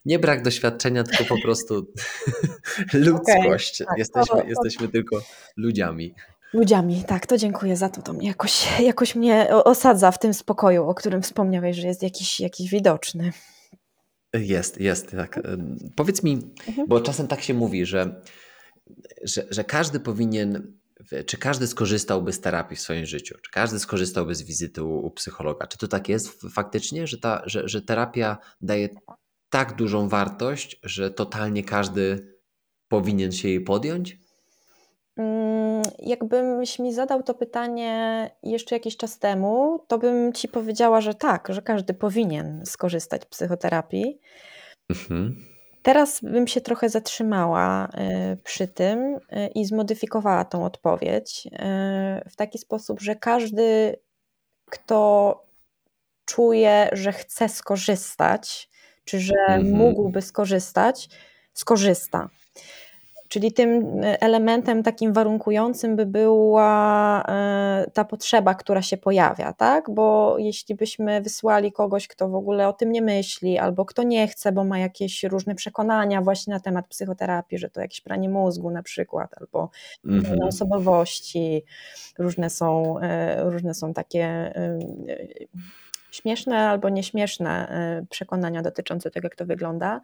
nie 0.05 0.18
brak 0.18 0.42
doświadczenia, 0.42 1.05
tylko 1.05 1.24
po 1.24 1.42
prostu 1.42 1.74
ludzkość. 2.92 3.82
Okay, 3.82 3.86
tak, 3.86 3.98
jesteśmy, 3.98 4.36
to, 4.36 4.42
to... 4.42 4.48
jesteśmy 4.48 4.88
tylko 4.88 5.22
ludziami. 5.57 6.14
Ludziami, 6.53 7.05
tak, 7.07 7.26
to 7.26 7.36
dziękuję 7.36 7.76
za 7.76 7.88
to. 7.88 8.03
To 8.03 8.12
mnie 8.12 8.28
jakoś, 8.28 8.80
jakoś 8.80 9.14
mnie 9.14 9.48
osadza 9.64 10.11
w 10.11 10.18
tym 10.18 10.34
spokoju, 10.34 10.88
o 10.88 10.94
którym 10.94 11.22
wspomniałeś, 11.22 11.76
że 11.76 11.86
jest 11.86 12.03
jakiś, 12.03 12.40
jakiś 12.40 12.70
widoczny. 12.70 13.32
Jest, 14.34 14.80
jest, 14.80 15.11
tak. 15.11 15.40
Powiedz 15.96 16.22
mi, 16.22 16.32
mhm. 16.68 16.88
bo 16.88 17.01
czasem 17.01 17.28
tak 17.28 17.42
się 17.42 17.55
mówi, 17.55 17.86
że 17.86 18.22
że, 19.22 19.47
że 19.51 19.64
każdy 19.64 20.01
powinien, 20.01 20.78
czy 21.26 21.36
każdy 21.36 21.66
skorzystałby 21.66 22.32
z 22.32 22.41
terapii 22.41 22.76
w 22.76 22.80
swoim 22.80 23.07
życiu, 23.07 23.34
czy 23.43 23.51
każdy 23.51 23.78
skorzystałby 23.78 24.34
z 24.34 24.43
wizyty 24.43 24.84
u, 24.84 25.07
u 25.07 25.11
psychologa. 25.11 25.66
Czy 25.66 25.78
to 25.78 25.88
tak 25.88 26.09
jest 26.09 26.43
faktycznie, 26.55 27.07
że, 27.07 27.18
ta, 27.18 27.43
że, 27.47 27.68
że 27.68 27.82
terapia 27.82 28.38
daje 28.61 28.88
tak 29.51 29.76
dużą 29.76 30.09
wartość, 30.09 30.80
że 30.82 31.11
totalnie 31.11 31.64
każdy 31.64 32.34
powinien 32.88 33.32
się 33.32 33.49
jej 33.49 33.61
podjąć? 33.61 34.18
Mm, 35.16 35.82
jakbyś 35.99 36.78
mi 36.78 36.95
zadał 36.95 37.22
to 37.22 37.34
pytanie 37.34 38.30
jeszcze 38.43 38.74
jakiś 38.74 38.97
czas 38.97 39.18
temu, 39.18 39.84
to 39.88 39.99
bym 39.99 40.32
ci 40.32 40.49
powiedziała, 40.49 41.01
że 41.01 41.14
tak, 41.14 41.49
że 41.51 41.62
każdy 41.62 41.95
powinien 41.95 42.62
skorzystać 42.66 43.22
z 43.22 43.26
psychoterapii. 43.26 44.20
Mhm. 44.91 45.49
Teraz 45.82 46.20
bym 46.22 46.46
się 46.46 46.60
trochę 46.60 46.88
zatrzymała 46.88 47.88
y, 48.32 48.36
przy 48.36 48.68
tym 48.68 49.14
y, 49.14 49.18
i 49.54 49.64
zmodyfikowała 49.64 50.44
tą 50.44 50.64
odpowiedź 50.64 51.46
y, 51.46 52.30
w 52.30 52.36
taki 52.36 52.58
sposób, 52.58 53.00
że 53.00 53.16
każdy, 53.16 53.96
kto 54.70 55.34
czuje, 56.24 56.88
że 56.92 57.12
chce 57.12 57.48
skorzystać, 57.48 58.70
czy 59.04 59.20
że 59.20 59.34
mhm. 59.48 59.76
mógłby 59.76 60.22
skorzystać, 60.22 61.08
skorzysta. 61.52 62.28
Czyli 63.30 63.52
tym 63.52 64.00
e, 64.04 64.22
elementem 64.22 64.82
takim 64.82 65.12
warunkującym 65.12 65.96
by 65.96 66.06
była 66.06 67.22
e, 67.28 67.90
ta 67.94 68.04
potrzeba, 68.04 68.54
która 68.54 68.82
się 68.82 68.96
pojawia, 68.96 69.52
tak? 69.52 69.90
Bo 69.90 70.36
jeśli 70.38 70.74
byśmy 70.74 71.20
wysłali 71.20 71.72
kogoś, 71.72 72.08
kto 72.08 72.28
w 72.28 72.34
ogóle 72.34 72.68
o 72.68 72.72
tym 72.72 72.92
nie 72.92 73.02
myśli, 73.02 73.58
albo 73.58 73.84
kto 73.84 74.02
nie 74.02 74.28
chce, 74.28 74.52
bo 74.52 74.64
ma 74.64 74.78
jakieś 74.78 75.22
różne 75.22 75.54
przekonania 75.54 76.22
właśnie 76.22 76.54
na 76.54 76.60
temat 76.60 76.86
psychoterapii, 76.86 77.58
że 77.58 77.70
to 77.70 77.80
jakieś 77.80 78.00
pranie 78.00 78.28
mózgu 78.28 78.70
na 78.70 78.82
przykład, 78.82 79.34
albo 79.40 79.70
mm 80.06 80.40
osobowości, 80.42 81.64
różne 82.18 82.50
są, 82.50 82.98
e, 82.98 83.50
różne 83.50 83.74
są 83.74 83.94
takie 83.94 84.52
śmieszne 86.10 86.58
albo 86.58 86.88
nieśmieszne 86.88 87.68
przekonania 88.10 88.62
dotyczące 88.62 89.10
tego, 89.10 89.26
jak 89.26 89.36
to 89.36 89.46
wygląda, 89.46 90.00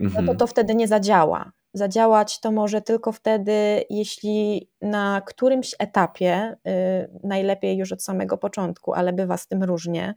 no 0.00 0.10
to 0.10 0.18
mhm. 0.18 0.38
to 0.38 0.46
wtedy 0.46 0.74
nie 0.74 0.88
zadziała. 0.88 1.52
Zadziałać 1.74 2.40
to 2.40 2.52
może 2.52 2.82
tylko 2.82 3.12
wtedy, 3.12 3.84
jeśli 3.90 4.68
na 4.82 5.22
którymś 5.26 5.74
etapie, 5.78 6.56
y, 6.68 7.20
najlepiej 7.24 7.76
już 7.76 7.92
od 7.92 8.02
samego 8.02 8.38
początku, 8.38 8.94
ale 8.94 9.12
bywa 9.12 9.36
z 9.36 9.46
tym 9.46 9.62
różnie, 9.62 10.14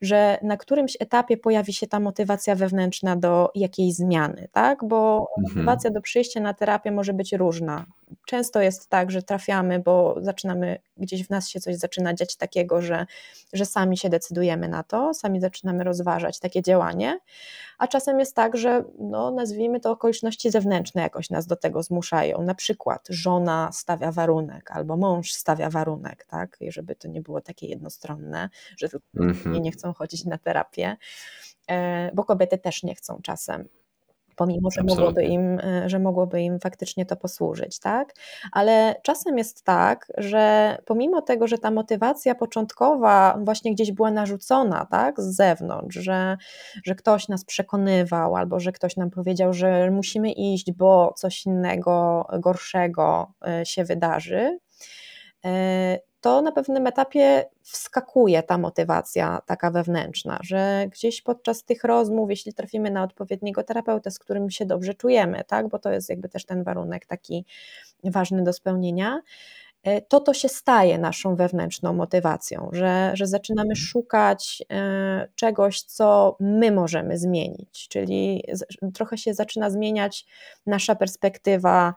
że 0.00 0.38
na 0.42 0.56
którymś 0.56 0.96
etapie 1.00 1.36
pojawi 1.36 1.72
się 1.72 1.86
ta 1.86 2.00
motywacja 2.00 2.54
wewnętrzna 2.54 3.16
do 3.16 3.50
jakiejś 3.54 3.94
zmiany, 3.94 4.48
tak? 4.52 4.84
Bo 4.84 5.26
mhm. 5.38 5.54
motywacja 5.54 5.90
do 5.90 6.00
przyjścia 6.00 6.40
na 6.40 6.54
terapię 6.54 6.92
może 6.92 7.12
być 7.12 7.32
różna. 7.32 7.86
Często 8.26 8.60
jest 8.60 8.88
tak, 8.88 9.10
że 9.10 9.22
trafiamy, 9.22 9.78
bo 9.78 10.16
zaczynamy, 10.20 10.78
gdzieś 10.96 11.26
w 11.26 11.30
nas 11.30 11.48
się 11.48 11.60
coś 11.60 11.76
zaczyna 11.76 12.14
dziać 12.14 12.36
takiego, 12.36 12.82
że, 12.82 13.06
że 13.52 13.66
sami 13.66 13.96
się 13.98 14.08
decydujemy 14.08 14.68
na 14.68 14.82
to, 14.82 15.14
sami 15.14 15.40
zaczynamy 15.40 15.84
rozważać 15.84 16.38
takie 16.38 16.62
działanie, 16.62 17.18
a 17.78 17.88
czasem 17.88 18.18
jest 18.18 18.36
tak, 18.36 18.56
że 18.56 18.84
no, 18.98 19.30
nazwijmy 19.30 19.80
to 19.80 19.90
okoliczności 19.90 20.50
zewnętrzne 20.50 21.02
jakoś 21.02 21.30
nas 21.30 21.46
do 21.46 21.56
tego 21.56 21.82
zmuszają. 21.82 22.42
Na 22.42 22.54
przykład 22.54 23.06
żona 23.10 23.70
stawia 23.72 24.12
warunek, 24.12 24.70
albo 24.70 24.96
mąż 24.96 25.32
stawia 25.32 25.70
warunek, 25.70 26.24
tak? 26.24 26.56
I 26.60 26.72
żeby 26.72 26.94
to 26.94 27.08
nie 27.08 27.20
było 27.20 27.40
takie 27.40 27.66
jednostronne, 27.66 28.48
że 28.76 28.88
tylko 28.88 29.06
mm-hmm. 29.16 29.60
nie 29.60 29.72
chcą 29.72 29.92
chodzić 29.92 30.24
na 30.24 30.38
terapię, 30.38 30.96
e, 31.70 32.10
bo 32.14 32.24
kobiety 32.24 32.58
też 32.58 32.82
nie 32.82 32.94
chcą 32.94 33.20
czasem 33.22 33.68
pomimo, 34.36 34.70
że 34.70 34.82
mogłoby, 34.82 35.24
im, 35.24 35.60
e, 35.60 35.88
że 35.88 35.98
mogłoby 35.98 36.40
im 36.42 36.60
faktycznie 36.60 37.06
to 37.06 37.16
posłużyć, 37.16 37.78
tak? 37.78 38.14
Ale 38.52 38.94
czasem 39.02 39.38
jest 39.38 39.64
tak, 39.64 40.12
że 40.18 40.76
pomimo 40.84 41.22
tego, 41.22 41.46
że 41.46 41.58
ta 41.58 41.70
motywacja 41.70 42.34
początkowa 42.34 43.38
właśnie 43.44 43.72
gdzieś 43.72 43.92
była 43.92 44.10
narzucona, 44.10 44.86
tak, 44.90 45.20
z 45.20 45.36
zewnątrz, 45.36 45.96
że, 45.96 46.36
że 46.84 46.94
ktoś 46.94 47.28
nas 47.28 47.44
przekonywał 47.44 48.36
albo 48.36 48.60
że 48.60 48.72
ktoś 48.72 48.96
nam 48.96 49.10
powiedział, 49.10 49.52
że 49.52 49.90
musimy 49.90 50.32
iść, 50.32 50.72
bo 50.72 51.14
coś 51.16 51.46
innego, 51.46 52.26
gorszego 52.40 53.32
e, 53.46 53.66
się 53.66 53.84
wydarzy, 53.84 54.58
to 56.24 56.42
na 56.42 56.52
pewnym 56.52 56.86
etapie 56.86 57.44
wskakuje 57.62 58.42
ta 58.42 58.58
motywacja 58.58 59.42
taka 59.46 59.70
wewnętrzna, 59.70 60.38
że 60.42 60.86
gdzieś 60.92 61.22
podczas 61.22 61.64
tych 61.64 61.84
rozmów, 61.84 62.30
jeśli 62.30 62.54
trafimy 62.54 62.90
na 62.90 63.02
odpowiedniego 63.02 63.62
terapeuta, 63.62 64.10
z 64.10 64.18
którym 64.18 64.50
się 64.50 64.66
dobrze 64.66 64.94
czujemy, 64.94 65.44
tak, 65.46 65.68
bo 65.68 65.78
to 65.78 65.92
jest 65.92 66.08
jakby 66.08 66.28
też 66.28 66.44
ten 66.44 66.64
warunek 66.64 67.06
taki 67.06 67.44
ważny 68.04 68.44
do 68.44 68.52
spełnienia, 68.52 69.20
e, 69.82 70.02
to 70.02 70.20
to 70.20 70.34
się 70.34 70.48
staje 70.48 70.98
naszą 70.98 71.36
wewnętrzną 71.36 71.92
motywacją, 71.92 72.68
że, 72.72 73.10
że 73.14 73.26
zaczynamy 73.26 73.70
mhm. 73.70 73.86
szukać 73.86 74.62
e, 74.70 75.28
czegoś, 75.34 75.82
co 75.82 76.36
my 76.40 76.72
możemy 76.72 77.18
zmienić, 77.18 77.88
czyli 77.88 78.44
trochę 78.94 79.18
się 79.18 79.34
zaczyna 79.34 79.70
zmieniać 79.70 80.26
nasza 80.66 80.94
perspektywa 80.94 81.94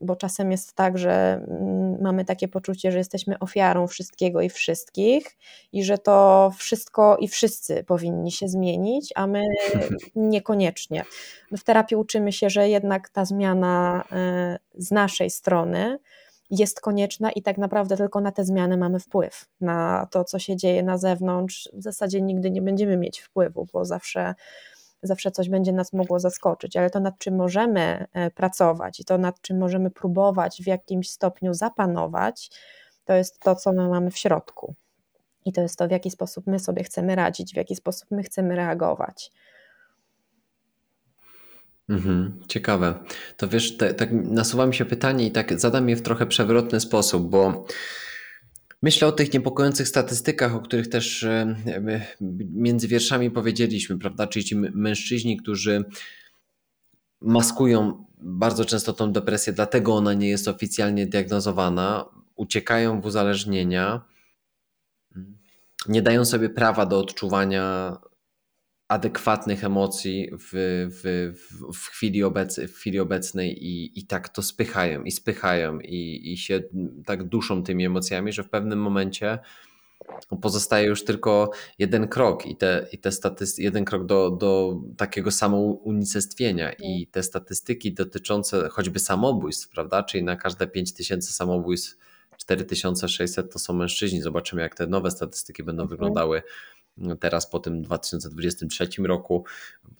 bo 0.00 0.16
czasem 0.16 0.50
jest 0.50 0.72
tak, 0.72 0.98
że 0.98 1.44
mm, 1.48 2.02
mamy 2.02 2.24
takie 2.24 2.48
poczucie, 2.48 2.92
że 2.92 2.98
jesteśmy 2.98 3.38
ofiarą 3.38 3.86
wszystkiego 3.86 4.40
i 4.40 4.50
wszystkich 4.50 5.36
i 5.72 5.84
że 5.84 5.98
to 5.98 6.50
wszystko 6.58 7.16
i 7.16 7.28
wszyscy 7.28 7.84
powinni 7.84 8.32
się 8.32 8.48
zmienić, 8.48 9.12
a 9.14 9.26
my 9.26 9.42
niekoniecznie. 10.16 11.04
W 11.52 11.64
terapii 11.64 11.96
uczymy 11.96 12.32
się, 12.32 12.50
że 12.50 12.68
jednak 12.68 13.08
ta 13.08 13.24
zmiana 13.24 14.04
e, 14.12 14.58
z 14.74 14.90
naszej 14.90 15.30
strony 15.30 15.98
jest 16.50 16.80
konieczna 16.80 17.32
i 17.32 17.42
tak 17.42 17.58
naprawdę 17.58 17.96
tylko 17.96 18.20
na 18.20 18.32
te 18.32 18.44
zmiany 18.44 18.76
mamy 18.76 19.00
wpływ. 19.00 19.44
Na 19.60 20.08
to, 20.10 20.24
co 20.24 20.38
się 20.38 20.56
dzieje 20.56 20.82
na 20.82 20.98
zewnątrz, 20.98 21.68
w 21.72 21.82
zasadzie 21.82 22.22
nigdy 22.22 22.50
nie 22.50 22.62
będziemy 22.62 22.96
mieć 22.96 23.20
wpływu, 23.20 23.66
bo 23.72 23.84
zawsze 23.84 24.34
zawsze 25.04 25.30
coś 25.30 25.48
będzie 25.48 25.72
nas 25.72 25.92
mogło 25.92 26.20
zaskoczyć, 26.20 26.76
ale 26.76 26.90
to 26.90 27.00
nad 27.00 27.18
czym 27.18 27.36
możemy 27.36 28.06
e, 28.12 28.30
pracować 28.30 29.00
i 29.00 29.04
to 29.04 29.18
nad 29.18 29.40
czym 29.40 29.58
możemy 29.58 29.90
próbować 29.90 30.62
w 30.62 30.66
jakimś 30.66 31.10
stopniu 31.10 31.54
zapanować, 31.54 32.50
to 33.04 33.14
jest 33.14 33.40
to, 33.40 33.56
co 33.56 33.72
my 33.72 33.88
mamy 33.88 34.10
w 34.10 34.18
środku. 34.18 34.74
I 35.44 35.52
to 35.52 35.60
jest 35.60 35.78
to, 35.78 35.88
w 35.88 35.90
jaki 35.90 36.10
sposób 36.10 36.46
my 36.46 36.58
sobie 36.58 36.84
chcemy 36.84 37.14
radzić, 37.14 37.52
w 37.52 37.56
jaki 37.56 37.76
sposób 37.76 38.10
my 38.10 38.22
chcemy 38.22 38.56
reagować. 38.56 39.30
Mhm, 41.88 42.40
ciekawe. 42.48 42.94
To 43.36 43.48
wiesz, 43.48 43.76
te, 43.76 43.94
tak 43.94 44.08
nasuwa 44.12 44.66
mi 44.66 44.74
się 44.74 44.84
pytanie 44.84 45.26
i 45.26 45.30
tak 45.30 45.60
zadam 45.60 45.88
je 45.88 45.96
w 45.96 46.02
trochę 46.02 46.26
przewrotny 46.26 46.80
sposób, 46.80 47.28
bo 47.28 47.66
Myślę 48.82 49.08
o 49.08 49.12
tych 49.12 49.32
niepokojących 49.32 49.88
statystykach, 49.88 50.54
o 50.54 50.60
których 50.60 50.88
też 50.88 51.22
e, 51.22 51.56
między 52.50 52.88
wierszami 52.88 53.30
powiedzieliśmy, 53.30 53.98
prawda? 53.98 54.26
Czyli 54.26 54.44
ci 54.44 54.56
mężczyźni, 54.56 55.36
którzy 55.36 55.84
maskują 57.20 58.04
bardzo 58.18 58.64
często 58.64 58.92
tą 58.92 59.12
depresję, 59.12 59.52
dlatego 59.52 59.94
ona 59.94 60.14
nie 60.14 60.28
jest 60.28 60.48
oficjalnie 60.48 61.06
diagnozowana, 61.06 62.04
uciekają 62.36 63.00
w 63.00 63.06
uzależnienia, 63.06 64.00
nie 65.88 66.02
dają 66.02 66.24
sobie 66.24 66.48
prawa 66.48 66.86
do 66.86 66.98
odczuwania 66.98 67.96
adekwatnych 68.88 69.64
emocji 69.64 70.30
w, 70.32 70.50
w, 70.90 71.32
w, 71.74 71.88
chwili, 71.88 72.22
obec, 72.22 72.60
w 72.60 72.74
chwili 72.74 73.00
obecnej 73.00 73.64
i, 73.64 73.98
i 73.98 74.06
tak 74.06 74.28
to 74.28 74.42
spychają 74.42 75.02
i 75.02 75.10
spychają 75.10 75.80
i, 75.80 76.32
i 76.32 76.36
się 76.36 76.62
tak 77.06 77.28
duszą 77.28 77.62
tymi 77.62 77.86
emocjami, 77.86 78.32
że 78.32 78.42
w 78.42 78.50
pewnym 78.50 78.78
momencie 78.78 79.38
pozostaje 80.42 80.86
już 80.86 81.04
tylko 81.04 81.50
jeden 81.78 82.08
krok 82.08 82.46
i 82.46 82.56
te, 82.56 82.86
i 82.92 82.98
te 82.98 83.12
statystyki, 83.12 83.64
jeden 83.64 83.84
krok 83.84 84.06
do, 84.06 84.30
do 84.30 84.80
takiego 84.96 85.30
samounicestwienia 85.30 86.72
i 86.72 87.06
te 87.06 87.22
statystyki 87.22 87.94
dotyczące 87.94 88.68
choćby 88.68 88.98
samobójstw, 88.98 89.68
prawda, 89.68 90.02
czyli 90.02 90.24
na 90.24 90.36
każde 90.36 90.66
5000 90.66 91.32
samobójstw 91.32 91.96
4600 92.36 93.52
to 93.52 93.58
są 93.58 93.72
mężczyźni. 93.72 94.22
Zobaczymy, 94.22 94.62
jak 94.62 94.74
te 94.74 94.86
nowe 94.86 95.10
statystyki 95.10 95.62
będą 95.62 95.82
mhm. 95.82 95.98
wyglądały 95.98 96.42
teraz 97.20 97.50
po 97.50 97.58
tym 97.58 97.82
2023 97.82 98.88
roku. 99.02 99.44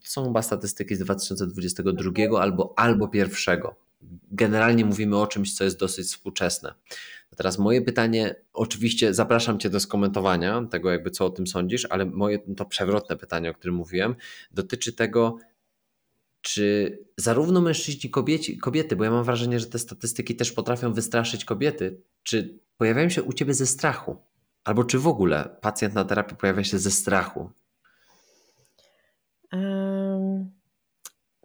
Są 0.01 0.25
chyba 0.25 0.43
statystyki 0.43 0.97
z 0.97 0.99
2022 0.99 2.41
albo, 2.41 2.75
albo 2.77 3.09
pierwszego. 3.09 3.77
Generalnie 4.31 4.85
mówimy 4.85 5.17
o 5.17 5.27
czymś, 5.27 5.55
co 5.55 5.65
jest 5.65 5.79
dosyć 5.79 6.07
współczesne. 6.07 6.75
A 7.33 7.37
teraz 7.37 7.59
moje 7.59 7.83
pytanie, 7.83 8.35
oczywiście 8.53 9.15
zapraszam 9.15 9.59
Cię 9.59 9.71
do 9.71 9.81
skomentowania 9.81 10.67
tego, 10.71 10.91
jakby 10.91 11.11
co 11.11 11.27
o 11.27 11.31
tym 11.31 11.47
sądzisz, 11.47 11.87
ale 11.91 12.07
moje 12.07 12.39
to 12.39 12.65
przewrotne 12.65 13.17
pytanie, 13.17 13.51
o 13.51 13.55
którym 13.55 13.75
mówiłem, 13.75 14.15
dotyczy 14.51 14.93
tego, 14.93 15.39
czy 16.41 16.99
zarówno 17.17 17.61
mężczyźni, 17.61 18.11
kobieci, 18.11 18.59
kobiety, 18.59 18.97
bo 18.97 19.05
ja 19.05 19.11
mam 19.11 19.25
wrażenie, 19.25 19.61
że 19.61 19.67
te 19.67 19.79
statystyki 19.79 20.37
też 20.37 20.53
potrafią 20.53 20.93
wystraszyć 20.93 21.45
kobiety, 21.45 22.01
czy 22.23 22.59
pojawiają 22.77 23.09
się 23.09 23.23
u 23.23 23.33
Ciebie 23.33 23.55
ze 23.55 23.67
strachu? 23.67 24.17
Albo 24.65 24.85
czy 24.85 24.99
w 24.99 25.07
ogóle 25.07 25.57
pacjent 25.61 25.95
na 25.95 26.05
terapii 26.05 26.37
pojawia 26.37 26.65
się 26.65 26.79
ze 26.79 26.91
strachu? 26.91 27.51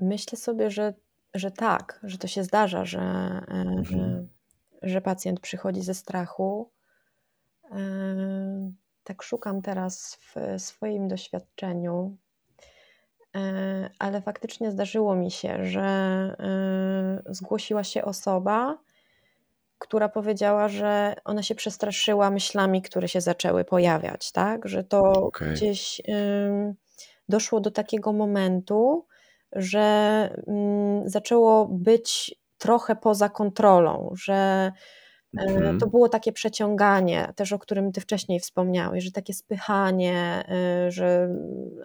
Myślę 0.01 0.37
sobie, 0.37 0.71
że, 0.71 0.93
że 1.33 1.51
tak, 1.51 1.99
że 2.03 2.17
to 2.17 2.27
się 2.27 2.43
zdarza, 2.43 2.85
że, 2.85 2.99
mhm. 3.47 4.29
że 4.81 5.01
pacjent 5.01 5.39
przychodzi 5.39 5.81
ze 5.81 5.93
strachu. 5.93 6.71
Tak 9.03 9.23
szukam 9.23 9.61
teraz 9.61 10.15
w 10.15 10.61
swoim 10.61 11.07
doświadczeniu. 11.07 12.17
E, 13.35 13.89
ale 13.99 14.21
faktycznie 14.21 14.71
zdarzyło 14.71 15.15
mi 15.15 15.31
się, 15.31 15.65
że 15.65 16.35
y, 17.29 17.33
zgłosiła 17.33 17.83
się 17.83 18.05
osoba, 18.05 18.77
która 19.79 20.09
powiedziała, 20.09 20.67
że 20.67 21.15
ona 21.25 21.43
się 21.43 21.55
przestraszyła 21.55 22.29
myślami, 22.29 22.81
które 22.81 23.07
się 23.07 23.21
zaczęły 23.21 23.63
pojawiać, 23.65 24.31
tak? 24.31 24.67
Że 24.67 24.83
to 24.83 25.01
Okej. 25.11 25.53
gdzieś 25.53 25.99
y, 25.99 26.75
doszło 27.29 27.59
do 27.59 27.71
takiego 27.71 28.13
momentu, 28.13 29.05
że 29.51 29.79
mm, 30.47 31.09
zaczęło 31.09 31.67
być 31.67 32.35
trochę 32.57 32.95
poza 32.95 33.29
kontrolą, 33.29 34.13
że 34.23 34.71
e, 35.37 35.41
Mhm. 35.41 35.79
to 35.79 35.87
było 35.87 36.09
takie 36.09 36.31
przeciąganie, 36.31 37.33
też 37.35 37.53
o 37.53 37.59
którym 37.59 37.91
ty 37.91 38.01
wcześniej 38.01 38.39
wspomniałeś, 38.39 39.03
że 39.03 39.11
takie 39.11 39.33
spychanie, 39.33 40.43
y, 40.87 40.91
że 40.91 41.29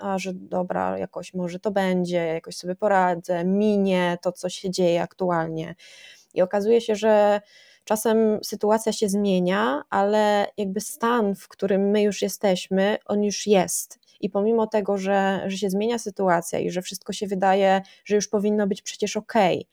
a 0.01 0.19
że 0.19 0.33
dobra, 0.35 0.99
jakoś 0.99 1.35
może 1.35 1.61
to 1.61 1.71
będzie, 1.71 2.17
jakoś 2.17 2.57
sobie 2.57 2.75
poradzę, 2.75 3.45
minie 3.45 4.19
to, 4.23 4.33
co 4.33 4.49
się 4.49 4.71
dzieje 4.71 5.03
aktualnie. 5.03 5.75
I 6.35 6.43
okazuje 6.43 6.81
się, 6.81 6.97
że 6.97 7.41
czasem 7.85 8.39
sytuacja 8.45 8.93
się 8.93 9.09
zmienia, 9.09 9.83
ale 9.91 10.47
jakby 10.57 10.81
stan, 10.81 11.35
w 11.35 11.49
którym 11.49 11.91
my 11.91 12.03
już 12.03 12.23
jesteśmy, 12.23 12.99
on 13.07 13.23
już 13.23 13.47
jest. 13.47 13.99
I 14.21 14.31
pomimo 14.31 14.67
tego, 14.67 14.99
że, 14.99 15.45
że 15.47 15.57
się 15.57 15.71
zmienia 15.71 15.99
sytuacja 15.99 16.59
i 16.59 16.71
że 16.71 16.83
wszystko 16.83 17.13
się 17.13 17.27
wydaje, 17.27 17.83
że 18.05 18.15
już 18.15 18.29
powinno 18.29 18.67
być 18.67 18.83
przecież 18.83 19.17
okej, 19.17 19.57
okay, 19.57 19.67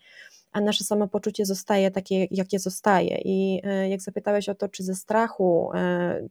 a 0.52 0.62
nasze 0.62 0.84
samopoczucie 0.84 1.46
zostaje 1.46 1.92
takie, 1.92 2.28
jakie 2.32 2.60
zostaje. 2.60 3.22
I 3.26 3.62
e, 3.64 3.90
jak 3.90 4.02
zapytałeś 4.02 4.50
o 4.50 4.56
to, 4.56 4.70
czy 4.70 4.84
ze 4.84 4.96
strachu 4.96 5.72
e, 5.76 6.28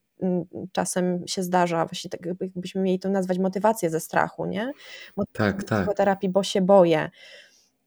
czasem 0.72 1.24
się 1.26 1.42
zdarza, 1.42 1.86
właśnie 1.86 2.10
tak 2.10 2.26
jakbyśmy 2.26 2.80
mieli 2.82 2.98
to 2.98 3.08
nazwać 3.08 3.38
motywację 3.38 3.90
ze 3.90 4.00
strachu, 4.00 4.46
nie? 4.46 4.72
Motywację 5.16 5.52
tak, 5.52 5.64
tak. 5.64 5.78
Psychoterapii, 5.78 6.28
bo 6.28 6.42
się 6.42 6.60
boję 6.60 7.10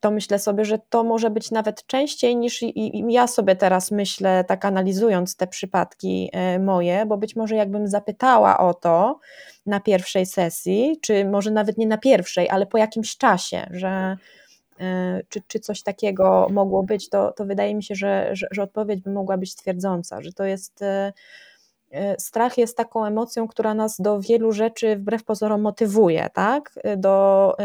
to 0.03 0.11
myślę 0.11 0.39
sobie, 0.39 0.65
że 0.65 0.79
to 0.89 1.03
może 1.03 1.29
być 1.29 1.51
nawet 1.51 1.85
częściej 1.85 2.35
niż 2.35 2.63
ja 3.09 3.27
sobie 3.27 3.55
teraz 3.55 3.91
myślę, 3.91 4.43
tak 4.43 4.65
analizując 4.65 5.35
te 5.35 5.47
przypadki 5.47 6.29
e, 6.33 6.59
moje, 6.59 7.05
bo 7.05 7.17
być 7.17 7.35
może 7.35 7.55
jakbym 7.55 7.87
zapytała 7.87 8.57
o 8.57 8.73
to 8.73 9.19
na 9.65 9.79
pierwszej 9.79 10.25
sesji, 10.25 10.99
czy 11.01 11.25
może 11.25 11.51
nawet 11.51 11.77
nie 11.77 11.87
na 11.87 11.97
pierwszej, 11.97 12.49
ale 12.49 12.65
po 12.65 12.77
jakimś 12.77 13.17
czasie, 13.17 13.67
że 13.71 14.17
e, 14.79 15.21
czy, 15.29 15.41
czy 15.47 15.59
coś 15.59 15.83
takiego 15.83 16.47
mogło 16.51 16.83
być, 16.83 17.09
to, 17.09 17.31
to 17.31 17.45
wydaje 17.45 17.75
mi 17.75 17.83
się, 17.83 17.95
że, 17.95 18.29
że, 18.33 18.47
że 18.51 18.63
odpowiedź 18.63 19.01
by 19.01 19.11
mogła 19.11 19.37
być 19.37 19.55
twierdząca, 19.55 20.21
że 20.21 20.33
to 20.33 20.43
jest 20.43 20.81
e, 20.81 21.13
strach 22.17 22.57
jest 22.57 22.77
taką 22.77 23.05
emocją, 23.05 23.47
która 23.47 23.73
nas 23.73 23.95
do 23.99 24.19
wielu 24.19 24.51
rzeczy 24.51 24.95
wbrew 24.95 25.23
pozorom 25.23 25.61
motywuje, 25.61 26.29
tak? 26.33 26.79
Do, 26.97 27.55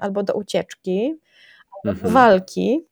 albo 0.00 0.22
do 0.22 0.34
ucieczki, 0.34 1.14
mhm. 1.90 2.12
walki, 2.12 2.86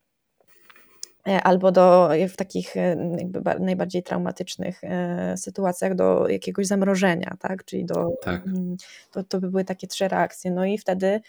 e, 1.28 1.42
albo 1.42 1.72
do, 1.72 2.10
w 2.28 2.36
takich 2.36 2.76
e, 2.76 3.16
jakby 3.18 3.40
najbardziej 3.60 4.02
traumatycznych 4.02 4.84
e, 4.84 5.34
sytuacjach 5.36 5.94
do 5.94 6.28
jakiegoś 6.28 6.66
zamrożenia, 6.66 7.36
tak? 7.40 7.64
Czyli 7.64 7.84
do, 7.84 8.10
tak. 8.22 8.46
Mm, 8.46 8.76
to, 9.10 9.24
to 9.24 9.40
by 9.40 9.50
były 9.50 9.64
takie 9.64 9.86
trzy 9.86 10.08
reakcje. 10.08 10.50
No 10.50 10.64
i 10.64 10.78
wtedy 10.78 11.20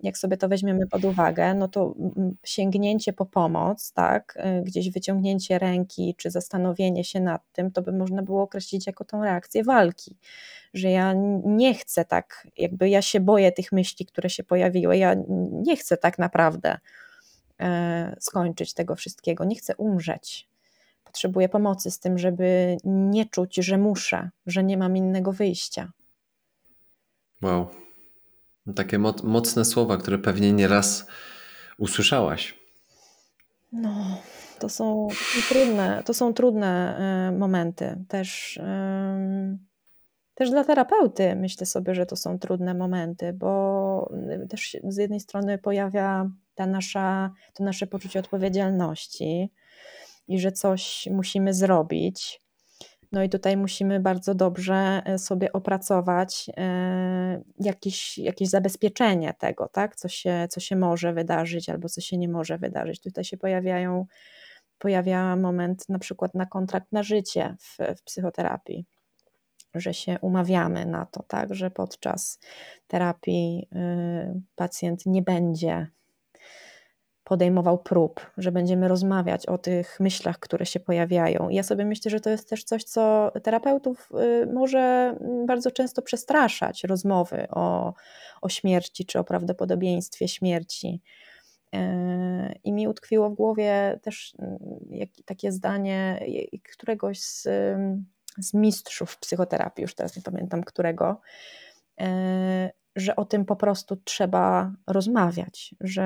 jak 0.00 0.18
sobie 0.18 0.36
to 0.36 0.48
weźmiemy 0.48 0.86
pod 0.86 1.04
uwagę, 1.04 1.54
no 1.54 1.68
to 1.68 1.94
sięgnięcie 2.44 3.12
po 3.12 3.26
pomoc, 3.26 3.92
tak, 3.92 4.38
gdzieś 4.62 4.90
wyciągnięcie 4.90 5.58
ręki 5.58 6.14
czy 6.18 6.30
zastanowienie 6.30 7.04
się 7.04 7.20
nad 7.20 7.52
tym, 7.52 7.70
to 7.70 7.82
by 7.82 7.92
można 7.92 8.22
było 8.22 8.42
określić 8.42 8.86
jako 8.86 9.04
tą 9.04 9.24
reakcję 9.24 9.64
walki, 9.64 10.16
że 10.74 10.90
ja 10.90 11.14
nie 11.44 11.74
chcę 11.74 12.04
tak, 12.04 12.48
jakby 12.56 12.88
ja 12.88 13.02
się 13.02 13.20
boję 13.20 13.52
tych 13.52 13.72
myśli, 13.72 14.06
które 14.06 14.30
się 14.30 14.44
pojawiły, 14.44 14.96
ja 14.96 15.16
nie 15.52 15.76
chcę 15.76 15.96
tak 15.96 16.18
naprawdę 16.18 16.78
e, 17.60 18.16
skończyć 18.20 18.74
tego 18.74 18.94
wszystkiego, 18.94 19.44
nie 19.44 19.56
chcę 19.56 19.76
umrzeć. 19.76 20.48
Potrzebuję 21.04 21.48
pomocy 21.48 21.90
z 21.90 21.98
tym, 21.98 22.18
żeby 22.18 22.76
nie 22.84 23.26
czuć, 23.26 23.56
że 23.56 23.78
muszę, 23.78 24.30
że 24.46 24.64
nie 24.64 24.76
mam 24.76 24.96
innego 24.96 25.32
wyjścia. 25.32 25.92
Wow. 27.42 27.87
Takie 28.76 28.98
mocne 29.22 29.64
słowa, 29.64 29.96
które 29.96 30.18
pewnie 30.18 30.52
nieraz 30.52 31.06
usłyszałaś. 31.78 32.58
No, 33.72 34.20
to 34.58 34.68
są, 34.68 35.08
trudne, 35.48 36.02
to 36.06 36.14
są 36.14 36.34
trudne 36.34 36.98
y, 37.28 37.38
momenty. 37.38 38.04
Też, 38.08 38.60
też 40.34 40.50
dla 40.50 40.64
terapeuty 40.64 41.36
myślę 41.36 41.66
sobie, 41.66 41.94
że 41.94 42.06
to 42.06 42.16
są 42.16 42.38
trudne 42.38 42.74
momenty, 42.74 43.32
bo 43.32 44.12
y, 44.44 44.48
też 44.48 44.76
z 44.84 44.96
jednej 44.96 45.20
strony 45.20 45.58
pojawia 45.58 46.30
ta 46.54 46.66
nasza, 46.66 47.30
to 47.54 47.64
nasze 47.64 47.86
poczucie 47.86 48.20
odpowiedzialności 48.20 49.50
i 50.28 50.40
że 50.40 50.52
coś 50.52 51.08
musimy 51.10 51.54
zrobić. 51.54 52.40
No 53.12 53.22
i 53.22 53.28
tutaj 53.28 53.56
musimy 53.56 54.00
bardzo 54.00 54.34
dobrze 54.34 55.02
e, 55.04 55.18
sobie 55.18 55.52
opracować 55.52 56.50
e, 56.56 57.42
jakieś, 57.60 58.18
jakieś 58.18 58.48
zabezpieczenie 58.48 59.34
tego, 59.38 59.68
tak? 59.68 59.96
co, 59.96 60.08
się, 60.08 60.46
co 60.50 60.60
się 60.60 60.76
może 60.76 61.12
wydarzyć 61.12 61.68
albo 61.68 61.88
co 61.88 62.00
się 62.00 62.18
nie 62.18 62.28
może 62.28 62.58
wydarzyć. 62.58 63.00
Tutaj 63.00 63.24
się 63.24 63.36
pojawiają, 63.36 64.06
pojawia 64.78 65.36
moment 65.36 65.88
na 65.88 65.98
przykład 65.98 66.34
na 66.34 66.46
kontrakt 66.46 66.92
na 66.92 67.02
życie 67.02 67.56
w, 67.60 67.76
w 67.96 68.02
psychoterapii, 68.02 68.86
że 69.74 69.94
się 69.94 70.18
umawiamy 70.20 70.86
na 70.86 71.06
to, 71.06 71.22
tak? 71.22 71.54
że 71.54 71.70
podczas 71.70 72.38
terapii 72.86 73.68
y, 73.72 74.40
pacjent 74.56 75.06
nie 75.06 75.22
będzie 75.22 75.86
podejmował 77.28 77.78
prób, 77.78 78.30
że 78.38 78.52
będziemy 78.52 78.88
rozmawiać 78.88 79.46
o 79.46 79.58
tych 79.58 80.00
myślach, 80.00 80.38
które 80.38 80.66
się 80.66 80.80
pojawiają. 80.80 81.48
I 81.48 81.54
ja 81.54 81.62
sobie 81.62 81.84
myślę, 81.84 82.10
że 82.10 82.20
to 82.20 82.30
jest 82.30 82.48
też 82.48 82.64
coś, 82.64 82.84
co 82.84 83.32
terapeutów 83.42 84.08
y, 84.42 84.46
może 84.46 84.78
mm, 85.20 85.46
bardzo 85.46 85.70
często 85.70 86.02
przestraszać 86.02 86.84
rozmowy 86.84 87.48
o, 87.50 87.94
o 88.42 88.48
śmierci 88.48 89.06
czy 89.06 89.18
o 89.18 89.24
prawdopodobieństwie 89.24 90.28
śmierci. 90.28 91.02
E, 91.74 92.52
I 92.64 92.72
mi 92.72 92.88
utkwiło 92.88 93.30
w 93.30 93.34
głowie 93.34 93.98
też 94.02 94.34
mm, 94.38 94.58
takie 95.24 95.52
zdanie 95.52 96.26
któregoś 96.72 97.20
z, 97.20 97.42
z 98.38 98.54
mistrzów 98.54 99.18
psychoterapii, 99.18 99.82
już 99.82 99.94
teraz 99.94 100.16
nie 100.16 100.22
pamiętam 100.22 100.64
którego, 100.64 101.20
e, 102.00 102.70
że 103.00 103.16
o 103.16 103.24
tym 103.24 103.44
po 103.44 103.56
prostu 103.56 103.96
trzeba 103.96 104.72
rozmawiać, 104.86 105.74
że 105.80 106.04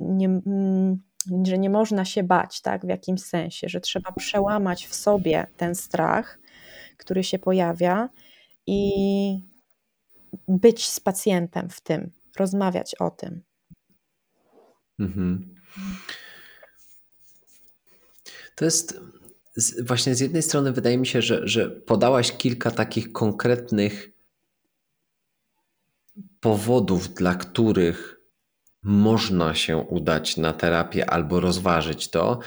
nie, 0.00 0.26
mm, 0.26 1.02
że 1.44 1.58
nie 1.58 1.70
można 1.70 2.04
się 2.04 2.22
bać, 2.22 2.60
tak, 2.60 2.86
w 2.86 2.88
jakimś 2.88 3.22
sensie, 3.22 3.68
że 3.68 3.80
trzeba 3.80 4.12
przełamać 4.12 4.86
w 4.86 4.94
sobie 4.94 5.46
ten 5.56 5.74
strach, 5.74 6.38
który 6.96 7.24
się 7.24 7.38
pojawia 7.38 8.08
i 8.66 8.90
być 10.48 10.88
z 10.88 11.00
pacjentem 11.00 11.70
w 11.70 11.80
tym, 11.80 12.10
rozmawiać 12.38 12.94
o 12.94 13.10
tym. 13.10 13.42
Mhm. 14.98 15.54
To 18.56 18.64
jest 18.64 19.00
właśnie 19.82 20.14
z 20.14 20.20
jednej 20.20 20.42
strony 20.42 20.72
wydaje 20.72 20.98
mi 20.98 21.06
się, 21.06 21.22
że, 21.22 21.48
że 21.48 21.70
podałaś 21.70 22.32
kilka 22.32 22.70
takich 22.70 23.12
konkretnych 23.12 24.15
powodów, 26.40 27.14
dla 27.14 27.34
których 27.34 28.20
można 28.82 29.54
się 29.54 29.76
udać 29.76 30.36
na 30.36 30.52
terapię 30.52 31.10
albo 31.10 31.40
rozważyć 31.40 32.10
to, 32.10 32.38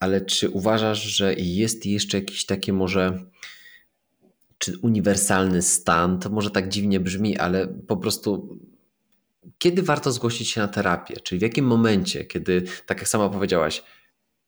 ale 0.00 0.20
czy 0.20 0.50
uważasz, 0.50 1.02
że 1.02 1.34
jest 1.34 1.86
jeszcze 1.86 2.18
jakiś 2.18 2.46
taki 2.46 2.72
może 2.72 3.18
czy 4.58 4.78
uniwersalny 4.78 5.62
stan, 5.62 6.18
to 6.18 6.30
może 6.30 6.50
tak 6.50 6.68
dziwnie 6.68 7.00
brzmi, 7.00 7.38
ale 7.38 7.68
po 7.68 7.96
prostu 7.96 8.58
kiedy 9.58 9.82
warto 9.82 10.12
zgłosić 10.12 10.50
się 10.50 10.60
na 10.60 10.68
terapię? 10.68 11.16
Czyli 11.22 11.38
w 11.38 11.42
jakim 11.42 11.64
momencie, 11.64 12.24
kiedy, 12.24 12.62
tak 12.86 12.98
jak 12.98 13.08
sama 13.08 13.28
powiedziałaś, 13.28 13.82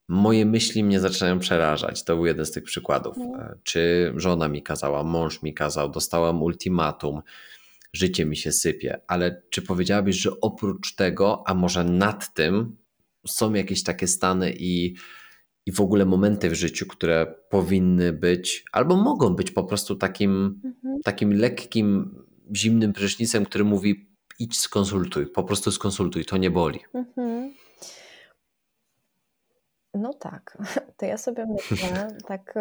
moje 0.08 0.46
myśli 0.46 0.84
mnie 0.84 1.00
zaczynają 1.00 1.38
przerażać. 1.38 2.04
To 2.04 2.16
był 2.16 2.26
jeden 2.26 2.46
z 2.46 2.52
tych 2.52 2.64
przykładów. 2.64 3.16
No. 3.16 3.38
Czy 3.62 4.12
żona 4.16 4.48
mi 4.48 4.62
kazała, 4.62 5.02
mąż 5.02 5.42
mi 5.42 5.54
kazał, 5.54 5.90
dostałam 5.90 6.42
ultimatum, 6.42 7.22
życie 7.94 8.26
mi 8.26 8.36
się 8.36 8.52
sypie, 8.52 9.00
ale 9.06 9.42
czy 9.50 9.62
powiedziałabyś, 9.62 10.16
że 10.16 10.40
oprócz 10.40 10.94
tego, 10.94 11.42
a 11.46 11.54
może 11.54 11.84
nad 11.84 12.34
tym, 12.34 12.76
są 13.26 13.54
jakieś 13.54 13.82
takie 13.82 14.06
stany 14.06 14.54
i, 14.58 14.94
i 15.66 15.72
w 15.72 15.80
ogóle 15.80 16.04
momenty 16.04 16.50
w 16.50 16.54
życiu, 16.54 16.86
które 16.86 17.34
powinny 17.50 18.12
być, 18.12 18.64
albo 18.72 18.96
mogą 18.96 19.36
być 19.36 19.50
po 19.50 19.64
prostu 19.64 19.96
takim, 19.96 20.60
mhm. 20.64 21.00
takim 21.04 21.32
lekkim, 21.32 22.14
zimnym 22.56 22.92
prysznicem, 22.92 23.44
który 23.44 23.64
mówi: 23.64 24.08
idź 24.38 24.58
skonsultuj, 24.58 25.26
po 25.26 25.44
prostu 25.44 25.70
skonsultuj, 25.70 26.24
to 26.24 26.36
nie 26.36 26.50
boli. 26.50 26.80
Mhm. 26.94 27.54
No 29.94 30.14
tak, 30.14 30.58
to 30.96 31.06
ja 31.06 31.18
sobie 31.18 31.46
myślę, 31.70 32.08
tak 32.26 32.54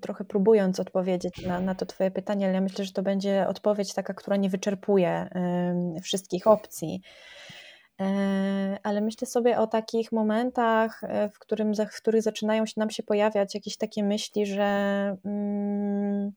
trochę 0.00 0.24
próbując 0.24 0.80
odpowiedzieć 0.80 1.46
na, 1.46 1.60
na 1.60 1.74
to 1.74 1.86
Twoje 1.86 2.10
pytanie, 2.10 2.46
ale 2.46 2.54
ja 2.54 2.60
myślę, 2.60 2.84
że 2.84 2.92
to 2.92 3.02
będzie 3.02 3.48
odpowiedź 3.48 3.94
taka, 3.94 4.14
która 4.14 4.36
nie 4.36 4.50
wyczerpuje 4.50 5.28
wszystkich 6.02 6.46
opcji. 6.46 7.02
E, 8.00 8.78
ale 8.82 9.00
myślę 9.00 9.26
sobie 9.26 9.58
o 9.58 9.66
takich 9.66 10.12
momentach, 10.12 11.04
e, 11.04 11.28
w, 11.28 11.38
którym, 11.38 11.72
w 11.74 11.96
których 11.96 12.22
zaczynają 12.22 12.66
się 12.66 12.74
nam 12.76 12.90
się 12.90 13.02
pojawiać 13.02 13.54
jakieś 13.54 13.76
takie 13.76 14.04
myśli, 14.04 14.46
że, 14.46 14.62
mm, 15.24 16.32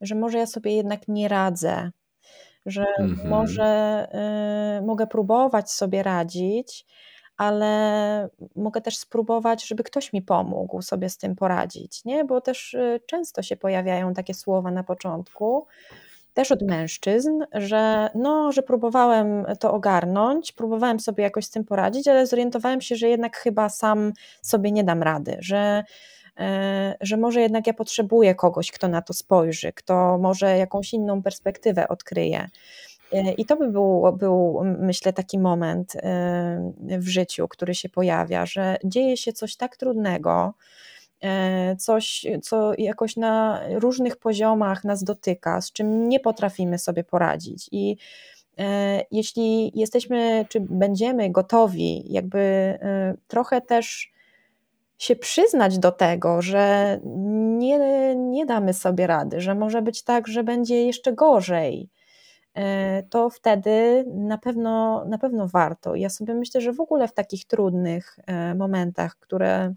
że 0.00 0.14
może 0.14 0.38
ja 0.38 0.46
sobie 0.46 0.76
jednak 0.76 1.08
nie 1.08 1.28
radzę, 1.28 1.90
że 2.66 2.84
mhm. 2.98 3.28
może 3.28 4.08
y, 4.78 4.86
mogę 4.86 5.06
próbować 5.06 5.70
sobie 5.70 6.02
radzić, 6.02 6.86
ale 7.36 8.28
mogę 8.56 8.80
też 8.80 8.98
spróbować, 8.98 9.66
żeby 9.66 9.82
ktoś 9.82 10.12
mi 10.12 10.22
pomógł 10.22 10.82
sobie 10.82 11.08
z 11.10 11.18
tym 11.18 11.36
poradzić, 11.36 12.04
nie? 12.04 12.24
Bo 12.24 12.40
też 12.40 12.74
y, 12.74 13.00
często 13.06 13.42
się 13.42 13.56
pojawiają 13.56 14.14
takie 14.14 14.34
słowa 14.34 14.70
na 14.70 14.84
początku, 14.84 15.66
też 16.36 16.52
od 16.52 16.62
mężczyzn, 16.62 17.44
że 17.52 18.10
no, 18.14 18.52
że 18.52 18.62
próbowałem 18.62 19.46
to 19.60 19.72
ogarnąć, 19.72 20.52
próbowałem 20.52 21.00
sobie 21.00 21.24
jakoś 21.24 21.44
z 21.44 21.50
tym 21.50 21.64
poradzić, 21.64 22.08
ale 22.08 22.26
zorientowałem 22.26 22.80
się, 22.80 22.96
że 22.96 23.08
jednak 23.08 23.36
chyba 23.36 23.68
sam 23.68 24.12
sobie 24.42 24.72
nie 24.72 24.84
dam 24.84 25.02
rady, 25.02 25.36
że, 25.40 25.84
e, 26.38 26.96
że 27.00 27.16
może 27.16 27.40
jednak 27.40 27.66
ja 27.66 27.74
potrzebuję 27.74 28.34
kogoś, 28.34 28.72
kto 28.72 28.88
na 28.88 29.02
to 29.02 29.12
spojrzy, 29.12 29.72
kto 29.72 30.18
może 30.18 30.58
jakąś 30.58 30.92
inną 30.92 31.22
perspektywę 31.22 31.88
odkryje. 31.88 32.48
E, 33.12 33.32
I 33.32 33.44
to 33.44 33.56
by 33.56 33.68
był, 33.68 34.12
był, 34.18 34.62
myślę, 34.78 35.12
taki 35.12 35.38
moment 35.38 35.92
w 36.82 37.08
życiu, 37.08 37.48
który 37.48 37.74
się 37.74 37.88
pojawia, 37.88 38.46
że 38.46 38.76
dzieje 38.84 39.16
się 39.16 39.32
coś 39.32 39.56
tak 39.56 39.76
trudnego, 39.76 40.54
E, 41.20 41.76
coś, 41.76 42.26
co 42.42 42.72
jakoś 42.78 43.16
na 43.16 43.60
różnych 43.70 44.16
poziomach 44.16 44.84
nas 44.84 45.04
dotyka, 45.04 45.60
z 45.60 45.72
czym 45.72 46.08
nie 46.08 46.20
potrafimy 46.20 46.78
sobie 46.78 47.04
poradzić. 47.04 47.68
I 47.72 47.96
e, 48.58 49.02
jeśli 49.10 49.72
jesteśmy, 49.78 50.46
czy 50.48 50.60
będziemy 50.60 51.30
gotowi, 51.30 52.12
jakby 52.12 52.78
trochę 53.28 53.60
też 53.60 54.12
się 54.98 55.16
przyznać 55.16 55.78
do 55.78 55.92
tego, 55.92 56.42
że 56.42 56.98
nie, 57.58 58.14
nie 58.16 58.46
damy 58.46 58.74
sobie 58.74 59.06
rady, 59.06 59.40
że 59.40 59.54
może 59.54 59.82
być 59.82 60.02
tak, 60.02 60.28
że 60.28 60.44
będzie 60.44 60.86
jeszcze 60.86 61.12
gorzej, 61.12 61.88
to 63.10 63.30
wtedy 63.30 64.04
na 64.14 64.38
pewno, 64.38 65.04
na 65.04 65.18
pewno 65.18 65.48
warto. 65.48 65.94
Ja 65.94 66.08
sobie 66.10 66.34
myślę, 66.34 66.60
że 66.60 66.72
w 66.72 66.80
ogóle 66.80 67.08
w 67.08 67.14
takich 67.14 67.46
trudnych 67.46 68.18
momentach, 68.56 69.16
które 69.16 69.74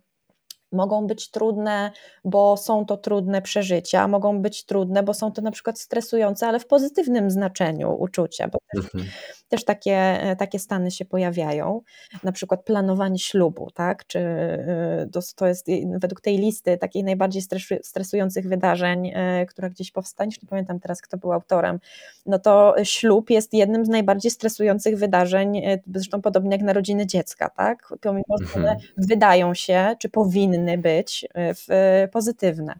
mogą 0.71 1.07
być 1.07 1.31
trudne, 1.31 1.91
bo 2.25 2.57
są 2.57 2.85
to 2.85 2.97
trudne 2.97 3.41
przeżycia, 3.41 4.07
mogą 4.07 4.41
być 4.41 4.65
trudne, 4.65 5.03
bo 5.03 5.13
są 5.13 5.31
to 5.31 5.41
na 5.41 5.51
przykład 5.51 5.79
stresujące, 5.79 6.47
ale 6.47 6.59
w 6.59 6.67
pozytywnym 6.67 7.31
znaczeniu 7.31 7.95
uczucia, 7.99 8.47
bo 8.47 8.59
też, 8.73 8.83
mhm. 8.83 9.05
też 9.49 9.65
takie, 9.65 10.19
takie 10.37 10.59
stany 10.59 10.91
się 10.91 11.05
pojawiają, 11.05 11.81
na 12.23 12.31
przykład 12.31 12.63
planowanie 12.63 13.19
ślubu, 13.19 13.71
tak, 13.73 14.07
czy 14.07 14.19
e, 14.19 15.07
to, 15.35 15.47
jest 15.47 15.67
według 15.99 16.21
tej 16.21 16.37
listy 16.37 16.77
takich 16.77 17.05
najbardziej 17.05 17.41
stresujących 17.83 18.47
wydarzeń, 18.47 19.11
e, 19.15 19.45
która 19.45 19.69
gdzieś 19.69 19.91
powstanie, 19.91 20.31
nie 20.43 20.49
pamiętam 20.49 20.79
teraz, 20.79 21.01
kto 21.01 21.17
był 21.17 21.33
autorem, 21.33 21.79
no 22.25 22.39
to 22.39 22.75
ślub 22.83 23.29
jest 23.29 23.53
jednym 23.53 23.85
z 23.85 23.89
najbardziej 23.89 24.31
stresujących 24.31 24.97
wydarzeń, 24.97 25.61
zresztą 25.93 26.21
podobnie 26.21 26.51
jak 26.51 26.61
narodziny 26.61 27.07
dziecka, 27.07 27.49
tak, 27.49 27.93
pomimo, 28.01 28.35
że 28.41 28.59
one 28.59 28.71
mhm. 28.71 28.89
wydają 28.97 29.53
się, 29.53 29.95
czy 29.99 30.09
powinny 30.09 30.58
powinny 30.59 30.77
być 30.77 31.25
e, 31.35 31.53
e, 31.69 32.07
pozytywne. 32.07 32.79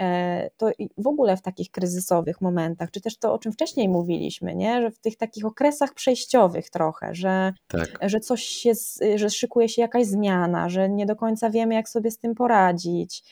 E, 0.00 0.50
to 0.56 0.70
w 0.98 1.06
ogóle 1.06 1.36
w 1.36 1.42
takich 1.42 1.70
kryzysowych 1.70 2.40
momentach, 2.40 2.90
czy 2.90 3.00
też 3.00 3.18
to, 3.18 3.32
o 3.32 3.38
czym 3.38 3.52
wcześniej 3.52 3.88
mówiliśmy, 3.88 4.54
nie? 4.54 4.82
że 4.82 4.90
w 4.90 4.98
tych 4.98 5.16
takich 5.16 5.44
okresach 5.44 5.94
przejściowych 5.94 6.70
trochę, 6.70 7.14
że, 7.14 7.52
tak. 7.68 7.98
że 8.02 8.20
coś 8.20 8.42
się, 8.42 8.72
że 9.16 9.30
szykuje 9.30 9.68
się 9.68 9.82
jakaś 9.82 10.06
zmiana, 10.06 10.68
że 10.68 10.88
nie 10.88 11.06
do 11.06 11.16
końca 11.16 11.50
wiemy, 11.50 11.74
jak 11.74 11.88
sobie 11.88 12.10
z 12.10 12.18
tym 12.18 12.34
poradzić, 12.34 13.22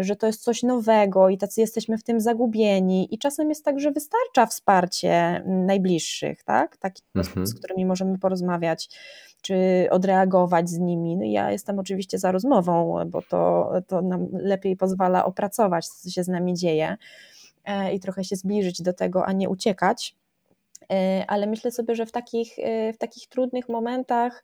że 0.00 0.16
to 0.16 0.26
jest 0.26 0.42
coś 0.42 0.62
nowego 0.62 1.28
i 1.28 1.38
tacy 1.38 1.60
jesteśmy 1.60 1.98
w 1.98 2.02
tym 2.02 2.20
zagubieni 2.20 3.14
i 3.14 3.18
czasem 3.18 3.48
jest 3.48 3.64
tak, 3.64 3.80
że 3.80 3.92
wystarcza 3.92 4.46
wsparcie 4.46 5.42
najbliższych, 5.46 6.42
tak? 6.42 6.76
Takich, 6.76 7.04
mhm. 7.14 7.46
z 7.46 7.54
którymi 7.54 7.86
możemy 7.86 8.18
porozmawiać 8.18 8.88
czy 9.42 9.88
odreagować 9.90 10.70
z 10.70 10.78
nimi. 10.78 11.16
No 11.16 11.24
ja 11.24 11.50
jestem 11.50 11.78
oczywiście 11.78 12.18
za 12.18 12.32
rozmową, 12.32 13.04
bo 13.06 13.22
to, 13.22 13.72
to 13.86 14.02
nam 14.02 14.28
lepiej 14.32 14.76
pozwala 14.76 15.24
opracować, 15.24 15.88
co 15.88 16.10
się 16.10 16.24
z 16.24 16.28
nami 16.28 16.54
dzieje 16.54 16.96
e, 17.64 17.94
i 17.94 18.00
trochę 18.00 18.24
się 18.24 18.36
zbliżyć 18.36 18.82
do 18.82 18.92
tego, 18.92 19.26
a 19.26 19.32
nie 19.32 19.48
uciekać. 19.48 20.16
E, 20.92 21.24
ale 21.28 21.46
myślę 21.46 21.70
sobie, 21.70 21.94
że 21.94 22.06
w 22.06 22.12
takich, 22.12 22.58
e, 22.58 22.92
w 22.92 22.98
takich 22.98 23.28
trudnych 23.28 23.68
momentach 23.68 24.42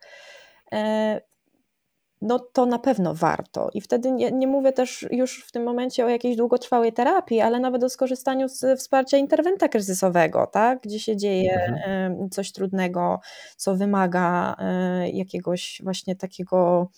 no 2.23 2.39
to 2.39 2.65
na 2.65 2.79
pewno 2.79 3.13
warto. 3.13 3.69
I 3.73 3.81
wtedy 3.81 4.11
nie, 4.11 4.31
nie, 4.31 4.47
mówię 4.47 4.73
też 4.73 5.05
już 5.11 5.43
w 5.45 5.51
tym 5.51 5.63
momencie 5.63 6.05
o 6.05 6.09
jakiejś 6.09 6.35
długotrwałej 6.35 6.93
terapii, 6.93 7.41
ale 7.41 7.59
nawet 7.59 7.83
o 7.83 7.89
skorzystaniu 7.89 8.49
z 8.49 8.79
wsparcia 8.79 9.17
interwenta 9.17 9.67
kryzysowego, 9.67 10.47
tak? 10.47 10.79
gdzie 10.81 10.99
się 10.99 11.17
dzieje 11.17 11.65
mhm. 11.65 12.29
coś 12.29 12.51
trudnego, 12.51 13.19
co 13.57 13.75
wymaga 13.75 14.55
e, 14.59 15.09
jakiegoś 15.09 15.81
właśnie 15.83 16.15
takiego 16.15 16.89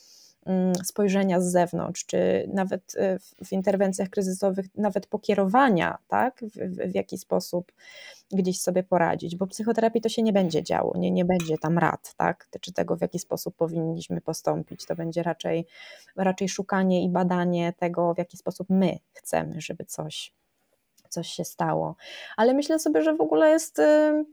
spojrzenia 0.84 1.41
z 1.41 1.51
zewnątrz, 1.51 2.05
czy 2.05 2.49
nawet 2.53 2.95
e, 2.97 3.19
w 3.45 3.51
interwencjach 3.51 4.09
kryzysowych, 4.09 4.65
nawet 4.76 5.07
pokierowania, 5.07 5.97
tak? 6.07 6.41
w, 6.41 6.91
w, 6.91 6.95
jaki 6.95 7.17
sposób 7.17 7.72
gdzieś 8.31 8.61
sobie 8.61 8.84
poradzić, 8.84 9.35
bo 9.35 9.47
psychoterapii 9.47 10.01
to 10.01 10.09
się 10.09 10.23
nie 10.23 10.34
będzie 10.34 10.63
działo, 10.63 10.97
nie, 10.97 11.11
nie 11.11 11.26
będzie 11.26 11.57
tam 11.57 11.77
rad, 11.77 12.13
tak, 12.17 12.47
czy 12.61 12.73
tego, 12.73 12.95
w 12.95 13.01
jaki 13.01 13.19
sposób 13.19 13.55
powinniśmy 13.55 14.22
postąpić, 14.22 14.85
to 14.85 14.95
będzie 14.95 15.23
raczej, 15.23 15.65
raczej 16.15 16.49
szukanie 16.49 17.03
i 17.03 17.09
badanie 17.09 17.73
tego, 17.73 18.13
w 18.13 18.17
jaki 18.17 18.38
sposób 18.38 18.67
my 18.69 18.99
chcemy, 19.13 19.61
żeby 19.61 19.85
coś, 19.85 20.34
coś 21.09 21.27
się 21.27 21.45
stało. 21.45 21.95
Ale 22.38 22.53
myślę 22.53 22.80
sobie, 22.80 23.01
że 23.01 23.15
w 23.15 23.22
ogóle 23.22 23.49
jest 23.49 23.80
y, 23.80 23.84
y, 23.84 24.26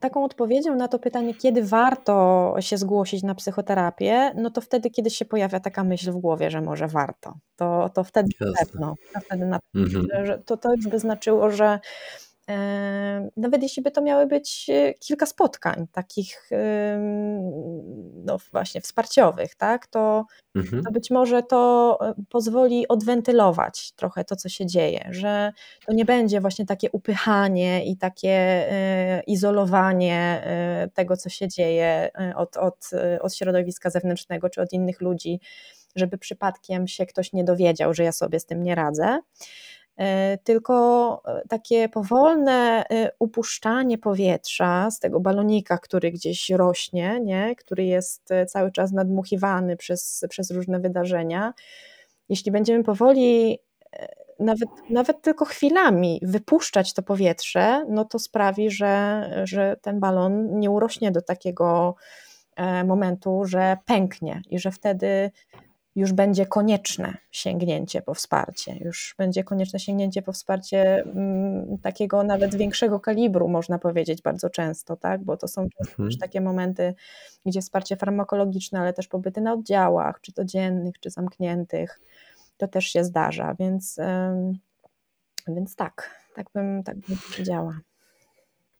taką 0.00 0.24
odpowiedzią 0.24 0.76
na 0.76 0.88
to 0.88 0.98
pytanie, 0.98 1.34
kiedy 1.34 1.62
warto 1.62 2.54
się 2.60 2.78
zgłosić 2.78 3.22
na 3.22 3.34
psychoterapię, 3.34 4.32
no 4.36 4.50
to 4.50 4.60
wtedy, 4.60 4.90
kiedy 4.90 5.10
się 5.10 5.24
pojawia 5.24 5.60
taka 5.60 5.84
myśl 5.84 6.12
w 6.12 6.16
głowie, 6.16 6.50
że 6.50 6.60
może 6.60 6.88
warto. 6.88 7.34
To, 7.56 7.90
to 7.94 8.04
wtedy 8.04 8.28
Jasne. 8.40 8.52
na 8.52 8.66
pewno, 8.66 8.94
to 9.14 9.20
wtedy 9.20 9.46
na 9.46 9.58
mhm. 9.74 10.26
że 10.26 10.38
to, 10.38 10.56
to 10.56 10.74
już 10.76 10.88
by 10.88 10.98
znaczyło, 10.98 11.50
że 11.50 11.80
nawet 13.36 13.62
jeśli 13.62 13.82
by 13.82 13.90
to 13.90 14.02
miały 14.02 14.26
być 14.26 14.70
e, 14.70 14.94
kilka 14.94 15.26
spotkań 15.26 15.86
takich 15.92 16.50
no 18.24 18.38
właśnie 18.52 18.80
wsparciowych, 18.80 19.54
tak, 19.54 19.86
to, 19.86 20.24
mhm. 20.54 20.84
to 20.84 20.90
być 20.90 21.10
może 21.10 21.42
to 21.42 21.98
e, 22.00 22.14
pozwoli 22.28 22.88
odwentylować 22.88 23.92
trochę 23.92 24.24
to, 24.24 24.36
co 24.36 24.48
się 24.48 24.66
dzieje, 24.66 25.08
że 25.10 25.52
to 25.86 25.92
nie 25.92 26.04
będzie 26.04 26.40
właśnie 26.40 26.66
takie 26.66 26.90
upychanie 26.90 27.84
i 27.84 27.96
takie 27.96 28.30
e, 28.30 29.22
izolowanie 29.26 30.42
tego, 30.94 31.16
co 31.16 31.28
się 31.28 31.48
dzieje 31.48 32.10
od, 32.36 32.56
od, 32.56 32.90
od 33.20 33.34
środowiska 33.34 33.90
zewnętrznego 33.90 34.50
czy 34.50 34.60
od 34.60 34.72
innych 34.72 35.00
ludzi, 35.00 35.40
żeby 35.96 36.18
przypadkiem 36.18 36.88
się 36.88 37.06
ktoś 37.06 37.32
nie 37.32 37.44
dowiedział, 37.44 37.94
że 37.94 38.04
ja 38.04 38.12
sobie 38.12 38.40
z 38.40 38.46
tym 38.46 38.62
nie 38.62 38.74
radzę. 38.74 39.20
E, 39.96 40.38
tylko 40.44 41.22
e, 41.26 41.42
takie 41.48 41.88
powolne 41.88 42.84
e, 42.90 43.10
upuszczanie 43.18 43.98
powietrza 43.98 44.90
z 44.90 44.98
tego 44.98 45.20
balonika, 45.20 45.78
który 45.78 46.10
gdzieś 46.10 46.50
rośnie, 46.50 47.20
nie? 47.20 47.56
który 47.56 47.84
jest 47.84 48.28
cały 48.48 48.72
czas 48.72 48.92
nadmuchiwany 48.92 49.76
przez, 49.76 50.24
przez 50.28 50.50
różne 50.50 50.80
wydarzenia. 50.80 51.54
Jeśli 52.28 52.52
będziemy 52.52 52.84
powoli, 52.84 53.58
nawet, 54.38 54.68
nawet 54.90 55.22
tylko 55.22 55.44
chwilami, 55.44 56.20
wypuszczać 56.22 56.94
to 56.94 57.02
powietrze, 57.02 57.84
no 57.88 58.04
to 58.04 58.18
sprawi, 58.18 58.70
że, 58.70 59.30
że 59.44 59.76
ten 59.82 60.00
balon 60.00 60.60
nie 60.60 60.70
urośnie 60.70 61.10
do 61.10 61.22
takiego 61.22 61.94
momentu, 62.84 63.44
że 63.44 63.76
pęknie 63.86 64.42
i 64.50 64.58
że 64.58 64.70
wtedy 64.70 65.30
już 65.96 66.12
będzie 66.12 66.46
konieczne 66.46 67.16
sięgnięcie 67.30 68.02
po 68.02 68.14
wsparcie, 68.14 68.76
już 68.80 69.14
będzie 69.18 69.44
konieczne 69.44 69.78
sięgnięcie 69.78 70.22
po 70.22 70.32
wsparcie 70.32 71.02
mm, 71.02 71.78
takiego 71.78 72.22
nawet 72.22 72.54
większego 72.54 73.00
kalibru, 73.00 73.48
można 73.48 73.78
powiedzieć 73.78 74.22
bardzo 74.22 74.50
często, 74.50 74.96
tak? 74.96 75.24
bo 75.24 75.36
to 75.36 75.48
są 75.48 75.62
mhm. 75.62 76.08
też 76.08 76.18
takie 76.18 76.40
momenty, 76.40 76.94
gdzie 77.46 77.60
wsparcie 77.60 77.96
farmakologiczne, 77.96 78.80
ale 78.80 78.92
też 78.92 79.08
pobyty 79.08 79.40
na 79.40 79.52
oddziałach, 79.52 80.20
czy 80.20 80.32
to 80.32 80.44
dziennych, 80.44 81.00
czy 81.00 81.10
zamkniętych, 81.10 82.00
to 82.56 82.68
też 82.68 82.84
się 82.84 83.04
zdarza, 83.04 83.54
więc, 83.58 83.96
więc 85.48 85.76
tak, 85.76 86.10
tak 86.34 86.46
bym, 86.54 86.82
tak 86.82 86.96
bym 86.96 87.18
powiedziała. 87.30 87.80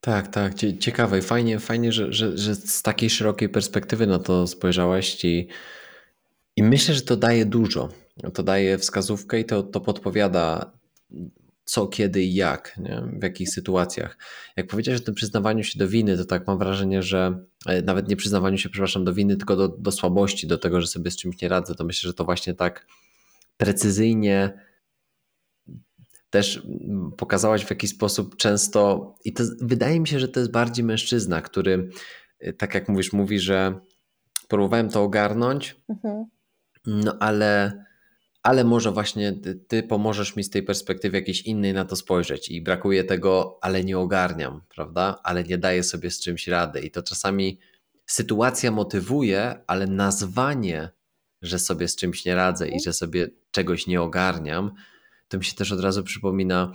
Tak, 0.01 0.29
tak, 0.29 0.55
ciekawe 0.81 1.19
i 1.19 1.23
fajnie, 1.23 1.59
fajnie 1.59 1.93
że, 1.93 2.13
że, 2.13 2.39
że 2.39 2.55
z 2.55 2.83
takiej 2.83 3.11
szerokiej 3.11 3.49
perspektywy 3.49 4.07
na 4.07 4.19
to 4.19 4.47
spojrzałeś 4.47 5.25
i, 5.25 5.49
i 6.57 6.63
myślę, 6.63 6.95
że 6.95 7.03
to 7.03 7.17
daje 7.17 7.47
dużo. 7.47 7.89
To 8.35 8.43
daje 8.43 8.79
wskazówkę 8.79 9.41
i 9.41 9.45
to, 9.45 9.63
to 9.63 9.81
podpowiada 9.81 10.73
co, 11.65 11.87
kiedy 11.87 12.23
i 12.23 12.35
jak, 12.35 12.79
nie? 12.79 13.03
w 13.19 13.23
jakich 13.23 13.51
sytuacjach. 13.51 14.19
Jak 14.57 14.67
powiedziałeś 14.67 15.01
o 15.01 15.05
tym 15.05 15.15
przyznawaniu 15.15 15.65
się 15.65 15.79
do 15.79 15.89
winy, 15.89 16.17
to 16.17 16.25
tak 16.25 16.47
mam 16.47 16.59
wrażenie, 16.59 17.03
że 17.03 17.45
e, 17.67 17.83
nawet 17.83 18.09
nie 18.09 18.17
przyznawaniu 18.17 18.59
się, 18.59 18.69
przepraszam, 18.69 19.05
do 19.05 19.15
winy, 19.15 19.37
tylko 19.37 19.57
do, 19.57 19.69
do 19.69 19.93
słabości, 19.93 20.47
do 20.47 20.59
tego, 20.59 20.81
że 20.81 20.87
sobie 20.87 21.11
z 21.11 21.17
czymś 21.17 21.41
nie 21.43 21.49
radzę, 21.49 21.75
to 21.75 21.85
myślę, 21.85 22.09
że 22.09 22.15
to 22.15 22.25
właśnie 22.25 22.55
tak 22.55 22.87
precyzyjnie 23.57 24.53
też 26.31 26.67
pokazałaś 27.17 27.65
w 27.65 27.71
jakiś 27.71 27.91
sposób 27.91 28.37
często, 28.37 29.15
i 29.25 29.33
to 29.33 29.45
wydaje 29.61 30.01
mi 30.01 30.09
się, 30.09 30.19
że 30.19 30.29
to 30.29 30.41
jest 30.41 30.53
bardziej 30.53 30.85
mężczyzna, 30.85 31.43
który, 31.43 31.91
e, 32.41 32.53
tak 32.53 32.75
jak 32.75 32.89
mówisz, 32.89 33.13
mówi, 33.13 33.39
że 33.39 33.81
próbowałem 34.49 34.89
to 34.89 35.03
ogarnąć, 35.03 35.77
mhm. 35.89 36.25
No 36.87 37.17
ale 37.21 37.83
ale 38.43 38.65
może 38.65 38.91
właśnie 38.91 39.33
ty 39.69 39.83
pomożesz 39.83 40.37
mi 40.37 40.45
z 40.45 40.51
tej 40.51 40.63
perspektywy 40.63 41.17
jakiejś 41.17 41.43
innej 41.43 41.75
na 41.75 41.85
to 41.85 41.97
spojrzeć 41.97 42.49
i 42.49 42.63
brakuje 42.63 43.05
tego, 43.05 43.59
ale 43.61 43.85
nie 43.85 43.99
ogarniam, 43.99 44.61
prawda? 44.69 45.21
Ale 45.23 45.45
nie 45.45 45.59
daję 45.59 45.83
sobie 45.83 46.11
z 46.11 46.21
czymś 46.21 46.49
rady. 46.49 46.81
I 46.81 46.91
to 46.91 47.03
czasami 47.03 47.59
sytuacja 48.07 48.71
motywuje, 48.71 49.55
ale 49.67 49.87
nazwanie, 49.87 50.91
że 51.43 51.59
sobie 51.59 51.89
z 51.89 51.97
czymś 51.97 52.25
nie 52.25 52.35
radzę 52.35 52.69
i 52.69 52.81
że 52.81 52.93
sobie 52.93 53.29
czegoś 53.51 53.87
nie 53.87 54.03
ogarniam, 54.03 54.73
to 55.29 55.39
mi 55.39 55.45
się 55.45 55.55
też 55.55 55.73
od 55.73 55.81
razu 55.81 56.03
przypomina 56.05 56.73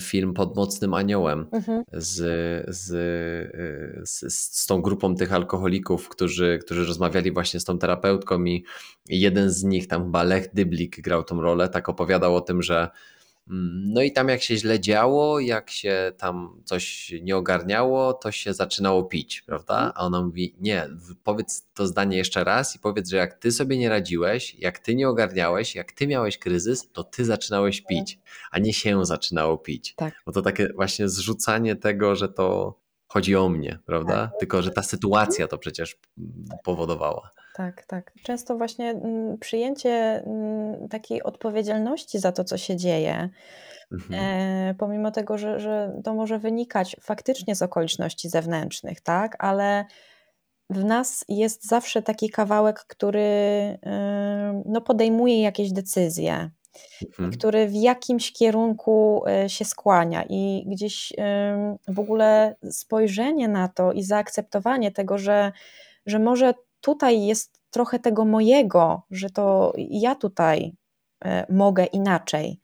film 0.00 0.34
pod 0.34 0.56
mocnym 0.56 0.94
aniołem 0.94 1.46
mhm. 1.52 1.84
z, 1.92 2.16
z, 2.68 2.86
z, 4.08 4.34
z, 4.34 4.66
tą 4.66 4.82
grupą 4.82 5.14
tych 5.14 5.32
alkoholików, 5.32 6.08
którzy, 6.08 6.58
którzy 6.64 6.84
rozmawiali 6.84 7.32
właśnie 7.32 7.60
z 7.60 7.64
tą 7.64 7.78
terapeutką 7.78 8.44
i 8.44 8.64
jeden 9.08 9.50
z 9.50 9.64
nich, 9.64 9.88
tam 9.88 10.04
chyba 10.04 10.22
Lech 10.22 10.54
Dyblik 10.54 11.00
grał 11.00 11.24
tą 11.24 11.40
rolę, 11.40 11.68
tak 11.68 11.88
opowiadał 11.88 12.36
o 12.36 12.40
tym, 12.40 12.62
że 12.62 12.88
no 13.94 14.02
i 14.02 14.12
tam 14.12 14.28
jak 14.28 14.42
się 14.42 14.56
źle 14.56 14.80
działo, 14.80 15.40
jak 15.40 15.70
się 15.70 16.12
tam 16.18 16.62
coś 16.64 17.12
nie 17.22 17.36
ogarniało, 17.36 18.12
to 18.12 18.32
się 18.32 18.54
zaczynało 18.54 19.04
pić, 19.04 19.42
prawda? 19.42 19.74
Mhm. 19.74 19.92
A 19.94 20.00
ona 20.00 20.22
mówi, 20.22 20.54
nie, 20.60 20.88
powiedz 21.24 21.66
to 21.74 21.86
zdanie 21.86 22.16
jeszcze 22.16 22.44
raz 22.44 22.76
i 22.76 22.78
powiedz, 22.78 23.10
że 23.10 23.16
jak 23.16 23.34
ty 23.34 23.52
sobie 23.52 23.78
nie 23.78 23.88
radziłeś, 23.88 24.54
jak 24.54 24.78
ty 24.78 24.94
nie 24.94 25.08
ogarniałeś, 25.08 25.74
jak 25.74 25.92
ty 25.92 26.06
miałeś 26.06 26.38
kryzys, 26.38 26.92
to 26.92 27.04
ty 27.04 27.24
zaczynałeś 27.24 27.82
tak. 27.82 27.88
pić, 27.88 28.18
a 28.50 28.58
nie 28.58 28.72
się 28.72 29.04
zaczynało 29.04 29.58
pić. 29.58 29.94
Tak. 29.94 30.14
Bo 30.26 30.32
to 30.32 30.42
takie 30.42 30.68
właśnie 30.72 31.08
zrzucanie 31.08 31.76
tego, 31.76 32.16
że 32.16 32.28
to 32.28 32.78
chodzi 33.06 33.36
o 33.36 33.48
mnie, 33.48 33.78
prawda? 33.86 34.28
Tak. 34.28 34.38
Tylko, 34.38 34.62
że 34.62 34.70
ta 34.70 34.82
sytuacja 34.82 35.48
to 35.48 35.58
przecież 35.58 35.96
powodowała. 36.64 37.30
Tak, 37.58 37.84
tak. 37.86 38.12
Często 38.22 38.56
właśnie 38.56 38.90
mm, 38.90 39.38
przyjęcie 39.38 40.22
mm, 40.26 40.88
takiej 40.88 41.22
odpowiedzialności 41.22 42.18
za 42.18 42.32
to, 42.32 42.44
co 42.44 42.58
się 42.58 42.76
dzieje, 42.76 43.28
mhm. 43.92 44.20
e, 44.70 44.74
pomimo 44.74 45.10
tego, 45.10 45.38
że, 45.38 45.60
że 45.60 46.00
to 46.04 46.14
może 46.14 46.38
wynikać 46.38 46.96
faktycznie 47.00 47.54
z 47.54 47.62
okoliczności 47.62 48.28
zewnętrznych, 48.28 49.00
tak, 49.00 49.36
ale 49.38 49.84
w 50.70 50.84
nas 50.84 51.24
jest 51.28 51.68
zawsze 51.68 52.02
taki 52.02 52.30
kawałek, 52.30 52.84
który 52.88 53.20
e, 53.86 54.62
no, 54.66 54.80
podejmuje 54.80 55.42
jakieś 55.42 55.72
decyzje, 55.72 56.50
mhm. 57.08 57.30
który 57.30 57.68
w 57.68 57.74
jakimś 57.74 58.32
kierunku 58.32 59.22
e, 59.28 59.48
się 59.48 59.64
skłania 59.64 60.24
i 60.28 60.64
gdzieś 60.66 61.12
w 61.88 61.98
ogóle 61.98 62.56
spojrzenie 62.70 63.48
na 63.48 63.68
to 63.68 63.92
i 63.92 64.02
zaakceptowanie 64.02 64.90
tego, 64.90 65.18
że, 65.18 65.52
że 66.06 66.18
może 66.18 66.54
tutaj 66.80 67.26
jest 67.26 67.60
trochę 67.70 67.98
tego 67.98 68.24
mojego, 68.24 69.02
że 69.10 69.30
to 69.30 69.72
ja 69.76 70.14
tutaj 70.14 70.76
e, 71.24 71.46
mogę 71.52 71.84
inaczej 71.84 72.60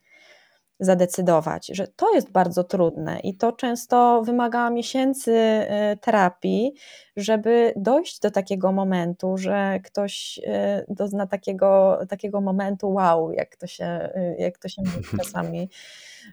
zadecydować, 0.79 1.67
że 1.67 1.87
to 1.87 2.13
jest 2.15 2.31
bardzo 2.31 2.63
trudne 2.63 3.19
i 3.19 3.37
to 3.37 3.51
często 3.51 4.21
wymaga 4.25 4.69
miesięcy 4.69 5.31
e, 5.31 5.97
terapii, 6.01 6.73
żeby 7.17 7.73
dojść 7.75 8.19
do 8.19 8.31
takiego 8.31 8.71
momentu, 8.71 9.37
że 9.37 9.79
ktoś 9.83 10.39
e, 10.43 10.85
dozna 10.87 11.27
takiego, 11.27 11.99
takiego 12.09 12.41
momentu 12.41 12.93
wow, 12.93 13.31
jak 13.31 13.55
to 13.55 13.67
się, 13.67 14.09
jak 14.37 14.57
to 14.57 14.69
się 14.69 14.81
mówi 14.85 15.07
czasami, 15.23 15.69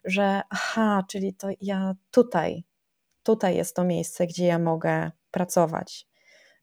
że 0.05 0.41
aha, 0.51 1.05
czyli 1.09 1.35
to 1.35 1.49
ja 1.61 1.95
tutaj, 2.11 2.65
tutaj 3.23 3.57
jest 3.57 3.77
to 3.77 3.85
miejsce, 3.85 4.27
gdzie 4.27 4.47
ja 4.47 4.59
mogę 4.59 5.11
pracować 5.31 6.12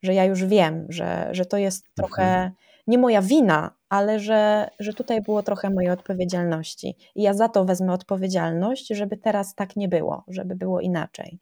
że 0.02 0.14
ja 0.14 0.26
już 0.26 0.46
wiem, 0.46 0.86
że, 0.90 1.30
że 1.32 1.46
to 1.46 1.58
jest 1.58 1.86
trochę 1.96 2.24
mhm. 2.24 2.52
nie 2.88 2.98
moja 2.98 3.22
wina, 3.22 3.72
ale 3.90 4.20
że, 4.20 4.70
że 4.80 4.94
tutaj 4.94 5.22
było 5.22 5.44
trochę 5.44 5.70
mojej 5.70 5.90
odpowiedzialności. 5.90 6.96
I 7.16 7.22
ja 7.22 7.34
za 7.34 7.50
to 7.50 7.66
wezmę 7.66 7.94
odpowiedzialność, 7.94 8.88
żeby 8.88 9.18
teraz 9.18 9.56
tak 9.56 9.76
nie 9.76 9.88
było, 9.88 10.24
żeby 10.28 10.56
było 10.56 10.80
inaczej. 10.80 11.40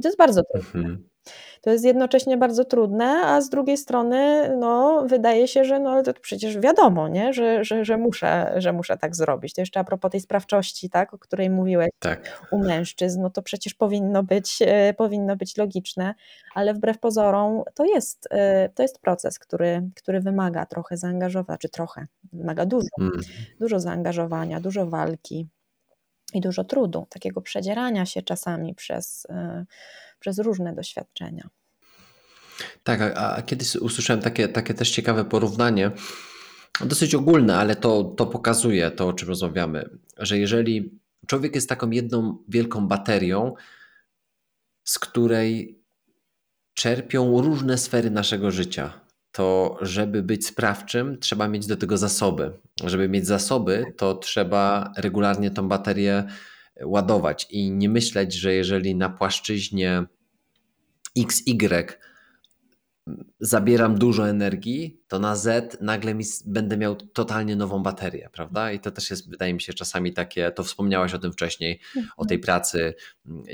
I 0.00 0.02
to 0.02 0.08
jest 0.08 0.18
bardzo 0.18 0.42
trudne. 0.42 0.80
Mhm. 0.80 1.10
To 1.60 1.70
jest 1.70 1.84
jednocześnie 1.84 2.36
bardzo 2.36 2.64
trudne, 2.64 3.04
a 3.04 3.40
z 3.40 3.48
drugiej 3.48 3.76
strony 3.76 4.50
no, 4.58 5.04
wydaje 5.06 5.48
się, 5.48 5.64
że 5.64 5.80
no, 5.80 6.02
to 6.02 6.12
przecież 6.14 6.58
wiadomo, 6.58 7.08
nie? 7.08 7.32
Że, 7.32 7.64
że, 7.64 7.84
że, 7.84 7.96
muszę, 7.96 8.52
że 8.56 8.72
muszę 8.72 8.98
tak 8.98 9.16
zrobić. 9.16 9.54
To 9.54 9.60
jeszcze 9.60 9.80
a 9.80 9.84
propos 9.84 10.10
tej 10.10 10.20
sprawczości, 10.20 10.90
tak, 10.90 11.14
o 11.14 11.18
której 11.18 11.50
mówiłeś 11.50 11.88
tak. 11.98 12.46
u 12.50 12.58
mężczyzn, 12.58 13.22
no 13.22 13.30
to 13.30 13.42
przecież 13.42 13.74
powinno 13.74 14.22
być, 14.22 14.58
e, 14.60 14.94
powinno 14.94 15.36
być 15.36 15.56
logiczne, 15.56 16.14
ale 16.54 16.74
wbrew 16.74 16.98
pozorom 16.98 17.62
to 17.74 17.84
jest, 17.84 18.28
e, 18.30 18.68
to 18.68 18.82
jest 18.82 18.98
proces, 18.98 19.38
który, 19.38 19.82
który 19.96 20.20
wymaga 20.20 20.66
trochę 20.66 20.96
zaangażowania, 20.96 21.58
czy 21.58 21.68
trochę, 21.68 22.06
wymaga 22.32 22.66
dużo, 22.66 22.88
mm. 23.00 23.20
dużo 23.60 23.80
zaangażowania, 23.80 24.60
dużo 24.60 24.86
walki 24.86 25.48
i 26.34 26.40
dużo 26.40 26.64
trudu, 26.64 27.06
takiego 27.10 27.40
przedzierania 27.40 28.06
się 28.06 28.22
czasami 28.22 28.74
przez, 28.74 29.26
e, 29.30 29.66
przez 30.20 30.38
różne 30.38 30.74
doświadczenia. 30.74 31.48
Tak, 32.84 33.00
a, 33.00 33.36
a 33.36 33.42
kiedyś 33.42 33.76
usłyszałem 33.76 34.22
takie, 34.22 34.48
takie 34.48 34.74
też 34.74 34.90
ciekawe 34.90 35.24
porównanie, 35.24 35.90
dosyć 36.80 37.14
ogólne, 37.14 37.56
ale 37.56 37.76
to, 37.76 38.04
to 38.04 38.26
pokazuje 38.26 38.90
to, 38.90 39.08
o 39.08 39.12
czym 39.12 39.28
rozmawiamy, 39.28 39.90
że 40.16 40.38
jeżeli 40.38 41.00
człowiek 41.26 41.54
jest 41.54 41.68
taką 41.68 41.90
jedną 41.90 42.38
wielką 42.48 42.88
baterią, 42.88 43.54
z 44.84 44.98
której 44.98 45.80
czerpią 46.74 47.42
różne 47.42 47.78
sfery 47.78 48.10
naszego 48.10 48.50
życia, 48.50 49.00
to 49.32 49.78
żeby 49.80 50.22
być 50.22 50.46
sprawczym, 50.46 51.18
trzeba 51.18 51.48
mieć 51.48 51.66
do 51.66 51.76
tego 51.76 51.98
zasoby. 51.98 52.52
Żeby 52.84 53.08
mieć 53.08 53.26
zasoby, 53.26 53.84
to 53.96 54.14
trzeba 54.14 54.92
regularnie 54.96 55.50
tą 55.50 55.68
baterię 55.68 56.24
ładować 56.84 57.46
i 57.50 57.70
nie 57.70 57.88
myśleć, 57.88 58.34
że 58.34 58.54
jeżeli 58.54 58.94
na 58.94 59.10
płaszczyźnie 59.10 60.04
XY 61.18 61.86
zabieram 63.40 63.98
dużo 63.98 64.28
energii, 64.28 65.02
to 65.08 65.18
na 65.18 65.36
Z 65.36 65.78
nagle 65.80 66.14
mi 66.14 66.24
będę 66.46 66.76
miał 66.76 66.96
totalnie 66.96 67.56
nową 67.56 67.82
baterię, 67.82 68.30
prawda? 68.32 68.72
I 68.72 68.80
to 68.80 68.90
też 68.90 69.10
jest, 69.10 69.30
wydaje 69.30 69.54
mi 69.54 69.60
się, 69.60 69.74
czasami 69.74 70.12
takie, 70.12 70.50
to 70.50 70.64
wspomniałaś 70.64 71.14
o 71.14 71.18
tym 71.18 71.32
wcześniej, 71.32 71.80
o 72.16 72.24
tej 72.26 72.38
pracy 72.38 72.94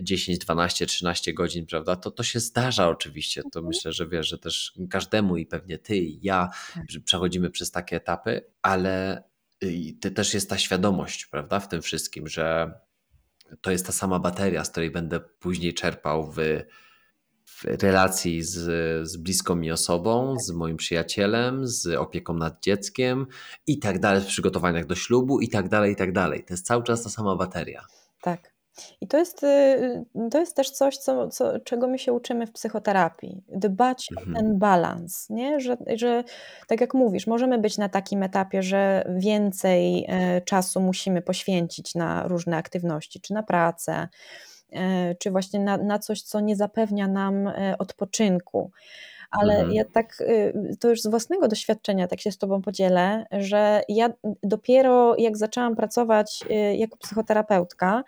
10, 0.03 0.39
12, 0.39 0.87
13 0.87 1.35
godzin, 1.35 1.66
prawda? 1.66 1.97
To, 1.97 2.11
to 2.11 2.23
się 2.23 2.41
zdarza 2.41 2.89
oczywiście, 2.89 3.43
to 3.43 3.59
mhm. 3.59 3.66
myślę, 3.66 3.93
że 3.93 4.09
wiesz, 4.09 4.28
że 4.28 4.39
też 4.39 4.73
każdemu 4.91 5.37
i 5.37 5.47
pewnie 5.47 5.78
ty 5.78 5.97
i 5.97 6.19
ja 6.23 6.49
tak. 6.74 6.85
przechodzimy 7.05 7.51
przez 7.51 7.70
takie 7.70 7.97
etapy, 7.97 8.45
ale 8.62 9.23
to 10.01 10.11
też 10.11 10.35
jest 10.35 10.51
ta 10.51 10.59
świadomość, 10.59 11.27
prawda, 11.27 11.61
w 11.61 11.69
tym 11.69 11.83
wszystkim, 11.83 12.28
że 12.28 12.73
to 13.61 13.70
jest 13.70 13.87
ta 13.87 13.93
sama 13.93 14.19
bateria, 14.19 14.65
z 14.65 14.70
której 14.70 14.91
będę 14.91 15.20
później 15.20 15.74
czerpał 15.74 16.33
w 16.33 16.39
w 17.47 17.64
relacji 17.82 18.43
z, 18.43 18.59
z 19.09 19.16
bliską 19.16 19.55
mi 19.55 19.70
osobą, 19.70 20.39
z 20.39 20.51
moim 20.51 20.77
przyjacielem, 20.77 21.66
z 21.66 21.86
opieką 21.86 22.35
nad 22.35 22.62
dzieckiem 22.62 23.27
i 23.66 23.78
tak 23.78 23.98
dalej, 23.98 24.23
w 24.23 24.27
przygotowaniach 24.27 24.86
do 24.86 24.94
ślubu 24.94 25.40
i 25.40 25.48
tak 25.48 25.68
dalej, 25.68 25.93
i 25.93 25.97
tak 25.97 26.12
dalej. 26.12 26.44
To 26.44 26.55
jest 26.55 26.66
cały 26.66 26.82
czas 26.82 27.02
ta 27.02 27.10
sama 27.10 27.36
bateria. 27.36 27.86
Tak. 28.20 28.56
I 29.01 29.09
to 29.09 29.18
jest, 29.18 29.43
y, 29.43 30.05
to 30.31 30.40
jest 30.40 30.56
też 30.56 30.70
coś, 30.70 30.97
co, 30.97 31.28
co, 31.28 31.60
czego 31.60 31.89
my 31.89 31.98
się 31.98 32.12
uczymy 32.12 32.47
w 32.47 32.52
psychoterapii. 32.52 33.43
Dbać 33.48 34.09
mhm. 34.12 34.36
o 34.36 34.39
ten 34.39 34.59
balans, 34.59 35.31
nie? 35.31 35.60
Że, 35.60 35.77
że 35.94 36.24
tak 36.66 36.81
jak 36.81 36.94
mówisz, 36.94 37.27
możemy 37.27 37.59
być 37.59 37.78
na 37.78 37.89
takim 37.89 38.23
etapie, 38.23 38.62
że 38.62 39.10
więcej 39.18 40.05
e, 40.09 40.40
czasu 40.40 40.81
musimy 40.81 41.23
poświęcić 41.23 41.94
na 41.94 42.28
różne 42.28 42.56
aktywności, 42.56 43.20
czy 43.20 43.35
na 43.35 43.43
pracę, 43.43 44.09
czy 45.18 45.30
właśnie 45.30 45.60
na, 45.60 45.76
na 45.76 45.98
coś, 45.98 46.22
co 46.22 46.40
nie 46.40 46.56
zapewnia 46.56 47.09
nam 47.09 47.47
e, 47.47 47.74
odpoczynku. 47.78 48.70
Ale 49.30 49.55
mhm. 49.55 49.72
ja 49.72 49.84
tak, 49.84 50.20
y, 50.20 50.76
to 50.80 50.88
już 50.88 51.02
z 51.02 51.06
własnego 51.06 51.48
doświadczenia, 51.48 52.09
tak 52.09 52.20
się 52.20 52.32
z 52.32 52.38
Tobą 52.38 52.62
podzielę, 52.62 53.26
że 53.32 53.82
ja 53.88 54.10
dopiero 54.43 55.16
jak 55.18 55.36
zaczęłam 55.36 55.76
pracować 55.76 56.44
jako 56.76 56.97
psychoterapeutka, 56.97 58.05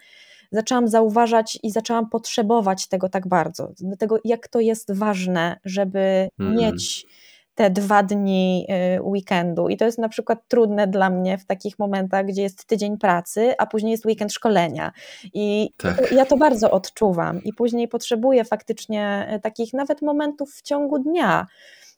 zaczęłam 0.52 0.89
zauważać 0.89 1.59
i 1.62 1.70
zaczęłam 1.70 2.09
potrzebować 2.09 2.86
tego 2.86 3.09
tak 3.09 3.28
bardzo. 3.28 3.72
Dlatego, 3.80 4.18
jak 4.24 4.48
to 4.48 4.60
jest 4.60 4.93
ważne, 4.93 5.56
żeby 5.64 6.28
mm. 6.40 6.56
mieć 6.56 7.06
te 7.59 7.70
dwa 7.70 8.02
dni 8.02 8.66
y, 8.97 9.02
weekendu. 9.02 9.68
I 9.68 9.76
to 9.76 9.85
jest 9.85 9.98
na 9.98 10.09
przykład 10.09 10.39
trudne 10.48 10.86
dla 10.86 11.10
mnie 11.10 11.39
w 11.39 11.44
takich 11.44 11.78
momentach, 11.78 12.26
gdzie 12.26 12.43
jest 12.43 12.64
tydzień 12.64 12.98
pracy, 12.98 13.55
a 13.59 13.66
później 13.66 13.90
jest 13.90 14.06
weekend 14.06 14.32
szkolenia. 14.32 14.93
I 15.35 15.70
tak. 15.76 16.12
ja 16.12 16.26
to 16.26 16.36
bardzo 16.36 16.70
odczuwam. 16.70 17.44
I 17.44 17.52
później 17.52 17.89
potrzebuję 17.89 18.44
faktycznie 18.44 19.28
y, 19.36 19.40
takich 19.40 19.72
nawet 19.72 20.02
momentów 20.02 20.55
w 20.55 20.62
ciągu 20.62 20.98
dnia, 20.98 21.47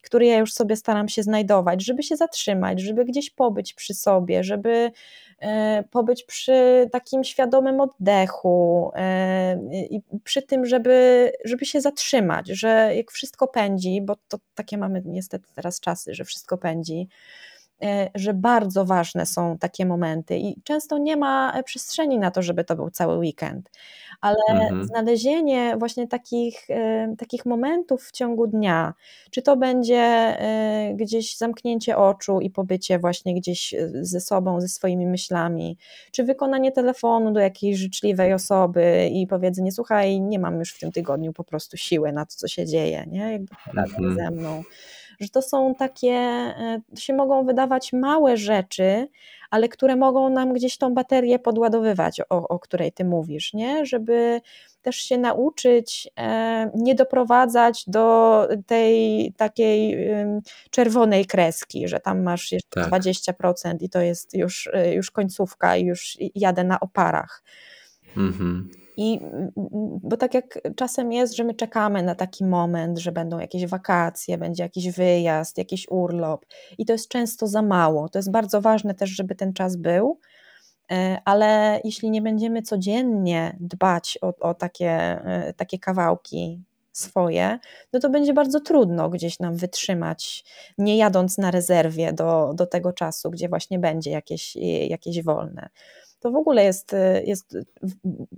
który 0.03 0.27
ja 0.27 0.39
już 0.39 0.53
sobie 0.53 0.77
staram 0.77 1.09
się 1.09 1.23
znajdować, 1.23 1.85
żeby 1.85 2.03
się 2.03 2.17
zatrzymać, 2.17 2.81
żeby 2.81 3.05
gdzieś 3.05 3.31
pobyć 3.31 3.75
przy 3.75 3.95
sobie, 3.95 4.45
żeby 4.45 4.91
e, 5.41 5.85
pobyć 5.91 6.25
przy 6.25 6.89
takim 6.93 7.25
świadomym 7.25 7.81
oddechu 7.81 8.91
e, 8.95 9.57
i 9.73 10.03
przy 10.25 10.43
tym, 10.43 10.67
żeby, 10.67 11.33
żeby 11.45 11.65
się 11.65 11.81
zatrzymać, 11.81 12.49
że 12.49 12.93
jak 12.97 13.11
wszystko 13.11 13.49
pędzi, 13.49 14.03
bo 14.03 14.17
to 14.29 14.39
takie 14.55 14.79
mamy 14.79 15.03
niestety 15.05 15.49
teraz 15.55 15.81
czasy, 15.81 16.15
że 16.15 16.25
wszystko 16.25 16.59
pędzi, 16.59 17.09
że 18.15 18.35
bardzo 18.35 18.85
ważne 18.85 19.27
są 19.27 19.59
takie 19.59 19.86
momenty 19.86 20.36
i 20.39 20.62
często 20.65 20.98
nie 20.98 21.16
ma 21.16 21.62
przestrzeni 21.65 22.19
na 22.19 22.31
to, 22.31 22.43
żeby 22.43 22.65
to 22.65 22.77
był 22.77 22.90
cały 22.90 23.16
weekend. 23.16 23.70
Ale 24.20 24.36
mhm. 24.51 24.85
znalezienie 24.85 25.77
właśnie 25.78 26.09
takich, 26.09 26.70
e, 26.70 27.15
takich 27.19 27.47
momentów 27.47 28.05
w 28.05 28.12
ciągu 28.12 28.47
dnia, 28.47 28.94
czy 29.31 29.43
to 29.43 29.57
będzie 29.57 29.97
e, 29.97 30.94
gdzieś 30.94 31.36
zamknięcie 31.36 31.97
oczu 31.97 32.40
i 32.40 32.51
pobycie 32.51 32.98
właśnie 32.98 33.35
gdzieś 33.35 33.74
ze 33.93 34.20
sobą, 34.20 34.61
ze 34.61 34.69
swoimi 34.69 35.07
myślami, 35.07 35.78
czy 36.12 36.24
wykonanie 36.24 36.73
telefonu 36.73 37.32
do 37.32 37.40
jakiejś 37.40 37.77
życzliwej 37.77 38.32
osoby 38.32 39.11
i 39.12 39.27
powiedzenie, 39.27 39.73
słuchaj, 39.73 40.20
nie 40.20 40.39
mam 40.39 40.59
już 40.59 40.73
w 40.73 40.78
tym 40.78 40.93
tygodniu 40.93 41.32
po 41.32 41.44
prostu 41.44 41.77
siły 41.77 42.12
na 42.12 42.27
to, 42.27 42.35
co 42.36 42.48
się 42.48 42.66
dzieje, 42.66 43.05
nie? 43.09 43.32
Jakby 43.32 43.55
mhm. 43.77 44.15
ze 44.15 44.31
mną 44.31 44.62
że 45.21 45.29
to 45.29 45.43
są 45.43 45.75
takie, 45.75 46.11
e, 46.11 46.81
to 46.95 47.01
się 47.01 47.15
mogą 47.15 47.47
wydawać 47.47 47.93
małe 47.93 48.37
rzeczy, 48.37 49.09
ale 49.51 49.69
które 49.69 49.97
mogą 49.97 50.31
nam 50.31 50.53
gdzieś 50.53 50.79
tą 50.79 50.95
baterię 50.95 51.39
podładowywać, 51.39 52.21
o, 52.21 52.49
o 52.49 52.59
której 52.59 52.93
ty 52.93 53.05
mówisz, 53.05 53.55
nie? 53.55 53.87
Żeby 53.87 54.41
też 54.83 54.97
się 54.97 55.19
nauczyć 55.19 56.09
e, 56.19 56.71
nie 56.75 56.95
doprowadzać 56.95 57.85
do 57.87 58.49
tej 58.67 59.33
takiej 59.37 60.09
czerwonej 60.71 61.27
kreski, 61.27 61.89
że 61.89 62.01
tam 62.01 62.23
masz 62.23 62.53
jeszcze 62.53 62.81
tak. 62.91 63.03
20% 63.03 63.77
i 63.81 63.89
to 63.91 64.01
jest 64.01 64.35
już, 64.35 64.71
e, 64.73 64.95
już 64.95 65.11
końcówka 65.11 65.77
i 65.77 65.85
już 65.85 66.17
jadę 66.35 66.65
na 66.65 66.81
oparach. 66.81 67.43
Mhm. 68.17 68.80
I, 69.01 69.21
bo 70.03 70.17
tak 70.17 70.35
jak 70.35 70.59
czasem 70.77 71.13
jest, 71.13 71.37
że 71.37 71.45
my 71.45 71.55
czekamy 71.55 72.03
na 72.03 72.15
taki 72.15 72.45
moment, 72.45 72.99
że 72.99 73.13
będą 73.13 73.39
jakieś 73.39 73.67
wakacje, 73.67 74.39
będzie 74.39 74.63
jakiś 74.63 74.91
wyjazd, 74.91 75.59
jakiś 75.59 75.87
urlop, 75.91 76.47
i 76.79 76.87
to 76.87 76.93
jest 76.93 77.09
często 77.09 77.47
za 77.47 77.63
mało. 77.63 78.09
To 78.09 78.19
jest 78.19 78.31
bardzo 78.31 78.61
ważne 78.61 78.95
też, 78.95 79.11
żeby 79.11 79.35
ten 79.35 79.53
czas 79.53 79.77
był, 79.77 80.19
e, 80.93 81.19
ale 81.25 81.81
jeśli 81.85 82.11
nie 82.11 82.23
będziemy 82.23 82.63
codziennie 82.63 83.57
dbać 83.61 84.19
o, 84.23 84.35
o 84.41 84.55
takie, 84.55 84.91
e, 84.91 85.55
takie 85.57 85.79
kawałki 85.79 86.63
swoje, 86.93 87.59
no 87.93 88.01
to 88.01 88.11
będzie 88.11 88.33
bardzo 88.33 88.61
trudno 88.61 89.11
gdzieś 89.11 89.39
nam 89.39 89.57
wytrzymać, 89.57 90.45
nie 90.79 90.97
jadąc 90.97 91.39
na 91.39 91.51
rezerwie 91.51 92.13
do, 92.13 92.53
do 92.55 92.67
tego 92.67 92.93
czasu, 92.93 93.31
gdzie 93.31 93.49
właśnie 93.49 93.79
będzie 93.79 94.11
jakieś, 94.11 94.57
jakieś 94.89 95.23
wolne 95.23 95.69
to 96.21 96.31
w 96.31 96.37
ogóle 96.37 96.65
jest, 96.65 96.93
y, 96.93 97.23
jest 97.27 97.57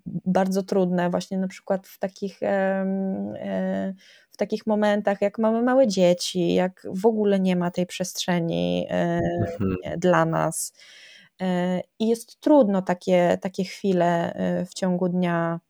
bardzo 0.07 0.63
trudne 0.63 1.11
właśnie 1.11 1.39
na 1.39 1.49
przykład 1.49 1.87
w 1.87 1.99
takich, 1.99 2.43
e, 2.43 3.95
w 4.31 4.37
takich 4.37 4.67
momentach, 4.67 5.21
jak 5.21 5.39
mamy 5.39 5.63
małe 5.63 5.87
dzieci, 5.87 6.55
jak 6.55 6.87
w 6.95 7.07
ogóle 7.07 7.41
nie 7.41 7.57
ma 7.57 7.71
tej 7.71 7.87
przestrzeni 7.87 8.87
e, 8.91 9.21
mhm. 9.41 10.01
dla 10.01 10.25
nas. 10.25 10.73
E, 11.41 11.81
I 11.99 12.09
jest 12.09 12.41
trudno 12.41 12.83
takie, 12.83 13.39
takie 13.41 13.65
chwile 13.65 14.35
w 14.71 14.75
ciągu 14.75 15.09
dnia 15.09 15.61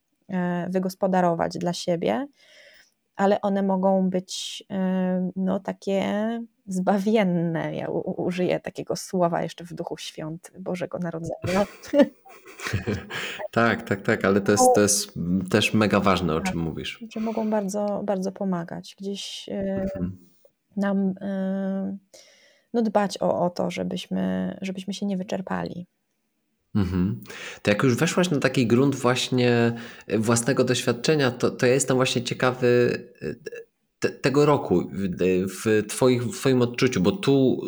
wygospodarować 0.68 1.58
dla 1.58 1.72
siebie, 1.72 2.26
ale 3.16 3.40
one 3.40 3.62
mogą 3.62 4.10
być 4.10 4.64
no, 5.36 5.60
takie 5.60 6.02
zbawienne. 6.66 7.76
Ja 7.76 7.88
użyję 7.88 8.60
takiego 8.60 8.96
słowa 8.96 9.42
jeszcze 9.42 9.64
w 9.64 9.74
duchu 9.74 9.96
świąt 9.96 10.50
Bożego 10.58 10.98
Narodzenia. 10.98 11.66
tak, 13.50 13.88
tak, 13.88 14.02
tak, 14.02 14.24
ale 14.24 14.40
to 14.40 14.52
jest, 14.52 14.64
to 14.74 14.80
jest 14.80 15.12
też 15.50 15.74
mega 15.74 16.00
ważne, 16.00 16.34
o 16.34 16.40
tak, 16.40 16.50
czym 16.52 16.60
mówisz. 16.60 17.04
Że 17.12 17.20
mogą 17.20 17.50
bardzo, 17.50 18.02
bardzo 18.04 18.32
pomagać. 18.32 18.96
Gdzieś 18.98 19.48
e, 19.48 19.82
mhm. 19.82 20.16
nam 20.76 21.14
e, 21.20 21.96
no, 22.74 22.82
dbać 22.82 23.18
o, 23.22 23.40
o 23.40 23.50
to, 23.50 23.70
żebyśmy, 23.70 24.56
żebyśmy 24.62 24.94
się 24.94 25.06
nie 25.06 25.16
wyczerpali. 25.16 25.86
Mhm. 26.74 27.20
To 27.62 27.70
jak 27.70 27.82
już 27.82 27.96
weszłaś 27.96 28.30
na 28.30 28.38
taki 28.38 28.66
grunt 28.66 28.94
właśnie 28.94 29.72
własnego 30.18 30.64
doświadczenia, 30.64 31.30
to, 31.30 31.50
to 31.50 31.66
ja 31.66 31.74
jestem 31.74 31.96
właśnie 31.96 32.22
ciekawy 32.22 32.98
te, 34.02 34.10
tego 34.10 34.46
roku 34.46 34.90
w, 35.64 35.84
twoich, 35.88 36.22
w 36.24 36.38
Twoim 36.40 36.62
odczuciu, 36.62 37.00
bo 37.00 37.12
tu 37.12 37.62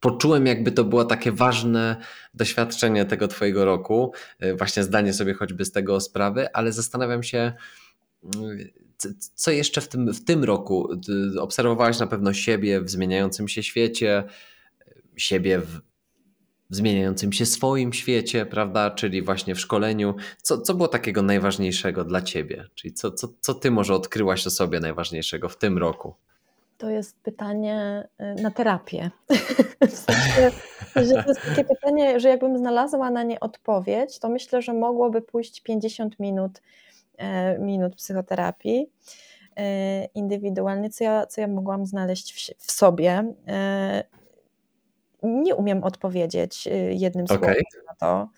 poczułem, 0.00 0.46
jakby 0.46 0.72
to 0.72 0.84
było 0.84 1.04
takie 1.04 1.32
ważne 1.32 1.96
doświadczenie 2.34 3.04
tego 3.04 3.28
Twojego 3.28 3.64
roku, 3.64 4.12
e, 4.38 4.54
właśnie 4.54 4.82
zdanie 4.82 5.12
sobie 5.12 5.34
choćby 5.34 5.64
z 5.64 5.72
tego 5.72 6.00
sprawy, 6.00 6.52
ale 6.52 6.72
zastanawiam 6.72 7.22
się, 7.22 7.52
mm, 8.34 8.58
co 9.34 9.50
jeszcze 9.50 9.80
w 9.80 9.88
tym, 9.88 10.14
w 10.14 10.24
tym 10.24 10.44
roku 10.44 10.88
obserwowałaś 11.38 11.98
na 11.98 12.06
pewno 12.06 12.32
siebie 12.32 12.80
w 12.80 12.90
zmieniającym 12.90 13.48
się 13.48 13.62
świecie, 13.62 14.24
siebie 15.16 15.58
w 15.58 15.80
w 16.70 16.76
zmieniającym 16.76 17.32
się 17.32 17.46
swoim 17.46 17.92
świecie, 17.92 18.46
prawda? 18.46 18.90
Czyli 18.90 19.22
właśnie 19.22 19.54
w 19.54 19.60
szkoleniu. 19.60 20.14
Co, 20.42 20.60
co 20.60 20.74
było 20.74 20.88
takiego 20.88 21.22
najważniejszego 21.22 22.04
dla 22.04 22.22
ciebie? 22.22 22.64
Czyli 22.74 22.94
co, 22.94 23.10
co, 23.10 23.28
co 23.40 23.54
ty 23.54 23.70
może 23.70 23.94
odkryłaś 23.94 24.46
o 24.46 24.50
sobie 24.50 24.80
najważniejszego 24.80 25.48
w 25.48 25.56
tym 25.56 25.78
roku? 25.78 26.14
To 26.78 26.90
jest 26.90 27.20
pytanie 27.22 28.08
y, 28.38 28.42
na 28.42 28.50
terapię. 28.50 29.10
w 29.88 29.90
sensie, 29.90 30.50
że 30.96 31.22
to 31.22 31.28
jest 31.28 31.40
takie 31.48 31.64
pytanie, 31.64 32.20
że 32.20 32.28
jakbym 32.28 32.58
znalazła 32.58 33.10
na 33.10 33.22
nie 33.22 33.40
odpowiedź, 33.40 34.18
to 34.18 34.28
myślę, 34.28 34.62
że 34.62 34.72
mogłoby 34.72 35.22
pójść 35.22 35.62
50 35.62 36.20
minut, 36.20 36.62
e, 37.16 37.58
minut 37.58 37.96
psychoterapii 37.96 38.86
e, 39.56 40.04
indywidualnie, 40.04 40.90
co 40.90 41.04
ja, 41.04 41.26
co 41.26 41.40
ja 41.40 41.48
mogłam 41.48 41.86
znaleźć 41.86 42.32
w, 42.32 42.66
w 42.66 42.72
sobie. 42.72 43.34
Nie 45.22 45.54
umiem 45.54 45.84
odpowiedzieć 45.84 46.66
y, 46.66 46.70
jednym 46.94 47.24
okay. 47.24 47.38
słowem 47.38 47.54
na 47.88 47.94
to. 47.94 48.28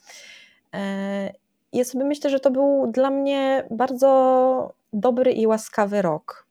E, 0.75 1.33
ja 1.73 1.85
sobie 1.85 2.05
myślę, 2.05 2.31
że 2.31 2.41
to 2.41 2.51
był 2.51 2.93
dla 2.93 3.11
mnie 3.11 3.67
bardzo 3.71 4.75
dobry 4.93 5.33
i 5.33 5.47
łaskawy 5.47 6.03
rok. 6.03 6.47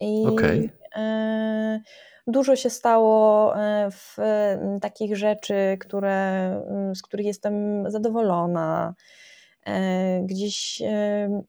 I 0.00 0.26
okay. 0.26 0.70
E, 0.96 1.80
dużo 2.26 2.56
się 2.56 2.70
stało 2.70 3.56
e, 3.56 3.90
w 3.90 4.16
takich 4.80 5.16
rzeczy, 5.16 5.76
które, 5.80 6.50
z 6.94 7.02
których 7.02 7.26
jestem 7.26 7.84
zadowolona. 7.90 8.94
Gdzieś 10.22 10.82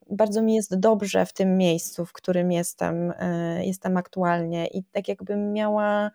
bardzo 0.09 0.41
mi 0.41 0.55
jest 0.55 0.79
dobrze 0.79 1.25
w 1.25 1.33
tym 1.33 1.57
miejscu, 1.57 2.05
w 2.05 2.13
którym 2.13 2.51
jestem, 2.51 3.13
jestem 3.61 3.97
aktualnie, 3.97 4.67
i 4.67 4.83
tak 4.83 5.07
jakbym 5.07 5.53
miała 5.53 6.11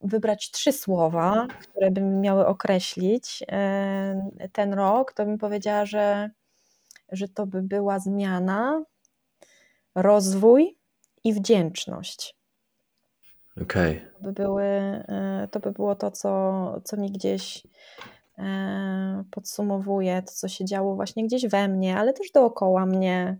wybrać 0.00 0.50
trzy 0.50 0.72
słowa, 0.72 1.46
które 1.60 1.90
by 1.90 2.00
miały 2.00 2.46
określić 2.46 3.44
e, 3.48 4.30
ten 4.52 4.74
rok, 4.74 5.12
to 5.12 5.24
bym 5.24 5.38
powiedziała, 5.38 5.86
że, 5.86 6.30
że 7.12 7.28
to 7.28 7.46
by 7.46 7.62
była 7.62 7.98
zmiana, 7.98 8.84
rozwój 9.94 10.78
i 11.24 11.32
wdzięczność. 11.32 12.36
Okej. 13.62 13.96
Okay. 13.96 14.12
To, 14.12 14.22
by 14.22 14.32
były, 14.32 14.64
e, 14.64 15.48
to 15.50 15.60
by 15.60 15.72
było 15.72 15.94
to, 15.94 16.10
co, 16.10 16.80
co 16.84 16.96
mi 16.96 17.12
gdzieś 17.12 17.66
e, 18.38 19.24
podsumowuje, 19.30 20.22
to, 20.22 20.32
co 20.32 20.48
się 20.48 20.64
działo 20.64 20.94
właśnie 20.94 21.24
gdzieś 21.24 21.46
we 21.46 21.68
mnie, 21.68 21.96
ale 21.96 22.12
też 22.12 22.30
dookoła 22.30 22.86
mnie. 22.86 23.38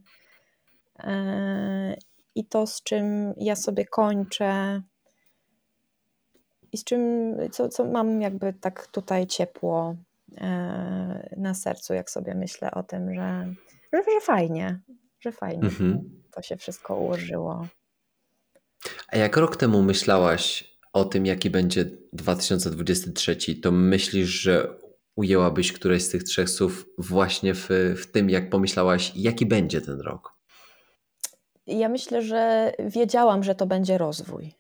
I 2.35 2.45
to, 2.45 2.67
z 2.67 2.83
czym 2.83 3.35
ja 3.37 3.57
sobie 3.57 3.85
kończę 3.85 4.83
i 6.73 6.77
z 6.79 6.85
czym, 6.85 7.35
co, 7.53 7.69
co 7.69 7.85
mam 7.85 8.21
jakby 8.21 8.53
tak 8.53 8.87
tutaj 8.87 9.27
ciepło 9.27 9.97
e, 10.37 11.35
na 11.37 11.55
sercu, 11.55 11.95
jak 11.95 12.11
sobie 12.11 12.35
myślę 12.35 12.71
o 12.71 12.83
tym, 12.83 13.15
że, 13.15 13.55
że, 13.93 14.03
że 14.03 14.21
fajnie, 14.21 14.81
że 15.21 15.33
fajnie 15.33 15.65
mhm. 15.65 16.11
to 16.35 16.43
się 16.43 16.57
wszystko 16.57 16.97
ułożyło. 16.97 17.67
A 19.09 19.17
jak 19.17 19.37
rok 19.37 19.57
temu 19.57 19.83
myślałaś 19.83 20.79
o 20.93 21.05
tym, 21.05 21.27
jaki 21.27 21.51
będzie 21.51 21.85
2023, 22.13 23.37
to 23.63 23.73
myślisz, 23.73 24.29
że 24.29 24.79
ujęłabyś 25.17 25.73
któreś 25.73 26.03
z 26.03 26.09
tych 26.09 26.25
trzech 26.25 26.51
słów 26.51 26.87
właśnie 26.99 27.55
w, 27.55 27.69
w 28.03 28.07
tym, 28.13 28.31
jak 28.31 28.51
pomyślałaś, 28.51 29.13
jaki 29.17 29.47
będzie 29.47 29.81
ten 29.81 30.01
rok? 30.01 30.39
Ja 31.67 31.89
myślę, 31.89 32.23
że 32.23 32.73
wiedziałam, 32.79 33.45
że 33.45 33.55
to 33.55 33.67
będzie 33.67 33.99
rozwój. 33.99 34.58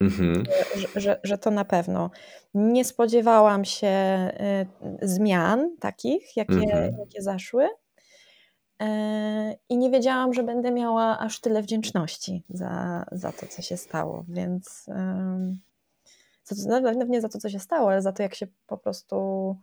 Mhm. 0.00 0.44
Że, 0.76 1.00
że, 1.00 1.20
że, 1.24 1.38
to 1.38 1.50
na 1.50 1.64
pewno. 1.64 2.10
Nie 2.54 2.84
spodziewałam 2.84 3.64
się 3.64 3.88
y, 5.02 5.08
zmian 5.08 5.76
takich, 5.80 6.36
jakie, 6.36 6.54
mhm. 6.54 6.96
jakie 6.98 7.22
zaszły. 7.22 7.68
E, 8.82 9.56
I 9.68 9.76
nie 9.76 9.90
wiedziałam, 9.90 10.34
że 10.34 10.42
będę 10.42 10.70
miała 10.70 11.18
aż 11.18 11.40
tyle 11.40 11.62
wdzięczności 11.62 12.42
za, 12.50 13.04
za 13.12 13.32
to, 13.32 13.46
co 13.46 13.62
się 13.62 13.76
stało, 13.76 14.24
więc 14.28 14.86
nawet 16.66 17.08
nie 17.08 17.20
za 17.20 17.28
to, 17.28 17.38
co 17.38 17.48
się 17.48 17.58
stało, 17.58 17.90
ale 17.90 18.02
za 18.02 18.12
to, 18.12 18.22
jak 18.22 18.34
się 18.34 18.46
po 18.66 18.78
prostu, 18.78 19.56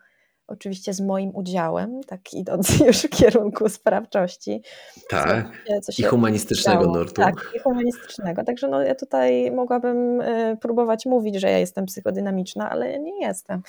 oczywiście 0.47 0.93
z 0.93 1.01
moim 1.01 1.35
udziałem, 1.35 2.01
tak 2.03 2.33
idąc 2.33 2.79
już 2.87 2.97
w 2.97 3.09
kierunku 3.09 3.69
sprawczości. 3.69 4.61
Tak, 5.09 5.51
i 5.99 6.03
humanistycznego 6.03 6.85
nurtu. 6.85 7.21
Tak, 7.21 7.51
i 7.55 7.59
humanistycznego. 7.59 8.43
Także 8.43 8.67
no, 8.67 8.81
ja 8.81 8.95
tutaj 8.95 9.51
mogłabym 9.51 10.21
y, 10.21 10.57
próbować 10.61 11.05
mówić, 11.05 11.35
że 11.35 11.51
ja 11.51 11.57
jestem 11.57 11.85
psychodynamiczna, 11.85 12.69
ale 12.69 12.91
ja 12.91 12.97
nie 12.97 13.27
jestem. 13.27 13.61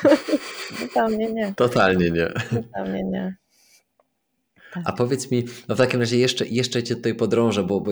Totalnie 0.80 1.32
nie. 1.32 1.54
Totalnie 1.54 2.10
nie. 2.10 2.32
Totalnie 2.50 3.04
nie. 3.04 3.36
A 4.84 4.92
powiedz 4.92 5.30
mi, 5.30 5.44
no 5.68 5.74
w 5.74 5.78
takim 5.78 6.00
razie 6.00 6.18
jeszcze, 6.18 6.46
jeszcze 6.46 6.82
Cię 6.82 6.96
tutaj 6.96 7.14
podrążę, 7.14 7.62
bo, 7.62 7.80
bo 7.80 7.90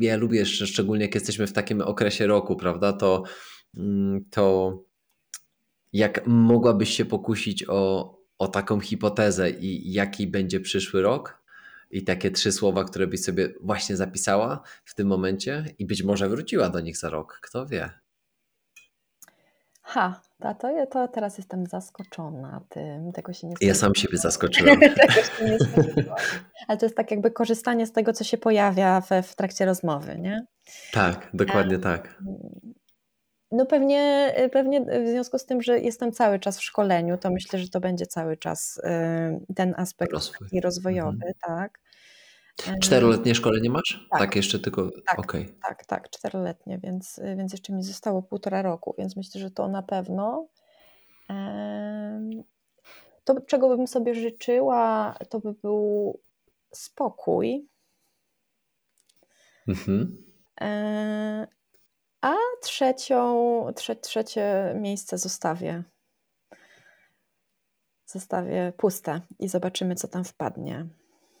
ja 0.00 0.16
lubię 0.16 0.46
szczególnie 0.46 1.04
jak 1.04 1.14
jesteśmy 1.14 1.46
w 1.46 1.52
takim 1.52 1.80
okresie 1.80 2.26
roku, 2.26 2.56
prawda, 2.56 2.92
to, 2.92 3.22
mm, 3.76 4.24
to 4.30 4.72
jak 5.94 6.26
mogłabyś 6.26 6.90
się 6.90 7.04
pokusić 7.04 7.64
o, 7.68 8.14
o 8.38 8.48
taką 8.48 8.80
hipotezę 8.80 9.50
i 9.50 9.92
jaki 9.92 10.26
będzie 10.26 10.60
przyszły 10.60 11.02
rok? 11.02 11.44
I 11.90 12.04
takie 12.04 12.30
trzy 12.30 12.52
słowa, 12.52 12.84
które 12.84 13.06
byś 13.06 13.22
sobie 13.22 13.48
właśnie 13.60 13.96
zapisała 13.96 14.60
w 14.84 14.94
tym 14.94 15.08
momencie 15.08 15.64
i 15.78 15.86
być 15.86 16.02
może 16.02 16.28
wróciła 16.28 16.68
do 16.68 16.80
nich 16.80 16.96
za 16.96 17.10
rok, 17.10 17.38
kto 17.42 17.66
wie. 17.66 17.90
Ha, 19.82 20.20
tato, 20.40 20.70
ja 20.70 20.86
to 20.86 21.08
teraz 21.08 21.38
jestem 21.38 21.66
zaskoczona 21.66 22.60
tym, 22.68 23.12
tego 23.12 23.32
się 23.32 23.46
nie 23.46 23.54
Ja 23.60 23.74
sam 23.74 23.94
siebie 23.94 24.18
zaskoczyłem. 24.18 24.80
Ale 26.68 26.78
to 26.78 26.86
jest 26.86 26.96
tak 26.96 27.10
jakby 27.10 27.30
korzystanie 27.30 27.86
z 27.86 27.92
tego, 27.92 28.12
co 28.12 28.24
się 28.24 28.38
pojawia 28.38 29.00
w, 29.00 29.08
w 29.22 29.36
trakcie 29.36 29.64
rozmowy, 29.64 30.18
nie? 30.18 30.46
Tak, 30.92 31.30
dokładnie 31.34 31.78
tak. 31.78 32.22
No 33.56 33.66
pewnie, 33.66 34.34
pewnie 34.52 34.80
w 34.80 35.08
związku 35.08 35.38
z 35.38 35.44
tym, 35.44 35.62
że 35.62 35.80
jestem 35.80 36.12
cały 36.12 36.38
czas 36.38 36.58
w 36.58 36.64
szkoleniu, 36.64 37.18
to 37.18 37.30
myślę, 37.30 37.58
że 37.58 37.68
to 37.68 37.80
będzie 37.80 38.06
cały 38.06 38.36
czas 38.36 38.78
y, 38.78 39.54
ten 39.54 39.74
aspekt 39.76 40.12
Rozwój. 40.12 40.60
rozwojowy, 40.60 41.10
mhm. 41.10 41.32
tak. 41.40 41.80
Czteroletnie 42.80 43.34
szkolenie 43.34 43.70
masz? 43.70 44.06
Tak, 44.10 44.20
tak 44.20 44.36
jeszcze 44.36 44.58
tylko. 44.58 44.90
Tak, 45.06 45.18
okay. 45.18 45.46
tak, 45.62 45.86
tak, 45.86 46.10
czteroletnie, 46.10 46.78
więc, 46.78 47.20
więc 47.36 47.52
jeszcze 47.52 47.72
mi 47.72 47.82
zostało 47.82 48.22
półtora 48.22 48.62
roku, 48.62 48.94
więc 48.98 49.16
myślę, 49.16 49.40
że 49.40 49.50
to 49.50 49.68
na 49.68 49.82
pewno. 49.82 50.48
To, 53.24 53.40
czego 53.40 53.76
bym 53.76 53.86
sobie 53.86 54.14
życzyła, 54.14 55.14
to 55.30 55.40
by 55.40 55.52
był 55.52 56.18
spokój. 56.72 57.68
Mhm. 59.68 60.24
A 62.24 62.34
trzecią, 62.62 63.72
trze, 63.76 63.96
trzecie 63.96 64.74
miejsce 64.80 65.18
zostawię. 65.18 65.82
Zostawię 68.06 68.72
puste 68.76 69.20
i 69.38 69.48
zobaczymy, 69.48 69.94
co 69.94 70.08
tam 70.08 70.24
wpadnie 70.24 70.88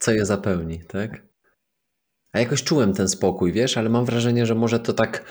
co 0.04 0.12
je 0.12 0.26
zapełni, 0.26 0.80
tak? 0.88 1.22
A 2.32 2.38
jakoś 2.38 2.62
czułem 2.62 2.92
ten 2.92 3.08
spokój, 3.08 3.52
wiesz, 3.52 3.76
ale 3.76 3.88
mam 3.88 4.04
wrażenie, 4.04 4.46
że 4.46 4.54
może 4.54 4.80
to 4.80 4.92
tak 4.92 5.24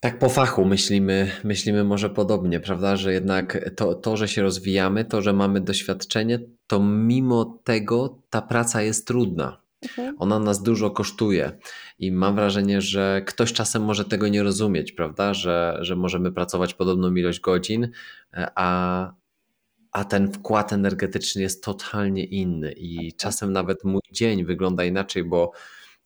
tak 0.00 0.18
po 0.18 0.28
fachu 0.28 0.64
myślimy, 0.64 1.30
myślimy 1.44 1.84
może 1.84 2.10
podobnie, 2.10 2.60
prawda? 2.60 2.96
Że 2.96 3.12
jednak 3.12 3.70
to, 3.76 3.94
to, 3.94 4.16
że 4.16 4.28
się 4.28 4.42
rozwijamy, 4.42 5.04
to, 5.04 5.22
że 5.22 5.32
mamy 5.32 5.60
doświadczenie, 5.60 6.38
to 6.66 6.80
mimo 6.80 7.60
tego 7.64 8.22
ta 8.30 8.42
praca 8.42 8.82
jest 8.82 9.06
trudna. 9.06 9.62
Mhm. 9.82 10.16
Ona 10.18 10.38
nas 10.38 10.62
dużo 10.62 10.90
kosztuje 10.90 11.58
i 11.98 12.12
mam 12.12 12.34
wrażenie, 12.34 12.80
że 12.80 13.22
ktoś 13.26 13.52
czasem 13.52 13.84
może 13.84 14.04
tego 14.04 14.28
nie 14.28 14.42
rozumieć, 14.42 14.92
prawda? 14.92 15.34
Że, 15.34 15.78
że 15.80 15.96
możemy 15.96 16.32
pracować 16.32 16.74
podobną 16.74 17.14
ilość 17.14 17.40
godzin, 17.40 17.90
a, 18.54 19.12
a 19.92 20.04
ten 20.04 20.32
wkład 20.32 20.72
energetyczny 20.72 21.42
jest 21.42 21.64
totalnie 21.64 22.24
inny 22.24 22.72
i 22.72 23.12
czasem 23.12 23.52
nawet 23.52 23.84
mój 23.84 24.00
dzień 24.12 24.44
wygląda 24.44 24.84
inaczej, 24.84 25.24
bo, 25.24 25.52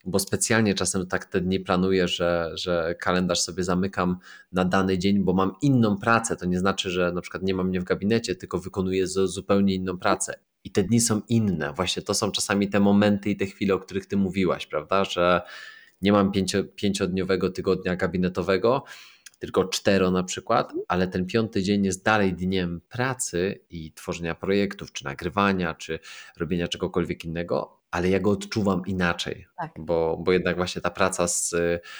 bo 0.06 0.18
specjalnie 0.18 0.74
czasem 0.74 1.06
tak 1.06 1.24
te 1.24 1.40
dni 1.40 1.60
planuję, 1.60 2.08
że, 2.08 2.50
że 2.54 2.94
kalendarz 3.00 3.40
sobie 3.40 3.64
zamykam 3.64 4.18
na 4.52 4.64
dany 4.64 4.98
dzień, 4.98 5.24
bo 5.24 5.32
mam 5.32 5.52
inną 5.62 5.96
pracę. 5.96 6.36
To 6.36 6.46
nie 6.46 6.58
znaczy, 6.58 6.90
że 6.90 7.12
na 7.12 7.20
przykład 7.20 7.42
nie 7.42 7.54
mam 7.54 7.68
mnie 7.68 7.80
w 7.80 7.84
gabinecie, 7.84 8.34
tylko 8.34 8.58
wykonuję 8.58 9.06
zupełnie 9.06 9.74
inną 9.74 9.98
pracę. 9.98 10.34
I 10.64 10.70
te 10.70 10.82
dni 10.82 11.00
są 11.00 11.20
inne. 11.28 11.72
Właśnie 11.72 12.02
to 12.02 12.14
są 12.14 12.30
czasami 12.30 12.68
te 12.68 12.80
momenty 12.80 13.30
i 13.30 13.36
te 13.36 13.46
chwile, 13.46 13.74
o 13.74 13.78
których 13.78 14.06
ty 14.06 14.16
mówiłaś, 14.16 14.66
prawda? 14.66 15.04
Że 15.04 15.42
nie 16.02 16.12
mam 16.12 16.32
pięcio, 16.32 16.64
pięciodniowego 16.64 17.50
tygodnia 17.50 17.96
gabinetowego, 17.96 18.84
tylko 19.38 19.64
cztero 19.64 20.10
na 20.10 20.22
przykład, 20.22 20.72
ale 20.88 21.08
ten 21.08 21.26
piąty 21.26 21.62
dzień 21.62 21.84
jest 21.84 22.04
dalej 22.04 22.34
dniem 22.34 22.80
pracy 22.88 23.60
i 23.70 23.92
tworzenia 23.92 24.34
projektów, 24.34 24.92
czy 24.92 25.04
nagrywania, 25.04 25.74
czy 25.74 25.98
robienia 26.36 26.68
czegokolwiek 26.68 27.24
innego, 27.24 27.80
ale 27.94 28.08
ja 28.08 28.20
go 28.20 28.30
odczuwam 28.30 28.82
inaczej, 28.86 29.46
tak. 29.56 29.72
bo, 29.78 30.16
bo 30.24 30.32
jednak 30.32 30.56
właśnie 30.56 30.82
ta 30.82 30.90
praca 30.90 31.28
z, 31.28 31.50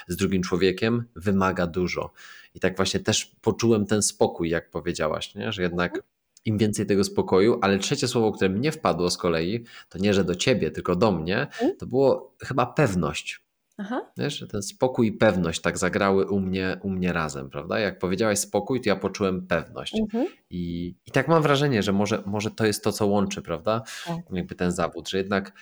z 0.09 0.17
drugim 0.17 0.43
człowiekiem 0.43 1.05
wymaga 1.17 1.67
dużo. 1.67 2.13
I 2.55 2.61
tak 2.61 2.77
właśnie 2.77 3.01
też 3.01 3.37
poczułem 3.41 3.87
ten 3.87 4.03
spokój, 4.03 4.51
jak 4.51 4.71
powiedziałaś, 4.71 5.35
nie? 5.35 5.53
że 5.53 5.63
jednak 5.63 5.91
mhm. 5.91 6.05
im 6.45 6.59
więcej 6.59 6.87
tego 6.87 7.05
spokoju, 7.05 7.59
ale 7.63 7.79
trzecie 7.79 8.09
słowo, 8.09 8.33
które 8.33 8.51
mnie 8.51 8.73
wpadło 8.73 9.11
z 9.11 9.17
kolei, 9.17 9.65
to 9.89 9.99
nie, 9.99 10.15
że 10.15 10.25
do 10.25 10.35
ciebie, 10.35 10.71
tylko 10.71 10.97
do 10.97 11.13
mnie, 11.13 11.41
mhm. 11.41 11.77
to 11.77 11.87
było 11.87 12.35
chyba 12.41 12.67
pewność. 12.67 13.45
Aha. 13.79 14.11
Wiesz, 14.17 14.39
że 14.39 14.47
ten 14.47 14.63
spokój 14.63 15.07
i 15.07 15.13
pewność 15.13 15.61
tak 15.61 15.79
zagrały 15.79 16.27
u 16.27 16.41
mnie, 16.41 16.77
u 16.83 16.91
mnie 16.91 17.13
razem, 17.13 17.51
prawda? 17.51 17.79
Jak 17.79 17.99
powiedziałaś 17.99 18.39
spokój, 18.39 18.81
to 18.81 18.89
ja 18.89 18.97
poczułem 18.97 19.47
pewność. 19.47 19.95
Mhm. 20.01 20.27
I, 20.51 20.95
I 21.07 21.11
tak 21.11 21.29
mam 21.29 21.43
wrażenie, 21.43 21.83
że 21.83 21.93
może, 21.93 22.23
może 22.27 22.51
to 22.51 22.67
jest 22.67 22.85
to, 22.85 22.93
co 22.93 23.07
łączy, 23.07 23.43
prawda? 23.43 23.83
Tak. 24.07 24.17
Jakby 24.33 24.55
ten 24.55 24.73
zawód, 24.73 25.09
że 25.09 25.19
jednak 25.19 25.53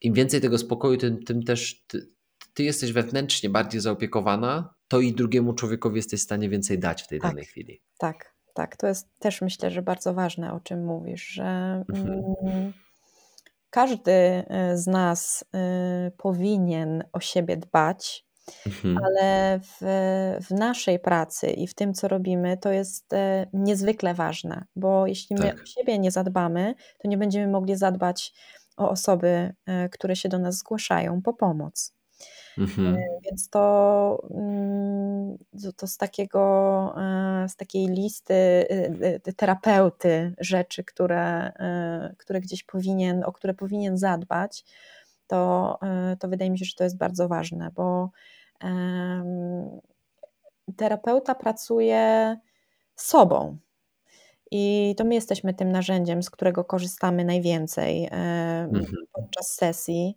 im 0.00 0.14
więcej 0.14 0.40
tego 0.40 0.58
spokoju, 0.58 0.96
tym, 0.96 1.24
tym 1.24 1.42
też 1.42 1.84
ty, 1.86 2.08
ty, 2.54 2.62
jesteś 2.62 2.92
wewnętrznie 2.92 3.50
bardziej 3.50 3.80
zaopiekowana, 3.80 4.74
to 4.88 5.00
i 5.00 5.12
drugiemu 5.12 5.52
człowiekowi 5.52 5.96
jesteś 5.96 6.20
w 6.20 6.24
stanie 6.24 6.48
więcej 6.48 6.78
dać 6.78 7.02
w 7.02 7.08
tej 7.08 7.20
tak. 7.20 7.30
danej 7.30 7.44
chwili. 7.44 7.82
Tak, 7.98 8.34
tak. 8.54 8.76
To 8.76 8.86
jest 8.86 9.18
też 9.18 9.42
myślę, 9.42 9.70
że 9.70 9.82
bardzo 9.82 10.14
ważne, 10.14 10.52
o 10.52 10.60
czym 10.60 10.84
mówisz, 10.84 11.26
że. 11.26 11.84
Mhm. 11.88 12.22
Mm, 12.42 12.72
każdy 13.70 14.12
y, 14.12 14.78
z 14.78 14.86
nas 14.86 15.44
y, 16.06 16.10
powinien 16.10 17.04
o 17.12 17.20
siebie 17.20 17.56
dbać, 17.56 18.26
mhm. 18.66 18.98
ale 19.04 19.60
w, 19.60 19.76
w, 20.46 20.50
naszej 20.50 20.98
pracy 20.98 21.46
i 21.46 21.66
w 21.66 21.74
tym, 21.74 21.94
co 21.94 22.08
robimy, 22.08 22.56
to 22.56 22.72
jest 22.72 23.12
y, 23.12 23.16
niezwykle 23.52 24.14
ważne, 24.14 24.64
bo 24.76 25.06
jeśli 25.06 25.36
my 25.36 25.42
tak. 25.42 25.62
o 25.62 25.66
siebie 25.66 25.98
nie 25.98 26.10
zadbamy, 26.10 26.74
to 26.98 27.08
nie 27.08 27.18
będziemy 27.18 27.52
mogli 27.52 27.76
zadbać 27.76 28.32
o 28.76 28.90
osoby, 28.90 29.54
które 29.92 30.16
się 30.16 30.28
do 30.28 30.38
nas 30.38 30.56
zgłaszają 30.56 31.22
po 31.22 31.32
pomoc. 31.32 31.94
Mhm. 32.58 32.96
E, 32.96 33.04
więc 33.24 33.48
to, 33.48 34.28
mm, 34.30 35.38
to 35.76 35.86
z, 35.86 35.96
takiego, 35.96 36.94
e, 36.98 37.48
z 37.48 37.56
takiej 37.56 37.86
listy 37.86 38.34
e, 38.34 39.32
terapeuty 39.32 40.34
rzeczy, 40.38 40.84
które, 40.84 41.52
które 42.18 42.40
gdzieś 42.40 42.64
powinien, 42.64 43.24
o 43.24 43.32
które 43.32 43.54
powinien 43.54 43.98
zadbać, 43.98 44.64
to, 45.26 45.78
to 46.20 46.28
wydaje 46.28 46.50
mi 46.50 46.58
się, 46.58 46.64
że 46.64 46.74
to 46.76 46.84
jest 46.84 46.96
bardzo 46.96 47.28
ważne, 47.28 47.70
bo 47.74 48.10
terapeuta 50.76 51.34
pracuje 51.34 52.36
sobą. 52.96 53.58
I 54.50 54.94
to 54.98 55.04
my 55.04 55.14
jesteśmy 55.14 55.54
tym 55.54 55.72
narzędziem, 55.72 56.22
z 56.22 56.30
którego 56.30 56.64
korzystamy 56.64 57.24
najwięcej 57.24 58.04
mhm. 58.04 58.86
podczas 59.12 59.54
sesji. 59.54 60.16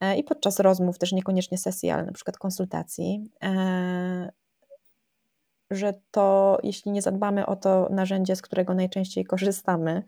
E, 0.00 0.16
i 0.16 0.24
podczas 0.24 0.60
rozmów, 0.60 0.98
też 0.98 1.12
niekoniecznie 1.12 1.58
sesji, 1.58 1.90
ale 1.90 2.04
na 2.04 2.12
przykład 2.12 2.38
konsultacji, 2.38 3.30
e, 3.42 4.32
że 5.70 5.94
to 6.10 6.58
jeśli 6.62 6.90
nie 6.90 7.02
zadbamy 7.02 7.46
o 7.46 7.56
to 7.56 7.88
narzędzie, 7.90 8.36
z 8.36 8.42
którego 8.42 8.74
najczęściej 8.74 9.24
korzystamy, 9.24 10.02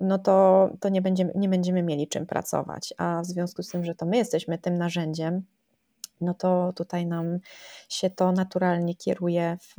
no 0.00 0.18
to, 0.18 0.68
to 0.80 0.88
nie, 0.88 1.02
będziemy, 1.02 1.32
nie 1.34 1.48
będziemy 1.48 1.82
mieli 1.82 2.08
czym 2.08 2.26
pracować. 2.26 2.94
A 2.98 3.22
w 3.22 3.26
związku 3.26 3.62
z 3.62 3.68
tym, 3.68 3.84
że 3.84 3.94
to 3.94 4.06
my 4.06 4.16
jesteśmy 4.16 4.58
tym 4.58 4.78
narzędziem, 4.78 5.42
no 6.20 6.34
to 6.34 6.72
tutaj 6.76 7.06
nam 7.06 7.38
się 7.88 8.10
to 8.10 8.32
naturalnie 8.32 8.94
kieruje 8.94 9.58
w, 9.60 9.74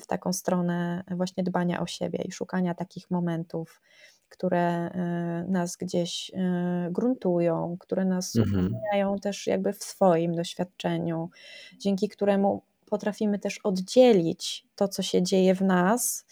w 0.00 0.06
taką 0.06 0.32
stronę 0.32 1.04
właśnie 1.10 1.44
dbania 1.44 1.80
o 1.80 1.86
siebie 1.86 2.24
i 2.24 2.32
szukania 2.32 2.74
takich 2.74 3.10
momentów, 3.10 3.80
które 4.28 4.86
y, 4.86 5.50
nas 5.50 5.76
gdzieś 5.76 6.30
y, 6.30 6.90
gruntują, 6.90 7.76
które 7.80 8.04
nas 8.04 8.36
Mhm. 8.36 8.74
też 9.22 9.46
jakby 9.46 9.72
w 9.72 9.84
swoim 9.84 10.34
doświadczeniu, 10.34 11.30
dzięki 11.78 12.08
któremu 12.08 12.62
potrafimy 12.90 13.38
też 13.38 13.58
oddzielić 13.58 14.66
to, 14.76 14.88
co 14.88 15.02
się 15.02 15.22
dzieje 15.22 15.54
w 15.54 15.62
nas 15.62 16.26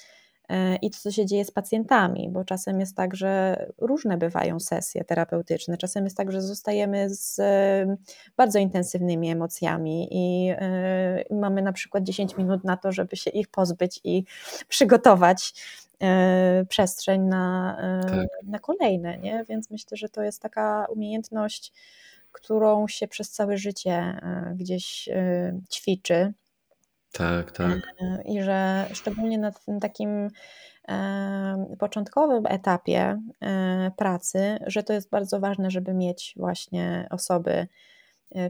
i 0.82 0.90
to, 0.90 0.98
co 0.98 1.10
się 1.10 1.26
dzieje 1.26 1.44
z 1.44 1.50
pacjentami, 1.50 2.28
bo 2.30 2.44
czasem 2.44 2.80
jest 2.80 2.96
tak, 2.96 3.16
że 3.16 3.66
różne 3.78 4.16
bywają 4.16 4.60
sesje 4.60 5.04
terapeutyczne, 5.04 5.76
czasem 5.76 6.04
jest 6.04 6.16
tak, 6.16 6.32
że 6.32 6.42
zostajemy 6.42 7.10
z 7.10 7.38
e, 7.38 7.96
bardzo 8.36 8.58
intensywnymi 8.58 9.30
emocjami 9.30 10.08
i 10.10 10.48
e, 10.50 11.24
mamy 11.30 11.62
na 11.62 11.72
przykład 11.72 12.04
10 12.04 12.36
minut 12.36 12.64
na 12.64 12.76
to, 12.76 12.92
żeby 12.92 13.16
się 13.16 13.30
ich 13.30 13.48
pozbyć 13.48 14.00
i 14.04 14.24
przygotować 14.68 15.54
przestrzeń 16.68 17.22
na, 17.22 17.76
tak. 18.08 18.28
na 18.42 18.58
kolejne, 18.58 19.18
nie? 19.18 19.44
więc 19.48 19.70
myślę, 19.70 19.96
że 19.96 20.08
to 20.08 20.22
jest 20.22 20.42
taka 20.42 20.86
umiejętność, 20.90 21.72
którą 22.32 22.88
się 22.88 23.08
przez 23.08 23.30
całe 23.30 23.58
życie 23.58 24.20
gdzieś 24.54 25.08
ćwiczy 25.72 26.32
tak, 27.12 27.52
tak. 27.52 27.78
E, 28.00 28.22
I 28.24 28.42
że 28.42 28.86
szczególnie 28.92 29.38
na 29.38 29.52
takim 29.80 30.28
e, 30.88 31.76
początkowym 31.78 32.46
etapie 32.46 33.22
e, 33.40 33.90
pracy, 33.96 34.58
że 34.66 34.82
to 34.82 34.92
jest 34.92 35.10
bardzo 35.10 35.40
ważne, 35.40 35.70
żeby 35.70 35.94
mieć 35.94 36.34
właśnie 36.36 37.08
osoby, 37.10 37.66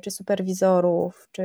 czy 0.03 0.11
superwizorów, 0.11 1.29
czy, 1.33 1.45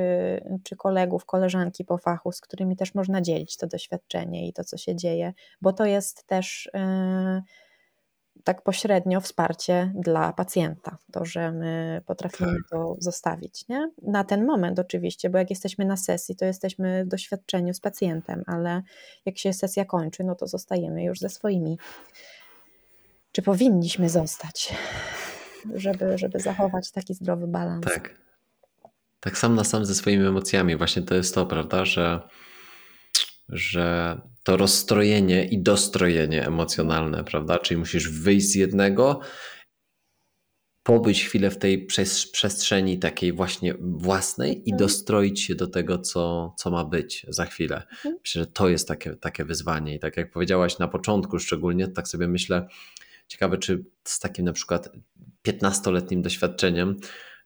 czy 0.64 0.76
kolegów, 0.76 1.26
koleżanki 1.26 1.86
po 1.86 1.98
fachu, 1.98 2.32
z 2.32 2.42
którymi 2.42 2.76
też 2.76 2.96
można 2.96 3.22
dzielić 3.22 3.58
to 3.58 3.68
doświadczenie 3.68 4.48
i 4.48 4.54
to, 4.54 4.64
co 4.64 4.78
się 4.78 4.96
dzieje, 4.96 5.34
bo 5.62 5.74
to 5.74 5.86
jest 5.86 6.28
też 6.28 6.70
tak 8.44 8.62
pośrednio 8.62 9.22
wsparcie 9.22 9.92
dla 9.96 10.34
pacjenta, 10.34 10.98
to, 11.12 11.26
że 11.26 11.52
my 11.52 12.02
potrafimy 12.06 12.56
tak. 12.56 12.70
to 12.70 12.96
zostawić, 13.00 13.68
nie? 13.68 13.92
Na 14.02 14.24
ten 14.24 14.46
moment 14.46 14.80
oczywiście, 14.80 15.30
bo 15.30 15.38
jak 15.38 15.50
jesteśmy 15.50 15.86
na 15.86 15.98
sesji, 15.98 16.36
to 16.36 16.46
jesteśmy 16.46 17.06
w 17.06 17.08
doświadczeniu 17.08 17.74
z 17.74 17.80
pacjentem, 17.80 18.44
ale 18.48 18.82
jak 19.26 19.38
się 19.38 19.54
sesja 19.54 19.86
kończy, 19.86 20.24
no 20.24 20.36
to 20.36 20.48
zostajemy 20.48 21.04
już 21.04 21.20
ze 21.20 21.30
swoimi. 21.30 21.78
Czy 23.32 23.42
powinniśmy 23.42 24.10
zostać, 24.10 24.74
żeby, 25.76 26.18
żeby 26.18 26.40
zachować 26.40 26.92
taki 26.92 27.14
zdrowy 27.14 27.48
balans? 27.48 27.86
Tak. 27.86 28.24
Tak 29.20 29.38
sam 29.38 29.56
na 29.56 29.64
sam 29.64 29.86
ze 29.86 29.96
swoimi 29.96 30.28
emocjami. 30.28 30.76
Właśnie 30.76 31.02
to 31.02 31.16
jest 31.16 31.36
to, 31.36 31.46
prawda, 31.46 31.86
że 31.86 32.28
że 33.50 34.18
to 34.44 34.58
rozstrojenie 34.58 35.46
i 35.46 35.64
dostrojenie 35.64 36.48
emocjonalne, 36.48 37.24
prawda? 37.24 37.60
Czyli 37.60 37.78
musisz 37.78 38.10
wyjść 38.10 38.48
z 38.48 38.56
jednego, 38.56 39.20
pobyć 40.84 41.26
chwilę 41.26 41.52
w 41.52 41.58
tej 41.58 41.88
przestrzeni 42.32 43.00
takiej 43.00 43.34
właśnie 43.34 43.76
własnej 43.80 44.58
i 44.70 44.72
mhm. 44.72 44.78
dostroić 44.78 45.42
się 45.42 45.56
do 45.56 45.68
tego, 45.68 45.98
co, 45.98 46.54
co 46.58 46.72
ma 46.72 46.86
być 46.86 47.26
za 47.30 47.46
chwilę. 47.46 47.76
Mhm. 47.76 48.16
Myślę, 48.22 48.42
że 48.42 48.48
to 48.48 48.70
jest 48.70 48.88
takie, 48.88 49.16
takie 49.16 49.46
wyzwanie. 49.46 49.96
I 49.96 50.00
tak 50.00 50.18
jak 50.18 50.32
powiedziałaś 50.32 50.80
na 50.80 50.88
początku, 50.88 51.40
szczególnie, 51.40 51.88
tak 51.88 52.08
sobie 52.08 52.28
myślę, 52.28 52.68
ciekawe, 53.28 53.58
czy 53.58 53.86
z 54.04 54.20
takim 54.20 54.46
na 54.46 54.54
przykład 54.54 54.90
15-letnim 55.48 56.22
doświadczeniem 56.22 57.00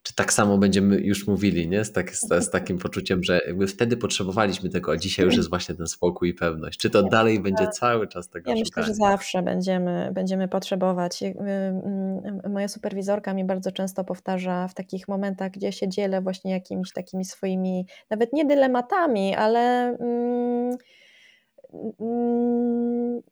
czy 0.07 0.15
tak 0.15 0.34
samo 0.34 0.57
będziemy 0.57 0.99
już 0.99 1.27
mówili, 1.27 1.67
nie? 1.67 1.85
Z, 1.85 1.91
tak, 1.91 2.15
z, 2.15 2.27
z, 2.29 2.49
takim 2.49 2.77
poczuciem, 2.77 3.23
że 3.23 3.41
jakby 3.47 3.67
wtedy 3.67 3.97
potrzebowaliśmy 3.97 4.69
tego, 4.69 4.91
a 4.91 4.97
dzisiaj 4.97 5.25
już 5.25 5.35
jest 5.35 5.49
właśnie 5.49 5.75
ten 5.75 5.88
spokój 5.88 6.29
i 6.29 6.34
pewność. 6.34 6.79
Czy 6.79 6.89
to 6.89 7.01
ja, 7.01 7.09
dalej 7.09 7.39
będzie 7.39 7.63
tak. 7.63 7.73
cały 7.73 8.07
czas 8.07 8.29
tego 8.29 8.51
Ja 8.51 8.55
szukania? 8.55 8.63
myślę, 8.65 8.84
że 8.84 8.93
zawsze 8.93 9.41
będziemy, 9.41 10.09
będziemy 10.13 10.47
potrzebować. 10.47 11.23
Mm, 11.23 12.41
moja 12.53 12.67
superwizorka 12.67 13.34
mi 13.34 13.45
bardzo 13.45 13.71
często 13.71 14.03
powtarza 14.03 14.67
w 14.67 14.73
takich 14.73 15.07
momentach, 15.07 15.51
gdzie 15.51 15.71
się 15.71 15.89
dzielę 15.89 16.21
właśnie 16.21 16.51
jakimiś 16.51 16.93
takimi 16.93 17.25
swoimi, 17.25 17.85
nawet 18.09 18.34
nie 18.34 18.45
dylematami, 18.45 19.35
ale... 19.35 19.59
Mm, 19.99 20.77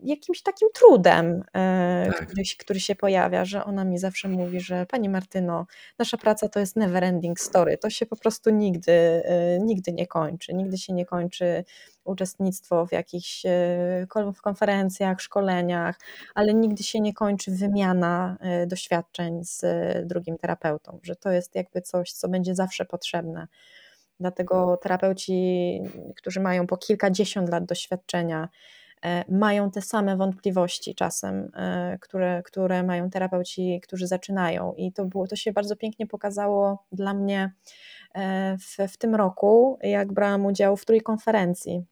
jakimś 0.03 0.41
takim 0.41 0.69
trudem, 0.73 1.43
e, 1.53 2.05
tak. 2.07 2.27
który, 2.27 2.43
który, 2.59 2.79
się 2.79 2.95
pojawia, 2.95 3.45
że 3.45 3.65
ona 3.65 3.85
mi 3.85 3.97
zawsze 3.97 4.27
mówi, 4.27 4.59
że 4.59 4.85
Pani 4.85 5.09
Martyno, 5.09 5.65
nasza 5.99 6.17
praca 6.17 6.49
to 6.49 6.59
jest 6.59 6.75
never 6.75 7.03
ending 7.03 7.39
story, 7.39 7.77
to 7.77 7.89
się 7.89 8.05
po 8.05 8.15
prostu 8.15 8.49
nigdy, 8.49 8.91
e, 8.91 9.59
nigdy 9.59 9.93
nie 9.93 10.07
kończy, 10.07 10.53
nigdy 10.53 10.77
się 10.77 10.93
nie 10.93 11.05
kończy 11.05 11.63
uczestnictwo 12.03 12.85
w 12.85 12.91
jakichś 12.91 13.45
e, 13.45 14.07
konferencjach, 14.43 15.21
szkoleniach, 15.21 15.99
ale 16.35 16.53
nigdy 16.53 16.83
się 16.83 16.99
nie 16.99 17.13
kończy 17.13 17.51
wymiana 17.51 18.37
doświadczeń 18.67 19.43
z 19.43 19.61
drugim 20.07 20.37
terapeutą, 20.37 20.99
że 21.03 21.15
to 21.15 21.31
jest 21.31 21.55
jakby 21.55 21.81
coś, 21.81 22.11
co 22.11 22.27
będzie 22.27 22.55
zawsze 22.55 22.85
potrzebne. 22.85 23.47
Dlatego 24.19 24.77
terapeuci, 24.77 25.81
którzy 26.15 26.39
mają 26.39 26.67
po 26.67 26.77
kilkadziesiąt 26.77 27.49
lat 27.49 27.65
doświadczenia, 27.65 28.49
e, 29.05 29.25
mają 29.29 29.71
te 29.71 29.81
same 29.81 30.17
wątpliwości 30.17 30.95
czasem, 30.95 31.51
e, 31.55 31.97
które, 32.01 32.43
które 32.43 32.83
mają 32.83 33.09
terapeuci, 33.09 33.81
którzy 33.83 34.07
zaczynają. 34.07 34.73
I 34.77 34.93
to, 34.93 35.05
było, 35.05 35.27
to 35.27 35.35
się 35.35 35.51
bardzo 35.51 35.75
pięknie 35.75 36.07
pokazało 36.07 36.85
dla 36.91 37.13
mnie 37.13 37.51
e, 38.15 38.57
w, 38.57 38.93
w 38.93 38.97
tym 38.97 39.15
roku, 39.15 39.79
jak 39.81 40.13
brałam 40.13 40.45
udział 40.45 40.77
w 40.77 40.85
trójkonferencji 40.85 41.85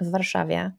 w 0.00 0.10
Warszawie, 0.10 0.72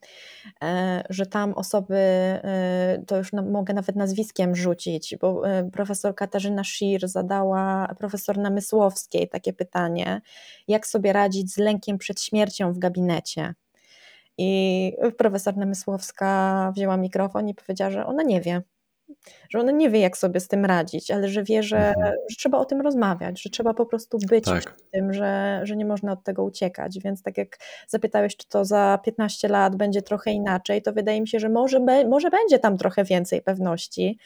e, 0.64 1.03
że 1.10 1.26
tam 1.26 1.53
osoby, 1.53 1.95
e, 1.95 3.03
to 3.07 3.18
już 3.18 3.34
mogę 3.34 3.73
nawet 3.73 3.95
nazwiskiem 3.95 4.56
rzucić, 4.56 5.15
bo 5.22 5.49
e, 5.49 5.69
profesor 5.72 6.15
Katarzyna 6.15 6.64
Szir 6.64 7.07
zadała 7.07 7.95
profesor 7.99 8.38
Namysłowskiej 8.38 9.30
takie 9.30 9.53
pytanie, 9.53 10.22
jak 10.68 10.88
sobie 10.88 11.14
radzić 11.14 11.53
z 11.53 11.57
lękiem 11.57 11.98
przed 11.98 12.22
śmiercią 12.22 12.73
w 12.73 12.80
gabinecie. 12.80 13.53
I 14.38 14.94
profesor 15.18 15.57
Namysłowska 15.57 16.72
wzięła 16.76 16.98
mikrofon 16.98 17.49
i 17.49 17.56
powiedziała, 17.56 17.91
że 17.91 18.06
ona 18.06 18.23
nie 18.23 18.41
wie 18.41 18.61
że 19.50 19.60
ona 19.60 19.72
nie 19.72 19.90
wie, 19.90 20.00
jak 20.00 20.18
sobie 20.18 20.40
z 20.40 20.48
tym 20.48 20.66
radzić, 20.66 21.12
ale 21.12 21.28
że 21.28 21.44
wie, 21.44 21.64
że, 21.64 21.88
mhm. 21.88 22.16
że 22.30 22.36
trzeba 22.36 22.58
o 22.58 22.66
tym 22.66 22.82
rozmawiać, 22.82 23.42
że 23.42 23.50
trzeba 23.50 23.74
po 23.74 23.86
prostu 23.86 24.18
być 24.30 24.46
tak. 24.46 24.78
w 24.78 24.92
tym, 24.92 25.14
że, 25.14 25.62
że 25.64 25.76
nie 25.76 25.86
można 25.86 26.12
od 26.12 26.24
tego 26.24 26.44
uciekać. 26.44 27.00
Więc 27.00 27.24
tak 27.24 27.38
jak 27.38 27.58
zapytałeś, 27.88 28.38
czy 28.38 28.48
to 28.48 28.66
za 28.66 29.00
15 29.04 29.48
lat 29.48 29.76
będzie 29.76 30.02
trochę 30.02 30.32
inaczej, 30.32 30.82
to 30.82 30.94
wydaje 30.94 31.22
mi 31.22 31.28
się, 31.28 31.40
że 31.40 31.50
może, 31.50 31.80
może 32.10 32.30
będzie 32.30 32.60
tam 32.60 32.78
trochę 32.78 33.04
więcej 33.04 33.42
pewności, 33.42 34.18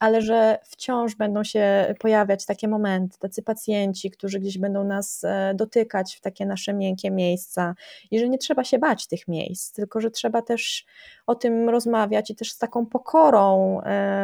ale 0.00 0.22
że 0.22 0.58
wciąż 0.64 1.14
będą 1.14 1.44
się 1.44 1.94
pojawiać 1.98 2.46
takie 2.46 2.68
momenty, 2.68 3.18
tacy 3.18 3.42
pacjenci, 3.42 4.10
którzy 4.10 4.40
gdzieś 4.40 4.58
będą 4.58 4.84
nas 4.84 5.24
e, 5.24 5.52
dotykać 5.54 6.16
w 6.16 6.20
takie 6.20 6.46
nasze 6.46 6.74
miękkie 6.74 7.10
miejsca 7.10 7.74
i 8.10 8.18
że 8.18 8.28
nie 8.28 8.38
trzeba 8.38 8.64
się 8.64 8.78
bać 8.78 9.06
tych 9.06 9.28
miejsc, 9.28 9.72
tylko 9.72 10.00
że 10.00 10.10
trzeba 10.10 10.42
też 10.42 10.84
o 11.26 11.34
tym 11.34 11.68
rozmawiać 11.68 12.30
i 12.30 12.34
też 12.34 12.52
z 12.52 12.58
taką 12.58 12.86
pokorą 12.86 13.80
e, 13.80 14.21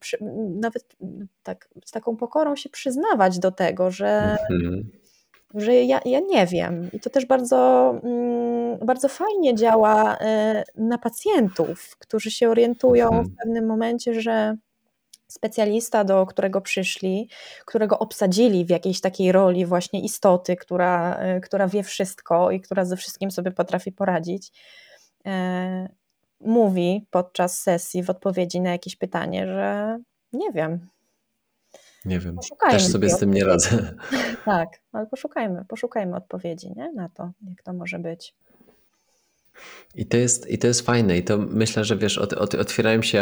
przy, 0.00 0.18
nawet 0.60 0.96
tak, 1.42 1.68
z 1.84 1.90
taką 1.90 2.16
pokorą 2.16 2.56
się 2.56 2.68
przyznawać 2.68 3.38
do 3.38 3.50
tego, 3.50 3.90
że, 3.90 4.36
mhm. 4.50 4.90
że 5.54 5.74
ja, 5.74 6.00
ja 6.04 6.20
nie 6.20 6.46
wiem. 6.46 6.90
I 6.92 7.00
to 7.00 7.10
też 7.10 7.26
bardzo, 7.26 7.90
mm, 8.04 8.78
bardzo 8.86 9.08
fajnie 9.08 9.54
działa 9.54 10.18
e, 10.18 10.64
na 10.76 10.98
pacjentów, 10.98 11.96
którzy 11.98 12.30
się 12.30 12.48
orientują 12.48 13.06
mhm. 13.06 13.24
w 13.24 13.36
pewnym 13.36 13.66
momencie, 13.66 14.20
że 14.20 14.56
specjalista, 15.30 16.04
do 16.04 16.26
którego 16.26 16.60
przyszli, 16.60 17.28
którego 17.66 17.98
obsadzili 17.98 18.64
w 18.64 18.70
jakiejś 18.70 19.00
takiej 19.00 19.32
roli 19.32 19.66
właśnie 19.66 20.00
istoty, 20.00 20.56
która, 20.56 21.16
e, 21.16 21.40
która 21.40 21.68
wie 21.68 21.82
wszystko 21.82 22.50
i 22.50 22.60
która 22.60 22.84
ze 22.84 22.96
wszystkim 22.96 23.30
sobie 23.30 23.50
potrafi 23.50 23.92
poradzić, 23.92 24.52
e, 25.26 25.88
mówi 26.40 27.06
podczas 27.10 27.60
sesji 27.60 28.02
w 28.02 28.10
odpowiedzi 28.10 28.60
na 28.60 28.70
jakieś 28.70 28.96
pytanie, 28.96 29.46
że 29.46 29.98
nie 30.32 30.52
wiem. 30.52 30.88
Nie 32.04 32.18
wiem. 32.18 32.36
Poszukajmy 32.36 32.78
Też 32.78 32.86
sobie 32.86 33.10
z 33.10 33.18
tym 33.18 33.34
nie 33.34 33.44
radzę. 33.44 33.94
Tak, 34.44 34.68
ale 34.92 35.06
poszukajmy, 35.06 35.64
poszukajmy 35.68 36.16
odpowiedzi 36.16 36.72
nie? 36.76 36.92
na 36.92 37.08
to, 37.08 37.30
jak 37.48 37.62
to 37.62 37.72
może 37.72 37.98
być. 37.98 38.34
I 39.94 40.06
to 40.06 40.16
jest, 40.16 40.50
i 40.50 40.58
to 40.58 40.66
jest 40.66 40.80
fajne, 40.80 41.18
i 41.18 41.24
to 41.24 41.38
myślę, 41.38 41.84
że 41.84 41.96
wiesz, 41.96 42.18
ot, 42.18 42.32
ot, 42.32 42.54
otwierają 42.54 43.02
się 43.02 43.18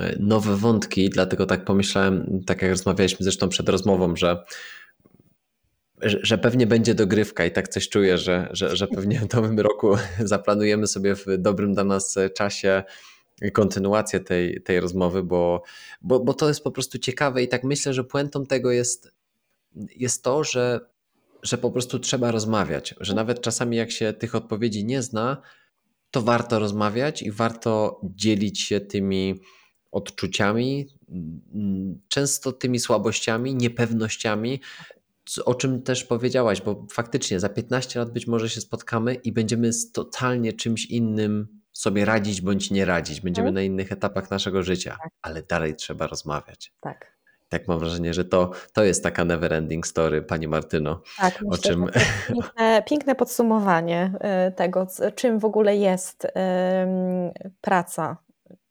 e, 0.00 0.16
nowe 0.20 0.56
wątki, 0.56 1.10
dlatego 1.10 1.46
tak 1.46 1.64
pomyślałem, 1.64 2.44
tak 2.46 2.62
jak 2.62 2.70
rozmawialiśmy 2.70 3.24
zresztą 3.24 3.48
przed 3.48 3.68
rozmową, 3.68 4.16
że 4.16 4.44
że 6.02 6.38
pewnie 6.38 6.66
będzie 6.66 6.94
dogrywka 6.94 7.44
i 7.44 7.50
tak 7.50 7.68
coś 7.68 7.88
czuję, 7.88 8.18
że, 8.18 8.48
że, 8.50 8.76
że 8.76 8.86
pewnie 8.86 9.20
w 9.20 9.34
nowym 9.34 9.60
roku 9.60 9.96
zaplanujemy 10.18 10.86
sobie 10.86 11.14
w 11.14 11.24
dobrym 11.38 11.74
dla 11.74 11.84
nas 11.84 12.14
czasie 12.34 12.82
kontynuację 13.52 14.20
tej, 14.20 14.62
tej 14.62 14.80
rozmowy, 14.80 15.22
bo, 15.22 15.62
bo, 16.02 16.20
bo 16.20 16.34
to 16.34 16.48
jest 16.48 16.64
po 16.64 16.70
prostu 16.70 16.98
ciekawe 16.98 17.42
i 17.42 17.48
tak 17.48 17.64
myślę, 17.64 17.94
że 17.94 18.04
puentą 18.04 18.46
tego 18.46 18.72
jest 18.72 19.16
jest 19.96 20.22
to, 20.22 20.44
że, 20.44 20.80
że 21.42 21.58
po 21.58 21.70
prostu 21.70 21.98
trzeba 21.98 22.30
rozmawiać, 22.30 22.94
że 23.00 23.14
nawet 23.14 23.40
czasami 23.40 23.76
jak 23.76 23.90
się 23.90 24.12
tych 24.12 24.34
odpowiedzi 24.34 24.84
nie 24.84 25.02
zna, 25.02 25.42
to 26.10 26.22
warto 26.22 26.58
rozmawiać 26.58 27.22
i 27.22 27.30
warto 27.30 28.00
dzielić 28.04 28.60
się 28.60 28.80
tymi 28.80 29.40
odczuciami, 29.92 30.86
często 32.08 32.52
tymi 32.52 32.78
słabościami, 32.78 33.54
niepewnościami, 33.54 34.60
o 35.44 35.54
czym 35.54 35.82
też 35.82 36.04
powiedziałaś, 36.04 36.62
bo 36.62 36.86
faktycznie 36.90 37.40
za 37.40 37.48
15 37.48 37.98
lat 37.98 38.12
być 38.12 38.26
może 38.26 38.50
się 38.50 38.60
spotkamy 38.60 39.14
i 39.14 39.32
będziemy 39.32 39.72
z 39.72 39.92
totalnie 39.92 40.52
czymś 40.52 40.86
innym 40.86 41.48
sobie 41.72 42.04
radzić 42.04 42.40
bądź 42.40 42.70
nie 42.70 42.84
radzić. 42.84 43.20
Będziemy 43.20 43.46
hmm? 43.46 43.54
na 43.54 43.62
innych 43.62 43.92
etapach 43.92 44.30
naszego 44.30 44.62
życia, 44.62 44.96
tak. 45.02 45.12
ale 45.22 45.42
dalej 45.42 45.74
trzeba 45.74 46.06
rozmawiać. 46.06 46.72
Tak. 46.80 47.16
Tak 47.48 47.68
mam 47.68 47.78
wrażenie, 47.78 48.14
że 48.14 48.24
to, 48.24 48.50
to 48.72 48.84
jest 48.84 49.02
taka 49.02 49.24
never 49.24 49.52
ending 49.52 49.86
story, 49.86 50.22
Pani 50.22 50.48
Martyno. 50.48 51.02
Tak, 51.18 51.42
o 51.42 51.48
myślę, 51.50 51.70
czym... 51.70 51.86
piękne, 52.28 52.82
piękne, 52.88 53.14
podsumowanie 53.14 54.12
e, 54.20 54.52
tego, 54.52 54.86
czym 55.14 55.38
w 55.38 55.44
ogóle 55.44 55.76
jest 55.76 56.26
praca 57.60 58.16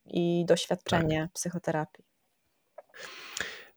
i 0.06 0.46
doświadczenie 0.48 1.22
tak. 1.22 1.32
psychoterapii. 1.34 2.06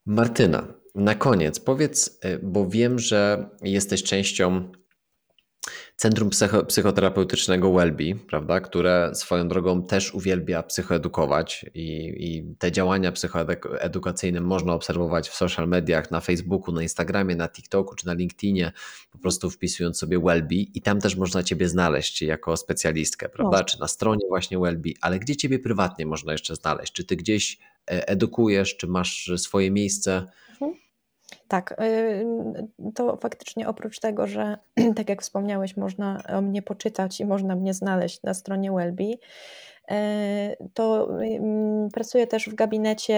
Martyna, 0.06 0.66
na 0.98 1.14
koniec 1.14 1.60
powiedz, 1.60 2.18
e, 2.22 2.38
bo 2.38 2.68
wiem, 2.68 2.98
że 2.98 3.48
jesteś 3.62 4.02
częścią 4.02 4.72
Centrum 5.96 6.30
Psycho 6.30 6.64
Psychoterapeutycznego 6.64 7.72
Welby, 7.72 8.14
prawda, 8.28 8.60
które 8.60 9.10
swoją 9.14 9.48
drogą 9.48 9.82
też 9.82 10.14
uwielbia 10.14 10.62
psychoedukować 10.62 11.66
i, 11.74 12.14
i 12.18 12.54
te 12.58 12.72
działania 12.72 13.12
psychoedukacyjne 13.12 14.40
można 14.40 14.72
obserwować 14.72 15.28
w 15.28 15.34
social 15.34 15.68
mediach, 15.68 16.10
na 16.10 16.20
Facebooku, 16.20 16.74
na 16.74 16.82
Instagramie, 16.82 17.36
na 17.36 17.48
TikToku 17.48 17.94
czy 17.94 18.06
na 18.06 18.14
LinkedInie, 18.14 18.72
po 19.10 19.18
prostu 19.18 19.50
wpisując 19.50 19.98
sobie 19.98 20.18
Welby 20.18 20.54
i 20.54 20.82
tam 20.82 21.00
też 21.00 21.16
można 21.16 21.42
Ciebie 21.42 21.68
znaleźć 21.68 22.22
jako 22.22 22.56
specjalistkę, 22.56 23.28
prawda, 23.28 23.64
czy 23.64 23.80
na 23.80 23.88
stronie 23.88 24.26
właśnie 24.28 24.58
Welby, 24.58 24.92
ale 25.00 25.18
gdzie 25.18 25.36
Ciebie 25.36 25.58
prywatnie 25.58 26.06
można 26.06 26.32
jeszcze 26.32 26.56
znaleźć? 26.56 26.92
Czy 26.92 27.04
Ty 27.04 27.16
gdzieś 27.16 27.58
e, 27.90 28.08
edukujesz, 28.08 28.76
czy 28.76 28.86
masz 28.86 29.30
swoje 29.36 29.70
miejsce? 29.70 30.26
Tak, 31.48 31.80
y, 31.80 32.26
to 32.94 33.16
faktycznie 33.16 33.68
oprócz 33.68 34.00
tego, 34.00 34.26
że 34.26 34.58
tak 34.96 35.08
jak 35.08 35.22
wspomniałeś, 35.22 35.76
można 35.76 36.22
o 36.28 36.40
mnie 36.40 36.62
poczytać 36.62 37.20
i 37.20 37.24
można 37.24 37.56
mnie 37.56 37.74
znaleźć 37.74 38.22
na 38.22 38.34
stronie 38.34 38.72
Welby, 38.72 39.04
y, 39.04 39.16
to 40.74 41.08
mm, 41.20 41.88
pracuję 41.88 42.26
też 42.26 42.48
w 42.48 42.54
gabinecie 42.54 43.14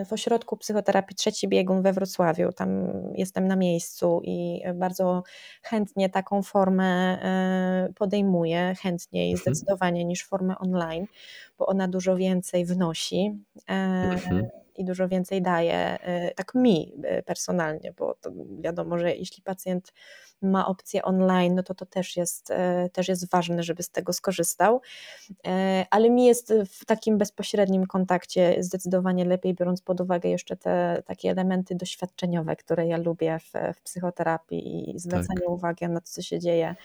y, 0.00 0.04
w 0.04 0.12
ośrodku 0.12 0.56
psychoterapii 0.56 1.16
Trzeci 1.16 1.48
Biegun 1.48 1.82
we 1.82 1.92
Wrocławiu. 1.92 2.52
Tam 2.52 2.92
jestem 3.14 3.48
na 3.48 3.56
miejscu 3.56 4.20
i 4.24 4.62
bardzo 4.74 5.22
chętnie 5.62 6.10
taką 6.10 6.42
formę 6.42 7.18
podejmuję, 7.94 8.74
chętniej 8.82 9.32
mhm. 9.32 9.42
zdecydowanie 9.42 10.04
niż 10.04 10.24
formę 10.24 10.58
online, 10.58 11.06
bo 11.58 11.66
ona 11.66 11.88
dużo 11.88 12.16
więcej 12.16 12.64
wnosi. 12.64 13.38
Mhm 13.66 14.61
i 14.76 14.84
dużo 14.84 15.08
więcej 15.08 15.42
daje, 15.42 15.98
y, 16.30 16.34
tak 16.34 16.54
mi 16.54 16.92
y, 17.18 17.22
personalnie, 17.22 17.92
bo 17.92 18.16
wiadomo, 18.60 18.98
że 18.98 19.16
jeśli 19.16 19.42
pacjent 19.42 19.92
ma 20.42 20.66
opcję 20.66 21.02
online, 21.02 21.54
no 21.54 21.62
to 21.62 21.74
to 21.74 21.86
też 21.86 22.16
jest, 22.16 22.50
y, 22.50 22.90
też 22.90 23.08
jest 23.08 23.30
ważne, 23.30 23.62
żeby 23.62 23.82
z 23.82 23.90
tego 23.90 24.12
skorzystał, 24.12 24.80
ale 25.90 26.10
mi 26.10 26.24
jest 26.24 26.54
w 26.68 26.84
takim 26.84 27.18
bezpośrednim 27.18 27.86
kontakcie 27.86 28.56
zdecydowanie 28.60 29.24
lepiej, 29.24 29.54
biorąc 29.54 29.82
pod 29.82 30.00
uwagę 30.00 30.28
jeszcze 30.28 30.56
te 30.56 31.02
takie 31.06 31.30
elementy 31.30 31.74
doświadczeniowe, 31.74 32.56
które 32.56 32.86
ja 32.86 32.96
lubię 32.96 33.38
w, 33.38 33.76
w 33.76 33.82
psychoterapii 33.82 34.90
i 34.90 34.98
zwracanie 34.98 35.40
tak. 35.40 35.50
uwagi 35.50 35.88
na 35.88 36.00
to, 36.00 36.06
co 36.06 36.22
się 36.22 36.40
dzieje 36.40 36.52
E, 36.62 36.76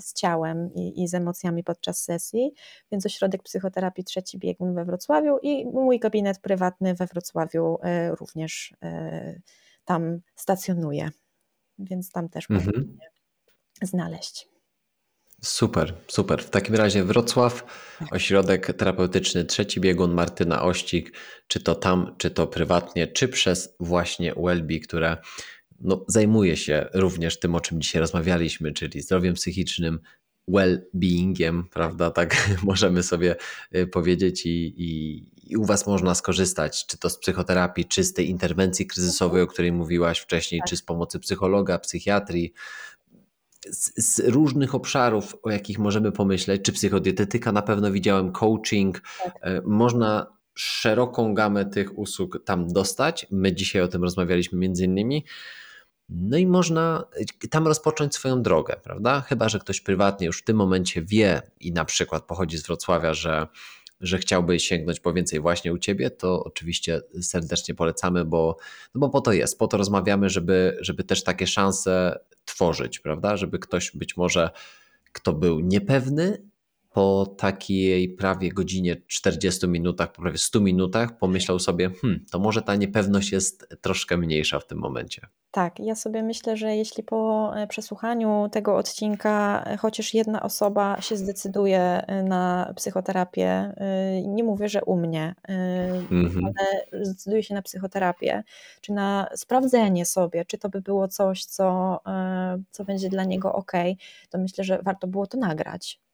z 0.00 0.12
ciałem 0.12 0.74
i, 0.74 1.02
i, 1.02 1.08
z 1.08 1.14
emocjami 1.14 1.64
podczas 1.64 2.02
sesji, 2.02 2.52
więc 2.92 3.06
ośrodek 3.06 3.42
psychoterapii 3.42 4.04
Trzeci 4.04 4.38
Biegun 4.38 4.74
we 4.74 4.84
Wrocławiu 4.84 5.38
i 5.42 5.66
mój 5.66 5.98
gabinet 5.98 6.38
prywatny 6.38 6.94
we 6.94 7.06
Wrocławiu 7.06 7.78
e, 7.82 8.14
również 8.14 8.74
e, 8.82 9.40
tam 9.84 10.20
stacjonuje, 10.36 11.10
więc 11.78 12.10
tam 12.10 12.28
też 12.28 12.50
mhm. 12.50 12.66
można 12.66 12.92
mnie 12.94 13.10
znaleźć. 13.82 14.48
Super, 15.42 15.94
super. 16.08 16.44
W 16.44 16.50
takim 16.50 16.74
razie 16.74 17.04
Wrocław, 17.04 17.64
tak. 17.98 18.14
ośrodek 18.14 18.76
terapeutyczny 18.76 19.44
Trzeci 19.44 19.80
Biegun 19.80 20.14
Martyna 20.14 20.62
Ościg, 20.62 21.18
czy 21.46 21.60
to 21.60 21.74
tam, 21.74 22.14
czy 22.18 22.30
to 22.30 22.46
prywatnie, 22.46 23.06
czy 23.06 23.28
przez 23.28 23.76
właśnie 23.80 24.34
Welby, 24.36 24.80
które 24.80 25.16
no, 25.80 26.04
zajmuje 26.08 26.56
się 26.56 26.88
również 26.94 27.38
tym, 27.38 27.54
o 27.54 27.60
czym 27.60 27.80
dzisiaj 27.80 28.00
rozmawialiśmy, 28.00 28.72
czyli 28.72 29.02
zdrowiem 29.02 29.34
psychicznym, 29.34 30.00
well-beingiem, 30.50 31.62
prawda? 31.70 32.10
Tak 32.16 32.50
możemy 32.62 33.02
sobie 33.02 33.36
y, 33.76 33.86
powiedzieć, 33.86 34.46
i, 34.46 34.74
i, 34.76 35.22
i, 35.52 35.56
u 35.56 35.64
Was 35.64 35.86
można 35.86 36.14
skorzystać, 36.14 36.86
czy 36.86 36.98
to 36.98 37.10
z 37.10 37.18
psychoterapii, 37.18 37.84
czy 37.84 38.04
z 38.04 38.12
tej 38.12 38.28
interwencji 38.30 38.86
kryzysowej, 38.86 39.42
o 39.42 39.46
której 39.46 39.72
mówiłaś 39.72 40.18
wcześniej, 40.18 40.60
tak. 40.60 40.68
czy 40.68 40.76
z 40.76 40.82
pomocy 40.82 41.18
psychologa, 41.18 41.78
psychiatrii. 41.78 42.52
Z, 43.70 43.92
z, 43.96 44.18
różnych 44.28 44.74
obszarów, 44.74 45.36
o 45.42 45.50
jakich 45.50 45.78
możemy 45.78 46.12
pomyśleć, 46.12 46.62
czy 46.62 46.72
psychodietetyka, 46.72 47.52
na 47.52 47.62
pewno 47.62 47.92
widziałem 47.92 48.32
coaching. 48.32 49.02
Tak. 49.24 49.46
Y, 49.46 49.62
można 49.64 50.36
szeroką 50.54 51.34
gamę 51.34 51.64
tych 51.64 51.98
usług 51.98 52.44
tam 52.44 52.68
dostać. 52.68 53.26
My 53.30 53.54
dzisiaj 53.54 53.82
o 53.82 53.88
tym 53.88 54.02
rozmawialiśmy 54.02 54.58
między 54.58 54.84
innymi. 54.84 55.24
No 56.08 56.36
i 56.36 56.46
można 56.46 57.04
y, 57.44 57.48
tam 57.48 57.66
rozpocząć 57.66 58.14
swoją 58.14 58.42
drogę, 58.42 58.76
prawda? 58.82 59.20
Chyba, 59.20 59.48
że 59.48 59.58
ktoś 59.58 59.80
prywatnie 59.80 60.26
już 60.26 60.38
w 60.38 60.44
tym 60.44 60.56
momencie 60.56 61.02
wie 61.02 61.42
i 61.60 61.72
na 61.72 61.84
przykład 61.84 62.24
pochodzi 62.24 62.58
z 62.58 62.66
Wrocławia, 62.66 63.14
że, 63.14 63.46
że 64.00 64.18
chciałby 64.18 64.60
sięgnąć 64.60 65.00
po 65.00 65.12
więcej 65.12 65.40
właśnie 65.40 65.72
u 65.72 65.78
ciebie, 65.78 66.10
to 66.10 66.44
oczywiście 66.44 67.00
serdecznie 67.22 67.74
polecamy, 67.74 68.24
bo, 68.24 68.56
no 68.94 68.98
bo 69.00 69.08
po 69.08 69.20
to 69.20 69.32
jest, 69.32 69.58
po 69.58 69.68
to 69.68 69.76
rozmawiamy, 69.76 70.30
żeby, 70.30 70.78
żeby 70.80 71.04
też 71.04 71.24
takie 71.24 71.46
szanse 71.46 72.18
tworzyć, 72.44 72.98
prawda? 72.98 73.36
Żeby 73.36 73.58
ktoś 73.58 73.90
być 73.90 74.16
może, 74.16 74.50
kto 75.12 75.32
był 75.32 75.60
niepewny, 75.60 76.42
po 76.96 77.26
takiej 77.38 78.08
prawie 78.08 78.52
godzinie 78.52 78.96
40 79.06 79.68
minutach, 79.68 80.12
po 80.12 80.22
prawie 80.22 80.38
100 80.38 80.60
minutach 80.60 81.18
pomyślał 81.18 81.58
sobie, 81.58 81.90
hmm, 81.90 82.24
to 82.30 82.38
może 82.38 82.62
ta 82.62 82.76
niepewność 82.76 83.32
jest 83.32 83.68
troszkę 83.80 84.16
mniejsza 84.16 84.60
w 84.60 84.66
tym 84.66 84.78
momencie. 84.78 85.26
Tak, 85.50 85.80
ja 85.80 85.94
sobie 85.94 86.22
myślę, 86.22 86.56
że 86.56 86.76
jeśli 86.76 87.02
po 87.02 87.52
e, 87.56 87.66
przesłuchaniu 87.66 88.48
tego 88.52 88.76
odcinka 88.76 89.64
e, 89.66 89.76
chociaż 89.76 90.14
jedna 90.14 90.42
osoba 90.42 91.00
się 91.00 91.16
zdecyduje 91.16 91.80
e, 91.80 92.22
na 92.22 92.72
psychoterapię, 92.76 93.74
nie 94.26 94.44
mówię, 94.44 94.68
że 94.68 94.84
u 94.84 94.96
mnie, 94.96 95.34
mhm. 96.10 96.44
ale 96.44 97.04
zdecyduje 97.04 97.42
się 97.42 97.54
na 97.54 97.62
psychoterapię, 97.62 98.42
czy 98.80 98.92
na 98.92 99.28
sprawdzenie 99.34 100.06
sobie, 100.06 100.44
czy 100.44 100.58
to 100.58 100.68
by 100.68 100.80
było 100.80 101.08
coś, 101.08 101.44
co, 101.44 102.00
co 102.70 102.84
będzie 102.84 103.08
dla 103.08 103.24
niego 103.24 103.52
ok, 103.52 103.72
to 104.30 104.38
myślę, 104.38 104.64
że 104.64 104.78
warto 104.82 105.06
było 105.06 105.26
to 105.26 105.38
nagrać. 105.38 106.05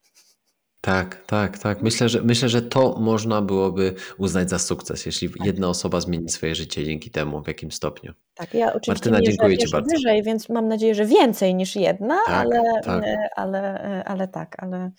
Tak, 0.84 1.24
tak, 1.26 1.58
tak. 1.58 1.82
Myślę, 1.82 2.08
że 2.08 2.22
myślę, 2.22 2.48
że 2.48 2.62
to 2.62 2.96
można 3.00 3.42
byłoby 3.42 3.94
uznać 4.18 4.50
za 4.50 4.58
sukces, 4.58 5.06
jeśli 5.06 5.30
tak. 5.30 5.46
jedna 5.46 5.68
osoba 5.68 6.00
zmieni 6.00 6.28
swoje 6.28 6.54
życie 6.54 6.84
dzięki 6.84 7.10
temu, 7.10 7.42
w 7.42 7.46
jakim 7.46 7.72
stopniu. 7.72 8.12
Tak, 8.34 8.54
ja 8.54 8.66
oczywiście 8.66 9.10
Martyna, 9.10 9.20
dziękuję 9.20 9.58
Ci 9.58 9.70
bardzo. 9.70 9.90
wyżej, 9.90 10.22
więc 10.22 10.48
mam 10.48 10.68
nadzieję, 10.68 10.94
że 10.94 11.06
więcej 11.06 11.54
niż 11.54 11.76
jedna, 11.76 12.18
tak, 12.26 12.34
ale, 12.34 12.62
tak. 12.84 13.04
Ale, 13.36 14.04
ale 14.04 14.28
tak, 14.28 14.62
ale, 14.62 14.90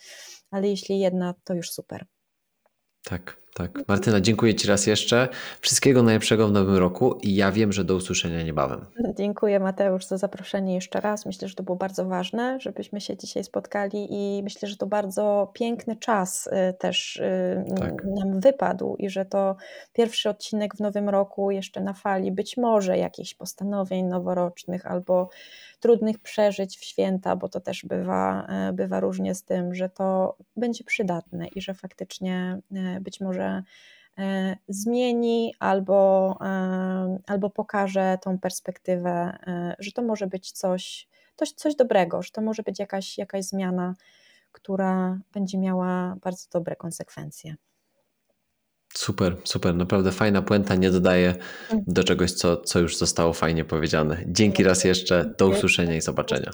ale 0.51 0.67
jeśli 0.67 0.99
jedna, 0.99 1.33
to 1.43 1.53
już 1.53 1.71
super. 1.71 2.05
Tak, 3.03 3.42
tak. 3.53 3.87
Martyna, 3.87 4.21
dziękuję 4.21 4.55
Ci 4.55 4.67
raz 4.67 4.87
jeszcze. 4.87 5.27
Wszystkiego 5.61 6.03
najlepszego 6.03 6.47
w 6.47 6.51
nowym 6.51 6.75
roku 6.75 7.19
i 7.21 7.35
ja 7.35 7.51
wiem, 7.51 7.73
że 7.73 7.83
do 7.83 7.95
usłyszenia 7.95 8.43
niebawem. 8.43 8.85
Dziękuję 9.17 9.59
Mateusz 9.59 10.05
za 10.05 10.17
zaproszenie 10.17 10.75
jeszcze 10.75 11.01
raz. 11.01 11.25
Myślę, 11.25 11.47
że 11.47 11.55
to 11.55 11.63
było 11.63 11.77
bardzo 11.77 12.05
ważne, 12.05 12.59
żebyśmy 12.59 13.01
się 13.01 13.17
dzisiaj 13.17 13.43
spotkali 13.43 14.07
i 14.09 14.43
myślę, 14.43 14.69
że 14.69 14.77
to 14.77 14.87
bardzo 14.87 15.51
piękny 15.53 15.95
czas 15.95 16.47
y, 16.47 16.73
też 16.73 17.15
y, 17.15 17.65
tak. 17.79 18.05
nam 18.05 18.39
wypadł 18.39 18.95
i 18.95 19.09
że 19.09 19.25
to 19.25 19.55
pierwszy 19.93 20.29
odcinek 20.29 20.75
w 20.75 20.79
nowym 20.79 21.09
roku 21.09 21.51
jeszcze 21.51 21.81
na 21.81 21.93
fali 21.93 22.31
być 22.31 22.57
może 22.57 22.97
jakichś 22.97 23.33
postanowień 23.33 24.05
noworocznych 24.05 24.85
albo 24.85 25.29
trudnych 25.83 26.19
przeżyć 26.19 26.77
w 26.77 26.83
święta, 26.83 27.35
bo 27.35 27.49
to 27.49 27.59
też 27.59 27.85
bywa, 27.85 28.47
e, 28.47 28.73
bywa 28.73 28.99
różnie 28.99 29.35
z 29.35 29.43
tym, 29.43 29.75
że 29.75 29.89
to 29.89 30.37
będzie 30.55 30.83
przydatne 30.83 31.47
i 31.47 31.61
że 31.61 31.73
faktycznie 31.73 32.59
e, 32.71 32.99
być 32.99 33.21
może 33.21 33.63
e, 34.17 34.57
zmieni 34.67 35.53
albo, 35.59 36.37
albo 37.27 37.49
pokaże 37.49 38.17
tą 38.21 38.39
perspektywę, 38.39 39.37
że 39.79 39.91
to 39.91 40.01
może 40.01 40.27
być 40.27 40.51
coś, 40.51 41.07
coś, 41.35 41.51
coś 41.51 41.75
dobrego, 41.75 42.21
że 42.21 42.31
to 42.31 42.41
może 42.41 42.63
być 42.63 42.79
jakaś, 42.79 43.17
jakaś 43.17 43.45
zmiana, 43.45 43.95
która 44.51 45.19
będzie 45.33 45.57
miała 45.57 46.15
bardzo 46.21 46.47
dobre 46.51 46.75
konsekwencje. 46.75 47.55
Super, 48.97 49.35
super, 49.43 49.75
naprawdę 49.75 50.11
fajna 50.11 50.41
puenta, 50.41 50.75
nie 50.75 50.91
dodaję 50.91 51.35
Mm. 51.71 51.83
do 51.87 52.03
czegoś, 52.03 52.31
co, 52.31 52.57
co 52.57 52.79
już 52.79 52.97
zostało 52.97 53.33
fajnie 53.33 53.65
powiedziane. 53.65 54.17
Dzięki 54.27 54.63
raz 54.63 54.83
jeszcze, 54.83 55.33
do 55.37 55.47
usłyszenia 55.47 55.95
i 55.95 56.01
zobaczenia. 56.01 56.51